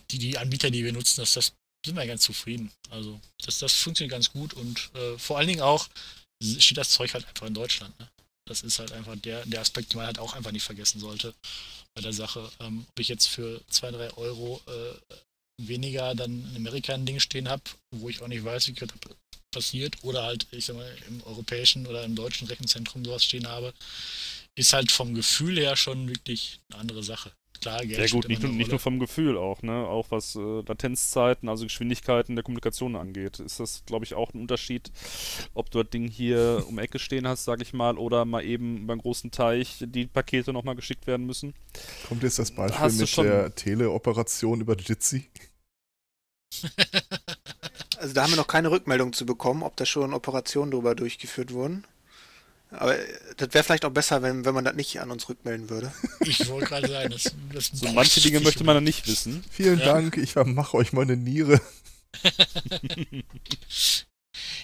die, 0.09 0.19
die 0.19 0.37
Anbieter, 0.37 0.71
die 0.71 0.85
wir 0.85 0.93
nutzen, 0.93 1.19
das, 1.19 1.33
das 1.33 1.51
sind 1.85 1.95
wir 1.95 2.05
ganz 2.05 2.21
zufrieden. 2.21 2.71
Also 2.89 3.19
das, 3.45 3.59
das 3.59 3.73
funktioniert 3.73 4.11
ganz 4.11 4.31
gut 4.31 4.53
und 4.53 4.91
äh, 4.95 5.17
vor 5.17 5.37
allen 5.37 5.47
Dingen 5.47 5.61
auch 5.61 5.87
steht 6.41 6.77
das 6.77 6.89
Zeug 6.89 7.13
halt 7.13 7.27
einfach 7.27 7.47
in 7.47 7.53
Deutschland. 7.53 7.97
Ne? 7.99 8.07
Das 8.47 8.61
ist 8.61 8.79
halt 8.79 8.91
einfach 8.91 9.15
der, 9.15 9.45
der 9.45 9.61
Aspekt, 9.61 9.93
den 9.93 9.97
man 9.97 10.07
halt 10.07 10.19
auch 10.19 10.33
einfach 10.33 10.51
nicht 10.51 10.63
vergessen 10.63 10.99
sollte 10.99 11.33
bei 11.95 12.01
der 12.01 12.13
Sache. 12.13 12.51
Ähm, 12.59 12.85
ob 12.89 12.99
ich 12.99 13.07
jetzt 13.07 13.27
für 13.27 13.61
2, 13.69 13.91
3 13.91 14.13
Euro 14.17 14.61
äh, 14.67 15.15
weniger 15.67 16.15
dann 16.15 16.49
in 16.49 16.55
Amerika 16.55 16.93
ein 16.93 17.05
Ding 17.05 17.19
stehen 17.19 17.47
habe, 17.47 17.63
wo 17.91 18.09
ich 18.09 18.21
auch 18.21 18.27
nicht 18.27 18.43
weiß, 18.43 18.67
wie 18.67 18.73
das 18.73 18.89
passiert, 19.53 20.03
oder 20.03 20.23
halt, 20.23 20.47
ich 20.51 20.65
sag 20.65 20.77
mal, 20.77 20.97
im 21.07 21.21
europäischen 21.23 21.85
oder 21.85 22.03
im 22.03 22.15
deutschen 22.15 22.47
Rechenzentrum 22.47 23.03
sowas 23.03 23.23
stehen 23.23 23.47
habe, 23.47 23.73
ist 24.55 24.73
halt 24.73 24.91
vom 24.91 25.13
Gefühl 25.13 25.57
her 25.59 25.75
schon 25.75 26.07
wirklich 26.07 26.59
eine 26.69 26.79
andere 26.79 27.03
Sache 27.03 27.31
klar, 27.61 27.79
Geld 27.81 27.95
Sehr 27.95 28.09
gut, 28.09 28.27
nicht, 28.27 28.43
nur, 28.43 28.51
nicht 28.51 28.71
nur 28.71 28.79
vom 28.79 28.99
Gefühl 28.99 29.37
auch, 29.37 29.61
ne? 29.61 29.87
Auch 29.87 30.07
was 30.09 30.35
äh, 30.35 30.61
Latenzzeiten, 30.67 31.47
also 31.47 31.63
Geschwindigkeiten 31.63 32.35
der 32.35 32.43
Kommunikation 32.43 32.95
angeht, 32.95 33.39
ist 33.39 33.59
das, 33.59 33.83
glaube 33.85 34.03
ich, 34.03 34.15
auch 34.15 34.33
ein 34.33 34.41
Unterschied, 34.41 34.91
ob 35.53 35.71
du 35.71 35.81
das 35.81 35.91
Ding 35.91 36.07
hier 36.07 36.65
um 36.67 36.79
Ecke 36.79 36.99
stehen 36.99 37.27
hast, 37.27 37.45
sage 37.45 37.63
ich 37.63 37.73
mal, 37.73 37.97
oder 37.97 38.25
mal 38.25 38.43
eben 38.43 38.79
über 38.79 38.93
einen 38.93 39.01
großen 39.01 39.31
Teich 39.31 39.77
die 39.79 40.07
Pakete 40.07 40.51
nochmal 40.51 40.75
geschickt 40.75 41.07
werden 41.07 41.25
müssen. 41.25 41.53
Kommt 42.07 42.23
jetzt 42.23 42.39
das 42.39 42.51
Beispiel 42.51 42.79
hast 42.79 42.99
mit 42.99 43.17
der 43.17 43.55
Teleoperation 43.55 44.61
über 44.61 44.75
Jitsi? 44.75 45.29
also 47.97 48.13
da 48.13 48.23
haben 48.23 48.31
wir 48.31 48.37
noch 48.37 48.47
keine 48.47 48.71
Rückmeldung 48.71 49.13
zu 49.13 49.25
bekommen, 49.25 49.63
ob 49.63 49.77
da 49.77 49.85
schon 49.85 50.13
Operationen 50.13 50.71
drüber 50.71 50.95
durchgeführt 50.95 51.53
wurden. 51.53 51.85
Aber 52.71 52.97
das 53.37 53.53
wäre 53.53 53.63
vielleicht 53.63 53.83
auch 53.83 53.91
besser, 53.91 54.21
wenn, 54.21 54.45
wenn 54.45 54.53
man 54.53 54.63
das 54.63 54.75
nicht 54.75 54.99
an 55.01 55.11
uns 55.11 55.27
rückmelden 55.27 55.69
würde. 55.69 55.91
Ich 56.21 56.47
wollte 56.47 56.67
gerade 56.67 56.87
sagen, 56.87 57.09
das, 57.09 57.23
das 57.51 57.71
so 57.73 57.91
manche 57.91 58.21
Dinge 58.21 58.39
möchte 58.39 58.63
man 58.63 58.75
dann 58.75 58.83
nicht 58.83 59.05
wissen. 59.07 59.43
Vielen 59.51 59.79
ja. 59.79 59.85
Dank, 59.85 60.17
ich 60.17 60.31
vermache 60.33 60.77
euch 60.77 60.93
meine 60.93 61.17
Niere. 61.17 61.59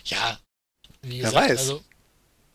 ja, 0.06 0.40
wie 1.02 1.18
gesagt, 1.18 1.36
Wer 1.36 1.42
weiß. 1.42 1.60
also 1.60 1.84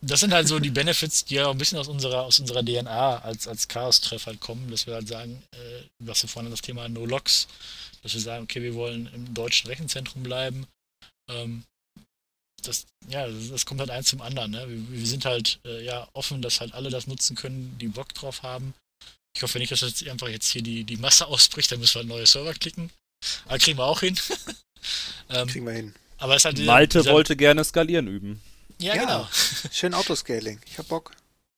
das 0.01 0.19
sind 0.19 0.33
halt 0.33 0.47
so 0.47 0.59
die 0.59 0.69
Benefits, 0.69 1.25
die 1.25 1.35
ja 1.35 1.47
auch 1.47 1.51
ein 1.51 1.57
bisschen 1.57 1.77
aus 1.77 1.87
unserer, 1.87 2.23
aus 2.23 2.39
unserer 2.39 2.63
DNA 2.63 3.19
als, 3.19 3.47
als 3.47 3.67
Chaos-Treff 3.67 4.25
halt 4.25 4.39
kommen, 4.41 4.69
dass 4.69 4.85
wir 4.85 4.95
halt 4.95 5.07
sagen, 5.07 5.41
äh, 5.51 5.83
was 5.99 6.23
wir 6.23 6.29
vorhin 6.29 6.51
das 6.51 6.61
Thema 6.61 6.89
No-Logs, 6.89 7.47
dass 8.01 8.13
wir 8.13 8.21
sagen, 8.21 8.43
okay, 8.43 8.61
wir 8.61 8.73
wollen 8.73 9.09
im 9.13 9.33
deutschen 9.33 9.67
Rechenzentrum 9.67 10.23
bleiben. 10.23 10.67
Ähm, 11.29 11.63
das, 12.67 12.85
ja, 13.07 13.27
das, 13.27 13.65
kommt 13.65 13.79
halt 13.79 13.89
eins 13.89 14.07
zum 14.07 14.21
anderen. 14.21 14.51
Ne? 14.51 14.65
Wir, 14.67 14.99
wir, 14.99 15.07
sind 15.07 15.25
halt 15.25 15.59
äh, 15.65 15.83
ja 15.83 16.07
offen, 16.13 16.41
dass 16.41 16.59
halt 16.59 16.73
alle 16.73 16.89
das 16.89 17.07
nutzen 17.07 17.35
können, 17.35 17.77
die 17.79 17.87
Bock 17.87 18.13
drauf 18.13 18.43
haben. 18.43 18.73
Ich 19.35 19.41
hoffe 19.41 19.59
nicht, 19.59 19.71
dass 19.71 19.81
jetzt 19.81 20.07
einfach 20.07 20.29
jetzt 20.29 20.49
hier 20.49 20.61
die, 20.61 20.83
die 20.83 20.97
Masse 20.97 21.27
ausbricht, 21.27 21.71
dann 21.71 21.79
müssen 21.79 22.01
wir 22.01 22.03
neue 22.03 22.25
Server 22.25 22.53
klicken. 22.53 22.89
Aber 23.45 23.57
kriegen 23.57 23.77
wir 23.77 23.85
auch 23.85 24.01
hin. 24.01 24.17
ähm, 25.29 25.47
kriegen 25.47 25.65
wir 25.65 25.73
hin. 25.73 25.93
Aber 26.17 26.35
es 26.35 26.45
halt 26.45 26.57
dieser, 26.57 26.71
Malte 26.71 26.99
dieser, 26.99 27.13
wollte 27.13 27.35
gerne 27.35 27.63
skalieren 27.63 28.07
üben. 28.07 28.41
Ja, 28.79 28.95
ja 28.95 29.01
genau. 29.01 29.27
Schön 29.71 29.93
Autoscaling. 29.93 30.59
Ich 30.65 30.77
hab 30.77 30.87
Bock. 30.87 31.11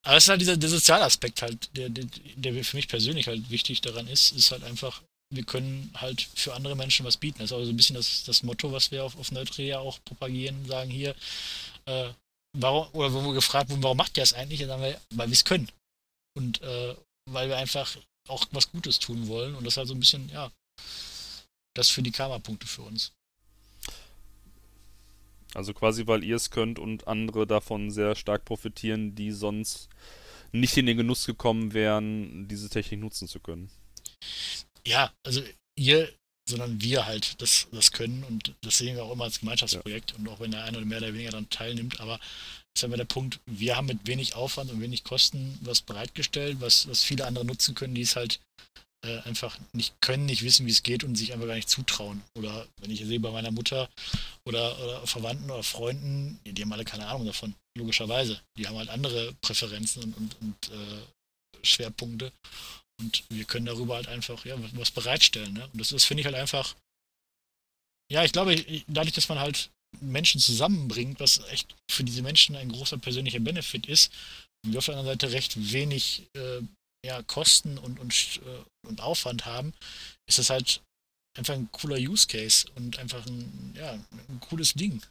Aber 0.03 0.17
es 0.17 0.25
ist 0.25 0.29
halt 0.29 0.41
dieser 0.41 0.57
der 0.57 0.69
Sozialaspekt 0.69 1.41
halt, 1.41 1.75
der, 1.75 1.89
der, 1.89 2.05
der 2.35 2.63
für 2.63 2.77
mich 2.77 2.87
persönlich 2.87 3.27
halt 3.27 3.49
wichtig 3.49 3.81
daran 3.81 4.07
ist, 4.07 4.31
ist 4.33 4.51
halt 4.51 4.63
einfach, 4.63 5.01
wir 5.29 5.43
können 5.43 5.91
halt 5.95 6.21
für 6.21 6.53
andere 6.53 6.75
Menschen 6.75 7.05
was 7.05 7.17
bieten. 7.17 7.39
Das 7.39 7.51
ist 7.51 7.53
auch 7.53 7.63
so 7.63 7.69
ein 7.69 7.77
bisschen 7.77 7.95
das, 7.95 8.23
das 8.23 8.43
Motto, 8.43 8.71
was 8.71 8.91
wir 8.91 9.03
auf, 9.03 9.17
auf 9.17 9.31
Neutria 9.31 9.79
auch 9.79 9.99
propagieren, 10.05 10.65
sagen 10.65 10.89
hier, 10.89 11.15
äh, 11.85 12.09
warum, 12.53 12.87
oder 12.93 13.13
wo 13.13 13.21
wir 13.21 13.33
gefragt 13.33 13.69
wurden, 13.69 13.83
warum 13.83 13.97
macht 13.97 14.17
ihr 14.17 14.21
das 14.21 14.33
eigentlich? 14.33 14.59
Dann 14.59 14.69
sagen 14.69 14.83
wir, 14.83 15.01
weil 15.11 15.27
wir 15.27 15.33
es 15.33 15.45
können. 15.45 15.69
Und 16.37 16.61
äh, 16.61 16.95
weil 17.29 17.49
wir 17.49 17.57
einfach 17.57 17.97
auch 18.27 18.45
was 18.51 18.71
Gutes 18.71 18.99
tun 18.99 19.27
wollen. 19.27 19.55
Und 19.55 19.65
das 19.65 19.73
ist 19.73 19.77
halt 19.77 19.87
so 19.87 19.93
ein 19.95 19.99
bisschen, 19.99 20.29
ja, 20.29 20.51
das 21.73 21.89
für 21.89 22.01
die 22.01 22.11
Karma-Punkte 22.11 22.67
für 22.67 22.83
uns. 22.83 23.11
Also 25.53 25.73
quasi, 25.73 26.05
weil 26.05 26.23
ihr 26.23 26.35
es 26.35 26.51
könnt 26.51 26.79
und 26.79 27.07
andere 27.07 27.47
davon 27.47 27.89
sehr 27.89 28.15
stark 28.15 28.43
profitieren, 28.45 29.15
die 29.15 29.31
sonst 29.31 29.89
nicht 30.51 30.75
in 30.77 30.85
den 30.85 30.97
Genuss 30.97 31.25
gekommen 31.25 31.73
wären, 31.73 32.47
diese 32.47 32.69
Technik 32.69 32.99
nutzen 32.99 33.27
zu 33.27 33.39
können 33.39 33.71
ja, 34.87 35.11
also 35.25 35.43
ihr, 35.77 36.11
sondern 36.47 36.81
wir 36.81 37.05
halt 37.05 37.41
das, 37.41 37.67
das 37.71 37.91
können 37.91 38.23
und 38.23 38.53
das 38.61 38.77
sehen 38.77 38.95
wir 38.95 39.03
auch 39.03 39.11
immer 39.11 39.25
als 39.25 39.39
Gemeinschaftsprojekt 39.39 40.11
ja. 40.11 40.17
und 40.17 40.27
auch 40.27 40.39
wenn 40.39 40.51
der 40.51 40.63
eine 40.63 40.77
oder 40.77 40.85
mehr 40.85 40.99
oder 40.99 41.13
weniger 41.13 41.31
daran 41.31 41.49
teilnimmt, 41.49 41.99
aber 41.99 42.19
ist 42.77 42.83
aber 42.83 42.97
der 42.97 43.05
Punkt, 43.05 43.39
wir 43.45 43.77
haben 43.77 43.87
mit 43.87 44.05
wenig 44.05 44.35
Aufwand 44.35 44.69
und 44.69 44.81
wenig 44.81 45.03
Kosten 45.03 45.57
was 45.61 45.81
bereitgestellt, 45.81 46.57
was, 46.59 46.89
was 46.89 47.03
viele 47.03 47.25
andere 47.25 47.45
nutzen 47.45 47.73
können, 47.73 47.95
die 47.95 48.01
es 48.01 48.17
halt 48.17 48.41
äh, 49.05 49.19
einfach 49.19 49.57
nicht 49.71 49.93
können, 50.01 50.25
nicht 50.25 50.43
wissen, 50.43 50.65
wie 50.65 50.71
es 50.71 50.83
geht 50.83 51.03
und 51.03 51.15
sich 51.15 51.31
einfach 51.31 51.47
gar 51.47 51.55
nicht 51.55 51.69
zutrauen. 51.69 52.21
Oder 52.37 52.67
wenn 52.81 52.91
ich 52.91 52.99
sehe 53.05 53.19
bei 53.19 53.31
meiner 53.31 53.51
Mutter 53.51 53.89
oder, 54.45 54.77
oder 54.83 55.07
Verwandten 55.07 55.49
oder 55.49 55.63
Freunden, 55.63 56.39
die 56.45 56.61
haben 56.61 56.73
alle 56.73 56.85
keine 56.85 57.07
Ahnung 57.07 57.25
davon, 57.25 57.55
logischerweise. 57.77 58.41
Die 58.57 58.67
haben 58.67 58.77
halt 58.77 58.89
andere 58.89 59.33
Präferenzen 59.41 60.03
und, 60.03 60.17
und, 60.17 60.41
und 60.41 60.69
äh, 60.69 61.65
Schwerpunkte. 61.65 62.31
Und 63.01 63.23
wir 63.29 63.45
können 63.45 63.65
darüber 63.65 63.95
halt 63.95 64.07
einfach 64.07 64.45
ja, 64.45 64.55
was 64.73 64.91
bereitstellen. 64.91 65.53
Ne? 65.53 65.67
Und 65.71 65.79
das, 65.79 65.89
das 65.89 66.05
finde 66.05 66.21
ich 66.21 66.25
halt 66.25 66.35
einfach, 66.35 66.75
ja, 68.11 68.23
ich 68.23 68.31
glaube, 68.31 68.55
dadurch, 68.87 69.13
dass 69.13 69.29
man 69.29 69.39
halt 69.39 69.69
Menschen 70.01 70.39
zusammenbringt, 70.39 71.19
was 71.19 71.39
echt 71.49 71.75
für 71.89 72.03
diese 72.03 72.21
Menschen 72.21 72.55
ein 72.55 72.71
großer 72.71 72.97
persönlicher 72.97 73.39
Benefit 73.39 73.87
ist, 73.87 74.11
und 74.65 74.71
wir 74.71 74.79
auf 74.79 74.85
der 74.85 74.97
anderen 74.97 75.19
Seite 75.19 75.31
recht 75.33 75.71
wenig 75.71 76.27
äh, 76.35 76.61
ja, 77.05 77.21
Kosten 77.23 77.77
und, 77.77 77.99
und, 77.99 78.41
äh, 78.45 78.87
und 78.87 79.01
Aufwand 79.01 79.45
haben, 79.45 79.73
ist 80.27 80.39
das 80.39 80.49
halt 80.49 80.81
einfach 81.37 81.53
ein 81.53 81.69
cooler 81.71 81.97
Use 81.97 82.27
Case 82.27 82.67
und 82.75 82.97
einfach 82.97 83.25
ein, 83.25 83.73
ja, 83.77 83.91
ein 83.93 84.39
cooles 84.39 84.73
Ding. 84.73 85.01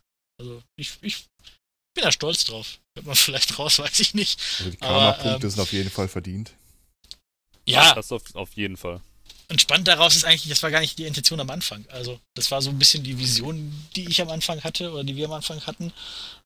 Also 0.40 0.62
ich, 0.76 0.98
ich 1.02 1.26
bin 1.94 2.02
da 2.02 2.10
stolz 2.10 2.44
drauf. 2.44 2.80
Hört 2.96 3.06
man 3.06 3.14
vielleicht 3.16 3.58
raus, 3.58 3.78
weiß 3.78 4.00
ich 4.00 4.14
nicht. 4.14 4.40
Also 4.58 4.70
die 4.70 4.76
Karma-Punkte 4.76 5.46
ähm, 5.46 5.50
sind 5.50 5.60
auf 5.60 5.72
jeden 5.72 5.90
Fall 5.90 6.08
verdient. 6.08 6.52
Ja. 7.66 7.94
Das 7.94 8.12
auf, 8.12 8.34
auf 8.34 8.54
jeden 8.54 8.76
Fall. 8.76 9.00
Und 9.50 9.60
spannend 9.60 9.88
daraus 9.88 10.16
ist 10.16 10.24
eigentlich, 10.24 10.48
das 10.48 10.62
war 10.62 10.70
gar 10.70 10.80
nicht 10.80 10.98
die 10.98 11.04
Intention 11.04 11.40
am 11.40 11.50
Anfang. 11.50 11.84
Also, 11.90 12.18
das 12.34 12.50
war 12.50 12.62
so 12.62 12.70
ein 12.70 12.78
bisschen 12.78 13.04
die 13.04 13.18
Vision, 13.18 13.72
die 13.94 14.08
ich 14.08 14.20
am 14.22 14.30
Anfang 14.30 14.62
hatte 14.64 14.90
oder 14.90 15.04
die 15.04 15.16
wir 15.16 15.26
am 15.26 15.32
Anfang 15.32 15.60
hatten. 15.66 15.92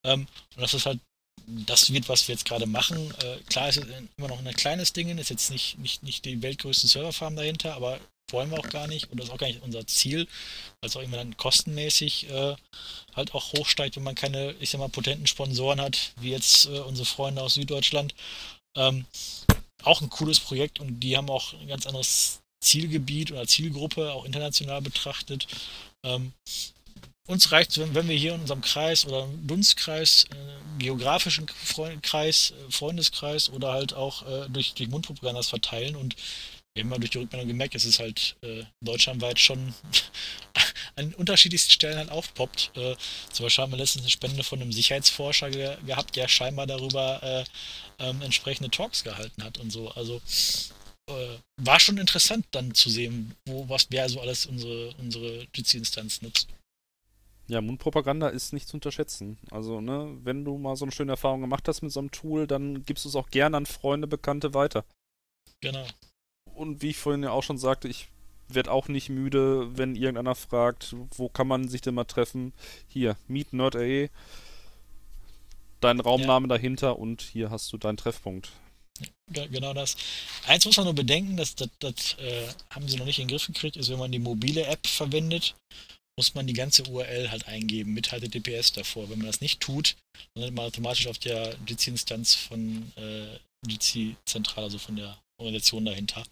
Ähm, 0.04 0.26
und 0.56 0.62
das 0.62 0.74
ist 0.74 0.86
halt, 0.86 0.98
das 1.46 1.92
wird, 1.92 2.08
was 2.08 2.26
wir 2.26 2.34
jetzt 2.34 2.44
gerade 2.44 2.66
machen. 2.66 3.14
Äh, 3.22 3.38
klar, 3.48 3.68
ist 3.68 3.78
es 3.78 3.86
immer 4.16 4.28
noch 4.28 4.44
ein 4.44 4.54
kleines 4.54 4.92
Ding, 4.92 5.16
ist 5.16 5.30
jetzt 5.30 5.50
nicht, 5.50 5.78
nicht, 5.78 6.02
nicht 6.02 6.24
die 6.24 6.42
weltgrößte 6.42 6.88
Serverfarm 6.88 7.36
dahinter, 7.36 7.74
aber 7.74 8.00
wollen 8.30 8.50
wir 8.50 8.58
auch 8.58 8.68
gar 8.68 8.86
nicht 8.86 9.10
und 9.10 9.18
das 9.18 9.28
ist 9.28 9.32
auch 9.32 9.38
gar 9.38 9.46
nicht 9.46 9.62
unser 9.62 9.86
Ziel, 9.86 10.26
weil 10.80 10.90
es 10.90 10.96
auch 10.96 11.02
immer 11.02 11.16
dann 11.16 11.36
kostenmäßig 11.36 12.28
äh, 12.28 12.56
halt 13.14 13.34
auch 13.34 13.52
hochsteigt, 13.54 13.96
wenn 13.96 14.02
man 14.02 14.14
keine, 14.14 14.54
ich 14.60 14.70
sag 14.70 14.80
mal, 14.80 14.88
potenten 14.88 15.26
Sponsoren 15.26 15.80
hat, 15.80 16.12
wie 16.20 16.30
jetzt 16.30 16.66
äh, 16.66 16.80
unsere 16.80 17.06
Freunde 17.06 17.42
aus 17.42 17.54
Süddeutschland. 17.54 18.14
Ähm, 18.76 19.06
auch 19.84 20.00
ein 20.00 20.10
cooles 20.10 20.40
Projekt 20.40 20.80
und 20.80 21.00
die 21.00 21.16
haben 21.16 21.30
auch 21.30 21.54
ein 21.54 21.68
ganz 21.68 21.86
anderes 21.86 22.40
Zielgebiet 22.60 23.30
oder 23.30 23.46
Zielgruppe, 23.46 24.12
auch 24.12 24.24
international 24.24 24.82
betrachtet. 24.82 25.46
Ähm, 26.02 26.32
uns 27.26 27.52
reicht 27.52 27.76
wenn, 27.78 27.94
wenn, 27.94 28.08
wir 28.08 28.16
hier 28.16 28.34
in 28.34 28.40
unserem 28.40 28.62
Kreis 28.62 29.06
oder 29.06 29.28
Dunstkreis, 29.42 30.24
äh, 30.30 30.78
geografischen 30.78 31.46
Freund 31.48 32.02
Kreis, 32.02 32.52
äh, 32.52 32.72
Freundeskreis 32.72 33.50
oder 33.50 33.72
halt 33.72 33.92
auch 33.92 34.26
äh, 34.26 34.48
durch, 34.48 34.74
durch 34.74 34.88
Mundpropagandas 34.88 35.48
verteilen 35.48 35.94
und 35.94 36.16
wir 36.78 36.84
haben 36.84 36.90
mal 36.90 36.98
durch 37.00 37.10
die 37.10 37.18
Rückmeldung 37.18 37.48
gemerkt, 37.48 37.74
dass 37.74 37.84
es 37.84 37.98
halt 37.98 38.36
äh, 38.42 38.62
deutschlandweit 38.80 39.40
schon 39.40 39.74
an 40.96 41.12
unterschiedlichsten 41.14 41.72
Stellen 41.72 41.98
halt 41.98 42.10
aufpoppt. 42.10 42.70
Äh, 42.76 42.94
zum 43.32 43.46
Beispiel 43.46 43.62
haben 43.62 43.72
wir 43.72 43.78
letztens 43.78 44.04
eine 44.04 44.10
Spende 44.10 44.44
von 44.44 44.62
einem 44.62 44.70
Sicherheitsforscher 44.70 45.50
ge 45.50 45.76
gehabt, 45.84 46.14
der 46.14 46.28
scheinbar 46.28 46.68
darüber 46.68 47.20
äh, 47.20 47.44
ähm, 47.98 48.22
entsprechende 48.22 48.70
Talks 48.70 49.02
gehalten 49.02 49.42
hat 49.42 49.58
und 49.58 49.72
so. 49.72 49.90
Also 49.90 50.20
äh, 51.10 51.38
war 51.56 51.80
schon 51.80 51.98
interessant 51.98 52.46
dann 52.52 52.72
zu 52.74 52.90
sehen, 52.90 53.34
wo 53.44 53.68
was 53.68 53.88
wer 53.90 54.08
so 54.08 54.20
alles 54.20 54.46
unsere, 54.46 54.94
unsere 54.98 55.48
Jitsi-Instanz 55.52 56.22
nutzt. 56.22 56.46
Ja, 57.48 57.60
Mundpropaganda 57.60 58.28
ist 58.28 58.52
nicht 58.52 58.68
zu 58.68 58.76
unterschätzen. 58.76 59.36
Also, 59.50 59.80
ne, 59.80 60.16
wenn 60.22 60.44
du 60.44 60.58
mal 60.58 60.76
so 60.76 60.84
eine 60.84 60.92
schöne 60.92 61.12
Erfahrung 61.12 61.40
gemacht 61.40 61.66
hast 61.66 61.82
mit 61.82 61.90
so 61.90 61.98
einem 61.98 62.12
Tool, 62.12 62.46
dann 62.46 62.84
gibst 62.84 63.04
du 63.04 63.08
es 63.08 63.16
auch 63.16 63.30
gerne 63.30 63.56
an 63.56 63.66
Freunde, 63.66 64.06
Bekannte 64.06 64.54
weiter. 64.54 64.84
Genau. 65.60 65.86
Und 66.58 66.82
wie 66.82 66.90
ich 66.90 66.96
vorhin 66.96 67.22
ja 67.22 67.30
auch 67.30 67.44
schon 67.44 67.56
sagte, 67.56 67.86
ich 67.86 68.08
werde 68.48 68.72
auch 68.72 68.88
nicht 68.88 69.10
müde, 69.10 69.76
wenn 69.78 69.94
irgendeiner 69.94 70.34
fragt, 70.34 70.96
wo 71.12 71.28
kann 71.28 71.46
man 71.46 71.68
sich 71.68 71.82
denn 71.82 71.94
mal 71.94 72.04
treffen? 72.04 72.52
Hier, 72.88 73.16
Meet 73.28 73.52
Nerd.de, 73.52 74.08
dein 75.80 76.00
Raumname 76.00 76.48
ja. 76.48 76.56
dahinter 76.56 76.98
und 76.98 77.22
hier 77.22 77.50
hast 77.50 77.72
du 77.72 77.76
deinen 77.78 77.96
Treffpunkt. 77.96 78.50
Genau 79.30 79.72
das. 79.72 79.96
Eins 80.48 80.64
muss 80.64 80.76
man 80.76 80.86
nur 80.86 80.94
bedenken, 80.94 81.36
dass 81.36 81.54
das, 81.54 81.68
das 81.78 82.14
äh, 82.18 82.48
haben 82.70 82.88
sie 82.88 82.96
noch 82.96 83.06
nicht 83.06 83.20
in 83.20 83.28
den 83.28 83.36
Griff 83.36 83.46
gekriegt, 83.46 83.76
ist, 83.76 83.88
wenn 83.90 83.98
man 84.00 84.10
die 84.10 84.18
mobile 84.18 84.66
App 84.66 84.84
verwendet, 84.84 85.54
muss 86.18 86.34
man 86.34 86.48
die 86.48 86.54
ganze 86.54 86.82
URL 86.90 87.30
halt 87.30 87.46
eingeben 87.46 87.94
mit 87.94 88.08
HTTPS 88.08 88.72
davor. 88.72 89.08
Wenn 89.08 89.18
man 89.18 89.28
das 89.28 89.40
nicht 89.40 89.60
tut, 89.60 89.94
dann 90.34 90.42
landet 90.42 90.56
man 90.56 90.66
automatisch 90.66 91.06
auf 91.06 91.18
der 91.18 91.54
Jitsi-Instanz 91.68 92.34
von 92.34 92.90
äh, 92.96 93.38
Jitsi 93.64 94.16
Zentral, 94.24 94.64
also 94.64 94.78
von 94.78 94.96
der 94.96 95.16
Organisation 95.38 95.84
dahinter. 95.84 96.24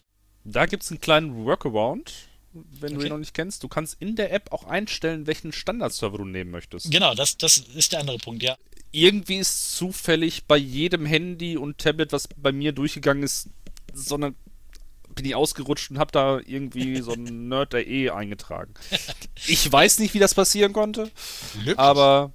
Da 0.48 0.66
gibt 0.66 0.82
es 0.82 0.90
einen 0.90 1.01
kleinen 1.01 1.44
Workaround, 1.44 2.12
wenn 2.52 2.93
okay. 2.93 3.01
du 3.01 3.06
ihn 3.06 3.10
noch 3.10 3.18
nicht 3.18 3.35
kennst. 3.35 3.62
Du 3.62 3.68
kannst 3.68 3.97
in 4.01 4.16
der 4.16 4.32
App 4.32 4.52
auch 4.52 4.64
einstellen, 4.64 5.27
welchen 5.27 5.52
Standardserver 5.52 6.18
du 6.18 6.24
nehmen 6.24 6.51
möchtest. 6.51 6.90
Genau, 6.90 7.14
das, 7.14 7.36
das 7.36 7.59
ist 7.59 7.93
der 7.93 8.01
andere 8.01 8.18
Punkt, 8.18 8.43
ja 8.43 8.56
irgendwie 8.97 9.36
ist 9.36 9.77
zufällig 9.77 10.44
bei 10.44 10.56
jedem 10.56 11.05
Handy 11.05 11.56
und 11.56 11.78
Tablet, 11.78 12.12
was 12.12 12.28
bei 12.36 12.52
mir 12.52 12.73
durchgegangen 12.73 13.23
ist, 13.23 13.51
sondern 13.93 14.35
bin 15.14 15.24
ich 15.24 15.35
ausgerutscht 15.35 15.90
und 15.90 15.98
habe 15.98 16.12
da 16.12 16.40
irgendwie 16.44 17.01
so 17.01 17.12
ein 17.12 17.24
Nerd.de 17.48 18.10
eingetragen. 18.10 18.74
Ich 19.47 19.70
weiß 19.70 19.98
nicht, 19.98 20.14
wie 20.14 20.18
das 20.18 20.35
passieren 20.35 20.73
konnte, 20.73 21.10
aber 21.77 22.32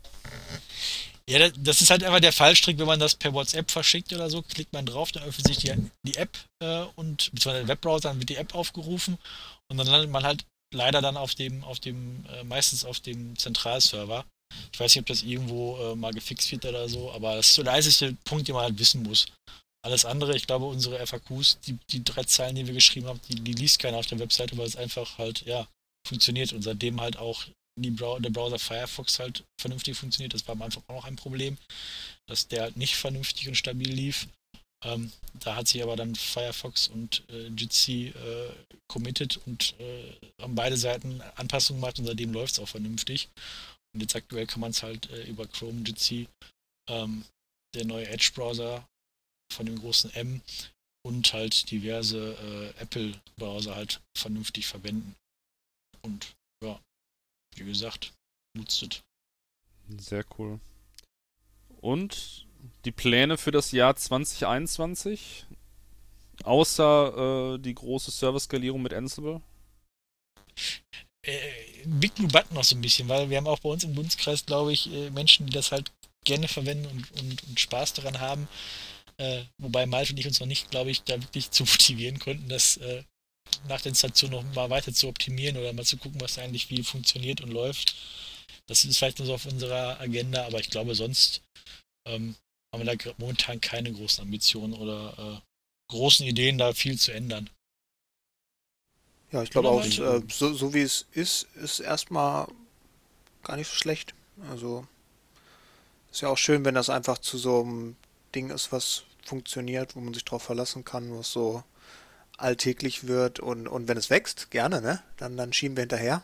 ja, 1.31 1.49
das 1.49 1.81
ist 1.81 1.89
halt 1.89 2.03
einfach 2.03 2.19
der 2.19 2.33
Fallstrick, 2.33 2.77
wenn 2.77 2.87
man 2.87 2.99
das 2.99 3.15
per 3.15 3.33
WhatsApp 3.33 3.71
verschickt 3.71 4.11
oder 4.11 4.29
so, 4.29 4.41
klickt 4.41 4.73
man 4.73 4.85
drauf, 4.85 5.11
dann 5.11 5.23
öffnet 5.23 5.47
sich 5.47 5.57
die, 5.57 5.73
die 6.05 6.17
App 6.17 6.37
äh, 6.61 6.83
und 6.95 7.31
beziehungsweise 7.31 7.59
der 7.59 7.67
Webbrowser, 7.69 8.09
dann 8.09 8.19
wird 8.19 8.29
die 8.29 8.35
App 8.35 8.53
aufgerufen 8.53 9.17
und 9.69 9.77
dann 9.77 9.87
landet 9.87 10.09
man 10.09 10.23
halt 10.23 10.45
leider 10.73 11.01
dann 11.01 11.17
auf 11.17 11.35
dem, 11.35 11.63
auf 11.63 11.79
dem, 11.79 12.25
äh, 12.25 12.43
meistens 12.43 12.83
auf 12.83 12.99
dem 12.99 13.37
Zentralserver. 13.37 14.25
Ich 14.73 14.79
weiß 14.79 14.93
nicht, 14.93 15.01
ob 15.01 15.07
das 15.07 15.23
irgendwo 15.23 15.77
äh, 15.77 15.95
mal 15.95 16.13
gefixt 16.13 16.51
wird 16.51 16.65
oder 16.65 16.89
so, 16.89 17.11
aber 17.11 17.35
das 17.35 17.47
ist 17.47 17.55
so 17.55 17.63
der 17.63 17.73
einzige 17.73 18.17
Punkt, 18.25 18.47
den 18.47 18.55
man 18.55 18.65
halt 18.65 18.79
wissen 18.79 19.03
muss. 19.03 19.27
Alles 19.83 20.05
andere, 20.05 20.35
ich 20.35 20.45
glaube, 20.45 20.65
unsere 20.65 21.05
FAQs, 21.05 21.59
die, 21.61 21.77
die 21.89 22.03
drei 22.03 22.23
Zeilen, 22.23 22.55
die 22.55 22.67
wir 22.67 22.73
geschrieben 22.73 23.07
haben, 23.07 23.21
die, 23.29 23.35
die 23.35 23.53
liest 23.53 23.79
keiner 23.79 23.97
auf 23.97 24.05
der 24.05 24.19
Webseite, 24.19 24.57
weil 24.57 24.67
es 24.67 24.75
einfach 24.75 25.17
halt, 25.17 25.45
ja, 25.45 25.67
funktioniert 26.07 26.51
und 26.53 26.61
seitdem 26.61 26.99
halt 26.99 27.17
auch 27.17 27.45
Brau 27.79 28.19
der 28.19 28.29
Browser 28.29 28.59
Firefox 28.59 29.19
halt 29.19 29.43
vernünftig 29.59 29.97
funktioniert. 29.97 30.33
Das 30.33 30.47
war 30.47 30.53
am 30.53 30.61
Anfang 30.61 30.83
auch 30.87 30.95
noch 30.95 31.05
ein 31.05 31.15
Problem, 31.15 31.57
dass 32.27 32.47
der 32.47 32.63
halt 32.63 32.77
nicht 32.77 32.95
vernünftig 32.95 33.47
und 33.47 33.55
stabil 33.55 33.91
lief. 33.91 34.27
Ähm, 34.83 35.11
da 35.35 35.55
hat 35.55 35.67
sich 35.67 35.81
aber 35.83 35.95
dann 35.95 36.15
Firefox 36.15 36.87
und 36.87 37.23
äh, 37.29 37.47
Jitsi 37.47 38.07
äh, 38.07 38.51
committed 38.87 39.37
und 39.45 39.75
äh, 39.79 40.13
haben 40.41 40.55
beide 40.55 40.75
Seiten 40.75 41.21
Anpassungen 41.35 41.81
gemacht 41.81 41.99
und 41.99 42.05
seitdem 42.05 42.33
läuft 42.33 42.53
es 42.53 42.59
auch 42.59 42.67
vernünftig. 42.67 43.29
Und 43.93 44.01
jetzt 44.01 44.15
aktuell 44.15 44.47
kann 44.47 44.61
man 44.61 44.71
es 44.71 44.81
halt 44.81 45.09
äh, 45.11 45.23
über 45.23 45.45
Chrome 45.47 45.83
Jitsi, 45.85 46.27
ähm, 46.89 47.25
der 47.75 47.85
neue 47.85 48.07
Edge-Browser 48.07 48.87
von 49.53 49.65
dem 49.65 49.79
großen 49.79 50.13
M 50.13 50.41
und 51.05 51.33
halt 51.33 51.69
diverse 51.71 52.33
äh, 52.77 52.81
Apple-Browser 52.81 53.75
halt 53.75 54.01
vernünftig 54.17 54.67
verwenden. 54.67 55.15
Und 56.01 56.33
ja, 56.63 56.79
wie 57.55 57.65
gesagt, 57.65 58.13
nutzt 58.57 58.83
es. 58.83 59.01
Sehr 59.97 60.25
cool. 60.37 60.59
Und 61.81 62.45
die 62.85 62.91
Pläne 62.91 63.37
für 63.37 63.51
das 63.51 63.71
Jahr 63.71 63.95
2021? 63.95 65.45
Außer 66.43 67.55
äh, 67.55 67.59
die 67.59 67.75
große 67.75 68.11
Service-Skalierung 68.11 68.81
mit 68.81 68.93
Ansible? 68.93 69.41
äh, 71.23 71.39
Big 71.85 72.15
Blue 72.15 72.27
Button 72.27 72.55
noch 72.55 72.63
so 72.63 72.75
ein 72.75 72.81
bisschen, 72.81 73.07
weil 73.09 73.29
wir 73.29 73.37
haben 73.37 73.47
auch 73.47 73.59
bei 73.59 73.69
uns 73.69 73.83
im 73.83 73.93
Bundeskreis, 73.93 74.45
glaube 74.45 74.73
ich, 74.73 74.91
äh, 74.91 75.09
Menschen, 75.11 75.45
die 75.45 75.53
das 75.53 75.71
halt 75.71 75.91
gerne 76.25 76.47
verwenden 76.47 76.85
und, 76.87 77.11
und, 77.19 77.43
und 77.43 77.59
Spaß 77.59 77.93
daran 77.93 78.19
haben. 78.19 78.47
Äh, 79.17 79.43
wobei 79.57 79.85
Malte 79.85 80.13
und 80.13 80.19
ich 80.19 80.27
uns 80.27 80.39
noch 80.39 80.47
nicht, 80.47 80.71
glaube 80.71 80.91
ich, 80.91 81.03
da 81.03 81.21
wirklich 81.21 81.51
zu 81.51 81.63
motivieren 81.63 82.19
konnten, 82.19 82.49
das 82.49 82.77
äh, 82.77 83.03
nach 83.67 83.81
der 83.81 83.89
Installation 83.89 84.31
noch 84.31 84.43
mal 84.55 84.69
weiter 84.69 84.93
zu 84.93 85.07
optimieren 85.07 85.57
oder 85.57 85.73
mal 85.73 85.85
zu 85.85 85.97
gucken, 85.97 86.21
was 86.21 86.37
eigentlich 86.37 86.69
wie 86.69 86.83
funktioniert 86.83 87.41
und 87.41 87.51
läuft. 87.51 87.95
Das 88.67 88.85
ist 88.85 88.97
vielleicht 88.97 89.19
nur 89.19 89.27
so 89.27 89.33
auf 89.33 89.45
unserer 89.45 89.99
Agenda, 89.99 90.45
aber 90.45 90.59
ich 90.59 90.69
glaube, 90.69 90.95
sonst 90.95 91.41
ähm, 92.07 92.35
haben 92.73 92.85
wir 92.85 92.95
da 92.95 93.13
momentan 93.17 93.59
keine 93.59 93.91
großen 93.91 94.23
Ambitionen 94.23 94.73
oder 94.73 95.41
äh, 95.41 95.91
großen 95.91 96.25
Ideen, 96.25 96.57
da 96.57 96.73
viel 96.73 96.97
zu 96.97 97.11
ändern. 97.11 97.49
Ja, 99.31 99.43
ich 99.43 99.49
glaube 99.49 99.69
auch, 99.69 99.83
äh, 99.83 100.21
so, 100.29 100.53
so 100.53 100.73
wie 100.73 100.81
es 100.81 101.05
ist, 101.11 101.47
ist 101.55 101.79
erstmal 101.79 102.47
gar 103.43 103.57
nicht 103.57 103.69
so 103.69 103.75
schlecht. 103.75 104.13
Also 104.49 104.85
ist 106.11 106.21
ja 106.21 106.29
auch 106.29 106.37
schön, 106.37 106.65
wenn 106.65 106.75
das 106.75 106.89
einfach 106.89 107.17
zu 107.17 107.37
so 107.37 107.61
einem 107.61 107.95
Ding 108.35 108.49
ist, 108.49 108.71
was 108.71 109.03
funktioniert, 109.23 109.95
wo 109.95 110.01
man 110.01 110.13
sich 110.13 110.25
drauf 110.25 110.43
verlassen 110.43 110.83
kann, 110.83 111.17
was 111.17 111.31
so 111.31 111.63
alltäglich 112.41 113.07
wird 113.07 113.39
und, 113.39 113.67
und 113.67 113.87
wenn 113.87 113.97
es 113.97 114.09
wächst, 114.09 114.51
gerne, 114.51 114.81
ne? 114.81 115.01
Dann, 115.17 115.37
dann 115.37 115.53
schieben 115.53 115.77
wir 115.77 115.83
hinterher. 115.83 116.23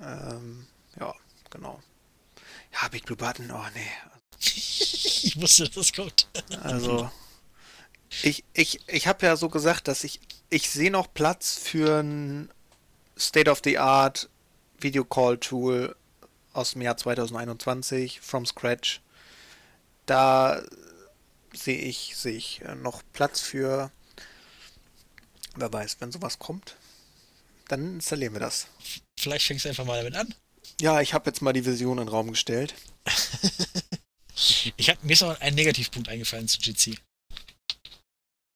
Ähm, 0.00 0.66
ja, 0.98 1.14
genau. 1.50 1.82
Ja, 2.72 2.88
Big 2.88 3.06
Blue 3.06 3.16
Button, 3.16 3.50
oh 3.50 3.64
nee. 3.74 3.90
ich 4.40 5.40
wusste, 5.40 5.68
das 5.68 5.92
kommt. 5.92 6.28
also, 6.62 7.10
ich, 8.22 8.44
ich, 8.52 8.80
ich 8.88 9.06
habe 9.06 9.26
ja 9.26 9.36
so 9.36 9.48
gesagt, 9.48 9.88
dass 9.88 10.04
ich 10.04 10.20
ich 10.48 10.70
sehe 10.70 10.90
noch 10.90 11.12
Platz 11.12 11.58
für 11.58 12.00
ein 12.00 12.50
State-of-the-Art 13.18 14.28
Video 14.78 15.04
Call 15.04 15.38
Tool 15.38 15.96
aus 16.52 16.72
dem 16.72 16.82
Jahr 16.82 16.96
2021 16.96 18.20
from 18.20 18.46
scratch. 18.46 19.00
Da 20.06 20.62
sehe 21.52 21.78
ich, 21.78 22.16
sehe 22.16 22.36
ich 22.36 22.62
äh, 22.62 22.74
noch 22.74 23.02
Platz 23.12 23.40
für, 23.40 23.90
wer 25.56 25.72
weiß, 25.72 25.96
wenn 26.00 26.12
sowas 26.12 26.38
kommt, 26.38 26.76
dann 27.68 27.94
installieren 27.94 28.34
wir 28.34 28.40
das. 28.40 28.68
Vielleicht 29.18 29.46
fängst 29.46 29.64
du 29.64 29.68
einfach 29.68 29.84
mal 29.84 30.02
damit 30.02 30.16
an. 30.16 30.34
Ja, 30.80 31.00
ich 31.00 31.14
habe 31.14 31.30
jetzt 31.30 31.42
mal 31.42 31.52
die 31.52 31.64
Vision 31.64 31.98
in 31.98 32.04
den 32.04 32.08
Raum 32.08 32.30
gestellt. 32.30 32.74
ich 34.76 34.90
hab, 34.90 35.02
mir 35.02 35.12
ist 35.12 35.22
noch 35.22 35.40
ein 35.40 35.54
Negativpunkt 35.54 36.08
eingefallen 36.08 36.48
zu 36.48 36.58
GC. 36.58 36.98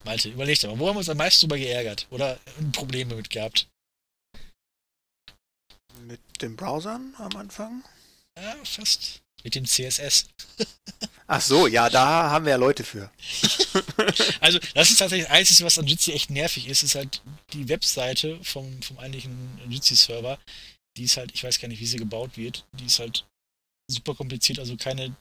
Malte, 0.04 0.30
überleg 0.30 0.58
doch 0.60 0.70
mal, 0.70 0.78
wo 0.78 0.88
haben 0.88 0.96
wir 0.96 1.00
uns 1.00 1.08
am 1.08 1.16
meisten 1.16 1.42
drüber 1.42 1.58
geärgert 1.58 2.06
oder 2.10 2.38
Probleme 2.72 3.14
mit 3.14 3.30
gehabt? 3.30 3.68
Mit 6.06 6.20
den 6.40 6.56
Browsern 6.56 7.14
am 7.18 7.36
Anfang? 7.36 7.84
Ja, 8.38 8.56
fast. 8.64 9.20
Mit 9.44 9.54
dem 9.54 9.64
CSS. 9.64 10.26
Ach 11.26 11.40
so, 11.40 11.66
ja, 11.66 11.88
da 11.88 12.30
haben 12.30 12.44
wir 12.44 12.50
ja 12.50 12.56
Leute 12.56 12.82
für. 12.84 13.10
also, 14.40 14.58
das 14.74 14.90
ist 14.90 14.98
tatsächlich 14.98 15.28
das 15.28 15.36
Einzige, 15.36 15.64
was 15.64 15.78
an 15.78 15.86
Jitsi 15.86 16.12
echt 16.12 16.30
nervig 16.30 16.66
ist, 16.66 16.82
ist 16.82 16.96
halt 16.96 17.22
die 17.52 17.68
Webseite 17.68 18.38
vom, 18.42 18.82
vom 18.82 18.98
eigentlichen 18.98 19.60
Jitsi-Server. 19.68 20.38
Die 20.96 21.04
ist 21.04 21.16
halt, 21.16 21.32
ich 21.32 21.44
weiß 21.44 21.60
gar 21.60 21.68
nicht, 21.68 21.80
wie 21.80 21.86
sie 21.86 21.98
gebaut 21.98 22.36
wird. 22.36 22.66
Die 22.72 22.86
ist 22.86 22.98
halt 22.98 23.24
super 23.90 24.14
kompliziert, 24.14 24.58
also 24.58 24.76
keine, 24.76 25.14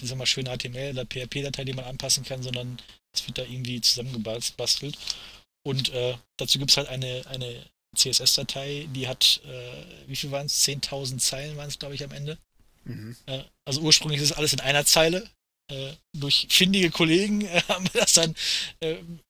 sag 0.00 0.18
mal, 0.18 0.26
schöne 0.26 0.50
HTML- 0.50 0.90
oder 0.90 1.04
PHP-Datei, 1.04 1.64
die 1.64 1.72
man 1.72 1.84
anpassen 1.84 2.24
kann, 2.24 2.42
sondern 2.42 2.78
es 3.14 3.26
wird 3.26 3.38
da 3.38 3.42
irgendwie 3.42 3.80
zusammengebastelt. 3.80 4.98
Und 5.64 5.88
äh, 5.90 6.16
dazu 6.36 6.58
gibt 6.58 6.70
es 6.70 6.76
halt 6.76 6.88
eine, 6.88 7.24
eine 7.26 7.66
CSS-Datei, 7.96 8.88
die 8.94 9.08
hat, 9.08 9.40
äh, 9.46 10.08
wie 10.08 10.16
viel 10.16 10.30
waren 10.30 10.46
es? 10.46 10.64
10.000 10.64 11.18
Zeilen 11.18 11.56
waren 11.56 11.68
es, 11.68 11.78
glaube 11.78 11.94
ich, 11.94 12.04
am 12.04 12.12
Ende. 12.12 12.38
Mhm. 12.86 13.16
Äh, 13.26 13.42
also 13.64 13.80
ursprünglich 13.80 14.20
ist 14.20 14.30
es 14.30 14.36
alles 14.36 14.52
in 14.52 14.60
einer 14.60 14.84
Zeile. 14.84 15.28
Äh, 15.68 15.92
durch 16.16 16.46
findige 16.48 16.90
Kollegen 16.90 17.42
äh, 17.42 17.60
haben 17.68 17.92
wir 17.92 18.00
das 18.00 18.14
dann 18.14 18.34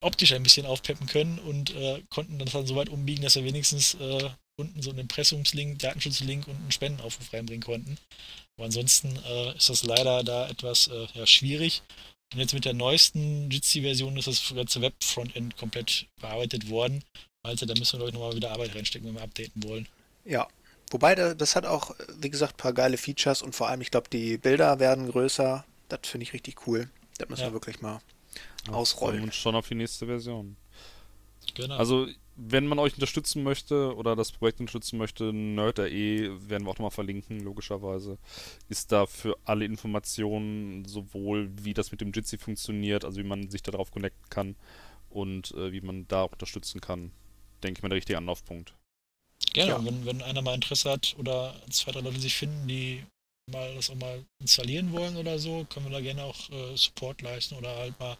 optisch 0.01 0.33
ein 0.33 0.43
bisschen 0.43 0.67
aufpeppen 0.67 1.07
können 1.07 1.39
und 1.39 1.75
konnten 2.11 2.39
das 2.39 2.53
dann 2.53 2.67
so 2.67 2.77
weit 2.77 2.89
umbiegen, 2.89 3.23
dass 3.23 3.37
wir 3.37 3.45
wenigstens 3.45 3.97
unten 4.59 4.83
so 4.83 4.91
einen 4.91 5.01
Impressumslink, 5.01 5.79
Datenschutzlink 5.79 6.47
und 6.49 6.57
einen 6.57 6.73
Spendenaufruf 6.73 7.33
reinbringen 7.33 7.63
konnten. 7.63 7.99
Aber 8.57 8.67
ansonsten 8.67 9.17
ist 9.57 9.69
das 9.69 9.83
leider 9.85 10.25
da 10.25 10.49
etwas 10.49 10.91
ja, 11.15 11.27
schwierig. 11.27 11.83
Und 12.33 12.41
jetzt 12.41 12.55
mit 12.55 12.65
der 12.65 12.75
neuesten 12.75 13.51
Jitsi-Version 13.51 14.17
ist 14.17 14.29
das 14.29 14.55
ganze 14.55 14.81
Web-Frontend 14.81 15.57
komplett 15.57 16.07
bearbeitet 16.21 16.69
worden. 16.69 17.03
Also 17.43 17.67
da 17.67 17.75
müssen 17.75 17.95
wir, 17.95 17.99
glaube 17.99 18.11
ich, 18.11 18.15
nochmal 18.15 18.37
wieder 18.37 18.51
Arbeit 18.51 18.75
reinstecken, 18.75 19.09
wenn 19.09 19.15
wir 19.15 19.23
updaten 19.23 19.63
wollen. 19.63 19.87
Ja, 20.25 20.49
wobei 20.91 21.15
das 21.15 21.57
hat 21.57 21.67
auch, 21.67 21.95
wie 22.19 22.31
gesagt, 22.31 22.55
ein 22.55 22.59
paar 22.59 22.73
geile 22.73 22.97
Features 22.97 23.43
und 23.43 23.55
vor 23.55 23.69
allem, 23.69 23.81
ich 23.81 23.91
glaube, 23.91 24.09
die 24.11 24.39
Bilder 24.39 24.79
werden 24.79 25.11
größer. 25.11 25.65
Das 25.89 26.01
finde 26.05 26.25
ich 26.25 26.33
richtig 26.33 26.67
cool. 26.67 26.89
Das 27.19 27.29
müssen 27.29 27.43
ja. 27.43 27.49
wir 27.49 27.55
wirklich 27.55 27.81
mal 27.81 28.01
ja, 28.67 28.73
ausrollen. 28.73 29.23
Und 29.23 29.35
schon 29.35 29.55
auf 29.55 29.69
die 29.69 29.75
nächste 29.75 30.07
Version. 30.07 30.57
Genau. 31.55 31.77
Also 31.77 32.09
wenn 32.37 32.67
man 32.67 32.79
euch 32.79 32.95
unterstützen 32.95 33.43
möchte 33.43 33.95
oder 33.97 34.15
das 34.15 34.31
Projekt 34.31 34.61
unterstützen 34.61 34.99
möchte, 34.99 35.33
Nerd.de 35.33 36.31
werden 36.49 36.67
wir 36.67 36.71
auch 36.71 36.75
nochmal 36.75 36.91
verlinken, 36.91 37.41
logischerweise. 37.41 38.19
Ist 38.69 38.93
da 38.93 39.07
für 39.07 39.37
alle 39.45 39.65
Informationen, 39.65 40.85
sowohl 40.85 41.51
wie 41.63 41.73
das 41.73 41.93
mit 41.93 42.03
dem 42.03 42.13
Jitsi 42.13 42.37
funktioniert, 42.37 43.05
also 43.05 43.19
wie 43.19 43.27
man 43.27 43.49
sich 43.51 43.63
darauf 43.63 43.91
connecten 43.91 44.29
kann 44.29 44.57
und 45.09 45.53
äh, 45.53 45.73
wie 45.73 45.81
man 45.81 46.07
da 46.09 46.23
auch 46.23 46.33
unterstützen 46.33 46.83
kann, 46.83 47.11
denke 47.63 47.79
ich 47.79 47.83
mal 47.83 47.89
der 47.89 47.97
richtige 47.97 48.19
Anlaufpunkt. 48.19 48.75
Gerne, 49.57 49.73
ja. 49.73 49.85
wenn, 49.87 50.05
wenn 50.05 50.21
einer 50.21 50.43
mal 50.43 50.55
Interesse 50.55 50.91
hat 50.91 51.17
oder 51.19 51.55
zwei, 51.71 51.91
drei 51.91 52.01
Leute 52.01 52.21
sich 52.21 52.35
finden, 52.35 52.69
die 52.69 53.03
mal 53.51 53.75
das 53.75 53.89
auch 53.89 53.95
mal 53.95 54.23
installieren 54.39 54.93
wollen 54.93 55.17
oder 55.17 55.39
so, 55.39 55.65
können 55.71 55.87
wir 55.87 55.93
da 55.93 56.01
gerne 56.03 56.25
auch 56.25 56.51
äh, 56.51 56.77
Support 56.77 57.23
leisten 57.23 57.55
oder 57.55 57.75
halt 57.75 57.99
mal 57.99 58.19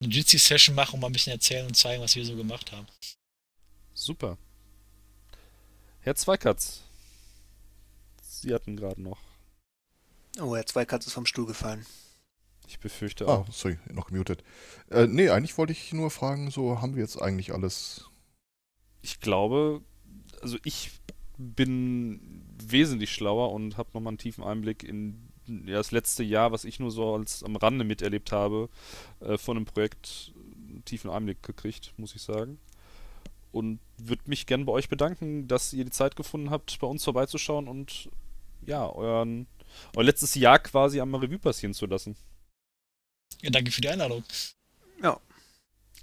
eine 0.00 0.12
Jitsi-Session 0.12 0.76
machen 0.76 0.94
und 0.94 1.00
mal 1.00 1.08
ein 1.08 1.12
bisschen 1.12 1.32
erzählen 1.32 1.66
und 1.66 1.74
zeigen, 1.74 2.00
was 2.00 2.14
wir 2.14 2.24
so 2.24 2.36
gemacht 2.36 2.70
haben. 2.70 2.86
Super. 3.92 4.38
Herr 6.00 6.14
Zweikatz. 6.14 6.82
Sie 8.22 8.54
hatten 8.54 8.76
gerade 8.76 9.02
noch. 9.02 9.18
Oh, 10.40 10.54
Herr 10.54 10.66
Zweikatz 10.66 11.08
ist 11.08 11.12
vom 11.12 11.26
Stuhl 11.26 11.46
gefallen. 11.46 11.84
Ich 12.68 12.78
befürchte 12.78 13.26
ah, 13.26 13.38
auch. 13.38 13.52
sorry, 13.52 13.80
noch 13.90 14.06
gemutet. 14.06 14.44
Äh, 14.90 15.08
nee, 15.08 15.28
eigentlich 15.28 15.58
wollte 15.58 15.72
ich 15.72 15.92
nur 15.92 16.12
fragen, 16.12 16.52
so 16.52 16.80
haben 16.80 16.94
wir 16.94 17.02
jetzt 17.02 17.20
eigentlich 17.20 17.52
alles. 17.52 18.04
Ich 19.00 19.18
glaube, 19.18 19.82
also 20.42 20.58
ich 20.64 20.90
bin 21.38 22.44
wesentlich 22.64 23.12
schlauer 23.12 23.52
und 23.52 23.76
habe 23.76 23.90
nochmal 23.94 24.12
einen 24.12 24.18
tiefen 24.18 24.44
Einblick 24.44 24.82
in 24.82 25.28
ja, 25.46 25.74
das 25.74 25.90
letzte 25.90 26.22
Jahr, 26.22 26.52
was 26.52 26.64
ich 26.64 26.78
nur 26.78 26.90
so 26.90 27.14
als 27.14 27.42
am 27.42 27.56
Rande 27.56 27.84
miterlebt 27.84 28.32
habe, 28.32 28.68
äh, 29.20 29.38
von 29.38 29.56
einem 29.56 29.66
Projekt 29.66 30.32
einen 30.68 30.84
tiefen 30.84 31.10
Einblick 31.10 31.42
gekriegt, 31.42 31.94
muss 31.96 32.14
ich 32.14 32.22
sagen 32.22 32.58
und 33.52 33.78
würde 33.98 34.22
mich 34.26 34.46
gerne 34.46 34.64
bei 34.64 34.72
euch 34.72 34.88
bedanken, 34.88 35.46
dass 35.46 35.72
ihr 35.72 35.84
die 35.84 35.90
Zeit 35.90 36.16
gefunden 36.16 36.50
habt, 36.50 36.78
bei 36.80 36.86
uns 36.86 37.04
vorbeizuschauen 37.04 37.68
und 37.68 38.10
ja, 38.66 38.88
euren, 38.88 39.46
euer 39.94 40.04
letztes 40.04 40.34
Jahr 40.34 40.58
quasi 40.58 41.00
einmal 41.00 41.20
Revue 41.20 41.38
passieren 41.38 41.74
zu 41.74 41.86
lassen. 41.86 42.16
Ja, 43.42 43.50
danke 43.50 43.70
für 43.70 43.80
die 43.80 43.88
Einladung. 43.88 44.24
Ja. 45.02 45.20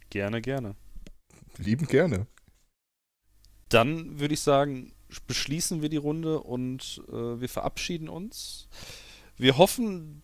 Gerne, 0.10 0.42
gerne. 0.42 0.76
Lieben 1.58 1.88
gerne. 1.88 2.28
Dann 3.70 4.20
würde 4.20 4.34
ich 4.34 4.42
sagen, 4.42 4.94
beschließen 5.28 5.82
wir 5.82 5.90
die 5.90 5.98
Runde 5.98 6.40
und 6.42 7.02
äh, 7.10 7.40
wir 7.40 7.50
verabschieden 7.50 8.10
uns. 8.10 8.68
Wir 9.38 9.58
hoffen, 9.58 10.22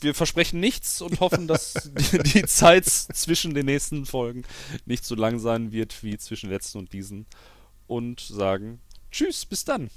wir 0.00 0.14
versprechen 0.14 0.60
nichts 0.60 1.02
und 1.02 1.20
hoffen, 1.20 1.46
dass 1.46 1.90
die, 2.12 2.18
die, 2.18 2.44
Zeit 2.46 2.86
zwischen 2.86 3.54
den 3.54 3.66
nächsten 3.66 4.06
Folgen 4.06 4.42
nicht 4.86 5.04
so 5.04 5.14
lang 5.14 5.38
sein 5.38 5.72
wird 5.72 6.02
wie 6.02 6.16
zwischen 6.18 6.50
letzten 6.50 6.78
und 6.78 6.92
diesen. 6.92 7.26
Und 7.86 8.20
sagen 8.20 8.80
Tschüss, 9.14 9.46
bis 9.46 9.64
dann. 9.64 9.90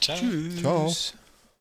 Ciao. 0.00 0.16
Tschüss. 0.16 0.60
Ciao. 0.60 0.94